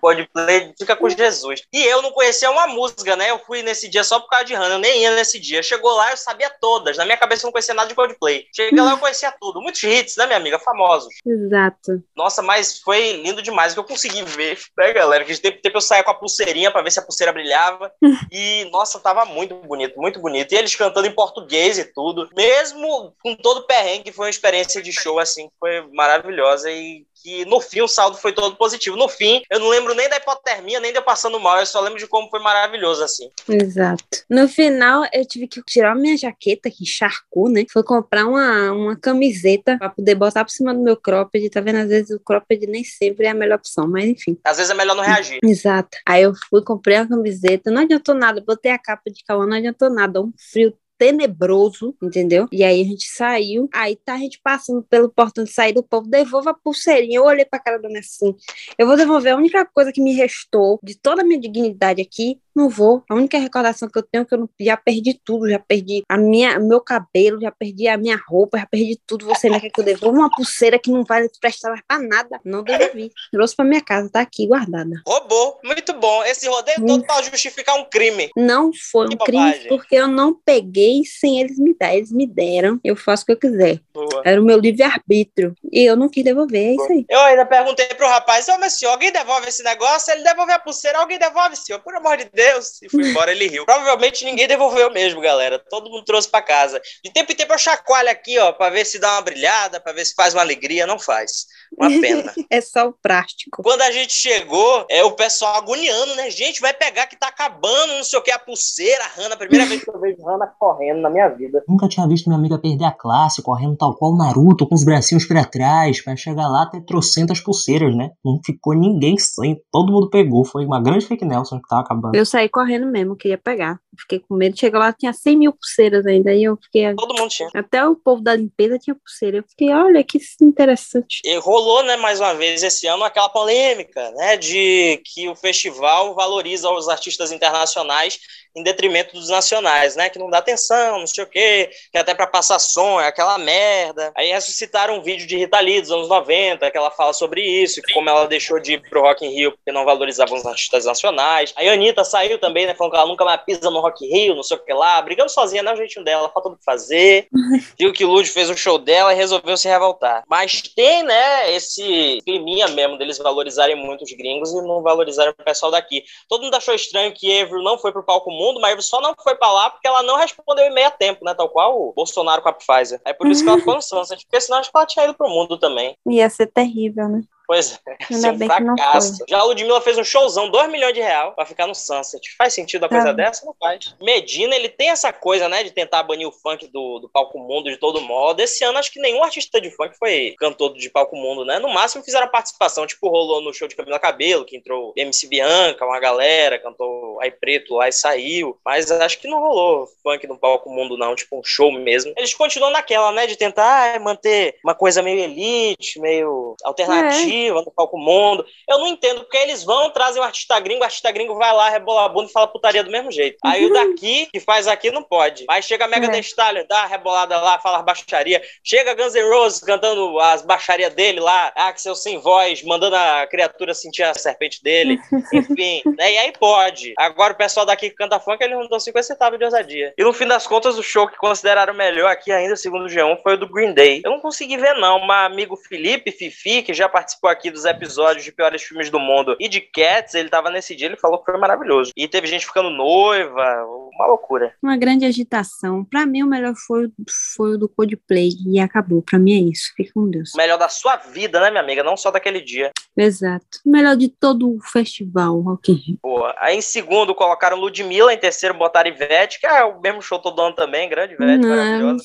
Pode 0.00 0.28
play, 0.32 0.72
fica 0.78 0.94
com 0.94 1.08
Jesus. 1.08 1.62
E 1.72 1.82
eu 1.84 2.02
não 2.02 2.12
conhecia 2.12 2.50
uma 2.50 2.66
música, 2.66 3.16
né? 3.16 3.30
Eu 3.30 3.38
fui 3.40 3.62
nesse 3.62 3.88
dia 3.88 4.04
só 4.04 4.20
por 4.20 4.28
causa 4.28 4.44
de 4.44 4.54
Hannah, 4.54 4.74
eu 4.74 4.78
nem 4.78 5.02
ia 5.02 5.14
nesse 5.14 5.38
dia. 5.38 5.62
Chegou 5.62 5.94
lá, 5.94 6.10
eu 6.10 6.16
sabia 6.16 6.50
todas. 6.60 6.96
Na 6.96 7.04
minha 7.04 7.16
cabeça 7.16 7.44
eu 7.44 7.48
não 7.48 7.52
conhecia 7.52 7.74
nada 7.74 7.88
de 7.88 7.94
Coldplay. 7.94 8.46
Cheguei 8.54 8.80
lá, 8.80 8.92
eu 8.92 8.98
conhecia 8.98 9.32
tudo. 9.40 9.60
Muitos 9.60 9.82
hits, 9.82 10.16
né, 10.16 10.26
minha 10.26 10.38
amiga? 10.38 10.58
Famosos. 10.58 11.14
Exato. 11.24 12.02
Nossa, 12.16 12.42
mas 12.42 12.78
foi 12.78 13.12
lindo 13.12 13.42
demais 13.42 13.72
o 13.72 13.74
que 13.76 13.80
eu 13.80 13.84
consegui 13.84 14.22
ver, 14.24 14.58
né, 14.76 14.92
galera? 14.92 15.24
Que 15.24 15.32
de 15.32 15.40
tempo 15.40 15.58
em 15.58 15.60
tempo 15.60 15.76
eu 15.76 15.82
saía 15.82 16.04
com 16.04 16.10
a 16.10 16.14
pulseirinha 16.14 16.70
pra 16.70 16.82
ver 16.82 16.90
se 16.90 16.98
a 16.98 17.02
pulseira 17.02 17.32
brilhava. 17.32 17.92
E, 18.30 18.68
nossa, 18.70 19.00
tava 19.00 19.24
muito 19.24 19.54
bonito, 19.54 19.98
muito 19.98 20.20
bonito. 20.20 20.52
E 20.52 20.56
eles 20.56 20.74
cantando 20.74 21.06
em 21.06 21.14
português 21.14 21.78
e 21.78 21.84
tudo. 21.84 22.28
Mesmo 22.36 23.14
com 23.22 23.34
todo 23.34 23.58
o 23.58 23.66
perrengue, 23.66 24.12
foi 24.12 24.26
uma 24.26 24.30
experiência 24.30 24.82
de 24.82 24.92
show, 24.92 25.18
assim, 25.18 25.48
que 25.48 25.54
foi 25.58 25.86
maravilhosa. 25.92 26.70
E 26.70 27.06
que 27.22 27.44
no 27.44 27.60
fim 27.60 27.80
o 27.80 27.88
saldo 27.88 28.16
foi 28.16 28.32
todo 28.32 28.56
positivo. 28.56 28.96
No 28.96 29.08
fim, 29.08 29.42
eu 29.50 29.58
não 29.58 29.68
lembro 29.68 29.94
nem 29.94 30.08
da 30.08 30.16
hipotermia, 30.16 30.80
nem 30.80 30.92
de 30.92 30.98
eu 30.98 31.02
passando 31.02 31.38
mal. 31.40 31.58
Eu 31.58 31.66
só 31.66 31.80
lembro 31.80 31.98
de 31.98 32.06
como 32.06 32.28
foi 32.28 32.40
maravilhoso, 32.40 33.02
assim. 33.02 33.30
Exato. 33.48 34.24
No 34.28 34.48
final, 34.48 35.04
eu 35.12 35.26
tive 35.26 35.46
que 35.46 35.62
tirar 35.62 35.94
minha 35.94 36.16
jaqueta, 36.16 36.70
que 36.70 36.82
encharcou, 36.82 37.48
né? 37.48 37.64
Foi 37.70 37.82
comprar 37.82 38.26
uma, 38.26 38.72
uma 38.72 38.96
camiseta 38.96 39.76
pra 39.78 39.88
poder 39.88 40.14
botar 40.14 40.44
por 40.44 40.50
cima 40.50 40.74
do 40.74 40.80
meu 40.80 40.96
cropped. 40.96 41.50
Tá 41.50 41.60
vendo? 41.60 41.78
Às 41.78 41.88
vezes 41.88 42.10
o 42.10 42.20
cropped 42.20 42.66
nem 42.66 42.84
sempre 42.84 43.26
é 43.26 43.30
a 43.30 43.34
melhor 43.34 43.56
opção, 43.56 43.88
mas 43.88 44.04
enfim. 44.04 44.38
Às 44.44 44.56
vezes 44.56 44.70
é 44.70 44.74
melhor 44.74 44.94
não 44.94 45.04
reagir. 45.04 45.38
Exato. 45.42 45.98
Aí 46.06 46.22
eu 46.22 46.32
fui, 46.48 46.62
comprei 46.62 46.96
a 46.96 47.06
camiseta, 47.06 47.70
não 47.70 47.82
adiantou 47.82 48.14
nada, 48.14 48.42
botei 48.44 48.72
a 48.72 48.78
capa 48.78 49.10
de 49.10 49.22
cauã, 49.24 49.46
não 49.46 49.56
adiantou 49.56 49.90
nada, 49.90 50.20
um 50.20 50.32
frio 50.36 50.74
tenebroso, 50.98 51.96
entendeu? 52.02 52.46
E 52.50 52.64
aí 52.64 52.82
a 52.82 52.84
gente 52.84 53.06
saiu, 53.06 53.68
aí 53.72 53.96
tá 53.96 54.14
a 54.14 54.18
gente 54.18 54.40
passando 54.42 54.82
pelo 54.82 55.08
portão 55.08 55.44
de 55.44 55.52
saída, 55.52 55.80
o 55.80 55.82
povo 55.82 56.08
devolva 56.08 56.50
a 56.50 56.54
pulseirinha. 56.54 57.18
Eu 57.18 57.24
olhei 57.24 57.44
pra 57.44 57.60
cara 57.60 57.78
da 57.78 57.88
minha 57.88 58.00
assim, 58.00 58.34
eu 58.76 58.86
vou 58.86 58.96
devolver 58.96 59.32
a 59.32 59.36
única 59.36 59.64
coisa 59.64 59.92
que 59.92 60.02
me 60.02 60.12
restou 60.12 60.78
de 60.82 60.98
toda 60.98 61.22
a 61.22 61.24
minha 61.24 61.40
dignidade 61.40 62.02
aqui, 62.02 62.40
não 62.58 62.68
vou. 62.68 63.02
A 63.08 63.14
única 63.14 63.38
recordação 63.38 63.88
que 63.88 63.98
eu 63.98 64.02
tenho 64.02 64.22
é 64.22 64.24
que 64.24 64.34
eu 64.34 64.38
não, 64.38 64.48
já 64.60 64.76
perdi 64.76 65.18
tudo, 65.24 65.48
já 65.48 65.58
perdi 65.58 66.02
a 66.08 66.16
minha, 66.18 66.58
meu 66.58 66.80
cabelo, 66.80 67.40
já 67.40 67.50
perdi 67.50 67.88
a 67.88 67.96
minha 67.96 68.18
roupa, 68.28 68.58
já 68.58 68.66
perdi 68.66 68.98
tudo. 69.06 69.26
Você 69.26 69.46
ainda 69.46 69.60
quer 69.60 69.70
que 69.70 69.80
eu 69.80 69.84
devolva 69.84 70.18
uma 70.18 70.30
pulseira 70.30 70.78
que 70.78 70.90
não 70.90 71.04
vai 71.04 71.26
prestar 71.40 71.70
mais 71.70 71.82
pra 71.86 71.98
nada? 71.98 72.40
Não 72.44 72.62
devolvi. 72.62 73.10
Trouxe 73.30 73.54
pra 73.56 73.64
minha 73.64 73.80
casa, 73.80 74.10
tá 74.10 74.20
aqui 74.20 74.46
guardada. 74.46 75.00
Roubou, 75.06 75.58
muito 75.64 75.92
bom. 75.94 76.24
Esse 76.24 76.48
rodeio 76.48 76.84
todo 76.84 77.04
pra 77.04 77.22
justificar 77.22 77.76
um 77.76 77.84
crime. 77.84 78.30
Não 78.36 78.70
foi 78.90 79.06
um 79.06 79.10
Que 79.10 79.16
crime 79.18 79.44
bobagem. 79.44 79.68
porque 79.68 79.96
eu 79.96 80.08
não 80.08 80.34
peguei 80.34 81.02
sem 81.04 81.40
eles 81.40 81.58
me 81.58 81.74
dar. 81.78 81.94
Eles 81.94 82.12
me 82.12 82.26
deram, 82.26 82.80
eu 82.84 82.96
faço 82.96 83.22
o 83.22 83.26
que 83.26 83.32
eu 83.32 83.36
quiser. 83.38 83.80
Boa. 83.94 84.22
Era 84.24 84.40
o 84.40 84.44
meu 84.44 84.58
livre-arbítrio. 84.58 85.54
E 85.72 85.84
eu 85.84 85.96
não 85.96 86.08
quis 86.08 86.24
devolver, 86.24 86.68
é 86.70 86.74
isso 86.74 86.92
aí. 86.92 87.04
Eu 87.08 87.20
ainda 87.20 87.46
perguntei 87.46 87.86
pro 87.88 88.08
rapaz, 88.08 88.48
ô, 88.48 88.58
mas 88.58 88.74
senhor, 88.74 88.92
alguém 88.92 89.12
devolve 89.12 89.48
esse 89.48 89.62
negócio? 89.62 90.12
Ele 90.12 90.22
devolveu 90.22 90.54
a 90.56 90.58
pulseira, 90.58 90.98
alguém 90.98 91.18
devolve, 91.18 91.56
senhor, 91.56 91.80
por 91.80 91.94
amor 91.94 92.16
de 92.16 92.28
Deus. 92.32 92.47
E 92.82 92.88
fui 92.88 93.08
embora, 93.08 93.30
ele 93.30 93.48
riu. 93.48 93.64
Provavelmente 93.64 94.24
ninguém 94.24 94.46
devolveu 94.46 94.90
mesmo, 94.92 95.20
galera. 95.20 95.58
Todo 95.70 95.90
mundo 95.90 96.04
trouxe 96.04 96.28
pra 96.28 96.42
casa. 96.42 96.80
De 97.04 97.12
tempo 97.12 97.32
em 97.32 97.34
tempo 97.34 97.52
eu 97.52 97.58
chacoalho 97.58 98.10
aqui, 98.10 98.38
ó, 98.38 98.52
pra 98.52 98.70
ver 98.70 98.84
se 98.84 98.98
dá 98.98 99.12
uma 99.12 99.22
brilhada, 99.22 99.80
pra 99.80 99.92
ver 99.92 100.04
se 100.04 100.14
faz 100.14 100.34
uma 100.34 100.42
alegria. 100.42 100.86
Não 100.86 100.98
faz. 100.98 101.46
Uma 101.76 101.88
pena. 101.88 102.32
É 102.50 102.60
só 102.60 102.88
o 102.88 102.92
plástico. 102.92 103.62
Quando 103.62 103.82
a 103.82 103.90
gente 103.90 104.12
chegou, 104.12 104.86
é 104.90 105.04
o 105.04 105.12
pessoal 105.12 105.56
agoniando, 105.56 106.14
né? 106.14 106.30
Gente, 106.30 106.60
vai 106.60 106.72
pegar 106.72 107.06
que 107.06 107.18
tá 107.18 107.28
acabando, 107.28 107.92
não 107.92 108.04
sei 108.04 108.18
o 108.18 108.22
que, 108.22 108.30
a 108.30 108.38
pulseira, 108.38 109.04
a 109.04 109.20
Hannah. 109.20 109.36
Primeira 109.36 109.66
vez 109.66 109.84
que 109.84 109.90
eu 109.90 110.00
vejo 110.00 110.22
Hannah 110.24 110.46
correndo 110.58 111.00
na 111.00 111.10
minha 111.10 111.28
vida. 111.28 111.62
Nunca 111.68 111.88
tinha 111.88 112.08
visto 112.08 112.26
minha 112.26 112.38
amiga 112.38 112.58
perder 112.58 112.84
a 112.84 112.92
classe, 112.92 113.42
correndo 113.42 113.76
tal 113.76 113.94
qual 113.96 114.12
o 114.12 114.16
Naruto, 114.16 114.66
com 114.66 114.74
os 114.74 114.84
bracinhos 114.84 115.26
pra 115.26 115.44
trás, 115.44 116.02
pra 116.02 116.16
chegar 116.16 116.48
lá 116.48 116.66
ter 116.66 116.80
trocentas 116.82 117.40
pulseiras, 117.40 117.94
né? 117.94 118.10
Não 118.24 118.40
ficou 118.44 118.74
ninguém 118.74 119.18
sem, 119.18 119.60
todo 119.70 119.92
mundo 119.92 120.08
pegou. 120.08 120.44
Foi 120.44 120.64
uma 120.64 120.82
grande 120.82 121.06
fake 121.06 121.24
Nelson 121.24 121.60
que 121.60 121.68
tava 121.68 121.82
acabando. 121.82 122.14
Eu 122.14 122.24
saí 122.38 122.48
correndo 122.48 122.86
mesmo, 122.86 123.16
queria 123.16 123.36
pegar. 123.36 123.80
Fiquei 123.98 124.20
com 124.20 124.36
medo. 124.36 124.56
Chegou 124.56 124.78
lá, 124.78 124.92
tinha 124.92 125.12
100 125.12 125.36
mil 125.36 125.52
pulseiras 125.52 126.06
ainda. 126.06 126.32
E 126.32 126.44
eu 126.44 126.56
fiquei. 126.62 126.94
Todo 126.94 127.18
mundo 127.18 127.28
tinha. 127.28 127.48
Até 127.54 127.84
o 127.84 127.96
povo 127.96 128.22
da 128.22 128.36
limpeza 128.36 128.78
tinha 128.78 128.94
pulseira. 128.94 129.38
Eu 129.38 129.44
fiquei, 129.48 129.72
olha 129.72 130.04
que 130.04 130.18
interessante. 130.40 131.20
E 131.24 131.36
rolou, 131.38 131.82
né, 131.82 131.96
mais 131.96 132.20
uma 132.20 132.34
vez 132.34 132.62
esse 132.62 132.86
ano 132.86 133.02
aquela 133.02 133.28
polêmica, 133.28 134.10
né, 134.12 134.36
de 134.36 135.02
que 135.04 135.28
o 135.28 135.34
festival 135.34 136.14
valoriza 136.14 136.70
os 136.70 136.88
artistas 136.88 137.32
internacionais 137.32 138.20
em 138.58 138.62
detrimento 138.62 139.14
dos 139.14 139.28
nacionais, 139.28 139.94
né, 139.96 140.08
que 140.08 140.18
não 140.18 140.28
dá 140.28 140.38
atenção, 140.38 140.98
não 140.98 141.06
sei 141.06 141.24
o 141.24 141.26
quê, 141.26 141.70
que 141.92 141.98
até 141.98 142.14
pra 142.14 142.26
passar 142.26 142.58
som 142.58 143.00
é 143.00 143.06
aquela 143.06 143.38
merda. 143.38 144.12
Aí 144.16 144.30
ressuscitaram 144.30 144.96
um 144.96 145.02
vídeo 145.02 145.26
de 145.26 145.36
Rita 145.36 145.60
Lee 145.60 145.80
dos 145.80 145.90
anos 145.90 146.08
90, 146.08 146.70
que 146.70 146.76
ela 146.76 146.90
fala 146.90 147.12
sobre 147.12 147.40
isso, 147.42 147.80
que 147.82 147.92
como 147.92 148.08
ela 148.08 148.26
deixou 148.26 148.60
de 148.60 148.74
ir 148.74 148.82
pro 148.88 149.02
Rock 149.02 149.24
in 149.24 149.30
Rio 149.30 149.52
porque 149.52 149.72
não 149.72 149.84
valorizava 149.84 150.34
os 150.34 150.44
artistas 150.44 150.84
nacionais. 150.84 151.52
Aí 151.56 151.68
a 151.68 151.72
Anitta 151.72 152.04
saiu 152.04 152.38
também, 152.38 152.66
né, 152.66 152.74
falando 152.74 152.92
que 152.92 152.98
ela 152.98 153.06
nunca 153.06 153.24
mais 153.24 153.42
pisa 153.44 153.70
no 153.70 153.80
Rock 153.80 154.04
in 154.04 154.10
Rio, 154.10 154.34
não 154.34 154.42
sei 154.42 154.56
o 154.56 154.64
que 154.64 154.72
lá, 154.72 155.00
brigando 155.00 155.30
sozinha, 155.30 155.62
não, 155.62 155.76
jeitinho 155.76 156.04
dela, 156.04 156.28
falta 156.28 156.48
o 156.48 156.56
que 156.56 156.64
fazer. 156.64 157.28
Viu 157.78 157.92
que 157.92 158.04
o 158.04 158.08
Lud 158.08 158.28
fez 158.28 158.50
um 158.50 158.56
show 158.56 158.78
dela 158.78 159.12
e 159.12 159.16
resolveu 159.16 159.56
se 159.56 159.68
revoltar. 159.68 160.24
Mas 160.28 160.62
tem, 160.62 161.02
né, 161.02 161.52
esse 161.54 162.20
climinha 162.24 162.68
mesmo 162.68 162.98
deles 162.98 163.18
valorizarem 163.18 163.76
muito 163.76 164.04
os 164.04 164.12
gringos 164.12 164.50
e 164.52 164.62
não 164.62 164.82
valorizarem 164.82 165.32
o 165.32 165.44
pessoal 165.44 165.70
daqui. 165.70 166.02
Todo 166.28 166.42
mundo 166.42 166.54
achou 166.54 166.74
estranho 166.74 167.12
que 167.12 167.40
Avril 167.40 167.62
não 167.62 167.78
foi 167.78 167.92
pro 167.92 168.04
palco 168.04 168.30
mundo, 168.30 168.47
mas 168.54 168.72
Avril 168.72 168.82
só 168.82 169.00
não 169.00 169.14
foi 169.22 169.34
pra 169.34 169.50
lá 169.52 169.70
porque 169.70 169.86
ela 169.86 170.02
não 170.02 170.16
respondeu 170.16 170.64
em 170.64 170.72
meia 170.72 170.90
tempo, 170.90 171.24
né, 171.24 171.34
tal 171.34 171.48
qual 171.48 171.80
o 171.80 171.92
Bolsonaro 171.92 172.42
com 172.42 172.48
a 172.48 172.52
Pfizer. 172.52 173.00
É 173.04 173.12
por 173.12 173.26
isso 173.26 173.42
que 173.42 173.48
ela 173.48 173.58
ficou 173.58 173.74
no 173.74 173.82
Sunset, 173.82 174.24
porque 174.24 174.40
senão 174.40 174.58
acho 174.58 174.70
que 174.70 174.76
ela 174.76 174.86
tinha 174.86 175.04
ido 175.04 175.14
pro 175.14 175.28
mundo 175.28 175.58
também. 175.58 175.96
Ia 176.06 176.30
ser 176.30 176.46
terrível, 176.46 177.08
né? 177.08 177.22
Pois 177.48 177.80
é, 177.86 177.96
Ainda 178.14 178.30
assim, 178.30 178.44
um 178.44 178.46
fracasso. 178.46 179.24
Já 179.26 179.38
a 179.38 179.44
Ludmilla 179.44 179.80
fez 179.80 179.96
um 179.96 180.04
showzão, 180.04 180.50
2 180.50 180.70
milhões 180.70 180.92
de 180.92 181.00
real, 181.00 181.32
pra 181.32 181.46
ficar 181.46 181.66
no 181.66 181.74
Sunset. 181.74 182.36
Faz 182.36 182.52
sentido 182.52 182.84
a 182.84 182.88
coisa 182.90 183.08
Ah. 183.08 183.12
dessa? 183.14 183.46
Não 183.46 183.54
faz. 183.58 183.94
Medina, 183.98 184.54
ele 184.54 184.68
tem 184.68 184.90
essa 184.90 185.10
coisa, 185.14 185.48
né, 185.48 185.64
de 185.64 185.70
tentar 185.70 186.02
banir 186.02 186.28
o 186.28 186.30
funk 186.30 186.66
do, 186.68 186.98
do 186.98 187.08
palco 187.08 187.38
mundo 187.38 187.70
de 187.70 187.78
todo 187.78 188.02
modo. 188.02 188.40
Esse 188.40 188.62
ano, 188.64 188.76
acho 188.76 188.92
que 188.92 189.00
nenhum 189.00 189.24
artista 189.24 189.58
de 189.62 189.70
funk 189.70 189.96
foi 189.98 190.34
cantor 190.38 190.74
de 190.74 190.90
palco 190.90 191.16
mundo, 191.16 191.42
né? 191.42 191.58
No 191.58 191.72
máximo 191.72 192.04
fizeram 192.04 192.28
participação, 192.28 192.86
tipo, 192.86 193.08
rolou 193.08 193.40
no 193.40 193.54
show 193.54 193.66
de 193.66 193.74
Camila 193.74 193.98
Cabelo, 193.98 194.44
que 194.44 194.54
entrou 194.54 194.92
MC 194.94 195.26
Bianca, 195.26 195.86
uma 195.86 195.98
galera, 195.98 196.58
cantou 196.58 197.18
Ai 197.22 197.30
Preto 197.30 197.76
lá 197.76 197.88
e 197.88 197.92
saiu. 197.92 198.58
Mas 198.62 198.90
acho 198.90 199.18
que 199.18 199.26
não 199.26 199.40
rolou 199.40 199.88
funk 200.02 200.26
no 200.26 200.36
palco 200.38 200.68
mundo, 200.68 200.98
não, 200.98 201.14
tipo, 201.16 201.38
um 201.38 201.42
show 201.42 201.72
mesmo. 201.72 202.12
Eles 202.14 202.34
continuam 202.34 202.70
naquela, 202.70 203.10
né, 203.10 203.26
de 203.26 203.36
tentar 203.36 203.98
manter 204.00 204.58
uma 204.62 204.74
coisa 204.74 205.00
meio 205.02 205.18
elite, 205.20 205.98
meio 205.98 206.54
alternativa 206.62 207.37
no 207.46 207.70
palco 207.70 207.98
mundo. 207.98 208.44
Eu 208.68 208.78
não 208.78 208.88
entendo, 208.88 209.20
porque 209.20 209.36
eles 209.36 209.64
vão, 209.64 209.90
trazem 209.90 210.20
o 210.20 210.24
artista 210.24 210.58
gringo, 210.60 210.80
o 210.80 210.84
artista 210.84 211.10
gringo 211.10 211.34
vai 211.36 211.52
lá, 211.52 211.68
rebola 211.68 212.04
a 212.04 212.08
bunda 212.08 212.28
e 212.28 212.32
fala 212.32 212.46
putaria 212.46 212.82
do 212.82 212.90
mesmo 212.90 213.10
jeito. 213.10 213.38
Aí 213.44 213.66
o 213.66 213.72
daqui, 213.72 214.26
que 214.32 214.40
faz 214.40 214.66
aqui, 214.66 214.90
não 214.90 215.02
pode. 215.02 215.44
Mas 215.46 215.64
chega 215.64 215.84
a 215.84 215.88
Mega 215.88 216.14
É. 216.14 216.20
Stallion, 216.20 216.64
dá 216.68 216.82
a 216.82 216.86
rebolada 216.86 217.40
lá, 217.40 217.58
fala 217.58 217.82
baixaria. 217.82 218.42
Chega 218.62 218.94
Guns 218.94 219.14
N' 219.14 219.28
Roses 219.30 219.60
cantando 219.60 220.18
as 220.20 220.42
baixarias 220.42 220.94
dele 220.94 221.20
lá, 221.20 221.52
Axel 221.54 221.94
sem 221.94 222.18
voz, 222.18 222.62
mandando 222.62 222.96
a 222.96 223.26
criatura 223.26 223.74
sentir 223.74 224.02
a 224.02 224.14
serpente 224.14 224.62
dele. 224.62 224.98
Enfim, 225.32 225.82
né? 225.96 226.12
E 226.12 226.18
aí 226.18 226.32
pode. 226.32 226.94
Agora 226.98 227.32
o 227.32 227.36
pessoal 227.36 227.66
daqui 227.66 227.90
que 227.90 227.96
canta 227.96 228.20
funk, 228.20 228.42
eles 228.42 228.56
não 228.56 228.68
dão 228.68 228.80
50 228.80 229.02
centavos 229.02 229.38
de 229.38 229.44
ousadia. 229.44 229.94
E 229.96 230.02
no 230.02 230.12
fim 230.12 230.26
das 230.26 230.46
contas, 230.46 230.78
o 230.78 230.82
show 230.82 231.06
que 231.08 231.16
consideraram 231.16 231.74
melhor 231.74 232.10
aqui 232.10 232.32
ainda, 232.32 232.56
segundo 232.56 232.84
o 232.84 232.88
G1, 232.88 233.22
foi 233.22 233.34
o 233.34 233.38
do 233.38 233.48
Green 233.48 233.72
Day. 233.72 234.02
Eu 234.04 234.12
não 234.12 234.20
consegui 234.20 234.56
ver, 234.56 234.74
não. 234.74 235.00
Mas 235.00 235.30
amigo 235.30 235.56
Felipe, 235.56 236.10
Fifi, 236.10 236.62
que 236.62 236.74
já 236.74 236.88
participou 236.88 237.27
aqui 237.28 237.50
dos 237.50 237.64
episódios 237.64 238.24
de 238.24 238.32
piores 238.32 238.62
filmes 238.62 238.90
do 238.90 238.98
mundo 238.98 239.36
e 239.40 239.48
de 239.48 239.60
Cats, 239.60 240.14
ele 240.14 240.28
tava 240.28 240.50
nesse 240.50 240.74
dia, 240.74 240.86
ele 240.86 240.96
falou 240.96 241.18
que 241.18 241.30
foi 241.30 241.38
maravilhoso. 241.38 241.92
E 241.96 242.08
teve 242.08 242.26
gente 242.26 242.46
ficando 242.46 242.70
noiva, 242.70 243.64
uma 243.94 244.06
loucura. 244.06 244.54
Uma 244.62 244.76
grande 244.76 245.04
agitação. 245.04 245.84
Pra 245.84 246.06
mim, 246.06 246.22
o 246.22 246.26
melhor 246.26 246.54
foi, 246.54 246.90
foi 247.36 247.54
o 247.54 247.58
do 247.58 247.68
Coldplay. 247.68 248.30
E 248.46 248.60
acabou. 248.60 249.02
Pra 249.02 249.18
mim 249.18 249.32
é 249.32 249.50
isso. 249.50 249.72
Fica 249.76 249.92
com 249.92 250.08
Deus. 250.08 250.32
O 250.34 250.36
melhor 250.36 250.58
da 250.58 250.68
sua 250.68 250.96
vida, 250.96 251.40
né, 251.40 251.50
minha 251.50 251.62
amiga? 251.62 251.82
Não 251.82 251.96
só 251.96 252.10
daquele 252.10 252.40
dia. 252.40 252.70
Exato. 252.96 253.58
O 253.64 253.70
melhor 253.70 253.96
de 253.96 254.08
todo 254.08 254.54
o 254.56 254.60
festival, 254.60 255.42
Rio. 255.66 255.98
Boa. 256.02 256.34
Aí 256.38 256.56
em 256.56 256.60
segundo 256.60 257.14
colocaram 257.14 257.56
Ludmilla, 257.56 258.12
em 258.12 258.18
terceiro 258.18 258.54
botaram 258.54 258.90
Ivete, 258.90 259.40
que 259.40 259.46
é 259.46 259.64
o 259.64 259.80
mesmo 259.80 260.02
show 260.02 260.18
todo 260.18 260.40
ano 260.40 260.54
também, 260.54 260.88
grande 260.88 261.14
Ivete, 261.14 261.38
Não. 261.38 261.48
maravilhosa. 261.48 262.04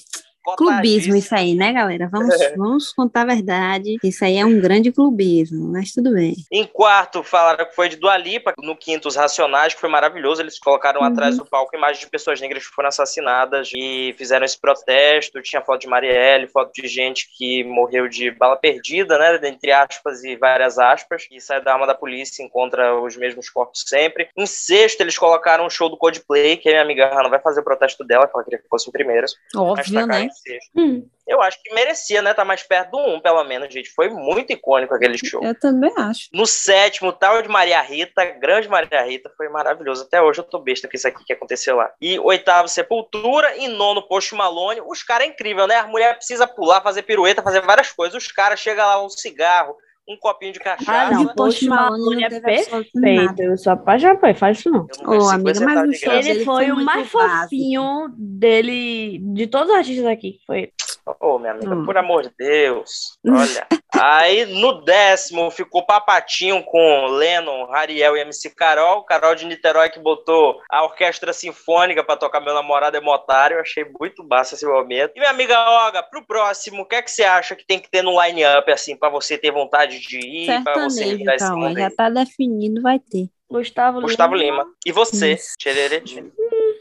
Clubismo 0.58 1.16
isso 1.16 1.34
aí, 1.34 1.56
né, 1.56 1.72
galera? 1.72 2.08
Vamos, 2.12 2.36
vamos 2.58 2.92
contar 2.94 3.22
a 3.22 3.26
verdade. 3.26 3.98
Isso 4.04 4.24
aí 4.26 4.38
é 4.38 4.46
um 4.46 4.60
grande 4.60 4.92
clubismo, 4.92 5.72
mas 5.72 5.92
tudo 5.92 6.14
bem. 6.14 6.36
Em 6.52 6.66
quarto, 6.66 7.24
falaram 7.24 7.66
que 7.66 7.74
foi 7.76 7.88
de 7.90 7.96
Dua 7.96 8.18
Lipa. 8.18 8.54
No 8.62 8.76
quinto, 8.76 9.08
os 9.08 9.16
Racionais, 9.16 9.74
que 9.74 9.80
foi 9.82 9.90
maravilhoso. 9.90 10.42
Eles 10.42 10.60
colocaram 10.60 11.02
Uhum. 11.02 11.08
atrás 11.08 11.38
do 11.38 11.46
palco 11.46 11.76
imagens 11.76 12.00
de 12.00 12.08
pessoas 12.10 12.40
negras 12.42 12.68
que 12.68 12.74
foram 12.74 12.90
assassinadas 12.90 13.72
e 13.74 14.14
fizeram 14.18 14.46
esse 14.46 14.60
protesto. 14.60 15.42
Tinha 15.42 15.62
foto 15.62 15.82
de 15.82 15.88
Marielle, 15.88 16.48
foto 16.48 16.72
de 16.74 16.88
gente 16.88 17.28
que 17.38 17.64
morreu 17.64 18.08
de 18.08 18.30
bala 18.32 18.56
perdida, 18.58 19.18
né? 19.18 19.40
Entre 19.48 19.72
aspas 19.72 20.24
e 20.24 20.36
várias 20.36 20.78
aspas. 20.78 21.26
E 21.32 21.40
sai 21.40 21.62
da 21.64 21.74
arma 21.74 21.88
da 21.88 21.96
polícia 21.96 22.42
e 22.42 22.46
encontra 22.46 23.00
os 23.00 23.16
mesmos 23.16 23.50
corpos 23.50 23.84
sempre. 23.88 24.28
Em 24.38 24.46
sexto, 24.46 25.02
eles 25.02 25.18
colocaram 25.18 25.66
um 25.66 25.70
show 25.70 25.90
do 25.90 25.98
Coldplay, 25.98 26.58
que 26.58 26.70
a 26.70 26.72
minha 26.72 26.82
amiga 26.84 27.08
Hannah 27.14 27.30
vai 27.30 27.40
fazer 27.40 27.62
o 27.62 27.64
protesto 27.64 28.04
dela, 28.04 28.28
que 28.28 28.32
ela 28.36 28.44
queria 28.44 28.60
que 28.60 28.68
fosse 28.68 28.90
o 28.90 28.92
primeiro. 28.92 29.26
Óbvio, 29.56 30.06
né? 30.06 30.30
Hum. 30.76 31.08
Eu 31.26 31.42
acho 31.42 31.62
que 31.64 31.74
merecia, 31.74 32.22
né? 32.22 32.34
Tá 32.34 32.44
mais 32.44 32.64
perto 32.64 32.92
do 32.92 32.98
um, 32.98 33.20
pelo 33.20 33.44
menos, 33.46 33.74
gente. 33.74 33.90
Foi 33.90 34.10
muito 34.10 34.52
icônico 34.52 34.94
aquele 34.94 35.18
show. 35.18 35.44
Eu 35.44 35.58
também 35.58 35.94
acho. 35.98 36.28
No 36.34 36.46
sétimo, 36.46 37.14
tal 37.14 37.42
de 37.42 37.48
Maria 37.48 37.82
Rita, 37.82 38.26
grande 38.26 38.68
Maria 38.68 39.04
Rita, 39.04 39.32
foi 39.38 39.48
maravilhoso. 39.48 40.04
Até 40.04 40.22
hoje 40.22 40.40
eu 40.40 40.44
tô 40.44 40.60
besta 40.60 40.88
com 40.88 40.96
isso 40.96 41.08
aqui 41.08 41.24
que 41.24 41.34
aconteceu 41.34 41.78
lá. 41.78 41.92
E 42.02 42.20
oitavo, 42.20 42.68
Sepultura. 42.68 43.56
E 43.58 43.68
nono, 43.68 44.08
Post 44.08 44.36
Malone. 44.36 44.82
Os 44.86 45.02
caras 45.02 45.28
é 45.28 45.30
incrível, 45.30 45.66
né? 45.66 45.78
A 45.78 45.88
mulher 45.88 46.16
precisa 46.16 46.46
pular, 46.46 46.82
fazer 46.82 47.04
pirueta, 47.04 47.42
fazer 47.42 47.62
várias 47.62 47.92
coisas. 47.92 48.22
Os 48.22 48.32
caras 48.32 48.60
chegam 48.60 48.86
lá, 48.86 49.04
um 49.04 49.10
cigarro, 49.10 49.78
um 50.08 50.18
copinho 50.18 50.52
de 50.54 50.60
cachaça. 50.60 50.92
Ah, 50.92 51.12
não, 51.12 51.28
Post 51.34 51.66
Malone 51.68 52.24
é 52.26 52.30
perfeito. 52.30 53.42
Eu 53.42 53.58
sou 53.58 53.74
apaixonada 53.74 54.20
por 54.20 54.30
ele, 54.30 54.38
faz 54.38 54.60
isso 54.60 54.70
não. 54.70 54.86
Não 55.02 55.18
Ô, 55.20 55.30
amiga, 55.30 55.56
50 55.56 55.66
mas 55.66 55.88
o 55.88 55.92
de. 55.92 56.10
Ele, 56.10 56.22
dele 56.24 56.46
foi, 56.46 56.66
foi 56.66 56.72
o 56.72 56.84
mais 56.84 57.12
básico. 57.12 57.44
fofinho 57.44 58.14
dele, 58.18 59.20
de 59.34 59.48
todos 59.48 59.70
os 59.70 59.76
artistas 59.76 60.06
aqui. 60.06 60.40
Foi. 60.46 60.72
Ô, 61.20 61.38
minha 61.38 61.52
amiga, 61.52 61.74
Hum. 61.76 61.86
por 61.86 61.98
amor 61.98 62.24
de 62.24 62.32
Deus. 62.38 63.18
Olha. 63.28 63.68
Aí 64.02 64.46
no 64.48 64.82
décimo 64.84 65.52
ficou 65.52 65.86
Papatinho 65.86 66.64
com 66.64 67.06
Lennon, 67.12 67.66
Rariel 67.68 68.18
e 68.18 68.22
MC 68.22 68.50
Carol. 68.56 69.04
Carol 69.06 69.36
de 69.36 69.46
Niterói 69.46 69.90
que 69.90 70.00
botou 70.00 70.60
a 70.72 70.84
orquestra 70.84 71.32
sinfônica 71.32 72.04
pra 72.04 72.18
tocar 72.18 72.40
Meu 72.42 72.56
Namorado 72.56 72.98
é 72.98 73.02
Motário. 73.02 73.56
Eu 73.58 73.62
achei 73.62 73.86
muito 74.00 74.24
massa 74.28 74.56
esse 74.56 74.66
momento. 74.66 75.12
E 75.16 75.20
minha 75.20 75.30
amiga 75.30 75.60
Olga, 75.86 76.02
pro 76.02 76.26
próximo, 76.26 76.82
o 76.82 76.86
que 76.88 76.96
é 76.96 77.02
que 77.04 77.12
você 77.12 77.24
acha 77.24 77.56
que 77.56 77.66
tem 77.68 77.80
que 77.80 77.90
ter 77.90 78.02
no 78.02 78.20
line-up, 78.20 78.72
assim, 78.72 78.98
pra 78.98 79.10
você 79.10 79.38
ter 79.38 79.52
vontade 79.52 79.93
de 80.00 80.20
ir, 80.20 80.64
pra 80.64 80.74
você 80.84 81.16
esse 81.16 81.52
mundo 81.52 81.78
já 81.78 81.90
tá 81.92 82.10
definido, 82.10 82.82
vai 82.82 83.00
ter. 83.00 83.30
Gustavo, 83.50 84.02
Gustavo 84.02 84.36
Lima. 84.36 84.66
E 84.86 84.92
você, 84.92 85.36
tchê. 85.60 86.24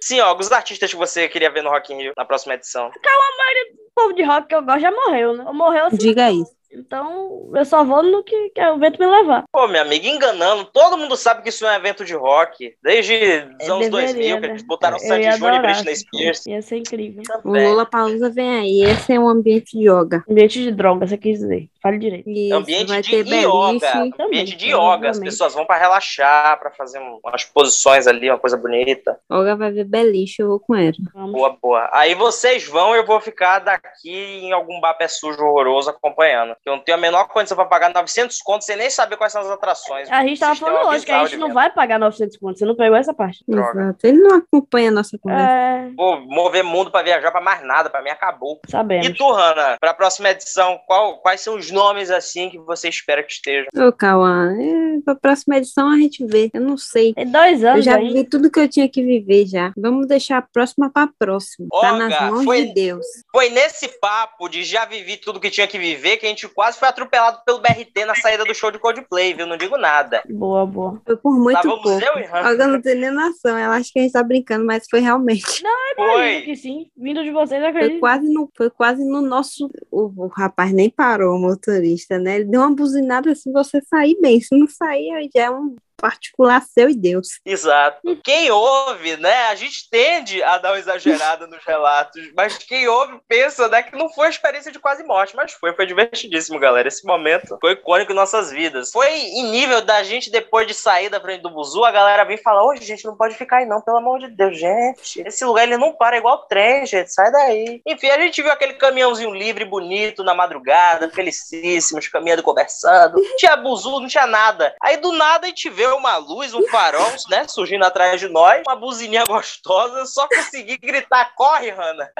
Sim, 0.01 0.21
ó, 0.21 0.37
os 0.37 0.51
artistas 0.51 0.91
que 0.91 0.97
você 0.97 1.29
queria 1.29 1.51
ver 1.51 1.63
no 1.63 1.71
Rock 1.71 1.93
in 1.93 1.99
Rio 1.99 2.13
na 2.17 2.25
próxima 2.25 2.55
edição. 2.55 2.89
O 2.89 3.95
povo 3.95 4.15
de 4.15 4.23
rock 4.23 4.49
que 4.49 4.55
eu 4.55 4.63
gosto 4.63 4.81
já 4.81 4.91
morreu, 4.91 5.37
né? 5.37 5.45
Ou 5.47 5.53
morreu 5.53 5.85
assim. 5.87 5.99
Diga 5.99 6.31
isso. 6.31 6.51
Então, 6.75 7.51
eu 7.55 7.65
só 7.65 7.85
vou 7.85 8.03
no 8.03 8.23
que, 8.25 8.51
que 8.51 8.61
o 8.67 8.79
vento 8.79 8.99
me 8.99 9.07
levar. 9.07 9.45
Pô, 9.53 9.67
minha 9.69 9.83
amiga, 9.83 10.07
enganando. 10.09 10.65
Todo 10.67 10.97
mundo 10.99 11.17
sabe 11.17 11.43
que 11.43 11.49
isso 11.51 11.67
é 11.67 11.71
um 11.73 11.75
evento 11.75 12.05
de 12.05 12.15
rock. 12.15 12.75
Desde 12.83 13.15
os 13.61 13.69
anos 13.69 13.87
É, 13.87 13.91
deveria, 13.91 13.91
2000, 13.91 14.35
que 14.37 14.41
né? 14.43 14.49
eles 14.49 14.63
botaram 14.63 14.97
Eu 14.97 15.01
Sandy 15.01 15.33
Júnior 15.33 15.55
e. 15.55 15.61
Britney 15.61 15.97
Spears. 15.97 16.47
Ia 16.47 16.63
ser 16.63 16.77
incrível. 16.79 17.23
O 17.23 17.43
Também. 17.43 17.69
Lula 17.69 17.87
Pausa 17.87 18.31
vem 18.31 18.51
aí. 18.59 18.83
Esse 18.85 19.13
é 19.13 19.21
um 19.21 19.29
ambiente 19.29 19.77
de 19.79 19.89
yoga. 19.89 20.25
Ambiente 20.29 20.63
de 20.63 20.71
droga, 20.73 21.07
você 21.07 21.17
quis 21.19 21.39
dizer. 21.39 21.69
Fale 21.83 21.99
direito. 21.99 22.29
Isso, 22.31 22.55
Ambiente 22.55 22.89
vai 22.89 23.03
de 23.03 23.11
ter 23.11 23.27
yoga. 23.27 23.79
beliche. 23.81 24.23
Ambiente 24.23 24.57
de 24.57 24.71
Também, 24.71 24.97
yoga. 24.97 25.11
As 25.11 25.19
pessoas 25.19 25.53
vão 25.55 25.67
pra 25.67 25.77
relaxar, 25.79 26.59
pra 26.59 26.71
fazer 26.71 26.99
um- 27.01 27.19
umas 27.25 27.45
posições 27.45 28.07
ali, 28.07 28.31
uma 28.31 28.39
coisa 28.39 28.57
bonita. 28.57 29.19
Olga 29.29 29.57
vai 29.57 29.73
ver 29.73 29.85
beliche, 29.85 30.43
eu 30.43 30.49
vou 30.49 30.61
com 30.61 30.75
ela. 30.75 30.93
Vamos. 31.13 31.33
Boa, 31.33 31.57
boa. 31.61 31.91
Aí 31.93 32.15
vocês 32.15 32.65
vão, 32.67 32.95
eu 32.95 33.05
vou 33.05 33.21
ficar 33.21 33.59
daqui 33.59 34.11
em 34.11 34.53
algum 34.53 34.81
bar 34.81 34.95
pé 34.95 35.09
sujo 35.09 35.43
horroroso 35.45 35.91
acompanhando. 35.91 36.55
Eu 36.65 36.77
não 36.77 36.85
tenho 36.85 36.97
a 36.97 37.01
menor 37.01 37.27
condição 37.29 37.57
pra 37.57 37.65
pagar 37.67 37.93
900 37.93 38.39
contos 38.43 38.67
sem 38.67 38.77
nem 38.77 38.89
saber 38.89 39.17
quais 39.17 39.33
são 39.33 39.43
as 39.43 39.51
atrações. 39.51 40.09
A 40.11 40.25
gente 40.25 40.39
tava 40.39 40.55
Sistema 40.55 40.77
falando 40.79 40.95
hoje 40.95 41.05
que 41.05 41.11
a 41.13 41.25
gente 41.25 41.37
não 41.37 41.53
vai 41.53 41.71
pagar 41.71 41.99
900 41.99 42.37
pontos. 42.39 42.59
Você 42.61 42.65
não 42.65 42.77
pegou 42.77 42.97
essa 42.97 43.13
parte. 43.13 43.43
Droga. 43.49 43.81
Exato. 43.83 44.07
Ele 44.07 44.19
não 44.19 44.37
acompanha 44.37 44.89
a 44.89 44.93
nossa 44.93 45.19
conversa. 45.19 45.45
É, 45.53 45.91
Vou 45.97 46.21
mover 46.21 46.63
mundo 46.63 46.91
pra 46.91 47.03
viajar 47.03 47.31
pra 47.33 47.41
mais 47.41 47.65
nada, 47.65 47.91
pra 47.91 48.01
mim 48.03 48.11
acabou. 48.11 48.61
sabemos. 48.69 49.07
E 49.07 49.13
tu, 49.15 49.31
Hanna, 49.33 49.77
pra 49.81 49.93
próxima 49.93 50.31
edição, 50.31 50.79
qual- 50.87 51.19
quais 51.19 51.41
são 51.41 51.57
os 51.57 51.71
nomes 51.71 52.11
assim 52.11 52.49
que 52.49 52.59
você 52.59 52.89
espera 52.89 53.23
que 53.25 53.33
estejam? 53.33 53.67
Ô, 53.77 53.93
Cauã, 53.93 54.53
é, 54.53 55.01
pra 55.05 55.15
próxima 55.17 55.57
edição 55.57 55.89
a 55.91 55.97
gente 55.97 56.25
vê. 56.25 56.49
Eu 56.55 56.61
não 56.61 56.77
sei. 56.79 57.13
Tem 57.15 57.27
dois 57.31 57.63
Eu 57.63 57.71
anos 57.71 57.85
já 57.85 57.97
ainda. 57.97 58.09
vivi 58.15 58.25
tudo 58.29 58.51
que 58.51 58.61
eu 58.61 58.69
tinha 58.69 58.89
que 58.89 59.03
viver 59.03 59.47
já. 59.47 59.73
Vamos 59.77 60.07
deixar 60.07 60.39
a 60.39 60.43
próxima 60.43 60.91
pra 60.93 61.09
próxima. 61.19 61.67
Tá 61.71 61.93
Olga, 61.93 62.09
nas 62.09 62.31
mãos 62.31 62.45
foi- 62.45 62.67
de 62.67 62.75
Deus. 62.75 63.05
Foi 63.33 63.51
nesse 63.51 63.89
papo 64.01 64.49
de 64.49 64.63
já 64.63 64.85
vivi 64.85 65.17
tudo 65.17 65.41
que 65.41 65.51
tinha 65.51 65.67
que 65.67 65.79
viver 65.79 66.19
que 66.19 66.27
a 66.27 66.29
gente 66.29 66.52
quase 66.53 66.79
foi 66.79 66.89
atropelado 66.89 67.41
pelo 67.45 67.61
BRT 67.61 68.05
na 68.07 68.15
saída 68.15 68.45
do 68.45 68.55
show 68.55 68.71
de 68.71 68.79
Coldplay, 68.79 69.35
viu? 69.35 69.47
Não 69.47 69.57
digo 69.57 69.77
nada. 69.77 70.23
Boa, 70.29 70.67
boa. 70.67 71.01
Foi 71.05 71.17
por 71.17 71.33
muito 71.39 71.57
Estávamos 71.57 71.83
pouco. 71.83 72.47
Olga 72.47 72.67
não 72.67 72.81
tem 72.81 72.95
nem 72.97 73.11
noção. 73.11 73.57
Ela 73.57 73.77
acha 73.77 73.91
que 73.93 73.99
a 73.99 74.03
gente 74.03 74.13
tá 74.13 74.23
brincando, 74.23 74.65
mas 74.65 74.87
foi 74.91 75.01
realmente. 75.01 75.61
Imagino 75.61 76.13
Foi. 76.13 76.41
que 76.43 76.57
sim. 76.57 76.87
Vindo 76.97 77.23
de 77.23 77.31
vocês, 77.31 77.61
Foi 77.61 77.71
acredito. 77.71 78.01
quase 78.01 78.29
no, 78.29 78.51
foi 78.57 78.71
quase 78.71 79.05
no 79.05 79.21
nosso. 79.21 79.71
O, 79.91 80.25
o 80.25 80.27
rapaz 80.29 80.73
nem 80.73 80.91
parou, 80.91 81.37
o 81.37 81.41
motorista, 81.41 82.19
né? 82.19 82.37
Ele 82.37 82.45
deu 82.45 82.61
uma 82.61 82.75
buzinada 82.75 83.31
assim, 83.31 83.53
você 83.53 83.81
sair 83.83 84.17
bem. 84.21 84.41
Se 84.41 84.57
não 84.57 84.67
sair, 84.67 85.11
aí 85.13 85.31
já 85.35 85.45
é 85.45 85.51
um 85.51 85.75
particular 86.03 86.61
seu 86.63 86.91
e 86.91 86.97
Deus. 86.97 87.39
Exato. 87.47 88.01
Quem 88.25 88.51
ouve, 88.51 89.17
né? 89.19 89.47
A 89.47 89.55
gente 89.55 89.89
tende 89.89 90.43
a 90.43 90.59
dar 90.59 90.73
uma 90.73 90.79
exagerada 90.81 91.47
nos 91.47 91.65
relatos, 91.65 92.21
mas 92.37 92.59
quem 92.59 92.89
ouve 92.89 93.21
pensa, 93.29 93.69
né, 93.69 93.85
que 93.85 93.97
não 93.97 94.09
foi 94.09 94.29
experiência 94.29 94.73
de 94.73 94.81
quase 94.81 95.05
morte, 95.05 95.37
mas 95.37 95.53
foi, 95.53 95.73
foi 95.75 95.87
divertidíssimo, 95.87 96.59
galera. 96.59 96.89
Esse 96.89 97.07
momento 97.07 97.57
foi 97.61 97.75
icônico 97.75 98.11
em 98.11 98.17
nossas 98.17 98.51
vidas. 98.51 98.91
Foi 98.91 99.09
em 99.09 99.45
nível 99.53 99.81
da 99.81 100.03
gente, 100.03 100.29
depois 100.29 100.67
de 100.67 100.75
sair 100.75 101.09
da 101.09 101.21
frente 101.21 101.43
do 101.43 101.51
Buzu, 101.51 101.85
a 101.85 101.93
galera 101.93 102.25
vem 102.25 102.37
falar: 102.37 102.65
Ô, 102.65 102.75
gente, 102.75 103.05
não 103.05 103.17
pode 103.17 103.37
ficar 103.37 103.59
aí, 103.59 103.67
não, 103.67 103.81
pelo 103.81 103.99
amor 103.99 104.19
de 104.19 104.29
Deus, 104.29 104.59
gente. 104.59 105.23
Esse 105.25 105.45
lugar 105.45 105.63
ele 105.63 105.77
não 105.77 105.93
para, 105.93 106.17
é 106.17 106.19
igual 106.19 106.47
trem, 106.49 106.85
gente, 106.85 107.13
sai 107.13 107.31
daí. 107.31 107.81
Enfim, 107.87 108.09
a 108.09 108.19
gente 108.19 108.43
viu 108.43 108.51
aquele 108.51 108.75
caminhãozinho 108.75 109.33
livre, 109.33 109.65
bonito, 109.65 110.25
na 110.25 110.35
madrugada, 110.35 111.09
felicíssimos, 111.11 112.09
caminhando, 112.09 112.43
conversando. 112.43 113.23
Não 113.23 113.37
tinha 113.37 113.57
Buzu, 113.57 114.01
não 114.01 114.09
tinha 114.09 114.27
nada. 114.27 114.75
Aí 114.83 114.97
do 114.97 115.13
nada 115.13 115.47
a 115.47 115.49
gente 115.49 115.71
vê 115.71 115.92
uma 115.93 116.17
luz, 116.17 116.55
um 116.55 116.67
farol, 116.69 117.13
né, 117.29 117.47
surgindo 117.49 117.85
atrás 117.85 118.21
de 118.21 118.29
nós, 118.29 118.63
uma 118.67 118.77
buzininha 118.77 119.25
gostosa, 119.25 120.05
só 120.07 120.29
consegui 120.29 120.77
gritar: 120.79 121.35
corre, 121.35 121.71
Hannah. 121.71 122.11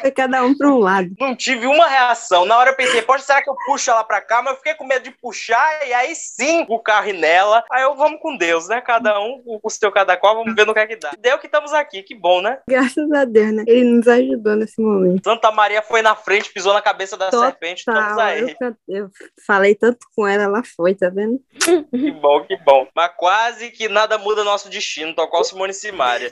Foi 0.00 0.10
cada 0.10 0.44
um 0.44 0.56
para 0.56 0.68
um 0.68 0.78
lado. 0.78 1.10
Não 1.18 1.34
tive 1.34 1.66
uma 1.66 1.86
reação. 1.86 2.44
Na 2.44 2.56
hora 2.56 2.70
eu 2.70 2.76
pensei, 2.76 3.00
poxa, 3.02 3.24
será 3.24 3.42
que 3.42 3.48
eu 3.48 3.56
puxo 3.64 3.90
ela 3.90 4.04
pra 4.04 4.20
cá? 4.20 4.42
Mas 4.42 4.52
eu 4.52 4.56
fiquei 4.58 4.74
com 4.74 4.86
medo 4.86 5.04
de 5.04 5.10
puxar 5.10 5.86
e 5.86 5.92
aí 5.92 6.14
sim 6.14 6.66
o 6.68 6.78
carro 6.78 7.12
nela. 7.12 7.64
Aí 7.70 7.82
eu 7.82 7.94
vamos 7.94 8.20
com 8.20 8.36
Deus, 8.36 8.68
né? 8.68 8.80
Cada 8.80 9.18
um 9.20 9.42
com 9.42 9.60
o 9.62 9.70
seu 9.70 9.90
cada 9.90 10.16
qual, 10.16 10.36
vamos 10.36 10.54
ver 10.54 10.66
no 10.66 10.74
que 10.74 10.80
é 10.80 10.86
que 10.86 10.96
dá. 10.96 11.12
Deu 11.18 11.38
que 11.38 11.46
estamos 11.46 11.72
aqui, 11.72 12.02
que 12.02 12.14
bom, 12.14 12.40
né? 12.40 12.58
Graças 12.68 13.10
a 13.12 13.24
Deus, 13.24 13.52
né? 13.52 13.64
Ele 13.66 13.84
nos 13.84 14.08
ajudou 14.08 14.56
nesse 14.56 14.80
momento. 14.80 15.22
Santa 15.24 15.50
Maria 15.50 15.82
foi 15.82 16.02
na 16.02 16.14
frente, 16.14 16.52
pisou 16.52 16.72
na 16.72 16.82
cabeça 16.82 17.16
da 17.16 17.30
Total. 17.30 17.50
serpente, 17.50 17.78
estamos 17.78 18.18
aí. 18.18 18.56
Eu, 18.60 18.76
eu 18.88 19.10
falei 19.46 19.74
tanto 19.74 20.06
com 20.14 20.26
ela, 20.26 20.44
ela 20.44 20.62
foi, 20.76 20.94
tá 20.94 21.08
vendo? 21.08 21.40
Que 21.90 22.10
bom, 22.10 22.44
que 22.44 22.56
bom. 22.58 22.86
Mas 22.94 23.12
quase 23.16 23.70
que 23.70 23.88
nada 23.88 24.18
muda 24.18 24.44
nosso 24.44 24.68
destino, 24.68 25.14
tal 25.14 25.28
qual 25.28 25.44
Simone 25.44 25.72
Simaria. 25.72 26.30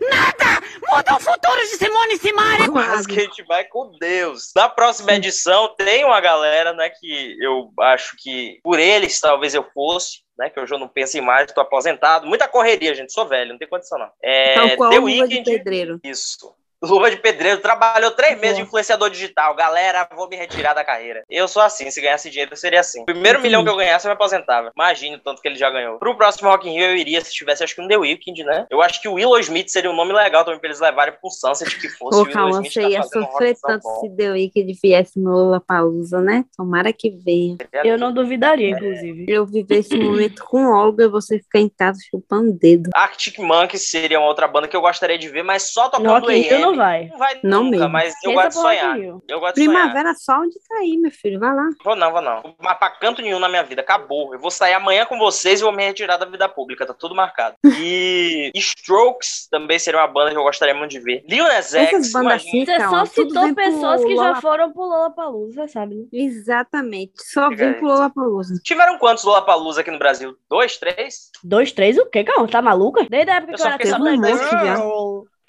Muda 0.91 1.15
o 1.15 1.21
futuro 1.21 1.61
de 1.61 1.77
Simone 1.77 2.19
Simaria. 2.19 2.50
Mas 2.73 3.07
que 3.07 3.19
a 3.19 3.23
gente 3.23 3.43
vai 3.45 3.65
com 3.65 3.93
Deus. 3.99 4.53
Na 4.55 4.69
próxima 4.69 5.13
edição 5.13 5.75
tem 5.77 6.05
uma 6.05 6.21
galera, 6.21 6.73
né, 6.73 6.91
que 6.91 7.37
eu 7.41 7.73
acho 7.81 8.17
que 8.19 8.59
por 8.63 8.79
eles 8.79 9.21
talvez 9.21 9.55
eu 9.55 9.65
fosse, 9.73 10.23
né, 10.39 10.51
que 10.51 10.59
hoje 10.61 10.75
eu 10.75 10.79
não 10.79 10.89
penso 10.89 11.17
em 11.19 11.21
mais, 11.21 11.51
tô 11.53 11.61
aposentado. 11.61 12.27
Muita 12.27 12.49
correria, 12.49 12.95
gente, 12.95 13.13
sou 13.13 13.27
velho, 13.27 13.51
não 13.53 13.59
tem 13.59 13.69
condição 13.69 13.99
não. 13.99 14.11
É, 14.23 14.55
Tal 14.55 14.77
qual 14.77 14.91
The 14.91 14.97
de 14.97 15.03
Weeknd, 15.05 15.45
pedreiro. 15.45 16.01
isso. 16.05 16.55
Luva 16.83 17.11
de 17.11 17.19
pedreiro, 17.19 17.61
trabalhou 17.61 18.11
três 18.13 18.41
meses 18.41 18.57
de 18.57 18.63
Boa. 18.63 18.69
influenciador 18.69 19.11
digital. 19.11 19.55
Galera, 19.55 20.09
vou 20.17 20.29
me 20.29 20.37
retirar 20.37 20.73
da 20.73 20.83
carreira. 20.83 21.23
Eu 21.29 21.47
sou 21.47 21.61
assim, 21.61 21.91
se 21.91 22.01
ganhasse 22.01 22.31
dinheiro, 22.31 22.53
eu 22.53 22.57
seria 22.57 22.81
assim. 22.81 23.05
Primeiro 23.05 23.39
Entendi. 23.39 23.49
milhão 23.49 23.63
que 23.63 23.69
eu 23.69 23.77
ganhasse, 23.77 24.07
eu 24.07 24.11
me 24.11 24.15
aposentava. 24.15 24.73
Imagine 24.75 25.17
o 25.17 25.19
tanto 25.19 25.43
que 25.43 25.49
ele 25.49 25.57
já 25.57 25.69
ganhou. 25.69 25.99
Pro 25.99 26.17
próximo 26.17 26.49
Rock 26.49 26.69
in 26.69 26.73
Rio, 26.73 26.87
eu 26.87 26.97
iria 26.97 27.21
se 27.21 27.33
tivesse, 27.33 27.63
acho 27.63 27.75
que 27.75 27.83
um 27.83 27.89
The 27.89 27.99
Weeknd, 27.99 28.45
né? 28.45 28.67
Eu 28.71 28.81
acho 28.81 29.01
que 29.01 29.09
o 29.09 29.15
Willow 29.15 29.39
Smith 29.41 29.69
seria 29.69 29.91
um 29.91 29.97
nome 29.97 30.15
legal 30.15 30.43
também 30.43 30.59
pra 30.59 30.69
eles 30.69 30.81
levarem 30.81 31.15
pro 31.21 31.31
Sunset, 31.31 31.79
que 31.79 31.89
fosse 31.91 32.19
Ô, 32.19 32.23
o 32.23 32.25
Willow 32.25 32.33
calma, 32.33 32.51
Smith 32.53 32.73
você 32.73 32.83
tá 32.83 32.89
ia 32.89 33.01
um 33.01 33.03
sofrer 33.03 33.57
tanto 33.63 33.83
bom. 33.83 34.01
se 34.01 34.51
que 34.51 34.61
ele 34.61 34.73
viesse 34.83 35.21
no 35.21 35.31
Lollapalooza, 35.33 36.21
né? 36.21 36.47
Tomara 36.57 36.95
que 36.95 37.11
venha. 37.11 37.59
Eu 37.85 37.99
não 37.99 38.11
duvidaria, 38.11 38.71
inclusive. 38.71 39.27
Eu 39.29 39.45
viver 39.45 39.81
esse 39.81 39.97
momento 39.99 40.43
com 40.45 40.73
Olga 40.73 41.05
e 41.05 41.09
você 41.09 41.39
ficar 41.39 41.59
em 41.59 41.69
casa 41.69 41.99
chupando 42.11 42.53
dedo. 42.53 42.89
Arctic 42.95 43.39
Monkeys 43.39 43.91
seria 43.91 44.19
uma 44.19 44.29
outra 44.29 44.49
banda 44.49 44.67
que 44.67 44.77
eu 44.77 44.81
gostaria 44.81 45.19
de 45.19 45.29
ver, 45.29 45.43
mas 45.43 45.73
só 45.73 45.91
tocando 45.91 46.29
AM. 46.29 46.70
Não 46.71 46.77
vai. 46.77 47.07
Não 47.09 47.19
vai 47.19 47.41
Não 47.43 47.65
nunca, 47.65 47.77
mesmo. 47.79 47.89
mas 47.91 48.15
eu 48.25 48.33
gosto 48.33 48.49
de 48.51 48.57
Rock 48.57 48.59
in 48.59 48.79
sonhar. 48.81 48.99
Eu 49.29 49.41
gosto 49.41 49.55
de 49.57 49.65
sonhar. 49.65 49.81
Primavera 49.83 50.15
só 50.15 50.41
onde 50.41 50.55
tá 50.69 50.77
aí, 50.77 50.97
meu 50.97 51.11
filho. 51.11 51.39
Vai 51.39 51.55
lá. 51.55 51.69
Vou 51.85 51.97
não, 51.97 52.13
vou 52.13 52.23
não. 52.23 52.55
Mas 52.59 52.79
pra 52.79 52.91
canto 52.91 53.23
nenhum 53.23 53.39
na 53.39 53.49
minha 53.49 53.63
vida, 53.63 53.81
acabou. 53.81 54.33
Eu 54.35 54.41
vou 54.41 54.51
sair 54.51 54.75
amanhã 54.75 55.05
com 55.07 55.19
vocês 55.19 55.61
e 55.61 55.63
vou 55.63 55.73
me 55.73 55.85
retirar 55.85 56.17
da 56.17 56.27
vida 56.27 56.49
pública, 56.49 56.87
tá 56.87 56.95
tudo 56.95 57.15
marcado. 57.15 57.57
E 57.83 58.51
Strokes 58.55 59.49
também 59.51 59.79
seria 59.79 60.01
uma 60.01 60.07
banda 60.07 60.31
que 60.31 60.37
eu 60.37 60.43
gostaria 60.43 60.75
muito 60.75 60.91
de 60.91 61.01
ver. 61.01 61.25
Lil 61.29 61.45
Nas 61.45 61.75
X, 61.75 62.15
assim, 62.15 62.65
Você 62.65 62.81
só 62.81 63.05
citou 63.07 63.55
pessoas 63.55 64.05
que 64.05 64.15
já 64.17 64.35
foram 64.41 64.73
pro 64.73 64.83
Lollapalooza, 64.83 65.67
sabe? 65.69 66.09
Exatamente. 66.13 67.13
Só 67.17 67.49
Fica 67.51 67.67
aí. 67.67 67.75
pro 67.75 67.87
Lollapalooza. 67.87 68.55
Tiveram 68.63 68.99
quantos 68.99 69.25
Lollapalooza 69.25 69.81
aqui 69.81 69.91
no 69.91 69.99
Brasil? 69.99 70.37
Dois, 70.49 70.77
três? 70.77 71.31
Dois, 71.43 71.73
três, 71.73 71.97
o 71.99 72.07
quê, 72.07 72.25
calma? 72.25 72.49
Tá 72.49 72.61
maluca? 72.61 73.07
Desde 73.09 73.31
a 73.31 73.37
época 73.37 73.53
Eu 73.53 73.57
que 73.57 73.63
eu 73.63 73.67
era 73.67 73.79
criança, 73.79 73.99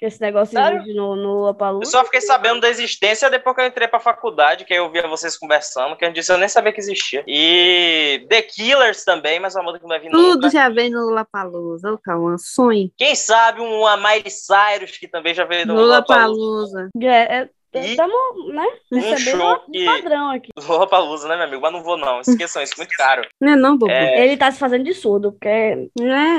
esse 0.05 0.19
negócio- 0.19 0.51
que 0.51 0.55
esse 0.55 0.55
negócio 0.55 0.57
Sério? 0.57 0.77
existe 0.79 0.95
no, 0.97 1.15
no 1.15 1.21
Eu 1.21 1.27
Lollapalooza. 1.41 1.91
só 1.91 2.03
fiquei 2.03 2.21
sabendo 2.21 2.59
da 2.61 2.69
existência 2.69 3.29
depois 3.29 3.55
que 3.55 3.61
eu 3.61 3.67
entrei 3.67 3.87
pra 3.87 3.99
faculdade, 3.99 4.65
que 4.65 4.73
aí 4.73 4.79
eu 4.79 4.89
via 4.91 5.07
vocês 5.07 5.37
conversando, 5.37 5.95
que 5.95 6.03
eu 6.03 6.11
disse 6.11 6.31
eu 6.31 6.37
nem 6.37 6.49
sabia 6.49 6.73
que 6.73 6.79
existia. 6.79 7.23
E 7.27 8.25
The 8.29 8.41
Killers 8.41 9.03
também, 9.05 9.39
mas 9.39 9.55
uma 9.55 9.63
banda 9.63 9.77
que 9.77 9.83
não 9.83 9.89
vai 9.89 9.99
vir 9.99 10.09
Tudo 10.11 10.49
já 10.49 10.69
vem 10.69 10.89
no 10.89 11.01
Lollapalooza. 11.05 11.91
Ô, 11.91 11.97
calma, 11.97 12.37
sonho. 12.37 12.89
Quem 12.97 13.13
sabe 13.15 13.61
uma 13.61 13.95
Miley 13.97 14.29
Cyrus, 14.29 14.97
que 14.97 15.07
também 15.07 15.33
já 15.33 15.45
veio 15.45 15.67
no 15.67 15.75
Lollapalooza. 15.75 16.31
Lollapalooza. 16.35 16.89
É, 17.01 17.37
é, 17.41 17.49
Estamos, 17.73 18.53
né? 18.53 18.67
um 18.91 18.99
Recebendo 18.99 19.37
show 19.39 19.63
um 19.67 19.71
que... 19.71 19.85
padrão 19.85 20.31
aqui. 20.31 20.49
Lollapalooza, 20.67 21.27
né, 21.27 21.35
meu 21.35 21.45
amigo? 21.45 21.61
Mas 21.61 21.71
não 21.71 21.83
vou 21.83 21.97
não, 21.97 22.19
esqueçam 22.21 22.61
isso, 22.61 22.73
muito 22.77 22.93
caro. 22.95 23.27
Não 23.39 23.53
é 23.53 23.55
não, 23.55 23.77
bobo? 23.77 23.91
É, 23.91 24.25
Ele 24.25 24.35
tá 24.37 24.51
se 24.51 24.59
fazendo 24.59 24.83
de 24.83 24.93
surdo, 24.93 25.31
porque 25.31 25.89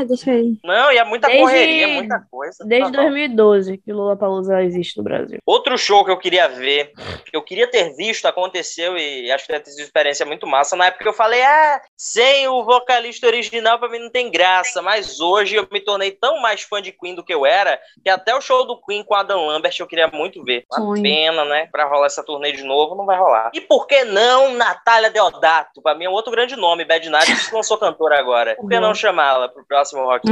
deixa 0.07 0.31
aí. 0.31 0.57
Não, 0.65 0.93
e 0.93 0.99
é 0.99 1.05
muita 1.05 1.27
Desde- 1.29 1.43
correria, 1.45 1.89
muita 1.89 2.21
coisa. 2.31 2.65
desde 2.67 2.91
Tá 2.93 2.99
bom. 2.99 3.05
2012 3.11 3.79
que 3.79 3.93
o 3.93 3.97
Lollapalooza 3.97 4.63
existe 4.63 4.97
no 4.99 5.05
Brasil. 5.05 5.39
Outro 5.47 5.77
show 5.79 6.05
que 6.05 6.11
eu 6.11 6.19
queria 6.19 6.49
ver, 6.49 6.93
que 7.25 7.37
eu 7.37 7.43
queria 7.43 7.67
ter 7.67 7.95
visto, 7.97 8.27
aconteceu 8.27 8.97
e 8.99 9.31
acho 9.31 9.47
que 9.47 9.53
deve 9.53 9.65
ter 9.65 9.71
sido 9.71 9.81
uma 9.81 9.85
experiência 9.87 10.27
muito 10.27 10.47
massa. 10.47 10.77
Na 10.77 10.87
época 10.87 11.09
eu 11.09 11.13
falei, 11.13 11.43
ah, 11.43 11.81
sem 12.03 12.49
o 12.49 12.65
vocalista 12.65 13.29
original 13.29 13.79
pra 13.79 13.89
mim 13.89 14.01
não 14.01 14.11
tem 14.11 14.29
graça. 14.29 14.83
Mas 14.83 15.21
hoje 15.21 15.55
eu 15.55 15.69
me 15.71 15.79
tornei 15.79 16.11
tão 16.11 16.41
mais 16.41 16.63
fã 16.63 16.83
de 16.83 16.91
Queen 16.91 17.15
do 17.15 17.23
que 17.23 17.33
eu 17.33 17.47
era, 17.47 17.79
que 18.03 18.11
até 18.11 18.35
o 18.35 18.41
show 18.41 18.67
do 18.67 18.77
Queen 18.81 19.05
com 19.05 19.15
Adam 19.15 19.47
Lambert 19.47 19.77
eu 19.79 19.87
queria 19.87 20.09
muito 20.09 20.43
ver. 20.43 20.65
Uma 20.69 20.81
Sonho. 20.81 21.03
pena, 21.03 21.45
né? 21.45 21.69
Pra 21.71 21.85
rolar 21.85 22.07
essa 22.07 22.25
turnê 22.25 22.51
de 22.51 22.65
novo, 22.65 22.97
não 22.97 23.07
vai 23.07 23.17
rolar. 23.17 23.53
E 23.55 23.61
por 23.61 23.87
que 23.87 24.03
não 24.03 24.53
Natália 24.55 25.11
Deodato? 25.11 25.81
Pra 25.81 25.95
mim 25.95 26.07
é 26.07 26.11
um 26.11 26.13
outro 26.13 26.33
grande 26.33 26.57
nome, 26.57 26.85
Bad 26.85 27.09
Night, 27.09 27.49
que 27.49 27.55
lançou 27.55 27.79
cantora 27.79 28.19
agora. 28.19 28.57
Por 28.57 28.69
que 28.69 28.81
não 28.81 28.93
chamá-la 28.93 29.49
pro 29.49 29.65
próximo 29.65 30.03
Rock? 30.03 30.27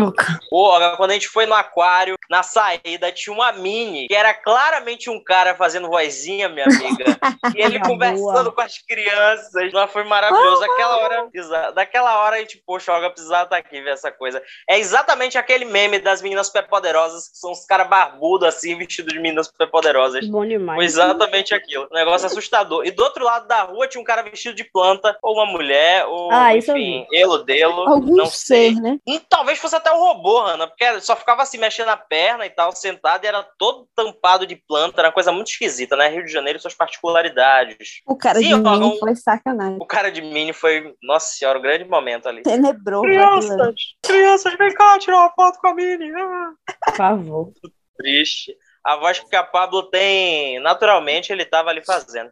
Porra, 0.51 0.97
quando 0.97 1.12
a 1.12 1.14
gente 1.14 1.29
foi 1.29 1.47
no 1.47 1.55
aquário, 1.55 2.16
na 2.29 2.43
saída, 2.43 3.12
tinha 3.12 3.33
uma 3.33 3.53
mini, 3.53 4.09
que 4.09 4.14
era 4.14 4.35
claramente 4.35 5.09
um 5.09 5.23
cara 5.23 5.55
fazendo 5.55 5.89
vozinha, 5.89 6.49
minha 6.49 6.66
amiga. 6.66 7.05
e 7.55 7.62
ele 7.62 7.79
conversando 7.79 8.51
boa. 8.51 8.53
com 8.53 8.61
as 8.61 8.79
crianças. 8.79 9.73
Não, 9.73 9.87
foi 9.87 10.03
maravilhoso. 10.03 10.61
Daquela 10.61 10.97
hora, 10.97 11.29
daquela 11.72 12.22
hora 12.22 12.36
a 12.36 12.38
gente, 12.40 12.62
poxa, 12.66 12.92
Olga 12.92 13.11
precisava 13.11 13.44
estar 13.44 13.56
aqui 13.56 13.80
ver 13.80 13.90
essa 13.90 14.11
coisa. 14.11 14.42
É 14.68 14.78
exatamente 14.78 15.36
aquele 15.38 15.64
meme 15.64 15.98
das 15.98 16.22
meninas 16.22 16.46
superpoderosas, 16.46 17.28
que 17.28 17.38
são 17.38 17.52
os 17.52 17.64
caras 17.66 17.88
barbudos 17.88 18.48
assim, 18.48 18.76
vestidos 18.76 19.12
de 19.12 19.18
meninas 19.20 19.46
superpoderosas. 19.46 20.26
Bom 20.28 20.46
demais. 20.46 20.76
Foi 20.76 20.84
exatamente 20.84 21.54
aquilo. 21.54 21.86
Um 21.90 21.94
negócio 21.94 22.26
assustador. 22.26 22.84
E 22.86 22.90
do 22.90 23.02
outro 23.02 23.24
lado 23.24 23.46
da 23.46 23.62
rua 23.62 23.86
tinha 23.86 24.00
um 24.00 24.04
cara 24.04 24.22
vestido 24.22 24.54
de 24.54 24.64
planta, 24.64 25.16
ou 25.22 25.34
uma 25.34 25.46
mulher, 25.46 26.06
ou, 26.06 26.30
Ah, 26.32 26.54
enfim, 26.56 27.06
elo 27.12 27.38
delo. 27.38 27.88
Algum 27.88 28.16
não 28.16 28.26
sei. 28.26 28.74
ser, 28.74 28.80
né? 28.80 28.98
Hum, 29.06 29.20
Talvez 29.28 29.58
fosse 29.58 29.76
até 29.76 29.92
um 29.92 29.98
robô, 29.98 30.38
Ana, 30.38 30.66
porque 30.66 31.00
só 31.00 31.14
ficava 31.16 31.42
assim 31.42 31.58
mexendo 31.58 31.88
a 31.88 31.96
perna 31.96 32.46
e 32.46 32.50
tal, 32.50 32.72
sentado, 32.72 33.24
e 33.24 33.28
era 33.28 33.42
todo 33.58 33.88
tampado 33.96 34.46
de 34.46 34.56
planta, 34.56 35.00
era 35.00 35.08
uma 35.08 35.14
coisa 35.14 35.32
muito 35.32 35.48
esquisita, 35.50 35.96
né? 35.96 36.08
Rio 36.08 36.24
de 36.24 36.32
Janeiro 36.32 36.58
e 36.58 36.62
suas 36.62 36.74
particularidades. 36.74 38.00
O 38.06 38.16
cara 38.16 38.38
Sim, 38.38 38.48
de 38.48 38.54
mim 38.56 38.84
um- 38.84 38.98
foi 38.98 39.14
sacanagem. 39.16 39.78
O 39.80 39.86
cara 39.86 40.11
de 40.11 40.20
Mini 40.22 40.52
foi, 40.52 40.94
nossa 41.02 41.32
senhora, 41.34 41.49
um 41.59 41.62
grande 41.62 41.84
momento 41.84 42.28
ali. 42.28 42.42
Tenebroso. 42.42 43.53
ali. 43.61 43.74
crianças, 44.03 44.57
vem 44.57 44.72
cá 44.74 44.98
tirar 44.98 45.18
uma 45.18 45.30
foto 45.30 45.59
com 45.59 45.68
a 45.68 45.74
Mini. 45.74 46.11
Ah. 46.14 46.53
Por 46.86 46.94
favor. 46.96 47.53
Triste. 47.96 48.57
A 48.84 48.96
voz 48.96 49.20
que 49.20 49.36
a 49.36 49.42
Pablo 49.42 49.82
tem, 49.84 50.59
naturalmente, 50.61 51.32
ele 51.32 51.44
tava 51.44 51.70
ali 51.70 51.84
fazendo. 51.84 52.30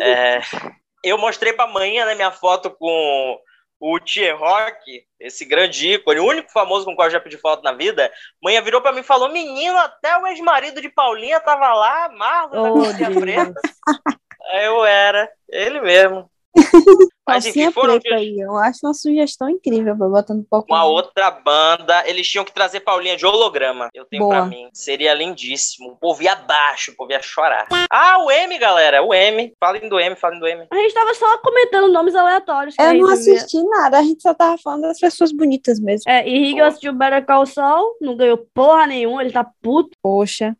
É, 0.00 0.40
eu 1.02 1.18
mostrei 1.18 1.52
pra 1.52 1.66
manhã, 1.66 2.06
né, 2.06 2.14
minha 2.14 2.30
foto 2.30 2.70
com 2.70 3.38
o 3.80 3.98
Tier 3.98 4.38
Rock, 4.38 5.02
esse 5.18 5.44
grande 5.44 5.94
ícone, 5.94 6.20
o 6.20 6.26
único 6.26 6.52
famoso 6.52 6.84
com 6.84 6.92
o 6.92 6.94
qual 6.96 7.08
eu 7.08 7.12
já 7.12 7.20
pedi 7.20 7.38
foto 7.38 7.62
na 7.62 7.72
vida. 7.72 8.12
Manhã 8.42 8.60
virou 8.60 8.80
pra 8.82 8.92
mim 8.92 9.00
e 9.00 9.04
falou: 9.04 9.30
Menino, 9.30 9.76
até 9.78 10.16
o 10.18 10.26
ex-marido 10.26 10.82
de 10.82 10.90
Paulinha 10.90 11.40
tava 11.40 11.72
lá, 11.72 12.08
Marlon 12.10 12.62
da 12.62 12.88
Oh, 12.88 12.92
Deus. 12.92 13.16
Preta. 13.18 13.60
Aí 14.52 14.66
eu 14.66 14.84
era, 14.84 15.30
ele 15.48 15.80
mesmo. 15.80 16.30
Mas 17.26 17.46
enfim, 17.46 17.60
Calcinha 17.60 17.72
foram 17.72 18.00
preta 18.00 18.16
aí. 18.16 18.40
Eu 18.40 18.56
acho 18.56 18.80
uma 18.82 18.94
sugestão 18.94 19.48
incrível 19.48 19.96
pra 19.96 20.08
botar 20.08 20.34
no 20.34 20.42
palco. 20.42 20.72
uma 20.72 20.84
outra 20.84 21.30
banda, 21.30 22.02
eles 22.08 22.28
tinham 22.28 22.44
que 22.44 22.52
trazer 22.52 22.80
Paulinha 22.80 23.16
de 23.16 23.24
holograma. 23.24 23.88
Eu 23.94 24.04
tenho 24.04 24.24
Boa. 24.24 24.36
pra 24.36 24.46
mim. 24.46 24.68
Seria 24.72 25.14
lindíssimo. 25.14 25.90
O 25.90 25.96
povo 25.96 26.22
ia 26.22 26.32
abaixo, 26.32 26.90
o 26.90 26.96
povo 26.96 27.12
ia 27.12 27.22
chorar. 27.22 27.68
Ah, 27.90 28.18
o 28.24 28.30
M, 28.30 28.58
galera. 28.58 29.02
O 29.02 29.14
M. 29.14 29.52
Falem 29.60 29.88
do 29.88 30.00
M, 30.00 30.16
falem 30.16 30.40
do 30.40 30.46
M. 30.46 30.66
A 30.70 30.76
gente 30.76 30.94
tava 30.94 31.14
só 31.14 31.38
comentando 31.38 31.92
nomes 31.92 32.14
aleatórios. 32.14 32.74
Eu 32.78 32.94
não 32.94 33.10
assisti 33.10 33.62
nada, 33.62 33.98
a 33.98 34.02
gente 34.02 34.22
só 34.22 34.34
tava 34.34 34.58
falando 34.58 34.82
das 34.82 34.98
pessoas 34.98 35.32
bonitas 35.32 35.78
mesmo. 35.78 36.10
É, 36.10 36.26
e 36.28 36.38
Rigo 36.38 36.62
assistiu 36.62 36.92
Better 36.92 37.24
Call 37.24 37.46
Saul, 37.46 37.96
não 38.00 38.16
ganhou 38.16 38.44
porra 38.52 38.86
nenhuma, 38.86 39.22
ele 39.22 39.32
tá 39.32 39.46
puto. 39.62 39.90
Poxa. 40.02 40.56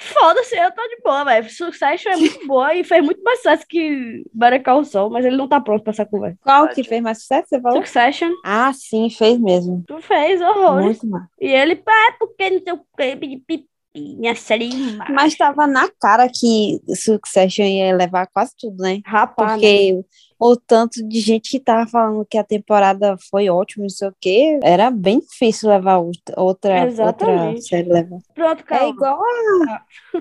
Foda-se, 0.00 0.56
eu 0.56 0.70
tô 0.72 0.80
de 0.88 0.96
boa, 1.04 1.24
velho. 1.24 1.50
Succession 1.50 2.12
é 2.12 2.16
muito 2.16 2.46
boa 2.46 2.74
e 2.74 2.82
fez 2.82 3.04
muito 3.04 3.22
mais 3.22 3.38
sucesso 3.40 3.66
que 3.68 4.24
Better 4.32 4.62
Call 4.62 4.82
Saul, 4.84 5.10
mas 5.10 5.24
ele 5.26 5.36
não 5.36 5.46
tá 5.46 5.60
pronto 5.60 5.82
pra 5.84 5.92
essa 5.92 6.06
conversa. 6.06 6.38
Qual 6.42 6.68
que 6.68 6.82
fez 6.82 7.02
mais 7.02 7.18
sucesso, 7.20 7.48
você 7.48 7.60
falou? 7.60 7.76
Succession, 7.78 8.30
Ah, 8.42 8.72
sim, 8.72 9.10
fez 9.10 9.38
mesmo. 9.38 9.84
tu 9.86 10.00
fez 10.00 10.40
horrores. 10.40 10.84
Muito 11.02 11.06
mal. 11.06 11.22
E 11.38 11.48
ele, 11.48 11.76
pá, 11.76 11.92
porque 12.18 12.48
não 12.48 12.60
sei 12.60 12.72
o 12.72 12.80
que, 12.96 13.16
pipi, 13.16 13.66
minha 13.94 14.34
série 14.34 14.74
má. 14.96 15.04
Mas 15.10 15.36
tava 15.36 15.66
na 15.66 15.88
cara 16.00 16.28
que 16.28 16.80
Succession 16.96 17.64
ia 17.66 17.94
levar 17.94 18.26
quase 18.28 18.52
tudo, 18.58 18.82
né? 18.82 19.00
Rapaz, 19.04 19.60
né? 19.60 20.02
O 20.40 20.56
tanto 20.56 21.06
de 21.06 21.20
gente 21.20 21.50
que 21.50 21.60
tava 21.60 21.86
falando 21.86 22.24
que 22.24 22.38
a 22.38 22.44
temporada 22.44 23.14
foi 23.30 23.50
ótima, 23.50 23.82
não 23.82 23.90
sei 23.90 24.08
o 24.08 24.14
quê, 24.18 24.58
era 24.62 24.90
bem 24.90 25.20
difícil 25.20 25.68
levar 25.68 25.98
outra, 25.98 26.34
outra, 26.40 27.54
série 27.60 27.88
levar. 27.92 28.18
Pronto, 28.34 28.60
É 28.60 28.64
calma. 28.64 28.88
igual 28.88 29.20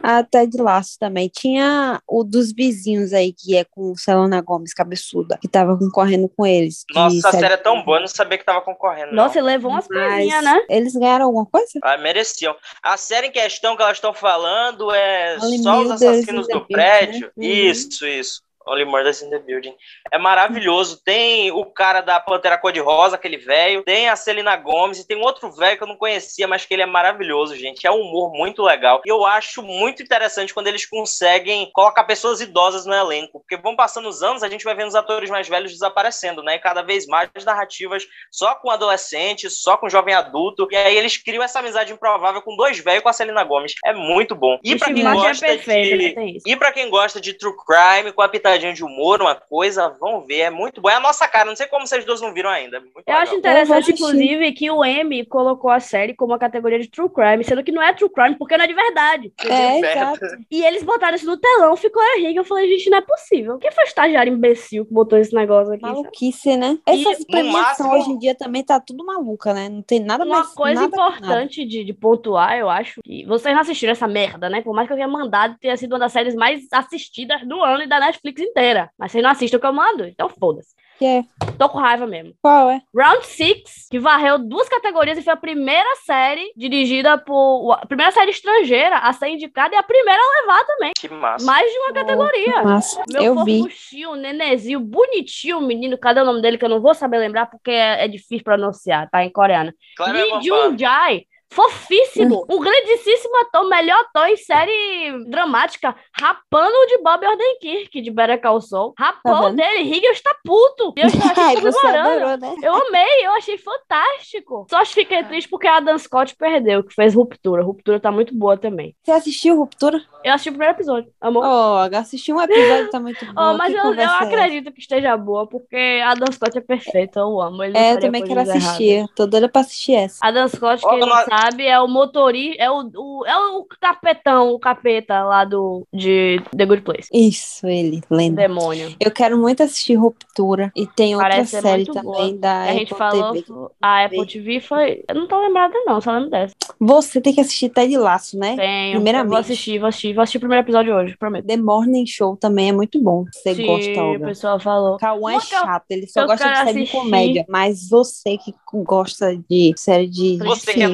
a, 0.04 0.18
a 0.20 0.24
Ted 0.24 0.58
Lasso 0.62 0.98
também. 1.00 1.30
Tinha 1.30 2.02
o 2.06 2.24
dos 2.26 2.52
vizinhos 2.52 3.14
aí, 3.14 3.32
que 3.32 3.56
é 3.56 3.64
com 3.64 3.96
Selena 3.96 4.42
Gomes, 4.42 4.74
cabeçuda, 4.74 5.38
que 5.42 5.48
tava 5.48 5.78
concorrendo 5.78 6.28
com 6.28 6.46
eles. 6.46 6.84
Nossa, 6.94 7.18
essa 7.30 7.32
série- 7.40 7.54
é 7.54 7.58
tão 7.58 7.84
boa, 7.86 7.98
eu 7.98 8.02
não 8.02 8.08
sabia 8.08 8.38
que 8.38 8.44
tava 8.44 8.62
concorrendo. 8.62 9.12
não. 9.12 9.24
Nossa, 9.24 9.40
ele 9.40 9.48
levou 9.48 9.72
umas 9.72 9.88
Mas 9.88 10.10
coisinhas, 10.10 10.44
né? 10.44 10.66
Eles 10.70 10.94
ganharam 10.94 11.26
alguma 11.28 11.46
coisa? 11.46 11.68
Ah, 11.82 11.98
mereciam. 11.98 12.56
A 12.84 12.98
série 12.98 13.28
em 13.28 13.32
questão 13.32 13.78
que 13.78 13.82
elas 13.82 13.96
estão 13.98 14.14
falando 14.14 14.92
é 14.92 15.40
só 15.40 15.82
os 15.82 15.92
assassinos 15.92 16.48
do 16.48 16.66
prédio. 16.66 17.32
né? 17.38 17.46
Isso, 17.46 18.06
isso. 18.06 18.42
Only 18.70 18.86
Murders 18.86 19.22
in 19.22 19.30
the 19.30 19.40
Building. 19.40 19.76
É 20.12 20.18
maravilhoso. 20.18 21.02
Tem 21.04 21.52
o 21.52 21.66
cara 21.66 22.02
da 22.02 22.20
Pantera 22.20 22.58
Cor-de-Rosa, 22.58 23.16
aquele 23.16 23.38
velho. 23.38 23.84
Tem 23.84 24.10
a 24.10 24.16
Celina 24.16 24.56
Gomes. 24.56 25.00
E 25.00 25.08
tem 25.08 25.18
um 25.18 25.24
outro 25.24 25.52
velho 25.52 25.78
que 25.78 25.84
eu 25.84 25.88
não 25.88 25.96
conhecia, 25.96 26.48
mas 26.48 26.66
que 26.66 26.74
ele 26.74 26.84
é 26.84 26.86
maravilhoso, 26.86 27.56
gente. 27.56 27.86
É 27.86 27.92
um 27.92 28.02
humor 28.02 28.32
muito 28.32 28.64
legal. 28.64 29.02
E 29.06 29.10
eu 29.10 29.26
acho 29.26 29.62
muito 29.64 30.04
interessante 30.04 30.54
quando 30.54 30.68
eles 30.68 30.86
conseguem 30.86 31.70
colocar 31.74 32.04
pessoas 32.04 32.42
idosas 32.42 32.86
no 32.86 32.94
elenco. 32.94 33.40
Porque 33.40 33.58
vão 33.58 33.76
passando 33.76 34.08
os 34.08 34.22
anos, 34.22 34.44
a 34.44 34.50
gente 34.50 34.66
vai 34.66 34.76
vendo 34.76 34.90
os 34.90 34.96
atores 34.96 35.30
mais 35.30 35.48
velhos 35.48 35.72
desaparecendo, 35.72 36.44
né? 36.44 36.56
E 36.56 36.60
cada 36.60 36.82
vez 36.82 37.06
mais 37.08 37.30
narrativas 37.46 38.08
só 38.32 38.56
com 38.56 38.70
adolescente, 38.70 39.50
só 39.50 39.78
com 39.78 39.90
jovem 39.90 40.14
adulto. 40.14 40.68
E 40.72 40.76
aí 40.76 40.98
eles 40.98 41.18
criam 41.18 41.44
essa 41.44 41.60
amizade 41.60 41.94
improvável 41.94 42.42
com 42.42 42.56
dois 42.56 42.80
velhos 42.80 43.04
com 43.04 43.10
a 43.10 43.14
Celina 43.14 43.44
Gomes. 43.44 43.74
É 43.86 43.94
muito 43.94 44.36
bom. 44.36 44.60
E 44.64 44.78
pra 44.78 44.94
quem 44.94 45.08
é 45.08 45.12
gosta 45.12 45.48
né? 45.48 45.58
de. 45.58 46.38
Isso. 46.38 46.48
E 46.48 46.56
pra 46.56 46.72
quem 46.72 46.90
gosta 46.90 47.20
de 47.20 47.34
true 47.34 47.54
crime, 47.66 48.12
com 48.12 48.22
a 48.22 48.30
pitadinha 48.30 48.59
de 48.60 48.84
humor, 48.84 49.22
uma 49.22 49.36
coisa, 49.36 49.89
vão 49.99 50.22
ver, 50.26 50.39
é 50.41 50.49
muito 50.49 50.82
bom. 50.82 50.89
É 50.89 50.95
a 50.95 50.99
nossa 50.99 51.28
cara, 51.28 51.45
não 51.45 51.55
sei 51.55 51.68
como 51.68 51.86
vocês 51.88 52.05
dois 52.05 52.22
não 52.22 52.34
viram 52.34 52.49
ainda. 52.49 52.78
é 52.78 52.80
muito 52.80 52.93
Eu 52.97 53.03
legal. 53.07 53.22
acho 53.22 53.36
interessante, 53.36 53.91
assistir. 53.91 53.93
inclusive, 54.03 54.51
que 54.53 54.70
o 54.72 54.84
M 54.84 55.26
colocou 55.26 55.70
a 55.70 55.80
série 55.80 56.14
como 56.14 56.32
uma 56.34 56.39
categoria 56.39 56.80
de 56.80 56.89
true 56.89 57.10
crime, 57.10 57.43
sendo 57.43 57.64
que 57.64 57.72
não 57.72 57.82
é 57.82 57.93
true 57.93 58.10
crime, 58.10 58.36
porque 58.38 58.57
não 58.57 58.66
é 58.66 58.68
de 58.68 58.74
verdade. 58.74 59.34
É, 59.45 59.80
exato. 59.80 60.20
E 60.51 60.64
eles 60.66 60.84
botaram 60.84 61.16
isso 61.16 61.26
no 61.26 61.38
telão, 61.38 61.76
ficou 61.76 62.01
errido. 62.16 62.39
Eu 62.39 62.43
falei, 62.43 62.68
gente, 62.70 62.89
não 62.89 62.97
é 62.97 63.01
possível. 63.01 63.57
Quem 63.57 63.72
foi 63.72 63.84
o 63.84 63.88
estagiário 63.88 64.34
imbecil 64.34 64.86
que 64.86 64.93
botou 64.93 65.18
esse 65.18 65.34
negócio 65.34 65.74
aqui? 65.74 65.82
sabe? 65.82 65.93
Maluquice, 65.93 66.57
né? 66.57 66.78
E, 66.88 67.01
Essas 67.07 67.26
premiações 67.26 67.80
máximo- 67.80 67.93
hoje 67.93 68.10
em 68.12 68.18
dia 68.20 68.36
também 68.36 68.64
tá 68.64 68.80
tudo 68.80 69.05
maluca, 69.05 69.53
né? 69.53 69.70
Não 69.70 69.82
tem 69.82 69.99
nada 69.99 70.24
Uma 70.26 70.38
mais. 70.39 70.53
coisa 70.53 70.82
nada 70.82 70.91
com 70.91 70.97
nada. 70.97 71.16
importante 71.18 71.66
de, 71.66 71.84
de 71.84 71.93
pontuar, 71.93 72.57
eu 72.57 72.70
acho, 72.70 73.01
que 73.03 73.26
vocês 73.26 73.53
não 73.53 73.62
assistiram 73.62 73.91
essa 73.91 74.07
merda, 74.07 74.49
né? 74.49 74.62
Por 74.62 74.74
mais 74.74 74.88
que 74.88 74.93
eu 74.93 74.97
tenha 74.97 75.07
mandado, 75.07 75.57
tenha 75.60 75.76
sido 75.78 75.93
uma 75.93 75.99
das 75.99 76.12
séries 76.12 76.36
mais 76.36 76.62
assistidas 76.72 77.41
do 77.47 77.62
ano 77.64 77.84
e 77.84 77.88
da 77.88 77.99
Netflix 77.99 78.41
inteira. 78.50 78.89
Mas 78.97 79.12
vocês 79.12 79.24
não 79.24 79.32
assistem 79.32 79.58
o 79.58 79.60
que 79.62 79.68
eu 79.68 79.74
mando, 79.74 80.06
então 80.06 80.30
foda-se. 80.30 80.74
Que 81.00 81.06
é? 81.06 81.24
Tô 81.58 81.70
com 81.70 81.78
raiva 81.78 82.06
mesmo. 82.06 82.34
Qual 82.41 82.70
é? 82.70 82.82
Round 82.93 83.26
Six, 83.26 83.88
que 83.89 83.97
varreu 83.97 84.38
duas 84.38 84.68
categorias 84.68 85.18
e 85.18 85.22
foi 85.22 85.32
a 85.32 85.38
primeira 85.38 85.95
série 86.06 86.52
dirigida 86.58 87.18
por. 87.18 87.72
A 87.72 87.86
primeira 87.86 88.12
série 88.12 88.32
estrangeira 88.32 88.97
a 88.97 89.14
ser 89.14 89.30
indicada 89.30 89.74
e 89.74 89.78
a 89.78 89.84
primeira 89.84 90.22
a 90.22 90.41
levar 90.41 90.66
também. 90.66 90.91
Que 91.00 91.08
massa. 91.08 91.45
Mais 91.45 91.72
de 91.72 91.78
uma 91.78 91.93
categoria. 91.93 92.64
Massa. 92.64 93.02
Meu 93.10 93.24
eu 93.24 93.45
vi. 93.45 93.60
fofuchinho, 93.60 94.16
nenezinho, 94.16 94.82
bonitinho, 94.82 95.62
menino. 95.62 95.97
Cadê 95.97 96.20
o 96.20 96.26
nome 96.26 96.41
dele 96.41 96.58
que 96.58 96.66
eu 96.66 96.70
não 96.70 96.82
vou 96.82 96.93
saber 96.93 97.18
lembrar 97.18 97.45
porque 97.45 97.72
é, 97.72 98.04
é 98.04 98.08
difícil 98.10 98.43
pronunciar, 98.43 99.10
tá? 99.10 99.24
Em 99.24 99.32
coreano. 99.32 99.72
Claro, 99.95 100.18
é 100.18 100.22
Lee 100.22 100.32
uma 100.34 100.41
Jung 100.41 100.78
Jae. 100.78 101.26
Fofíssimo! 101.52 102.45
Um 102.50 102.60
grandíssimo 102.60 103.36
ator, 103.41 103.68
melhor 103.68 104.00
ator 104.02 104.28
em 104.28 104.38
série 104.38 105.24
dramática, 105.28 105.95
rapando 106.20 106.76
de 106.88 106.97
Bob 107.00 107.26
Odenkirk, 107.26 108.02
de 108.02 108.12
Better 108.12 108.39
Call 108.41 108.62
Saul. 108.62 108.93
Rapou 108.97 109.41
Tá 109.41 109.50
dele, 109.50 109.84
Riggles 109.84 110.18
está 110.18 110.32
puto. 110.43 110.93
E 110.95 111.02
eu 111.02 111.08
estou 111.10 111.43
Ai, 111.43 111.56
você 111.58 111.88
adorou, 111.88 112.38
né? 112.38 112.56
Eu 112.62 112.76
amei, 112.76 113.26
eu 113.26 113.32
achei 113.34 113.58
fantástico. 113.58 114.68
Só 114.70 114.86
fiquei 114.86 115.24
triste 115.24 115.50
porque 115.50 115.68
a 115.68 115.80
Dan 115.80 115.97
Scott 115.97 116.36
perdeu, 116.36 116.84
que 116.84 116.93
fez 116.93 117.14
Ruptura. 117.16 117.64
Ruptura 117.64 118.00
tá 118.00 118.12
muito 118.12 118.34
boa 118.36 118.58
também. 118.58 118.95
Você 119.04 119.12
assistiu 119.12 119.58
Ruptura? 119.58 120.02
Eu 120.24 120.34
assisti 120.34 120.50
o 120.50 120.54
primeiro 120.54 120.76
episódio, 120.76 121.12
amor. 121.20 121.43
Oh, 121.45 121.95
assisti 121.97 122.32
um 122.34 122.41
episódio, 122.41 122.89
tá 122.89 123.00
muito 123.00 123.26
bom. 123.34 123.34
Oh, 123.36 123.54
mas 123.58 123.74
eu, 123.74 123.93
eu 123.93 124.10
acredito 124.10 124.72
que 124.72 124.82
esteja 124.82 125.16
boa, 125.18 125.47
porque 125.47 126.02
a 126.06 126.14
Dan 126.14 126.32
Scott 126.32 126.58
é 126.58 126.62
perfeita, 126.62 127.20
eu 127.22 127.41
amo. 127.41 127.64
Ele 127.64 127.78
É, 127.78 127.93
eu 127.93 128.00
também 128.00 128.24
quero 128.24 128.41
assistir. 128.41 128.84
erradas. 128.91 129.16
Tô 129.16 129.26
doida 129.26 129.50
pra 129.50 129.62
assistir 129.62 129.95
essa. 129.95 130.18
A 130.22 130.32
Dan 130.32 130.47
Scott, 130.47 130.82
quem 130.88 131.00
não 131.00 131.08
nós- 131.08 131.26
sabe, 131.42 131.66
é 131.66 131.80
o 131.80 131.88
motorista, 131.88 132.62
é 132.64 132.70
o, 132.70 132.90
o- 132.96 133.26
é 133.26 133.38
o 133.38 133.66
capetão, 133.82 134.50
o 134.52 134.60
capeta 134.60 135.24
lá 135.24 135.46
do 135.46 135.86
de 135.94 136.42
The 136.56 136.66
Good 136.66 136.82
Place. 136.82 137.10
Isso, 137.14 137.68
ele, 137.68 138.02
lenda. 138.10 138.42
Demônio. 138.48 138.96
Eu 139.00 139.12
quero 139.12 139.38
muito 139.38 139.64
assistir 139.64 139.96
Ruptura. 139.96 140.72
E 140.76 140.86
tem 140.88 141.16
outra 141.16 141.30
Parece 141.30 141.52
ser 141.52 141.62
série 141.62 141.86
também 141.86 142.04
boa. 142.04 142.34
da 142.34 142.62
a 142.64 142.74
gente 142.74 142.94
Apple 142.94 142.98
falou, 142.98 143.34
TV. 143.34 143.54
a 143.82 144.06
Apple 144.06 144.26
TV 144.28 144.60
foi. 144.62 145.04
Eu 145.08 145.16
não 145.16 145.28
tô 145.28 145.40
lembrada, 145.40 145.74
não, 145.86 146.00
só 146.02 146.12
lembro 146.12 146.30
dessa. 146.30 146.54
Você 146.80 147.20
tem 147.22 147.34
que 147.34 147.42
assistir 147.42 147.70
Ted 147.70 147.96
Laço, 147.98 148.38
né? 148.38 148.56
Tenho. 148.56 148.94
Primeiramente. 148.96 149.30
Vou 149.30 149.38
assistir, 149.38 149.80
vou 149.80 149.88
assistir, 149.90 150.14
vou 150.14 150.22
assistir 150.24 150.38
o 150.38 150.42
primeiro 150.42 150.64
episódio 150.66 150.96
hoje, 150.96 151.18
prometo. 151.18 151.46
The 151.46 151.58
Morning 151.58 152.06
Show 152.06 152.36
também 152.38 152.70
é 152.70 152.72
muito 152.72 153.02
bom. 153.02 153.26
Você 153.34 153.56
Sim, 153.56 153.66
gosta, 153.66 154.04
o 154.04 154.08
Olga. 154.14 154.26
pessoal 154.28 154.60
falou. 154.60 154.98
Cauã 154.98 155.34
é 155.34 155.40
chato, 155.40 155.86
ele 155.90 156.08
só 156.08 156.26
gosta 156.26 156.48
de 156.50 156.56
série 156.58 156.74
de 156.74 156.80
assistir. 156.80 156.98
comédia. 156.98 157.46
Mas 157.50 157.90
você 157.90 158.38
que 158.38 158.54
gosta 158.74 159.36
de 159.50 159.74
série 159.76 160.08
de. 160.08 160.38
Você 160.38 160.74
que 160.74 160.84
é 160.84 160.88
Sim, 160.88 160.94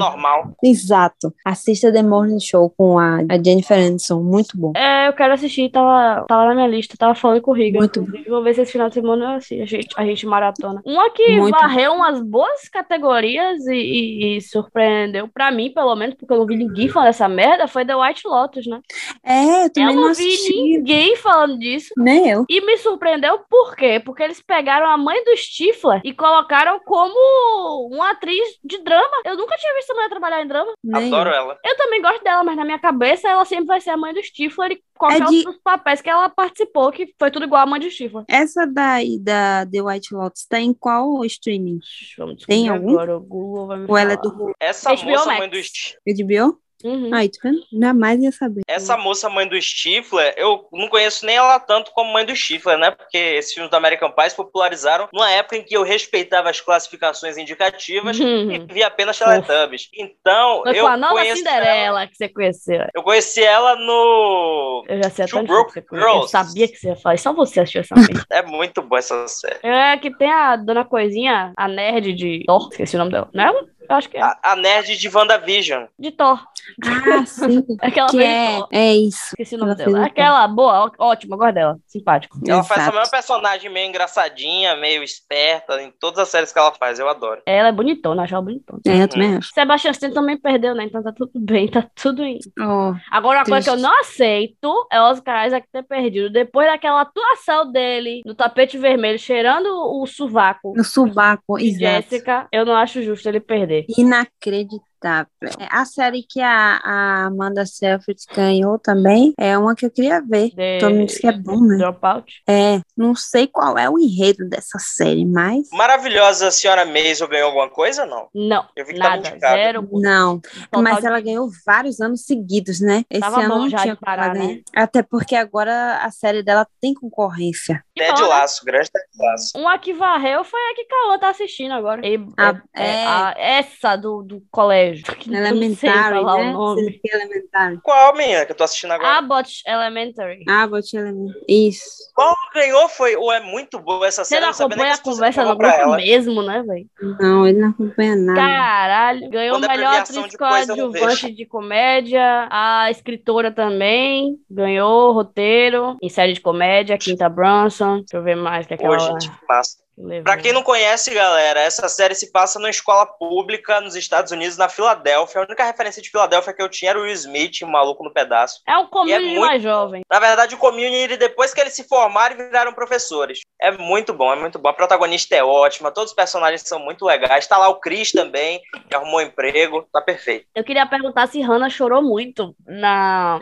Exato. 0.64 1.34
Assista 1.46 1.92
The 1.92 2.04
Morning 2.04 2.40
Show 2.40 2.70
com 2.78 2.98
a, 3.00 3.18
a 3.30 3.42
Jennifer 3.44 3.78
Aniston. 3.78 4.22
Muito 4.22 4.58
bom. 4.58 4.74
É, 4.76 5.08
eu 5.08 5.14
quero 5.14 5.34
assistir, 5.34 5.70
tava, 5.70 6.26
tava 6.28 6.46
na 6.46 6.56
minha 6.56 6.68
lista, 6.68 6.96
tava 6.98 7.16
falando 7.16 7.42
com 7.42 7.52
o 7.52 7.54
Riga. 7.54 7.80
Muito 7.80 8.00
inclusive. 8.00 8.30
Vou 8.30 8.44
ver 8.44 8.54
se 8.56 8.62
esse 8.62 8.72
final 8.72 8.88
de 8.90 8.96
semana 8.96 9.26
eu 9.26 9.30
assisto, 9.38 9.64
a 9.64 9.66
gente, 9.66 9.88
a 9.98 10.06
gente 10.06 10.26
maratona. 10.26 10.82
Uma 10.86 11.10
que 11.12 11.38
Muito. 11.40 11.58
varreu 11.58 11.94
umas 11.94 12.22
boas 12.22 12.68
categorias 12.70 13.66
e, 13.68 13.74
e- 13.76 14.38
e 14.38 14.42
surpreendeu, 14.42 15.28
pra 15.28 15.52
mim, 15.52 15.72
pelo 15.72 15.96
menos, 15.96 16.16
porque 16.16 16.34
eu 16.34 16.38
não 16.40 16.46
vi 16.46 16.56
ninguém 16.56 16.88
falando 16.90 17.08
dessa 17.10 17.28
merda, 17.28 17.68
foi 17.68 17.86
The 17.86 17.96
White 17.96 18.28
Lotus, 18.28 18.66
né? 18.68 18.80
É, 19.24 19.44
eu 19.44 19.62
Eu 19.66 19.70
também 19.74 19.96
não, 19.96 20.08
não 20.08 20.14
vi 20.14 20.28
assisti. 20.28 20.54
ninguém 20.78 21.16
falando 21.18 21.58
disso. 21.60 21.94
Nem 21.98 22.30
eu. 22.30 22.46
E 22.50 22.62
me 22.66 22.78
surpreendeu 22.78 23.40
por 23.50 23.76
quê? 23.76 24.02
Porque 24.04 24.24
eles 24.24 24.42
pegaram 24.42 24.88
a 24.90 24.98
mãe 24.98 25.24
do 25.24 25.36
Stifler 25.38 26.02
e 26.04 26.14
colocaram 26.14 26.80
como 26.86 27.90
uma 27.94 28.12
atriz 28.12 28.44
de 28.64 28.82
drama. 28.84 29.10
Eu 29.24 29.36
nunca 29.38 29.56
tinha 29.58 29.74
visto 29.76 29.92
a 29.92 29.94
mulher 29.96 30.10
trabalhar 30.10 30.25
em 30.42 30.48
drama. 30.48 30.74
Nem 30.84 31.08
Adoro 31.08 31.30
eu. 31.30 31.36
ela. 31.36 31.60
Eu 31.64 31.78
também 31.78 32.02
gosto 32.02 32.24
dela, 32.24 32.44
mas 32.44 32.56
na 32.56 32.66
minha 32.66 32.80
cabeça 32.80 33.28
ela 33.30 33.46
sempre 33.46 33.66
vai 33.66 33.82
ser 33.82 33.92
a 33.92 33.98
mãe 33.98 34.14
do 34.14 34.22
Stifler 34.24 34.72
e 34.74 34.84
qualquer 34.98 35.22
É 35.22 35.26
de- 35.26 35.36
outro 35.38 35.52
dos 35.54 35.62
papéis 35.62 36.02
que 36.02 36.10
ela 36.10 36.30
participou, 36.30 36.92
que 36.92 37.14
foi 37.20 37.30
tudo 37.32 37.46
igual 37.46 37.62
a 37.64 37.66
mãe 37.66 37.80
do 37.80 37.90
Stifler. 37.90 38.24
Essa 38.28 38.66
daí 38.66 39.20
da 39.20 39.66
The 39.66 39.82
White 39.82 40.14
Lotus 40.14 40.46
tá 40.46 40.60
em 40.60 40.74
qual 40.74 41.24
streaming? 41.26 41.80
Vamos 42.18 42.44
Tem 42.46 42.70
algum? 42.70 42.92
agora, 42.92 43.18
o 43.18 43.22
Google 43.22 43.68
vai 43.68 43.78
me 43.80 43.86
Ou 43.90 43.98
ela 43.98 44.14
é 44.14 44.18
falar. 44.18 44.30
do 44.36 44.52
Essa 44.60 44.94
HBO 44.96 45.10
moça, 45.12 45.26
Max. 45.26 45.40
mãe 45.40 45.50
do 45.50 45.58
St- 45.58 45.98
HBO? 46.08 46.60
Uhum. 46.86 47.14
Aí, 47.14 47.30
tá 47.30 47.40
vendo? 47.44 47.60
Jamais 47.82 48.22
ia 48.22 48.32
saber. 48.32 48.62
Essa 48.68 48.96
moça, 48.96 49.30
mãe 49.30 49.48
do 49.48 49.60
Stifler, 49.62 50.34
eu 50.38 50.68
não 50.72 50.88
conheço 50.88 51.26
nem 51.26 51.36
ela 51.36 51.60
tanto 51.60 51.92
como 51.92 52.14
mãe 52.14 52.26
do 52.26 52.36
Stifler, 52.36 52.78
né? 52.78 52.92
Porque 52.92 53.18
esses 53.18 53.54
filmes 53.54 53.72
do 53.72 53.76
American 53.76 54.12
Pie 54.12 54.30
se 54.30 54.36
popularizaram 54.36 55.08
numa 55.12 55.30
época 55.32 55.58
em 55.58 55.64
que 55.64 55.76
eu 55.76 55.84
respeitava 55.84 56.50
as 56.50 56.62
classificações 56.62 57.38
indicativas 57.38 58.18
e 58.20 58.24
Uhum. 58.24 58.68
via 58.70 58.88
apenas 58.88 59.18
Teletubbies. 59.18 59.90
Então, 59.94 60.62
Foi 60.64 60.78
eu 60.78 60.84
com 60.86 60.92
a 60.92 60.98
nova 60.98 61.14
conheço 61.16 61.42
ela- 61.48 61.56
Cinderela 61.56 62.08
que 62.08 62.16
você 62.16 62.30
conheceu. 62.30 62.82
eu 62.94 63.04
conheci 63.04 63.44
ela 63.44 63.76
no... 63.76 64.86
Eu 64.88 65.02
já 65.04 65.10
sei 65.10 65.26
até 65.26 65.36
onde 65.38 65.48
você 65.48 65.82
conheceu. 65.82 66.12
Eu 66.14 66.28
sabia 66.28 66.68
que 66.68 66.76
você 66.76 66.88
ia 66.90 66.96
falar. 66.96 67.18
Só 67.18 67.34
você 67.34 67.60
assistiu 67.62 67.82
essa 67.82 67.96
merda. 67.96 68.26
É 68.30 68.42
muito 68.44 68.82
boa 68.82 69.00
essa 69.00 69.28
série. 69.28 69.60
É 69.64 69.98
que 69.98 70.16
tem 70.16 70.32
a 70.32 70.56
dona 70.56 70.86
Coisinha, 70.86 71.54
a 71.58 71.68
nerd 71.68 72.14
de 72.14 72.44
Thor. 72.46 72.68
Esqueci 72.72 72.96
o 72.96 73.00
nome 73.00 73.12
dela. 73.12 73.30
Não 73.34 73.44
é 73.44 73.48
ela? 73.48 73.66
Eu 73.90 73.96
acho 73.96 74.10
que 74.10 74.18
é. 74.18 74.22
A, 74.22 74.38
a 74.44 74.56
nerd 74.56 74.98
de 74.98 75.10
WandaVision. 75.10 75.86
De 75.98 76.12
Thor. 76.12 76.40
Ah, 76.84 77.26
sim. 77.26 77.64
Aquela 77.82 78.10
que 78.10 78.22
é, 78.24 78.58
Thor. 78.58 78.68
é 78.72 78.94
isso. 78.96 79.26
Esqueci 79.30 79.56
o 79.56 79.58
nome 79.58 79.72
Ela 79.72 79.86
dela. 79.86 80.06
Aquela 80.06 80.48
boa, 80.48 80.92
ótima, 81.00 81.38
gosto 81.38 81.54
dela. 81.54 81.78
Simpático. 81.88 82.40
Ela 82.48 82.64
faz 82.64 82.82
essa 82.82 82.90
Exato. 82.90 82.98
mesma 82.98 83.12
personagem 83.12 83.70
meio 83.72 83.90
engraçadinha, 83.90 84.76
meio 84.76 85.04
esperta, 85.04 85.82
em 85.82 85.92
todas 86.00 86.20
as 86.20 86.30
séries 86.30 86.52
que 86.52 86.60
ela 86.60 86.72
faz, 86.72 87.00
eu 87.00 87.08
adoro. 87.10 87.42
Ela 87.46 87.70
é 87.70 87.72
bonitona, 87.72 88.24
acho 88.24 88.34
ela 88.34 88.44
bonitona. 88.44 88.80
É, 88.86 89.04
eu 89.04 89.08
também 89.08 89.36
acho. 89.38 89.52
Sebastian 89.54 89.92
Stan 89.92 90.12
também 90.12 90.38
perdeu, 90.38 90.74
né? 90.76 90.86
Então 90.86 91.04
tá 91.04 91.12
tudo 91.12 91.32
bem, 91.36 91.68
tá 91.68 91.86
tudo 91.96 92.24
indo. 92.24 92.40
Oh, 92.60 92.94
Agora, 93.12 93.40
uma 93.40 93.46
coisa 93.46 93.70
que 93.72 93.78
eu 93.78 93.82
não 93.82 94.00
aceito 94.00 94.88
é 94.92 95.00
o 95.00 95.06
Oscar 95.06 95.48
Isaac 95.48 95.68
ter 95.72 95.84
perdido. 95.84 96.30
Depois 96.30 96.68
daquela 96.68 97.02
atuação 97.02 97.72
dele 97.72 98.22
no 98.26 98.34
tapete 98.36 98.78
vermelho, 98.78 99.20
cheirando 99.20 99.68
o 99.68 100.06
sovaco 100.06 100.74
no 100.76 100.84
subaco, 100.84 101.58
de 101.58 101.68
exato. 101.68 101.80
Jéssica, 101.80 102.48
eu 102.52 102.66
não 102.66 102.76
acho 102.76 103.02
justo 103.02 103.28
ele 103.28 103.40
perder. 103.40 103.75
Inacreditável. 103.98 104.82
Tá. 104.98 105.28
É, 105.60 105.68
A 105.70 105.86
série 105.86 106.24
que 106.28 106.42
a, 106.42 106.80
a 106.84 107.26
Amanda 107.26 107.64
Seyfried 107.64 108.18
ganhou 108.36 108.80
também 108.80 109.36
é 109.38 109.56
uma 109.56 109.76
que 109.76 109.86
eu 109.86 109.92
queria 109.92 110.20
ver. 110.20 110.50
The- 110.56 110.80
Todo 110.80 110.96
mundo 110.96 111.06
diz 111.06 111.20
que 111.20 111.28
é 111.28 111.32
bom, 111.32 111.60
né? 111.64 111.78
Dropout. 111.78 112.42
É, 112.50 112.80
não 112.98 113.14
sei 113.14 113.46
qual 113.46 113.78
é 113.78 113.88
o 113.88 114.00
enredo 114.00 114.50
dessa 114.50 114.80
série, 114.80 115.24
mas 115.24 115.68
Maravilhosa 115.72 116.50
senhora 116.50 116.86
Maisel 116.86 117.28
ganhou 117.28 117.48
alguma 117.50 117.70
coisa 117.70 118.02
ou 118.04 118.10
não? 118.10 118.28
Não, 118.34 118.66
Eu 118.76 118.84
vi 118.84 118.94
que 118.94 119.00
tava 119.00 119.18
nada. 119.18 119.30
indicado. 119.30 119.56
Zero. 119.56 119.90
não. 119.92 120.40
Total 120.40 120.82
mas 120.82 121.00
de- 121.02 121.06
ela 121.06 121.20
ganhou 121.22 121.50
vários 121.64 122.02
anos 122.02 122.22
seguidos, 122.26 122.80
né? 122.80 123.04
Esse 123.08 123.22
Tava 123.22 123.42
ano 123.42 123.50
bom 123.50 123.60
não 123.60 123.70
já 123.70 123.78
tinha 123.80 123.94
de 123.94 124.00
parar, 124.00 124.34
né? 124.34 124.40
ganhar. 124.48 124.62
Até 124.76 125.04
porque 125.04 125.36
agora 125.36 125.98
a 126.04 126.10
série 126.10 126.42
dela 126.42 126.66
tem 126.82 126.96
concorrência. 126.96 127.84
Ted 127.96 128.14
bom, 128.14 128.22
né? 128.22 128.28
Laço, 128.28 128.66
grande 128.66 128.90
Ted 128.92 129.06
Laço. 129.18 129.58
Uma 129.58 129.78
que 129.80 129.94
varreu 129.94 130.44
foi 130.44 130.60
a 130.60 130.76
que 130.76 130.86
Cauã 130.86 131.18
tá 131.18 131.30
assistindo 131.30 131.72
agora. 131.74 132.06
E- 132.06 132.20
Ah, 132.38 132.62
é- 132.76 132.84
é 132.84 132.88
é. 133.04 133.06
a- 133.08 133.34
essa 133.38 133.96
do, 133.96 134.22
do 134.24 134.42
colégio. 134.52 135.06
Elementary, 135.32 136.14
né? 136.14 136.20
o 136.22 136.52
nome. 136.54 136.82
Você 136.84 137.00
é 137.12 137.16
Elementary. 137.16 137.80
Qual, 137.82 138.16
menina, 138.16 138.46
que 138.46 138.52
eu 138.52 138.56
tô 138.56 138.64
assistindo 138.66 138.92
agora? 138.92 139.18
Abbott 139.18 139.62
Elementary. 139.66 140.44
Ah, 140.50 140.68
vou 140.68 140.82
te 140.82 140.98
lembrar. 140.98 141.34
Isso. 141.48 141.86
Qual 142.14 142.34
ganhou 142.54 142.88
foi. 142.90 143.16
Ou 143.16 143.32
é 143.32 143.40
muito 143.40 143.80
boa 143.80 144.06
essa 144.06 144.24
Você 144.24 144.36
série. 144.36 144.44
eu 144.46 144.48
não 144.48 144.54
acompanha 144.66 144.94
a 144.94 144.98
conversa 144.98 145.44
pra 145.44 145.56
grupo 145.56 145.66
ela. 145.82 145.98
mesmo, 145.98 146.42
né, 146.44 146.64
velho? 146.68 146.86
Não, 147.20 147.48
ele 147.48 147.60
não 147.60 147.70
acompanha 147.70 148.16
nada. 148.16 148.40
Caralho. 148.42 149.30
Ganhou 149.30 149.56
Quando 149.56 149.66
é 149.66 149.68
melhor 149.70 149.96
atriz 150.00 150.26
de 150.30 150.38
coadjuvante 150.38 151.32
de 151.32 151.46
comédia. 151.46 152.48
A 152.52 152.92
escritora 152.92 153.52
também 153.52 154.36
ganhou 154.50 155.14
roteiro 155.14 155.98
em 156.02 156.10
série 156.10 156.34
de 156.34 156.42
comédia. 156.42 156.98
Quinta 156.98 157.30
Brunson. 157.30 157.85
Deixa 158.00 158.18
eu 158.18 158.24
ver 158.24 158.36
mais 158.36 158.66
que 158.68 158.74
é 158.74 158.76
aquela. 158.76 158.98
Pô, 158.98 159.20
gente, 159.20 159.32
massa. 159.48 159.85
Pra 160.24 160.36
quem 160.38 160.52
não 160.52 160.62
conhece, 160.62 161.14
galera, 161.14 161.62
essa 161.62 161.88
série 161.88 162.14
se 162.16 162.32
passa 162.32 162.60
numa 162.60 162.70
escola 162.70 163.06
pública 163.06 163.80
nos 163.80 163.96
Estados 163.96 164.32
Unidos, 164.32 164.58
na 164.58 164.68
Filadélfia. 164.68 165.40
A 165.42 165.46
única 165.46 165.64
referência 165.64 166.02
de 166.02 166.10
Filadélfia 166.10 166.54
que 166.54 166.62
eu 166.62 166.68
tinha 166.70 166.92
era 166.92 167.00
o 167.00 167.04
Will 167.04 167.14
Smith, 167.14 167.62
o 167.64 167.68
maluco 167.68 168.04
no 168.04 168.12
pedaço. 168.12 168.62
É 168.68 168.78
um 168.78 168.88
community 168.88 169.26
muito- 169.30 169.40
mais 169.42 169.62
jovem. 169.64 170.02
Na 170.12 170.20
verdade, 170.20 170.54
o 170.54 170.58
community, 170.58 171.16
depois 171.18 171.54
que 171.54 171.62
eles 171.62 171.74
se 171.74 171.88
formaram 171.88 172.36
e 172.36 172.44
viraram 172.44 172.74
professores. 172.74 173.40
É 173.62 173.72
muito 173.72 174.14
bom, 174.14 174.34
é 174.34 174.36
muito 174.36 174.60
bom. 174.60 174.68
A 174.70 174.74
protagonista 174.74 175.34
é 175.36 175.44
ótima, 175.44 175.92
todos 175.92 176.12
os 176.12 176.16
personagens 176.16 176.62
são 176.62 176.80
muito 176.80 177.06
legais. 177.06 177.48
Tá 177.48 177.58
lá 177.58 177.70
o 177.70 177.80
Chris 177.80 178.12
também, 178.12 178.62
que 178.90 178.96
arrumou 178.96 179.22
emprego, 179.22 179.88
tá 179.94 180.02
perfeito. 180.02 180.46
Eu 180.54 180.64
queria 180.64 180.86
perguntar 180.86 181.28
se 181.28 181.42
Hannah 181.42 181.70
chorou 181.70 182.02
muito 182.02 182.54
na 182.68 183.40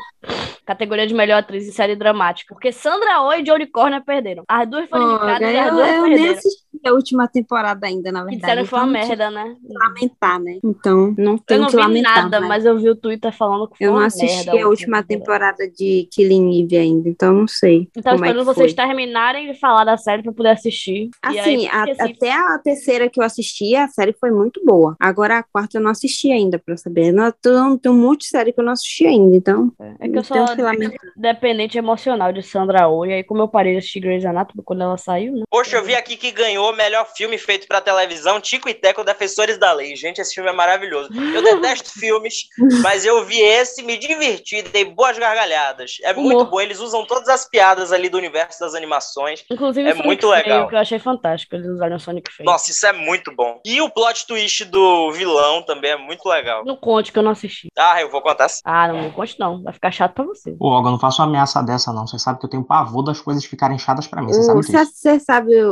categoria 0.66 1.06
de 1.08 1.14
melhor 1.14 1.40
atriz 1.40 1.68
em 1.68 1.72
série 1.72 1.96
dramática. 1.96 2.54
Porque 2.54 2.72
Sandra 2.72 3.22
Oh 3.22 3.34
e 3.34 3.46
Jodie 3.46 3.68
Corner 3.68 4.02
perderam. 4.06 4.44
As 4.48 4.70
duas 4.70 4.88
foram 4.90 5.12
indicadas 5.16 5.52
e 5.52 5.58
as 5.58 5.72
duas 5.72 5.90
perderam. 5.90 6.43
Assisti 6.48 6.64
a 6.86 6.92
última 6.94 7.28
temporada 7.28 7.88
ainda, 7.88 8.12
na 8.12 8.20
verdade. 8.24 8.42
disseram 8.42 8.64
que 8.64 8.70
foi 8.70 8.80
uma 8.80 8.88
então 8.88 9.02
não 9.02 9.08
merda, 9.08 9.32
né? 9.32 9.56
lamentar, 9.70 10.40
né? 10.40 10.60
Então, 10.64 11.16
não 11.18 11.34
Eu 11.34 11.40
tenho 11.40 11.62
não 11.62 11.68
que 11.70 11.76
vi 11.76 11.82
lamentar. 11.82 12.24
nada, 12.24 12.40
mas 12.42 12.54
mas 12.54 12.66
eu 12.66 12.78
vi 12.78 12.88
o 12.90 12.96
Twitter 12.96 13.32
falando 13.36 13.68
que 13.68 13.78
foi 13.80 13.88
Eu 13.88 13.92
não 13.92 13.98
uma 14.00 14.06
assisti 14.06 14.46
merda. 14.46 14.64
a 14.64 14.68
última 14.70 15.02
temporada 15.04 15.68
de 15.68 16.08
Killing 16.12 16.62
Eve 16.64 16.78
ainda, 16.78 17.10
então 17.10 17.34
não 17.34 17.48
sei. 17.48 17.88
Então, 17.98 18.14
como 18.14 18.26
é 18.26 18.28
esperando 18.30 18.48
que 18.48 18.54
vocês 18.56 18.74
terminarem 18.74 19.52
de 19.52 19.60
falar 19.60 19.84
da 19.86 19.98
série 19.98 20.22
pra 20.22 20.32
poder 20.32 20.50
assistir. 20.50 21.10
E 21.32 21.40
aí, 21.40 21.40
Assim, 21.40 21.68
a- 21.68 21.86
esqueci. 21.90 22.02
até 22.14 22.32
a 22.32 22.60
terceira 22.60 23.10
que 23.10 23.20
eu 23.20 23.24
assisti, 23.24 23.76
a 23.76 23.88
série 23.88 24.14
foi 24.14 24.30
muito 24.32 24.62
boa. 24.64 24.96
Agora 25.00 25.40
a 25.40 25.44
quarta 25.44 25.78
eu 25.78 25.82
não 25.82 25.90
assisti 25.90 26.32
ainda, 26.32 26.60
pra 26.60 26.78
saber. 26.78 27.12
Não, 27.12 27.32
tem, 27.32 27.78
tem 27.80 27.92
um 27.92 27.98
monte 27.98 28.20
de 28.22 28.28
série 28.28 28.54
que 28.54 28.60
eu 28.60 28.66
não 28.66 28.74
assisti 28.74 29.06
ainda, 29.08 29.36
então. 29.36 29.72
É 30.00 30.08
que 30.08 30.18
eu 30.18 30.24
sou 30.24 30.36
tenho 30.46 30.56
que 30.56 30.62
lamentar. 30.62 31.00
dependente 31.18 31.78
emocional 31.78 32.32
de 32.32 32.44
Sandra 32.44 32.88
Oh. 32.88 33.06
E 33.06 33.14
aí, 33.14 33.24
como 33.24 33.42
eu 33.42 33.48
parei 33.48 33.74
de 33.74 33.80
assistir 33.80 34.00
Grey's 34.02 34.26
Anatomy 34.26 34.62
quando 34.64 34.84
ela 34.84 34.98
saiu, 34.98 35.34
né? 35.34 35.44
Poxa, 35.50 35.78
eu 35.78 35.84
vi 35.84 35.96
aqui 35.96 36.16
que 36.18 36.32
ganhou 36.34 36.72
o 36.72 36.76
melhor 36.76 37.06
filme 37.16 37.38
feito 37.38 37.68
pra 37.68 37.80
televisão, 37.82 38.42
Tico 38.42 38.68
e 38.70 38.74
Teco, 38.74 39.04
Defensores 39.04 39.58
da 39.58 39.72
Lei. 39.72 39.96
Gente, 39.96 40.20
esse 40.20 40.34
filme 40.34 40.50
é 40.50 40.54
maravilhoso. 40.54 41.10
Eu 41.34 41.42
detesto 41.42 41.90
filmes, 42.00 42.48
mas 42.82 43.06
eu 43.06 43.24
vi 43.26 43.40
esse, 43.40 43.84
me 43.84 43.98
diverti, 43.98 44.62
dei 44.62 44.86
boas 44.86 45.18
gargalhadas. 45.18 45.98
É 46.04 46.14
muito 46.14 46.36
Humor. 46.42 46.50
bom, 46.50 46.62
eles 46.62 46.80
usam 46.80 47.06
todas 47.06 47.30
as 47.30 47.48
piadas 47.50 47.92
ali 47.92 48.10
do 48.10 48.18
universo 48.18 48.60
das 48.60 48.74
animações. 48.76 49.44
Inclusive, 49.50 49.88
É 49.88 49.92
Sonic 49.92 50.06
muito 50.08 50.30
Feio, 50.30 50.34
legal. 50.44 50.68
que 50.68 50.76
eu 50.76 50.80
achei 50.80 51.00
fantástico. 51.00 51.56
Eles 51.56 51.68
usaram 51.68 51.96
o 51.96 52.00
Sonic 52.00 52.32
Feio. 52.32 52.46
Nossa, 52.46 52.72
isso 52.72 52.86
é 52.86 52.94
muito 52.94 53.34
bom. 53.36 53.60
E 53.66 53.82
o 53.82 53.90
plot 53.90 54.26
twist 54.28 54.66
do 54.66 55.12
vilão 55.12 55.62
também 55.64 55.92
é 55.92 55.98
muito 55.98 56.28
legal. 56.28 56.64
Não 56.66 56.76
conte 56.76 57.12
que 57.12 57.20
eu 57.20 57.24
não 57.24 57.32
assisti. 57.32 57.70
Ah, 57.78 58.02
eu 58.02 58.10
vou 58.10 58.22
contar 58.22 58.50
sim. 58.50 58.62
Ah, 58.66 58.88
não, 58.88 59.02
não 59.04 59.12
conte 59.12 59.40
não. 59.40 59.62
Vai 59.64 59.74
ficar 59.74 59.92
chato 59.92 60.14
pra 60.14 60.24
você. 60.26 60.56
Ô, 60.60 60.68
Olga, 60.70 60.88
eu 60.88 60.92
não 60.94 61.00
faço 61.00 61.22
uma 61.22 61.28
ameaça 61.28 61.62
dessa, 61.62 61.92
não. 61.94 62.08
Você 62.08 62.18
sabe 62.18 62.40
que 62.40 62.46
eu 62.46 62.50
tenho 62.50 62.64
pavor 62.64 63.04
das 63.04 63.20
coisas 63.22 63.44
ficarem 63.46 63.78
chatas 63.78 64.08
pra 64.08 64.22
mim. 64.22 64.28
Você 64.34 64.44
sabe 64.44 64.60
disso. 64.62 64.74
Você 64.94 65.20
sabe 65.20 65.64
o, 65.64 65.72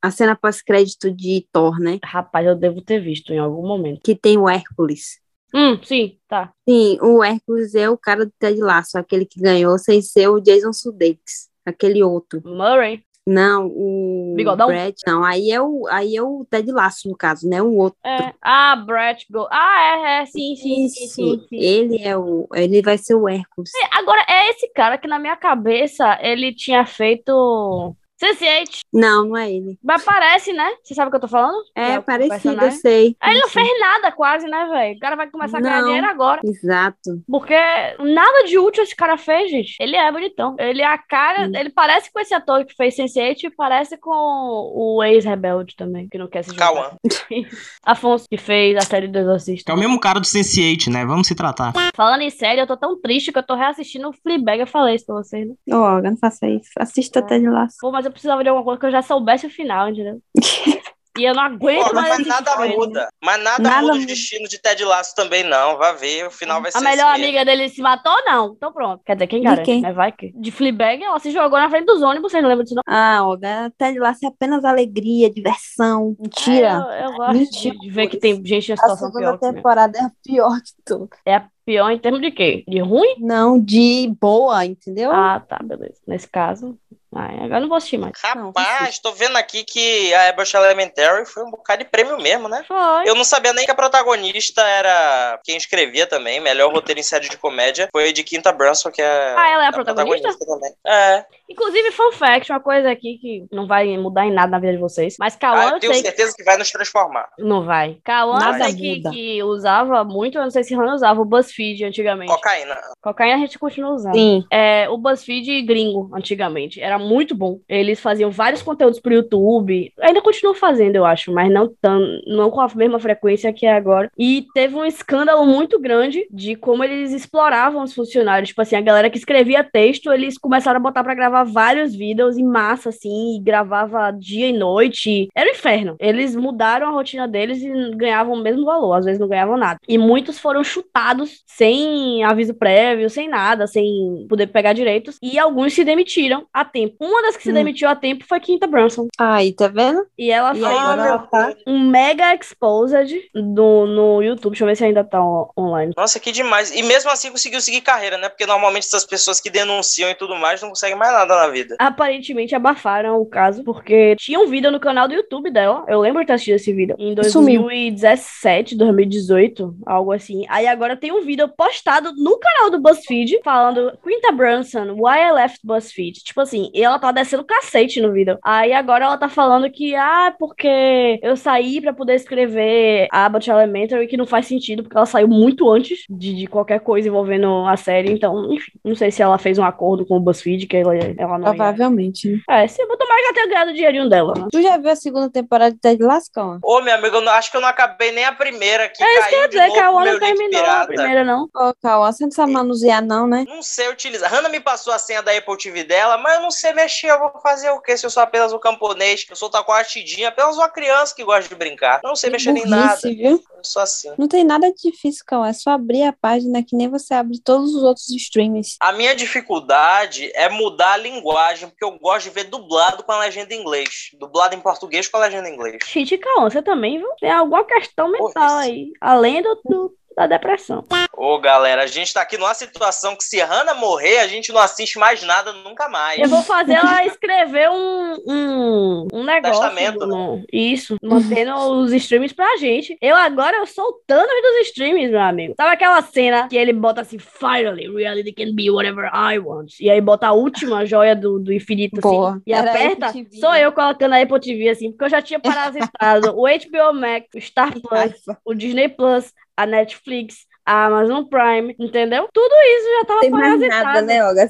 a 0.00 0.10
cena 0.10 0.36
pós-crédito 0.36 1.10
de 1.10 1.46
Thor, 1.52 1.78
né? 1.78 1.98
Rapaz, 2.04 2.46
eu 2.46 2.54
devo 2.54 2.80
ter 2.80 3.00
visto 3.00 3.32
em 3.32 3.38
algum 3.38 3.66
momento. 3.66 4.00
Que 4.02 4.14
tem 4.14 4.38
o 4.38 4.48
Hércules. 4.48 5.20
Hum, 5.54 5.78
sim, 5.82 6.16
tá. 6.28 6.52
Sim, 6.68 6.98
o 7.00 7.24
Hércules 7.24 7.74
é 7.74 7.90
o 7.90 7.98
cara 7.98 8.24
do 8.24 8.32
Ted 8.38 8.60
Lasso, 8.60 8.96
aquele 8.98 9.24
que 9.24 9.40
ganhou 9.40 9.76
sem 9.78 10.00
ser 10.00 10.28
o 10.28 10.40
Jason 10.40 10.72
Sudeikis, 10.72 11.48
aquele 11.66 12.02
outro. 12.02 12.40
Murray. 12.44 13.02
Não, 13.26 13.66
o 13.66 14.34
Bigodão? 14.34 14.66
Brad, 14.66 14.94
não, 15.06 15.22
aí 15.22 15.52
é 15.52 15.60
o 15.60 15.86
aí 15.88 16.16
é 16.16 16.22
o 16.22 16.44
Ted 16.50 16.70
Lasso 16.72 17.08
no 17.08 17.16
caso, 17.16 17.48
né? 17.48 17.60
O 17.60 17.76
outro. 17.76 17.98
É. 18.04 18.32
Ah, 18.40 18.74
Brett 18.74 19.26
Go. 19.30 19.46
Ah, 19.50 19.80
é, 19.82 20.22
é, 20.22 20.26
sim, 20.26 20.56
sim, 20.56 20.88
sim, 20.88 21.06
sim, 21.06 21.46
sim. 21.48 21.56
ele 21.56 22.02
é 22.02 22.16
o 22.16 22.48
ele 22.54 22.80
vai 22.80 22.96
ser 22.96 23.14
o 23.14 23.28
Hércules. 23.28 23.70
Agora, 23.92 24.24
é 24.28 24.50
esse 24.50 24.68
cara 24.72 24.96
que 24.96 25.06
na 25.06 25.18
minha 25.18 25.36
cabeça 25.36 26.18
ele 26.22 26.54
tinha 26.54 26.84
feito 26.86 27.94
Sense8. 28.22 28.80
Não, 28.92 29.26
não 29.28 29.36
é 29.36 29.50
ele. 29.50 29.78
Mas 29.82 30.04
parece, 30.04 30.52
né? 30.52 30.68
Você 30.82 30.94
sabe 30.94 31.08
o 31.08 31.10
que 31.10 31.16
eu 31.16 31.20
tô 31.20 31.28
falando? 31.28 31.56
É, 31.74 31.98
o 31.98 32.02
parecido, 32.02 32.62
eu 32.64 32.70
sei. 32.72 33.16
Aí 33.20 33.32
ele 33.32 33.40
não 33.40 33.48
fez 33.48 33.68
nada 33.80 34.12
quase, 34.12 34.46
né, 34.46 34.66
velho? 34.70 34.96
O 34.96 35.00
cara 35.00 35.16
vai 35.16 35.30
começar 35.30 35.58
a 35.58 35.60
ganhar 35.60 35.78
Não. 35.80 35.86
dinheiro 35.86 36.06
agora. 36.06 36.40
Exato. 36.44 37.22
Porque 37.28 37.54
nada 37.54 38.44
de 38.46 38.58
útil 38.58 38.82
esse 38.82 38.94
cara 38.94 39.16
fez, 39.16 39.50
gente. 39.50 39.76
Ele 39.80 39.96
é 39.96 40.10
bonitão. 40.12 40.54
Ele 40.58 40.82
é 40.82 40.86
a 40.86 40.98
cara. 40.98 41.46
Sim. 41.46 41.56
Ele 41.56 41.70
parece 41.70 42.12
com 42.12 42.20
esse 42.20 42.34
ator 42.34 42.64
que 42.64 42.74
fez 42.74 42.96
Sense8 42.96 43.44
e 43.44 43.50
parece 43.50 43.96
com 43.96 44.10
o 44.12 45.02
ex-rebelde 45.02 45.74
também, 45.76 46.08
que 46.08 46.18
não 46.18 46.28
quer 46.28 46.42
se 46.42 46.50
juntar. 46.50 46.66
Cauã. 46.66 46.90
Afonso, 47.84 48.26
que 48.28 48.36
fez 48.36 48.76
a 48.76 48.82
série 48.82 49.08
do 49.08 49.18
Exorcista. 49.18 49.72
É 49.72 49.74
o 49.74 49.78
mesmo 49.78 49.98
cara 49.98 50.20
do 50.20 50.26
Sense8, 50.26 50.88
né? 50.92 51.04
Vamos 51.04 51.26
se 51.26 51.34
tratar. 51.34 51.72
Falando 51.94 52.20
em 52.22 52.30
série, 52.30 52.60
eu 52.60 52.66
tô 52.66 52.76
tão 52.76 53.00
triste 53.00 53.32
que 53.32 53.38
eu 53.38 53.42
tô 53.42 53.54
reassistindo 53.54 54.08
o 54.08 54.12
Fleabag. 54.12 54.60
Eu 54.60 54.66
falei 54.66 54.94
isso 54.96 55.06
pra 55.06 55.16
vocês, 55.16 55.48
né? 55.48 55.54
Ô, 55.72 55.76
Olga, 55.76 56.10
não 56.10 56.16
faça 56.18 56.46
isso. 56.46 56.70
Assista 56.78 57.20
É. 57.20 57.22
Ted 57.22 57.48
Lasso. 57.48 57.76
Pô, 57.80 57.90
mas 57.90 58.04
eu 58.04 58.09
precisava 58.10 58.42
de 58.42 58.48
alguma 58.48 58.64
coisa 58.64 58.80
que 58.80 58.86
eu 58.86 58.90
já 58.92 59.02
soubesse 59.02 59.46
o 59.46 59.50
final, 59.50 59.88
entendeu? 59.88 60.20
E 61.18 61.24
eu 61.24 61.34
não 61.34 61.42
aguento 61.42 61.88
Pô, 61.88 61.92
mais 61.94 62.18
mas 62.18 62.26
nada 62.28 62.54
coisa. 62.56 62.72
muda. 62.76 63.08
Mas 63.20 63.42
nada, 63.42 63.62
Nada 63.62 63.80
muda 63.82 63.92
o 63.94 63.96
muda. 63.96 64.06
destino 64.06 64.48
de 64.48 64.62
Ted 64.62 64.82
Lasso 64.84 65.12
também, 65.16 65.42
não. 65.42 65.76
Vai 65.76 65.94
ver, 65.96 66.28
o 66.28 66.30
final 66.30 66.62
vai 66.62 66.70
ser 66.70 66.78
A 66.78 66.80
melhor 66.80 67.10
esse 67.10 67.20
mesmo. 67.20 67.24
amiga 67.24 67.44
dele 67.44 67.68
se 67.68 67.82
matou, 67.82 68.14
não. 68.24 68.54
Então 68.56 68.72
pronto. 68.72 69.02
Quer 69.04 69.16
dizer, 69.16 69.26
quem 69.26 69.40
De 69.40 69.44
garante, 69.44 69.64
quem? 69.66 69.80
né? 69.82 69.92
Vai 69.92 70.12
que. 70.12 70.30
De 70.36 70.52
Fleabag, 70.52 71.02
ela 71.02 71.18
se 71.18 71.32
jogou 71.32 71.58
na 71.58 71.68
frente 71.68 71.86
dos 71.86 72.00
ônibus, 72.00 72.30
vocês 72.30 72.40
não 72.40 72.48
lembram 72.48 72.62
disso, 72.64 72.76
não? 72.76 72.82
Ah, 72.86 73.24
Olga, 73.26 73.72
Ted 73.76 73.98
Lasso 73.98 74.24
é 74.24 74.28
apenas 74.28 74.64
alegria, 74.64 75.28
diversão. 75.28 76.16
Mentira. 76.18 76.86
É, 76.92 77.02
eu, 77.04 77.10
eu 77.10 77.16
gosto 77.16 77.32
Mentira. 77.32 77.74
de, 77.76 77.90
ver 77.90 78.06
que 78.06 78.16
tem 78.16 78.36
gente 78.46 78.70
em 78.70 78.74
a 78.74 78.76
situação 78.76 79.08
segunda 79.08 79.18
pior 79.18 79.38
que 79.38 79.44
minha. 79.46 79.54
temporada 79.56 79.98
é 79.98 80.02
a 80.02 80.12
pior 80.24 80.54
de 80.62 80.72
tudo. 80.86 81.08
É 81.26 81.34
a 81.34 81.48
pior 81.66 81.90
em 81.90 81.98
termos 81.98 82.20
de 82.22 82.30
quê? 82.30 82.62
De 82.68 82.78
ruim? 82.78 83.16
Não, 83.18 83.60
de 83.60 84.14
boa, 84.18 84.64
entendeu? 84.64 85.10
Ah, 85.10 85.40
tá, 85.40 85.58
beleza. 85.60 86.00
Nesse 86.06 86.28
caso. 86.30 86.78
Ai, 87.14 87.34
agora 87.36 87.56
eu 87.56 87.60
não 87.62 87.68
vou 87.68 87.76
assistir 87.76 87.98
mais. 87.98 88.12
Não, 88.36 88.46
Rapaz, 88.46 88.98
tô 89.00 89.12
vendo 89.12 89.36
aqui 89.36 89.64
que 89.64 90.14
a 90.14 90.28
Abbott 90.28 90.56
Elementary 90.56 91.26
foi 91.26 91.42
um 91.44 91.50
bocado 91.50 91.82
de 91.82 91.90
prêmio 91.90 92.16
mesmo, 92.18 92.48
né? 92.48 92.64
Foi. 92.68 93.08
Eu 93.08 93.16
não 93.16 93.24
sabia 93.24 93.52
nem 93.52 93.64
que 93.64 93.70
a 93.70 93.74
protagonista 93.74 94.62
era 94.62 95.40
quem 95.44 95.56
escrevia 95.56 96.06
também, 96.06 96.40
melhor 96.40 96.72
roteiro 96.72 97.00
em 97.00 97.02
série 97.02 97.28
de 97.28 97.36
comédia, 97.36 97.88
foi 97.90 98.12
de 98.12 98.22
Quinta 98.22 98.52
Brunson, 98.52 98.90
que 98.90 99.02
é 99.02 99.34
Ah, 99.36 99.48
ela 99.48 99.64
é 99.64 99.66
a 99.66 99.70
a 99.70 99.72
protagonista? 99.72 100.28
também. 100.38 100.72
É, 100.86 101.24
Inclusive, 101.50 101.90
fun 101.90 102.12
fact, 102.12 102.52
uma 102.52 102.60
coisa 102.60 102.88
aqui 102.92 103.18
que 103.20 103.44
não 103.50 103.66
vai 103.66 103.98
mudar 103.98 104.24
em 104.24 104.32
nada 104.32 104.52
na 104.52 104.60
vida 104.60 104.74
de 104.74 104.78
vocês. 104.78 105.16
Mas 105.18 105.34
ah, 105.34 105.38
Cauã, 105.38 105.62
eu 105.64 105.70
eu 105.70 105.80
tenho 105.80 105.94
sei 105.94 106.02
certeza 106.04 106.32
que 106.36 106.44
vai 106.44 106.56
nos 106.56 106.70
transformar. 106.70 107.28
Não 107.36 107.64
vai. 107.64 107.98
Cauã, 108.04 108.38
Nada 108.38 108.64
sei 108.66 108.74
que, 108.76 109.02
que 109.10 109.42
usava 109.42 110.04
muito, 110.04 110.38
eu 110.38 110.42
não 110.42 110.50
sei 110.50 110.62
se 110.62 110.76
Hannah 110.76 110.94
usava 110.94 111.20
o 111.20 111.24
BuzzFeed 111.24 111.84
antigamente. 111.84 112.32
Cocaína. 112.32 112.78
Cocaína 113.02 113.34
a 113.34 113.38
gente 113.40 113.58
continua 113.58 113.90
usando. 113.90 114.14
Sim. 114.14 114.44
É, 114.48 114.88
o 114.90 114.96
BuzzFeed 114.96 115.62
gringo, 115.62 116.08
antigamente, 116.14 116.80
era 116.80 116.99
muito 117.00 117.34
bom. 117.34 117.58
Eles 117.68 118.00
faziam 118.00 118.30
vários 118.30 118.62
conteúdos 118.62 119.00
pro 119.00 119.14
YouTube. 119.14 119.92
Ainda 120.00 120.22
continuam 120.22 120.54
fazendo, 120.54 120.96
eu 120.96 121.04
acho, 121.04 121.32
mas 121.32 121.50
não, 121.50 121.72
tão, 121.80 122.00
não 122.26 122.50
com 122.50 122.60
a 122.60 122.68
mesma 122.74 122.98
frequência 122.98 123.52
que 123.52 123.66
é 123.66 123.72
agora. 123.72 124.10
E 124.18 124.46
teve 124.54 124.76
um 124.76 124.84
escândalo 124.84 125.44
muito 125.46 125.78
grande 125.78 126.26
de 126.30 126.54
como 126.56 126.84
eles 126.84 127.12
exploravam 127.12 127.82
os 127.82 127.94
funcionários. 127.94 128.50
Tipo 128.50 128.62
assim, 128.62 128.76
a 128.76 128.80
galera 128.80 129.10
que 129.10 129.18
escrevia 129.18 129.64
texto, 129.64 130.12
eles 130.12 130.38
começaram 130.38 130.78
a 130.78 130.82
botar 130.82 131.02
pra 131.02 131.14
gravar 131.14 131.44
vários 131.44 131.94
vídeos 131.94 132.36
em 132.36 132.44
massa, 132.44 132.90
assim, 132.90 133.36
e 133.36 133.40
gravava 133.40 134.10
dia 134.10 134.48
e 134.48 134.52
noite. 134.52 135.28
Era 135.34 135.48
um 135.48 135.52
inferno. 135.52 135.96
Eles 135.98 136.36
mudaram 136.36 136.88
a 136.88 136.90
rotina 136.90 137.26
deles 137.26 137.62
e 137.62 137.96
ganhavam 137.96 138.34
o 138.34 138.42
mesmo 138.42 138.64
valor, 138.64 138.94
às 138.94 139.04
vezes 139.04 139.20
não 139.20 139.28
ganhavam 139.28 139.56
nada. 139.56 139.78
E 139.88 139.98
muitos 139.98 140.38
foram 140.38 140.62
chutados 140.62 141.42
sem 141.46 142.22
aviso 142.24 142.54
prévio, 142.54 143.08
sem 143.10 143.28
nada, 143.28 143.66
sem 143.66 144.26
poder 144.28 144.48
pegar 144.48 144.72
direitos. 144.72 145.18
E 145.22 145.38
alguns 145.38 145.72
se 145.72 145.84
demitiram 145.84 146.46
a 146.52 146.64
tempo. 146.64 146.89
Assim, 146.90 146.96
uma 147.00 147.22
das 147.22 147.36
que 147.36 147.42
se 147.42 147.50
Hum. 147.50 147.54
demitiu 147.54 147.88
a 147.88 147.94
tempo 147.96 148.24
foi 148.28 148.40
Quinta 148.40 148.66
Brunson. 148.66 149.08
Aí, 149.18 149.52
tá 149.52 149.68
vendo? 149.68 150.04
E 150.18 150.30
ela 150.30 150.50
E 150.52 150.60
fez 150.60 150.64
agora 150.66 151.06
ela 151.06 151.18
tá. 151.18 151.54
um 151.66 151.78
mega 151.88 152.34
exposed 152.34 153.20
do, 153.34 153.86
no 153.86 154.22
YouTube. 154.22 154.52
Deixa 154.52 154.64
eu 154.64 154.68
ver 154.68 154.76
se 154.76 154.84
ainda 154.84 155.04
tá 155.04 155.22
on- 155.22 155.50
online. 155.56 155.92
Nossa, 155.96 156.18
que 156.20 156.32
demais. 156.32 156.70
E 156.74 156.82
mesmo 156.82 157.10
assim 157.10 157.30
conseguiu 157.30 157.60
seguir 157.60 157.80
carreira, 157.80 158.16
né? 158.18 158.28
Porque 158.28 158.46
normalmente 158.46 158.86
essas 158.86 159.04
pessoas 159.04 159.40
que 159.40 159.50
denunciam 159.50 160.10
e 160.10 160.14
tudo 160.14 160.34
mais 160.36 160.60
não 160.62 160.68
conseguem 160.70 160.96
mais 160.96 161.12
nada 161.12 161.34
na 161.36 161.48
vida. 161.48 161.76
Aparentemente 161.78 162.54
abafaram 162.54 163.20
o 163.20 163.26
caso, 163.26 163.62
porque 163.64 164.16
tinha 164.16 164.38
um 164.40 164.46
vídeo 164.48 164.70
no 164.70 164.80
canal 164.80 165.06
do 165.08 165.14
YouTube 165.14 165.50
dela. 165.50 165.84
Eu 165.88 166.00
lembro 166.00 166.20
de 166.20 166.26
ter 166.26 166.32
assistido 166.34 166.54
esse 166.56 166.72
vídeo. 166.72 166.96
Em 166.98 167.14
Sumiu. 167.24 167.62
2017, 167.62 168.76
2018, 168.76 169.74
algo 169.86 170.12
assim. 170.12 170.44
Aí 170.48 170.66
agora 170.66 170.96
tem 170.96 171.12
um 171.12 171.22
vídeo 171.22 171.48
postado 171.48 172.12
no 172.16 172.38
canal 172.38 172.70
do 172.70 172.80
BuzzFeed 172.80 173.40
falando 173.44 173.92
Quinta 174.02 174.32
Brunson, 174.32 174.94
why 174.98 175.18
I 175.28 175.32
left 175.32 175.58
BuzzFeed. 175.64 176.22
Tipo 176.24 176.40
assim, 176.40 176.70
e 176.80 176.84
ela 176.84 176.98
tá 176.98 177.12
descendo 177.12 177.44
cacete 177.44 178.00
no 178.00 178.12
vídeo. 178.12 178.38
Aí 178.42 178.72
agora 178.72 179.04
ela 179.04 179.16
tá 179.18 179.28
falando 179.28 179.70
que, 179.70 179.94
ah, 179.94 180.34
porque 180.38 181.18
eu 181.22 181.36
saí 181.36 181.80
pra 181.80 181.92
poder 181.92 182.14
escrever 182.14 183.06
Abbott 183.12 183.50
Elementary, 183.50 184.06
que 184.06 184.16
não 184.16 184.26
faz 184.26 184.46
sentido, 184.46 184.82
porque 184.82 184.96
ela 184.96 185.06
saiu 185.06 185.28
muito 185.28 185.70
antes 185.70 186.00
de, 186.08 186.34
de 186.34 186.46
qualquer 186.46 186.80
coisa 186.80 187.08
envolvendo 187.08 187.66
a 187.66 187.76
série. 187.76 188.12
Então, 188.12 188.52
enfim, 188.52 188.72
não 188.84 188.94
sei 188.96 189.10
se 189.10 189.22
ela 189.22 189.38
fez 189.38 189.58
um 189.58 189.64
acordo 189.64 190.06
com 190.06 190.16
o 190.16 190.20
BuzzFeed, 190.20 190.66
que 190.66 190.76
ela, 190.76 190.94
ela 190.96 191.38
não 191.38 191.48
ia. 191.48 191.54
Provavelmente. 191.54 192.28
né? 192.48 192.62
É, 192.62 192.66
se 192.66 192.80
eu 192.82 192.88
botar 192.88 193.06
mais 193.06 193.20
que 193.20 193.26
ela 193.26 193.34
tenha 193.34 193.46
ganhado 193.48 193.70
o 193.70 193.74
dinheirinho 193.74 194.08
dela, 194.08 194.34
né? 194.36 194.46
Tu 194.50 194.62
já 194.62 194.76
viu 194.78 194.90
a 194.90 194.96
segunda 194.96 195.30
temporada 195.30 195.72
de 195.74 195.80
Ted 195.80 196.02
Lascão? 196.02 196.58
Ô, 196.62 196.80
meu 196.80 196.94
amigo, 196.94 197.16
eu 197.16 197.20
não- 197.20 197.32
acho 197.32 197.50
que 197.50 197.56
eu 197.56 197.60
não 197.60 197.68
acabei 197.68 198.12
nem 198.12 198.24
a 198.24 198.32
primeira 198.32 198.88
que 198.88 199.02
É 199.02 199.18
isso 199.18 199.28
que 199.28 199.34
eu 199.34 199.40
ia 199.40 199.48
dizer, 199.48 199.68
meu 199.68 200.00
não 200.00 200.18
terminou 200.18 200.64
a 200.64 200.86
primeira, 200.86 201.24
não. 201.24 201.44
Ô, 201.54 201.74
Cauã, 201.82 202.10
você 202.12 202.24
não 202.24 202.30
sabe 202.30 202.52
manusear, 202.52 203.04
não, 203.04 203.26
né? 203.26 203.44
Não 203.48 203.62
sei 203.62 203.88
utilizar. 203.88 204.30
Hannah 204.30 204.48
me 204.48 204.60
passou 204.60 204.92
a 204.92 204.98
senha 204.98 205.22
da 205.22 205.36
Apple 205.36 205.56
TV 205.56 205.84
dela, 205.84 206.16
mas 206.18 206.36
eu 206.36 206.42
não 206.42 206.50
sei 206.50 206.69
mexer. 206.72 207.10
Eu 207.10 207.18
vou 207.18 207.32
fazer 207.42 207.70
o 207.70 207.80
quê 207.80 207.96
se 207.96 208.04
eu 208.06 208.10
sou 208.10 208.22
apenas 208.22 208.52
um 208.52 208.58
camponês? 208.58 209.26
Eu 209.28 209.36
sou 209.36 209.50
taquartidinha, 209.50 210.28
apenas 210.28 210.56
uma 210.56 210.68
criança 210.68 211.14
que 211.14 211.24
gosta 211.24 211.48
de 211.48 211.54
brincar. 211.54 212.00
Eu 212.02 212.08
não 212.08 212.16
sei 212.16 212.30
mexer 212.30 212.50
em 212.56 212.66
nada. 212.66 213.00
Burrice, 213.02 213.14
viu? 213.14 213.42
Eu 213.56 213.64
sou 213.64 213.82
assim. 213.82 214.12
Não 214.18 214.28
tem 214.28 214.44
nada 214.44 214.72
de 214.72 214.90
difícil, 214.90 215.24
Cauã. 215.26 215.48
É 215.48 215.52
só 215.52 215.70
abrir 215.70 216.02
a 216.04 216.12
página 216.12 216.62
que 216.62 216.74
nem 216.76 216.88
você 216.88 217.14
abre 217.14 217.38
todos 217.42 217.74
os 217.74 217.82
outros 217.82 218.08
streams. 218.10 218.76
A 218.80 218.92
minha 218.92 219.14
dificuldade 219.14 220.30
é 220.34 220.48
mudar 220.48 220.92
a 220.92 220.96
linguagem, 220.96 221.68
porque 221.68 221.84
eu 221.84 221.98
gosto 221.98 222.24
de 222.24 222.30
ver 222.30 222.44
dublado 222.44 223.02
com 223.02 223.12
a 223.12 223.18
legenda 223.20 223.54
em 223.54 223.60
inglês. 223.60 224.10
Dublado 224.18 224.54
em 224.54 224.60
português 224.60 225.08
com 225.08 225.16
a 225.16 225.20
legenda 225.20 225.48
em 225.48 225.54
inglês. 225.54 225.78
Shit, 225.84 226.16
Cauã, 226.18 226.48
você 226.48 226.62
também, 226.62 226.98
viu? 226.98 227.08
Tem 227.20 227.30
alguma 227.30 227.64
questão 227.64 228.10
mental 228.10 228.32
Porra, 228.32 228.58
aí, 228.60 228.92
além 229.00 229.42
do, 229.42 229.54
do- 229.64 229.94
da 230.20 230.26
depressão. 230.26 230.84
Ô, 231.16 231.38
galera, 231.38 231.82
a 231.82 231.86
gente 231.86 232.12
tá 232.12 232.20
aqui 232.20 232.36
numa 232.36 232.52
situação 232.52 233.16
que 233.16 233.24
se 233.24 233.40
Hannah 233.40 233.74
morrer, 233.74 234.18
a 234.18 234.26
gente 234.26 234.52
não 234.52 234.60
assiste 234.60 234.98
mais 234.98 235.22
nada 235.22 235.52
nunca 235.52 235.88
mais. 235.88 236.18
Eu 236.18 236.28
vou 236.28 236.42
fazer 236.42 236.74
ela 236.74 237.04
escrever 237.06 237.70
um, 237.70 238.16
um, 238.26 239.08
um 239.12 239.24
negócio. 239.24 239.60
Testamento, 239.60 240.06
no- 240.06 240.44
Isso, 240.52 240.96
mantendo 241.02 241.54
os 241.56 241.92
streams 241.92 242.34
pra 242.34 242.56
gente. 242.58 242.96
Eu 243.00 243.16
agora 243.16 243.56
eu 243.58 243.66
sou 243.66 243.84
o 243.84 244.00
Thanos 244.06 244.26
dos 244.26 244.66
streams, 244.68 245.10
meu 245.10 245.20
amigo. 245.20 245.54
Sabe 245.56 245.72
aquela 245.72 246.02
cena 246.02 246.48
que 246.48 246.56
ele 246.56 246.72
bota 246.72 247.00
assim, 247.00 247.18
finally, 247.18 247.88
reality 247.94 248.32
can 248.32 248.54
be 248.54 248.70
whatever 248.70 249.10
I 249.14 249.38
want. 249.38 249.78
E 249.80 249.90
aí 249.90 250.00
bota 250.00 250.28
a 250.28 250.32
última 250.32 250.84
joia 250.84 251.16
do, 251.16 251.38
do 251.38 251.52
infinito 251.52 252.00
Boa. 252.00 252.30
assim. 252.30 252.42
E 252.46 252.52
Era 252.52 252.70
aperta. 252.70 253.12
Sou 253.38 253.52
né? 253.52 253.64
eu 253.64 253.72
colocando 253.72 254.14
a 254.14 254.20
Apple 254.20 254.40
TV 254.40 254.68
assim, 254.68 254.90
porque 254.90 255.04
eu 255.04 255.10
já 255.10 255.22
tinha 255.22 255.40
parasitado 255.40 256.34
o 256.38 256.44
HBO 256.48 256.94
Max, 256.94 257.26
o 257.34 257.40
Star 257.40 257.72
Plus, 257.72 258.36
o 258.44 258.54
Disney 258.54 258.88
Plus, 258.88 259.32
a 259.62 259.66
Netflix, 259.66 260.46
a 260.64 260.86
Amazon 260.86 261.24
Prime, 261.24 261.74
entendeu? 261.78 262.28
Tudo 262.32 262.54
isso 262.54 262.86
já 262.98 263.04
tava 263.06 263.20
Tem 263.20 263.30
mais 263.30 263.44
parasitado. 263.60 263.84
nada, 263.84 264.02
né, 264.02 264.24
Olga? 264.24 264.48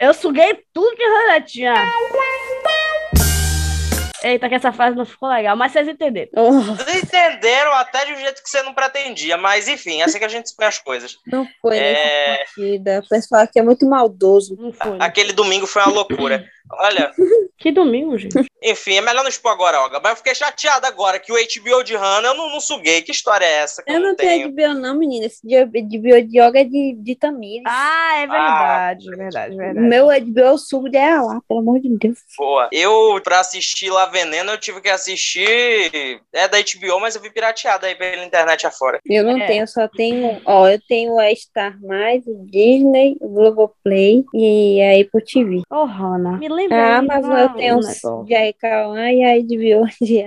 Eu 0.00 0.14
suguei 0.14 0.60
tudo 0.72 0.96
que 0.96 1.02
a 1.02 1.40
tinha. 1.40 1.74
Eita, 4.22 4.48
que 4.48 4.54
essa 4.56 4.72
frase 4.72 4.96
não 4.96 5.04
ficou 5.04 5.28
legal, 5.28 5.56
mas 5.56 5.70
vocês 5.72 5.86
entenderam. 5.86 6.30
Oh, 6.36 6.50
Vocês 6.74 7.02
entenderam 7.04 7.72
até 7.74 8.04
de 8.06 8.12
um 8.12 8.16
jeito 8.16 8.42
que 8.42 8.48
você 8.50 8.60
não 8.62 8.74
pretendia, 8.74 9.36
mas 9.36 9.68
enfim, 9.68 10.00
é 10.00 10.04
assim 10.04 10.18
que 10.18 10.24
a 10.24 10.28
gente 10.28 10.46
expõe 10.46 10.66
as 10.66 10.78
coisas. 10.78 11.16
não 11.26 11.46
foi 11.62 11.76
É. 11.76 11.92
nessa 11.92 12.38
partida. 12.44 13.02
O 13.04 13.08
pessoal 13.08 13.42
aqui 13.42 13.58
é 13.58 13.62
muito 13.62 13.86
maldoso. 13.88 14.56
Não 14.58 14.72
foi. 14.72 14.90
né? 14.92 14.98
Aquele 15.00 15.32
domingo 15.32 15.66
foi 15.66 15.82
uma 15.82 15.92
loucura. 15.92 16.44
Olha, 16.72 17.12
Que 17.58 17.72
domingo, 17.72 18.18
gente. 18.18 18.34
enfim, 18.62 18.96
é 18.96 19.00
melhor 19.00 19.22
não 19.22 19.30
expor 19.30 19.50
agora, 19.52 19.80
Olga. 19.80 19.98
Mas 20.02 20.10
eu 20.10 20.16
fiquei 20.16 20.34
chateado 20.34 20.86
agora 20.86 21.18
que 21.18 21.32
o 21.32 21.36
HBO 21.36 21.82
de 21.82 21.96
Hannah 21.96 22.28
eu 22.28 22.34
não, 22.34 22.50
não 22.50 22.60
suguei. 22.60 23.00
Que 23.02 23.12
história 23.12 23.46
é 23.46 23.52
essa 23.62 23.82
que 23.82 23.90
eu, 23.90 23.94
Eu 23.94 24.00
não 24.02 24.14
tenho 24.14 24.50
HBO, 24.50 24.74
não, 24.74 24.94
menina. 24.94 25.24
Esse 25.26 25.46
de 25.46 25.56
HBO 25.64 26.22
de 26.22 26.38
yoga 26.38 26.60
é 26.60 26.64
de, 26.64 26.94
de 26.98 27.16
Tamires. 27.16 27.64
Ah, 27.66 28.18
é 28.18 28.26
verdade, 28.26 29.06
é 29.12 29.16
verdade, 29.16 29.54
é 29.54 29.56
verdade. 29.56 29.88
Meu 29.88 30.06
HBO 30.08 30.40
eu 30.40 30.58
sugo 30.58 30.90
de 30.90 30.98
lá, 30.98 31.40
pelo 31.48 31.60
amor 31.60 31.80
de 31.80 31.88
Deus. 31.96 32.18
Boa. 32.36 32.68
Eu, 32.70 33.18
pra 33.24 33.40
assistir 33.40 33.90
lá 33.90 34.06
Veneno, 34.06 34.52
eu 34.52 34.58
tive 34.58 34.80
que 34.82 34.90
assistir. 34.90 36.20
É 36.32 36.46
da 36.48 36.58
HBO, 36.58 37.00
mas 37.00 37.16
eu 37.16 37.22
vi 37.22 37.30
pirateado 37.30 37.86
aí 37.86 37.94
pela 37.94 38.24
internet 38.24 38.66
afora. 38.66 39.00
Eu 39.06 39.24
não 39.24 39.40
É. 39.40 39.46
tenho, 39.46 39.62
eu 39.62 39.66
só 39.66 39.88
tenho. 39.88 40.40
Ó, 40.44 40.68
eu 40.68 40.80
tenho 40.86 41.18
a 41.18 41.34
Star 41.34 41.80
Mais, 41.82 42.26
o 42.26 42.44
Disney, 42.50 43.16
o 43.20 43.28
Globoplay 43.28 44.24
e 44.34 44.80
a 44.82 45.00
Apple 45.00 45.24
TV. 45.24 45.62
Ô, 45.70 45.84
Hannah, 45.84 46.36
me 46.38 46.48
aí, 46.58 46.72
Amazon 46.72 47.32
ah, 47.32 47.40
eu 47.42 47.48
tenho 47.50 47.74
um 47.76 47.78
os 47.78 47.86
negócio. 47.86 48.24
de 48.24 48.34
Aikawan 48.34 49.10
e 49.12 49.24
a 49.24 49.38
HBO 49.38 49.86
de 50.00 50.24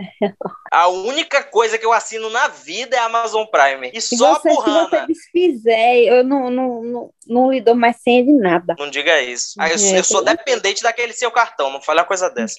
A 0.72 0.88
única 0.88 1.44
coisa 1.44 1.78
que 1.78 1.86
eu 1.86 1.94
assino 1.94 2.30
na 2.30 2.48
vida 2.48 2.96
é 2.96 3.00
a 3.00 3.06
Amazon 3.06 3.46
Prime. 3.46 3.92
E 3.94 4.02
só 4.02 4.36
você, 4.36 4.50
por 4.50 4.64
se 4.64 4.70
você 4.72 4.96
Hannah. 4.96 5.06
desfizer, 5.08 6.08
eu 6.08 6.24
não, 6.24 6.50
não, 6.50 6.84
não, 6.84 7.10
não 7.28 7.52
lhe 7.52 7.62
dou 7.62 7.76
mais 7.76 7.98
senha 7.98 8.24
de 8.24 8.32
nada. 8.34 8.76
Não 8.78 8.90
diga 8.90 9.22
isso. 9.22 9.54
Ah, 9.60 9.70
eu, 9.70 9.76
É, 9.76 10.00
eu 10.00 10.04
sou 10.04 10.24
tem- 10.24 10.36
dependente 10.36 10.84
daquele 10.84 11.14
seu 11.14 11.32
cartão, 11.32 11.72
não 11.72 11.82
fale 11.82 12.00
uma 12.00 12.06
coisa 12.06 12.30
dessa. 12.30 12.58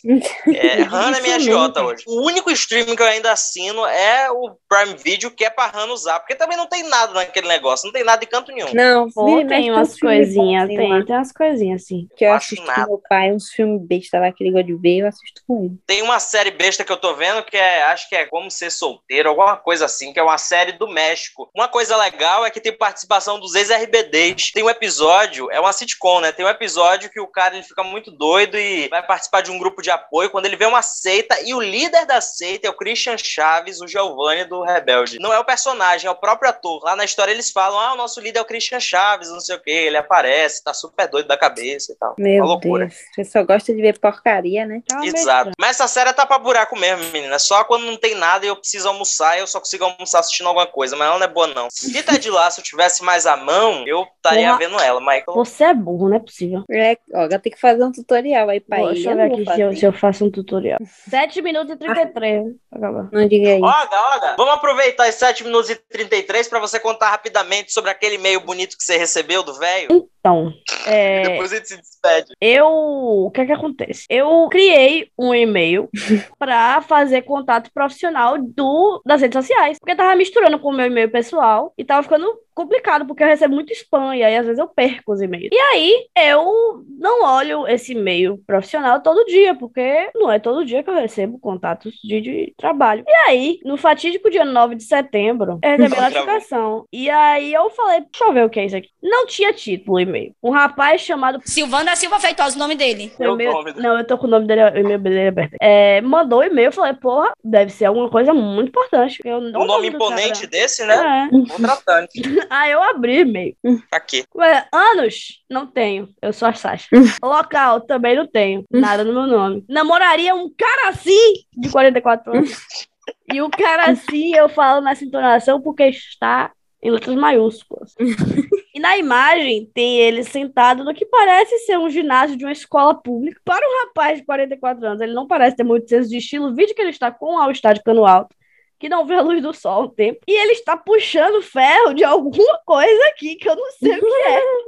É, 0.48 0.82
Hannah 0.82 1.18
é 1.18 1.22
minha 1.22 1.36
agiota 1.36 1.82
hoje. 1.82 2.05
O 2.06 2.26
único 2.26 2.51
streaming 2.51 2.97
que 2.97 3.02
eu 3.02 3.06
ainda 3.06 3.32
assino 3.32 3.84
é 3.86 4.30
o 4.30 4.56
Prime 4.68 4.97
Video, 4.97 5.30
que 5.30 5.44
é 5.44 5.51
pra 5.51 5.66
Hannah 5.66 5.92
usar. 5.92 6.18
Porque 6.20 6.34
também 6.34 6.56
não 6.56 6.66
tem 6.66 6.82
nada 6.84 7.12
naquele 7.12 7.48
negócio, 7.48 7.86
não 7.86 7.92
tem 7.92 8.05
nada 8.05 8.20
de 8.20 8.26
canto 8.26 8.52
nenhum. 8.52 8.72
Não, 8.74 9.09
Pô, 9.10 9.44
tem 9.47 9.70
uns 9.70 9.76
umas 9.76 9.98
coisinhas, 9.98 10.66
tem, 10.68 10.76
tem 11.05 11.16
umas 11.16 11.32
coisinhas 11.32 11.82
assim. 11.82 12.09
Que 12.16 12.24
eu 12.24 12.32
acho 12.32 12.56
com 12.56 12.62
meu 12.62 13.01
pai, 13.09 13.32
uns 13.32 13.48
filmes 13.51 13.60
besta 13.78 14.19
lá 14.19 14.32
que 14.32 14.43
ele 14.43 14.53
gosta 14.53 14.66
de 14.66 14.74
ver, 14.74 14.99
eu 14.99 15.07
assisto 15.07 15.43
com 15.47 15.65
ele. 15.65 15.78
Tem 15.87 16.03
uma 16.03 16.19
série 16.19 16.51
besta 16.51 16.85
que 16.85 16.93
eu 16.93 16.97
tô 16.97 17.15
vendo 17.15 17.43
que 17.43 17.57
é, 17.57 17.82
acho 17.85 18.09
que 18.09 18.16
é 18.16 18.27
Como 18.27 18.51
Ser 18.51 18.70
Solteiro, 18.70 19.28
alguma 19.28 19.57
coisa 19.57 19.85
assim, 19.85 20.12
que 20.12 20.19
é 20.19 20.23
uma 20.23 20.39
série 20.39 20.73
do 20.73 20.89
México. 20.89 21.51
Uma 21.55 21.69
coisa 21.69 21.97
legal 21.97 22.45
é 22.45 22.51
que 22.51 22.61
tem 22.61 22.73
participação 22.73 23.39
dos 23.39 23.55
ex-RBDs. 23.55 24.53
Tem 24.53 24.62
um 24.62 24.70
episódio, 24.70 25.51
é 25.51 25.61
uma 25.61 25.73
sitcom, 25.73 26.20
né? 26.20 26.32
Tem 26.32 26.45
um 26.45 26.49
episódio 26.49 27.11
que 27.11 27.20
o 27.20 27.27
cara 27.27 27.55
ele 27.55 27.65
fica 27.65 27.82
muito 27.82 28.11
doido 28.11 28.59
e 28.59 28.89
vai 28.89 29.05
participar 29.05 29.41
de 29.43 29.51
um 29.51 29.59
grupo 29.59 29.82
de 29.82 29.91
apoio 29.91 30.31
quando 30.31 30.47
ele 30.47 30.57
vê 30.57 30.66
uma 30.66 30.82
seita 30.82 31.41
e 31.43 31.55
o 31.55 31.61
líder 31.61 32.07
da 32.07 32.20
seita 32.20 32.66
é 32.66 32.70
o 32.70 32.77
Christian 32.77 33.16
Chaves, 33.16 33.81
o 33.81 33.87
Giovanni 33.87 34.45
do 34.45 34.62
Rebelde. 34.62 35.19
Não 35.19 35.32
é 35.32 35.39
o 35.39 35.45
personagem, 35.45 36.09
é 36.09 36.11
o 36.11 36.16
próprio 36.16 36.51
ator. 36.51 36.82
Lá 36.85 36.97
na 36.97 37.05
história 37.05 37.32
eles 37.32 37.51
falam: 37.51 37.78
ah, 37.78 37.95
o 37.95 37.97
nosso 37.97 38.20
líder 38.20 38.39
é 38.39 38.43
o 38.43 38.47
Christian 38.47 38.81
Chaves, 38.81 39.31
não 39.31 39.41
sei 39.41 39.57
o 39.57 39.61
que, 39.61 39.70
ele 39.70 39.97
aparece, 39.97 40.62
tá 40.62 40.73
super 40.74 41.09
doido 41.09 41.27
da 41.27 41.37
cabeça 41.37 41.93
e 41.93 41.97
tal. 41.97 42.15
Meu 42.19 42.45
uma 42.45 42.47
loucura. 42.47 42.87
Deus, 42.87 42.99
você 43.15 43.24
só 43.24 43.45
gosta 43.52 43.74
de 43.74 43.81
ver 43.82 43.98
porcaria, 43.98 44.66
né? 44.66 44.82
É 45.02 45.06
Exato. 45.06 45.51
Mas 45.59 45.70
essa 45.77 45.86
série 45.89 46.12
tá 46.12 46.24
pra 46.27 46.39
buraco 46.39 46.78
mesmo, 46.78 47.05
menina. 47.12 47.39
Só 47.39 47.64
quando 47.64 47.85
não 47.86 47.97
tem 47.97 48.14
nada 48.14 48.44
e 48.44 48.48
eu 48.48 48.56
preciso 48.56 48.89
almoçar, 48.89 49.39
eu 49.39 49.47
só 49.47 49.59
consigo 49.59 49.85
almoçar 49.85 50.20
assistindo 50.20 50.47
alguma 50.47 50.66
coisa. 50.66 50.97
Mas 50.97 51.09
ela 51.09 51.18
não 51.18 51.24
é 51.24 51.28
boa, 51.28 51.47
não. 51.48 51.68
Se 51.70 52.02
Ted 52.02 52.31
Lasso 52.31 52.62
tivesse 52.62 53.02
mais 53.05 53.27
à 53.27 53.36
mão, 53.36 53.85
eu 53.86 54.06
estaria 54.16 54.47
Porra. 54.48 54.59
vendo 54.59 54.81
ela. 54.81 55.01
Michael. 55.01 55.35
Você 55.35 55.64
é 55.64 55.74
burro, 55.74 56.09
não 56.09 56.16
é 56.16 56.20
possível. 56.20 56.64
É, 56.70 56.97
ó, 57.14 57.22
eu 57.24 57.28
tenho 57.40 57.55
que 57.55 57.60
fazer 57.60 57.82
um 57.85 57.93
tutorial 57.93 58.48
aí 58.48 58.60
pra 58.60 58.78
Pô, 58.78 58.85
ele. 58.86 58.94
deixa 58.94 59.10
eu 59.10 59.12
Eu 59.12 59.16
ver 59.16 59.32
aqui 59.43 59.55
se 59.55 59.60
eu, 59.60 59.77
se 59.77 59.86
eu 59.86 59.93
faço 59.93 60.24
um 60.24 60.31
tutorial. 60.31 60.78
7 61.09 61.43
minutos 61.43 61.74
e 61.74 61.77
33. 61.77 62.43
Acabar. 62.72 63.09
Não 63.12 63.28
diga 63.28 63.55
isso. 63.56 63.64
Olga, 63.64 63.97
Olga, 64.14 64.35
vamos 64.36 64.55
aproveitar 64.55 65.09
os 65.09 65.14
7 65.14 65.44
minutos 65.44 65.70
e 65.70 65.77
33 65.77 66.48
pra 66.48 66.59
você 66.60 66.78
contar 66.78 67.10
rapidamente 67.10 67.72
sobre 67.72 67.90
aquele 67.90 68.14
e-mail 68.16 68.40
bonito 68.40 68.77
que 68.77 68.85
você 68.85 68.97
recebeu 68.97 69.43
do 69.43 69.55
velho. 69.55 70.09
Então, 70.20 70.52
é, 70.86 71.22
Depois 71.22 71.52
a 71.52 71.56
gente 71.56 71.68
se 71.68 71.77
despede. 71.78 72.27
eu. 72.40 73.31
Que 73.40 73.44
é 73.44 73.46
que 73.46 73.52
acontece? 73.52 74.04
Eu 74.10 74.48
criei 74.50 75.10
um 75.18 75.34
e-mail 75.34 75.88
pra 76.38 76.82
fazer 76.82 77.22
contato 77.22 77.70
profissional 77.72 78.36
do, 78.38 79.00
das 79.04 79.22
redes 79.22 79.42
sociais. 79.42 79.78
Porque 79.78 79.96
tava 79.96 80.14
misturando 80.14 80.58
com 80.58 80.68
o 80.68 80.72
meu 80.72 80.86
e-mail 80.86 81.10
pessoal 81.10 81.72
e 81.78 81.84
tava 81.84 82.02
ficando 82.02 82.26
complicado, 82.62 83.07
porque 83.07 83.23
eu 83.23 83.27
recebo 83.28 83.55
muito 83.55 83.73
spam 83.73 84.15
e 84.16 84.23
aí 84.23 84.37
às 84.37 84.45
vezes 84.47 84.59
eu 84.59 84.69
perco 84.69 85.12
os 85.12 85.20
e-mails. 85.20 85.49
E 85.53 85.59
aí 85.59 86.07
eu 86.16 86.85
não 86.99 87.24
olho 87.24 87.66
esse 87.66 87.93
e-mail 87.93 88.39
profissional 88.47 89.01
todo 89.01 89.24
dia, 89.27 89.55
porque 89.55 90.11
não 90.15 90.31
é 90.31 90.39
todo 90.39 90.65
dia 90.65 90.82
que 90.82 90.91
eu 90.91 90.95
recebo 90.95 91.39
contatos 91.39 91.95
de, 92.05 92.20
de 92.20 92.55
trabalho. 92.57 93.05
E 93.07 93.12
aí, 93.28 93.59
no 93.65 93.77
fatídico 93.77 94.31
dia 94.31 94.45
9 94.45 94.74
de 94.74 94.85
setembro, 94.85 95.59
eu 95.62 95.70
recebi 95.70 95.85
a 95.85 95.89
Travou. 95.89 96.11
notificação. 96.11 96.85
E 96.93 97.09
aí 97.11 97.53
eu 97.53 97.70
falei, 97.70 98.01
deixa 98.01 98.24
eu 98.24 98.32
ver 98.32 98.45
o 98.45 98.51
que 98.51 98.61
é 98.61 98.66
isso 98.66 98.77
aqui. 98.77 98.89
Não 99.03 99.27
tinha 99.27 99.53
título 99.53 99.97
o 99.97 100.01
e-mail. 100.01 100.35
Um 100.43 100.51
rapaz 100.51 101.01
chamado 101.01 101.41
Silvano 101.45 101.85
da 101.87 101.97
Silva 101.97 102.19
Feitosa, 102.20 102.57
o 102.57 102.59
nome 102.59 102.74
dele. 102.74 103.12
É 103.19 103.28
o 103.28 103.37
nome 103.37 103.73
do- 103.73 103.81
Não, 103.82 103.99
eu 103.99 104.07
tô 104.07 104.19
com 104.19 104.27
o 104.27 104.31
nome 104.31 104.47
dele, 104.47 104.62
o 104.62 104.78
e-mail 104.78 104.99
dele 104.99 105.28
aberto. 105.28 105.57
É, 105.61 106.01
mandou 106.01 106.41
o 106.41 106.45
e-mail, 106.45 106.66
eu 106.69 106.73
falei, 106.73 106.95
porra, 106.95 107.32
deve 107.43 107.70
ser 107.73 107.87
alguma 107.87 108.09
coisa 108.11 108.32
muito 108.35 108.69
importante. 108.69 109.19
Eu 109.24 109.41
não 109.41 109.62
Um 109.62 109.66
nome 109.66 109.89
imponente 109.89 110.41
cara. 110.41 110.47
desse, 110.49 110.85
né? 110.85 111.28
É. 111.32 111.53
Contratante. 111.53 112.20
Ah, 112.51 112.68
eu 112.68 112.82
abri 112.82 113.20
e-mail. 113.20 113.56
Pra 113.89 114.01
quê? 114.01 114.24
Ué, 114.35 114.66
anos? 114.72 115.40
Não 115.48 115.68
tenho. 115.68 116.09
Eu 116.20 116.32
sou 116.32 116.48
a 116.48 116.52
Sasha. 116.52 116.89
Local? 117.22 117.82
Também 117.82 118.16
não 118.16 118.27
tenho. 118.27 118.64
Nada 118.68 119.05
no 119.05 119.12
meu 119.12 119.27
nome. 119.28 119.64
Namoraria 119.68 120.35
um 120.35 120.52
cara 120.52 120.89
assim 120.89 121.44
de 121.56 121.70
44 121.70 122.36
anos. 122.36 122.51
E 123.32 123.40
o 123.43 123.51
cara 123.51 123.90
assim 123.90 124.36
eu 124.36 124.48
falo 124.48 124.81
nessa 124.81 125.05
entonação 125.05 125.60
porque 125.60 125.85
está 125.85 126.52
em 126.82 126.90
letras 126.90 127.16
maiúsculas. 127.16 127.94
E 128.72 128.78
na 128.78 128.97
imagem 128.97 129.68
tem 129.74 129.98
ele 129.98 130.22
sentado 130.22 130.85
no 130.85 130.94
que 130.94 131.05
parece 131.05 131.59
ser 131.66 131.77
um 131.77 131.90
ginásio 131.90 132.36
de 132.36 132.44
uma 132.44 132.52
escola 132.52 132.94
pública. 132.94 133.40
Para 133.44 133.66
um 133.66 133.86
rapaz 133.86 134.20
de 134.20 134.24
44 134.24 134.86
anos, 134.86 135.01
ele 135.01 135.12
não 135.12 135.27
parece 135.27 135.56
ter 135.56 135.64
muito 135.64 135.89
senso 135.89 136.09
de 136.09 136.18
estilo. 136.18 136.47
O 136.47 136.55
vídeo 136.55 136.72
que 136.72 136.81
ele 136.81 136.90
está 136.90 137.10
com 137.10 137.36
ao 137.36 137.51
estádio 137.51 137.82
cano 137.82 138.06
alto, 138.06 138.35
que 138.81 138.89
não 138.89 139.05
vê 139.07 139.15
a 139.16 139.20
luz 139.20 139.43
do 139.43 139.52
sol 139.52 139.85
um 139.85 139.89
tempo. 139.89 140.20
E 140.27 140.32
ele 140.32 140.52
está 140.52 140.77
puxando 140.77 141.43
ferro 141.43 141.93
de 141.93 142.02
alguma 142.02 142.59
coisa 142.65 143.07
aqui 143.09 143.36
que 143.36 143.48
eu 143.48 143.55
não 143.55 143.70
sei 143.73 143.93
o 143.97 144.01
que 144.01 144.07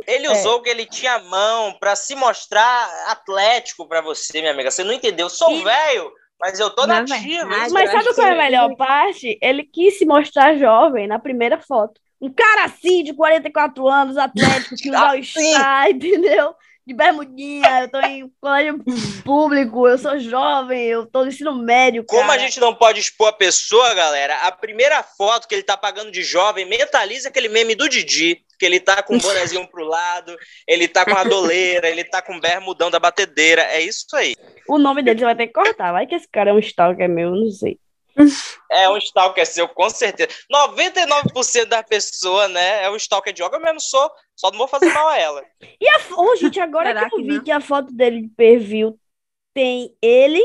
é. 0.08 0.14
Ele 0.14 0.28
usou 0.28 0.60
que 0.60 0.68
ele 0.68 0.84
tinha 0.86 1.14
a 1.14 1.22
mão 1.24 1.72
pra 1.80 1.96
se 1.96 2.14
mostrar 2.14 2.88
atlético 3.08 3.88
pra 3.88 4.00
você, 4.02 4.40
minha 4.40 4.52
amiga. 4.52 4.70
Você 4.70 4.84
não 4.84 4.92
entendeu. 4.92 5.26
Eu 5.26 5.30
sou 5.30 5.50
E- 5.50 5.62
velho, 5.64 6.12
mas 6.38 6.60
eu 6.60 6.68
tô 6.70 6.86
Na 6.86 7.00
nativo. 7.00 7.48
Mas 7.48 7.72
sabe 7.72 7.96
acho 7.96 8.14
qual 8.14 8.26
é 8.26 8.30
a 8.30 8.34
que- 8.34 8.38
melhor 8.42 8.76
parte? 8.76 9.38
Ele 9.40 9.64
quis 9.64 9.96
se 9.98 10.04
mostrar 10.04 10.56
jovem 10.56 11.06
na 11.06 11.18
primeira 11.18 11.58
foto. 11.58 12.00
Um 12.20 12.32
cara 12.32 12.64
assim, 12.66 13.02
de 13.02 13.14
44 13.14 13.88
anos, 13.88 14.16
atlético, 14.16 14.76
que 14.76 14.90
usa 14.90 14.98
o 15.16 15.18
Assim. 15.18 15.52
Star, 15.54 15.90
entendeu? 15.90 16.54
De 16.84 16.92
bermudinha, 16.92 17.82
eu 17.82 17.90
tô 17.90 18.00
em 18.00 18.28
colégio 18.40 18.82
público, 19.24 19.86
eu 19.86 19.96
sou 19.96 20.18
jovem, 20.18 20.84
eu 20.84 21.06
tô 21.06 21.22
no 21.22 21.28
ensino 21.28 21.54
médio, 21.54 22.04
Como 22.04 22.24
a 22.24 22.26
cara. 22.34 22.40
gente 22.40 22.58
não 22.58 22.74
pode 22.74 22.98
expor 22.98 23.28
a 23.28 23.32
pessoa, 23.32 23.94
galera, 23.94 24.34
a 24.38 24.50
primeira 24.50 25.00
foto 25.00 25.46
que 25.46 25.54
ele 25.54 25.62
tá 25.62 25.76
pagando 25.76 26.10
de 26.10 26.24
jovem 26.24 26.66
mentaliza 26.66 27.28
aquele 27.28 27.48
meme 27.48 27.76
do 27.76 27.88
Didi, 27.88 28.44
que 28.58 28.66
ele 28.66 28.80
tá 28.80 29.00
com 29.00 29.16
o 29.16 29.20
bonezinho 29.20 29.66
pro 29.68 29.84
lado, 29.84 30.36
ele 30.66 30.88
tá 30.88 31.04
com 31.04 31.16
a 31.16 31.22
doleira, 31.22 31.88
ele 31.88 32.02
tá 32.02 32.20
com 32.20 32.36
o 32.36 32.40
bermudão 32.40 32.90
da 32.90 32.98
batedeira. 32.98 33.62
É 33.62 33.80
isso 33.80 34.14
aí. 34.14 34.34
O 34.68 34.76
nome 34.76 35.02
dele 35.02 35.20
você 35.20 35.24
vai 35.24 35.36
ter 35.36 35.46
que 35.46 35.52
cortar. 35.52 35.92
Vai 35.92 36.06
que 36.06 36.16
esse 36.16 36.28
cara 36.28 36.50
é 36.50 36.52
um 36.52 36.58
stalker 36.58 37.08
meu, 37.08 37.28
eu 37.28 37.36
não 37.36 37.50
sei. 37.50 37.78
É 38.70 38.88
um 38.90 38.96
stalker 38.98 39.46
seu, 39.46 39.68
com 39.68 39.88
certeza. 39.88 40.28
99% 40.52 41.64
da 41.64 41.82
pessoa, 41.82 42.48
né, 42.48 42.84
é 42.84 42.90
um 42.90 42.96
stalker 42.96 43.32
de 43.32 43.42
yoga, 43.42 43.56
eu 43.56 43.60
mesmo 43.60 43.80
sou, 43.80 44.10
só 44.42 44.50
não 44.50 44.58
vou 44.58 44.68
fazer 44.68 44.90
mal 44.90 45.08
a 45.08 45.18
ela. 45.18 45.46
E 45.80 45.88
a 45.88 45.98
Ô, 46.20 46.36
gente, 46.36 46.60
agora 46.60 46.94
Será 46.94 46.94
que 46.94 47.04
eu 47.04 47.10
que 47.12 47.22
vi 47.22 47.40
não? 47.40 47.42
que 47.42 47.50
a 47.50 47.60
foto 47.60 47.92
dele 47.92 48.22
de 48.22 48.28
perfil 48.28 48.98
tem 49.54 49.96
ele 50.02 50.40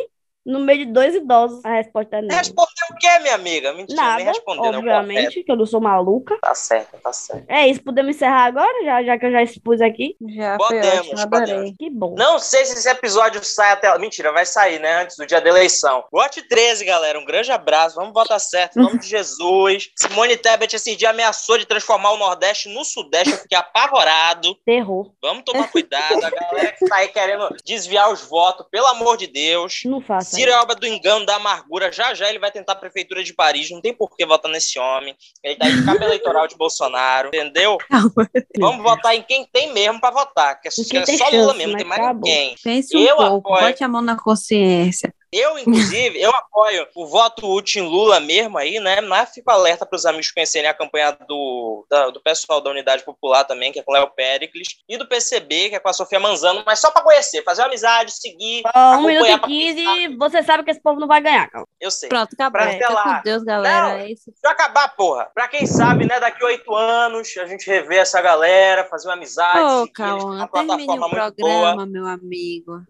no 0.47 0.59
meio 0.59 0.85
de 0.85 0.91
dois 0.91 1.13
idosos, 1.15 1.63
a 1.65 1.73
resposta 1.75 2.17
é 2.17 2.21
não. 2.21 2.35
Respondeu 2.35 2.73
o 2.91 2.95
quê, 2.95 3.19
minha 3.19 3.35
amiga? 3.35 3.73
Mentira, 3.73 4.01
nem 4.01 4.09
Nada, 4.09 4.23
respondeu, 4.23 4.71
não. 4.71 4.79
obviamente, 4.79 5.43
que 5.43 5.51
eu 5.51 5.55
não 5.55 5.65
sou 5.65 5.81
maluca. 5.81 6.37
Tá 6.41 6.55
certo, 6.55 6.97
tá 7.01 7.11
certo. 7.13 7.45
É 7.49 7.67
isso, 7.67 7.83
podemos 7.83 8.15
encerrar 8.15 8.45
agora, 8.45 8.83
já, 8.83 9.03
já 9.03 9.19
que 9.19 9.25
eu 9.25 9.31
já 9.31 9.43
expus 9.43 9.81
aqui? 9.81 10.15
Já 10.35 10.57
Podemos, 10.57 11.07
ótimo, 11.07 11.21
adorei. 11.21 11.45
podemos. 11.47 11.77
Que 11.77 11.89
bom. 11.89 12.15
Não 12.17 12.39
sei 12.39 12.65
se 12.65 12.73
esse 12.73 12.89
episódio 12.89 13.43
sai 13.43 13.71
até. 13.73 13.97
Mentira, 13.99 14.31
vai 14.31 14.45
sair, 14.45 14.79
né? 14.79 15.01
Antes 15.03 15.17
do 15.17 15.25
dia 15.25 15.41
da 15.41 15.49
eleição. 15.49 16.03
Vote 16.11 16.41
13, 16.47 16.85
galera. 16.85 17.19
Um 17.19 17.25
grande 17.25 17.51
abraço. 17.51 17.95
Vamos 17.95 18.13
votar 18.13 18.39
certo. 18.39 18.79
Em 18.79 18.83
nome 18.83 18.99
de 18.99 19.07
Jesus. 19.09 19.89
Simone 19.97 20.37
Tebet 20.37 20.75
esse 20.75 20.95
dia 20.95 21.09
ameaçou 21.09 21.57
de 21.57 21.65
transformar 21.65 22.11
o 22.11 22.17
Nordeste 22.17 22.69
no 22.69 22.85
Sudeste. 22.85 23.31
Eu 23.31 23.37
fiquei 23.39 23.57
apavorado. 23.57 24.55
Terror. 24.65 25.11
Vamos 25.21 25.43
tomar 25.43 25.69
cuidado. 25.71 26.23
A 26.23 26.29
galera 26.29 26.71
que 26.73 26.85
tá 26.85 26.97
aí 26.97 27.07
querendo 27.09 27.49
desviar 27.65 28.11
os 28.11 28.21
votos, 28.21 28.65
pelo 28.71 28.87
amor 28.87 29.17
de 29.17 29.27
Deus. 29.27 29.81
Não 29.85 29.99
faça 30.01 30.36
Ciro 30.37 30.51
é 30.51 30.61
obra 30.61 30.75
do 30.75 30.87
engano, 30.87 31.25
da 31.25 31.35
amargura. 31.35 31.91
Já 31.91 32.13
já 32.13 32.29
ele 32.29 32.39
vai 32.39 32.51
tentar 32.51 32.73
a 32.73 32.75
prefeitura 32.75 33.23
de 33.23 33.33
Paris. 33.33 33.69
Não 33.71 33.81
tem 33.81 33.93
por 33.93 34.15
que 34.15 34.25
votar 34.25 34.51
nesse 34.51 34.77
homem. 34.79 35.15
Ele 35.43 35.55
tá 35.55 35.67
de 35.69 35.83
cabo 35.85 36.01
eleitoral 36.03 36.47
de 36.47 36.55
Bolsonaro. 36.55 37.27
Entendeu? 37.29 37.77
Calma. 37.89 38.29
Vamos 38.59 38.83
votar 38.83 39.15
em 39.15 39.21
quem 39.23 39.45
tem 39.45 39.73
mesmo 39.73 39.99
pra 39.99 40.11
votar. 40.11 40.59
Que 40.61 40.67
é, 40.67 40.71
que 40.71 40.97
é 40.97 41.05
só 41.17 41.25
chance, 41.25 41.37
Lula 41.37 41.53
mesmo, 41.53 41.75
tem 41.77 41.85
mais 41.85 42.01
acabou. 42.01 42.29
ninguém. 42.29 42.55
Pense 42.63 42.95
um 42.95 42.99
Eu 42.99 43.15
pouco, 43.17 43.53
apoio. 43.53 43.67
bote 43.71 43.83
a 43.83 43.87
mão 43.87 44.01
na 44.01 44.15
consciência. 44.17 45.13
Eu, 45.31 45.57
inclusive, 45.59 46.21
eu 46.21 46.29
apoio 46.31 46.87
o 46.95 47.05
voto 47.05 47.45
útil 47.53 47.83
em 47.83 47.87
Lula 47.87 48.19
mesmo 48.19 48.57
aí, 48.57 48.79
né? 48.79 49.01
Mas 49.01 49.31
fico 49.31 49.51
alerta 49.51 49.85
para 49.85 49.95
os 49.97 50.05
amigos 50.05 50.31
conhecerem 50.31 50.69
a 50.69 50.73
campanha 50.73 51.11
do, 51.27 51.85
da- 51.89 52.09
do 52.09 52.21
pessoal 52.21 52.61
da 52.61 52.69
Unidade 52.69 53.03
Popular 53.03 53.43
também, 53.43 53.71
que 53.71 53.79
é 53.79 53.83
com 53.83 53.91
o 53.91 53.93
Léo 53.93 54.09
Pericles, 54.11 54.67
e 54.87 54.97
do 54.97 55.05
PCB, 55.07 55.69
que 55.69 55.75
é 55.75 55.79
com 55.79 55.89
a 55.89 55.93
Sofia 55.93 56.19
Manzano, 56.19 56.63
mas 56.65 56.79
só 56.79 56.91
para 56.91 57.01
conhecer, 57.03 57.43
fazer 57.43 57.61
uma 57.61 57.67
amizade, 57.67 58.11
seguir, 58.11 58.63
um 58.75 59.01
minuto 59.03 59.27
e 59.27 59.37
pra 59.37 59.47
quinze, 59.47 60.15
você 60.17 60.41
sabe 60.43 60.63
que 60.63 60.71
esse 60.71 60.81
povo 60.81 60.99
não 60.99 61.07
vai 61.07 61.21
ganhar, 61.21 61.49
calma. 61.49 61.67
eu 61.79 61.91
sei. 61.91 62.07
Pronto, 62.07 62.33
acabou. 62.33 62.51
Pra 62.61 62.71
Fica 62.71 62.93
lá. 62.93 63.17
com 63.17 63.23
Deus, 63.23 63.43
galera. 63.43 63.81
Não. 63.81 63.89
É 63.97 64.11
isso. 64.11 64.31
Deixa 64.31 64.39
eu 64.45 64.51
acabar, 64.51 64.95
porra. 64.95 65.29
Pra 65.33 65.47
quem 65.47 65.65
sabe, 65.65 66.05
né, 66.05 66.19
daqui 66.19 66.43
oito 66.45 66.73
anos, 66.73 67.35
a 67.37 67.45
gente 67.45 67.67
rever 67.69 67.99
essa 67.99 68.21
galera, 68.21 68.85
fazer 68.85 69.07
uma 69.09 69.15
amizade, 69.15 69.59
Ô, 69.59 69.69
seguir 69.69 69.81
eles, 69.81 69.93
Cauã, 69.93 70.19
tem 70.19 70.27
uma 70.29 70.47
termine 70.47 70.85
plataforma 70.85 71.05
o 71.05 71.09
muito 71.09 71.35
programa, 71.35 71.85
meu 71.85 72.05
amigo. 72.05 72.81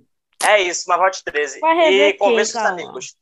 É 0.46 0.62
isso, 0.62 0.86
mas 0.88 0.98
vote 0.98 1.24
13. 1.24 1.60
Vai 1.60 1.76
rever 1.76 2.10
E 2.10 2.14
convença 2.14 2.58
os 2.58 2.64
Cauã? 2.64 2.70
amigos. 2.74 3.16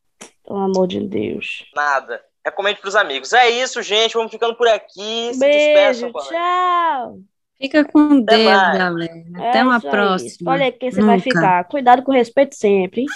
Pelo 0.46 0.60
amor 0.60 0.88
de 0.88 1.00
Deus. 1.00 1.66
Nada. 1.76 2.22
Recomende 2.46 2.80
pros 2.80 2.96
amigos. 2.96 3.34
É 3.34 3.50
isso, 3.50 3.82
gente. 3.82 4.14
Vamos 4.14 4.32
ficando 4.32 4.56
por 4.56 4.68
aqui. 4.68 5.32
Se 5.34 5.40
Beijo, 5.40 6.06
despeçam, 6.08 6.12
tchau. 6.14 7.18
Fica 7.60 7.86
com 7.86 8.20
Deus, 8.22 8.44
mais. 8.44 8.78
galera. 8.78 9.12
É 9.40 9.50
Até 9.50 9.64
uma 9.64 9.78
isso 9.78 9.88
aí. 9.88 9.92
próxima. 9.92 10.52
Olha 10.52 10.72
quem 10.72 10.92
você 10.92 11.02
vai 11.02 11.20
ficar. 11.20 11.64
Cuidado 11.66 12.04
com 12.04 12.12
respeito 12.12 12.56
sempre, 12.56 13.02
hein? 13.02 13.08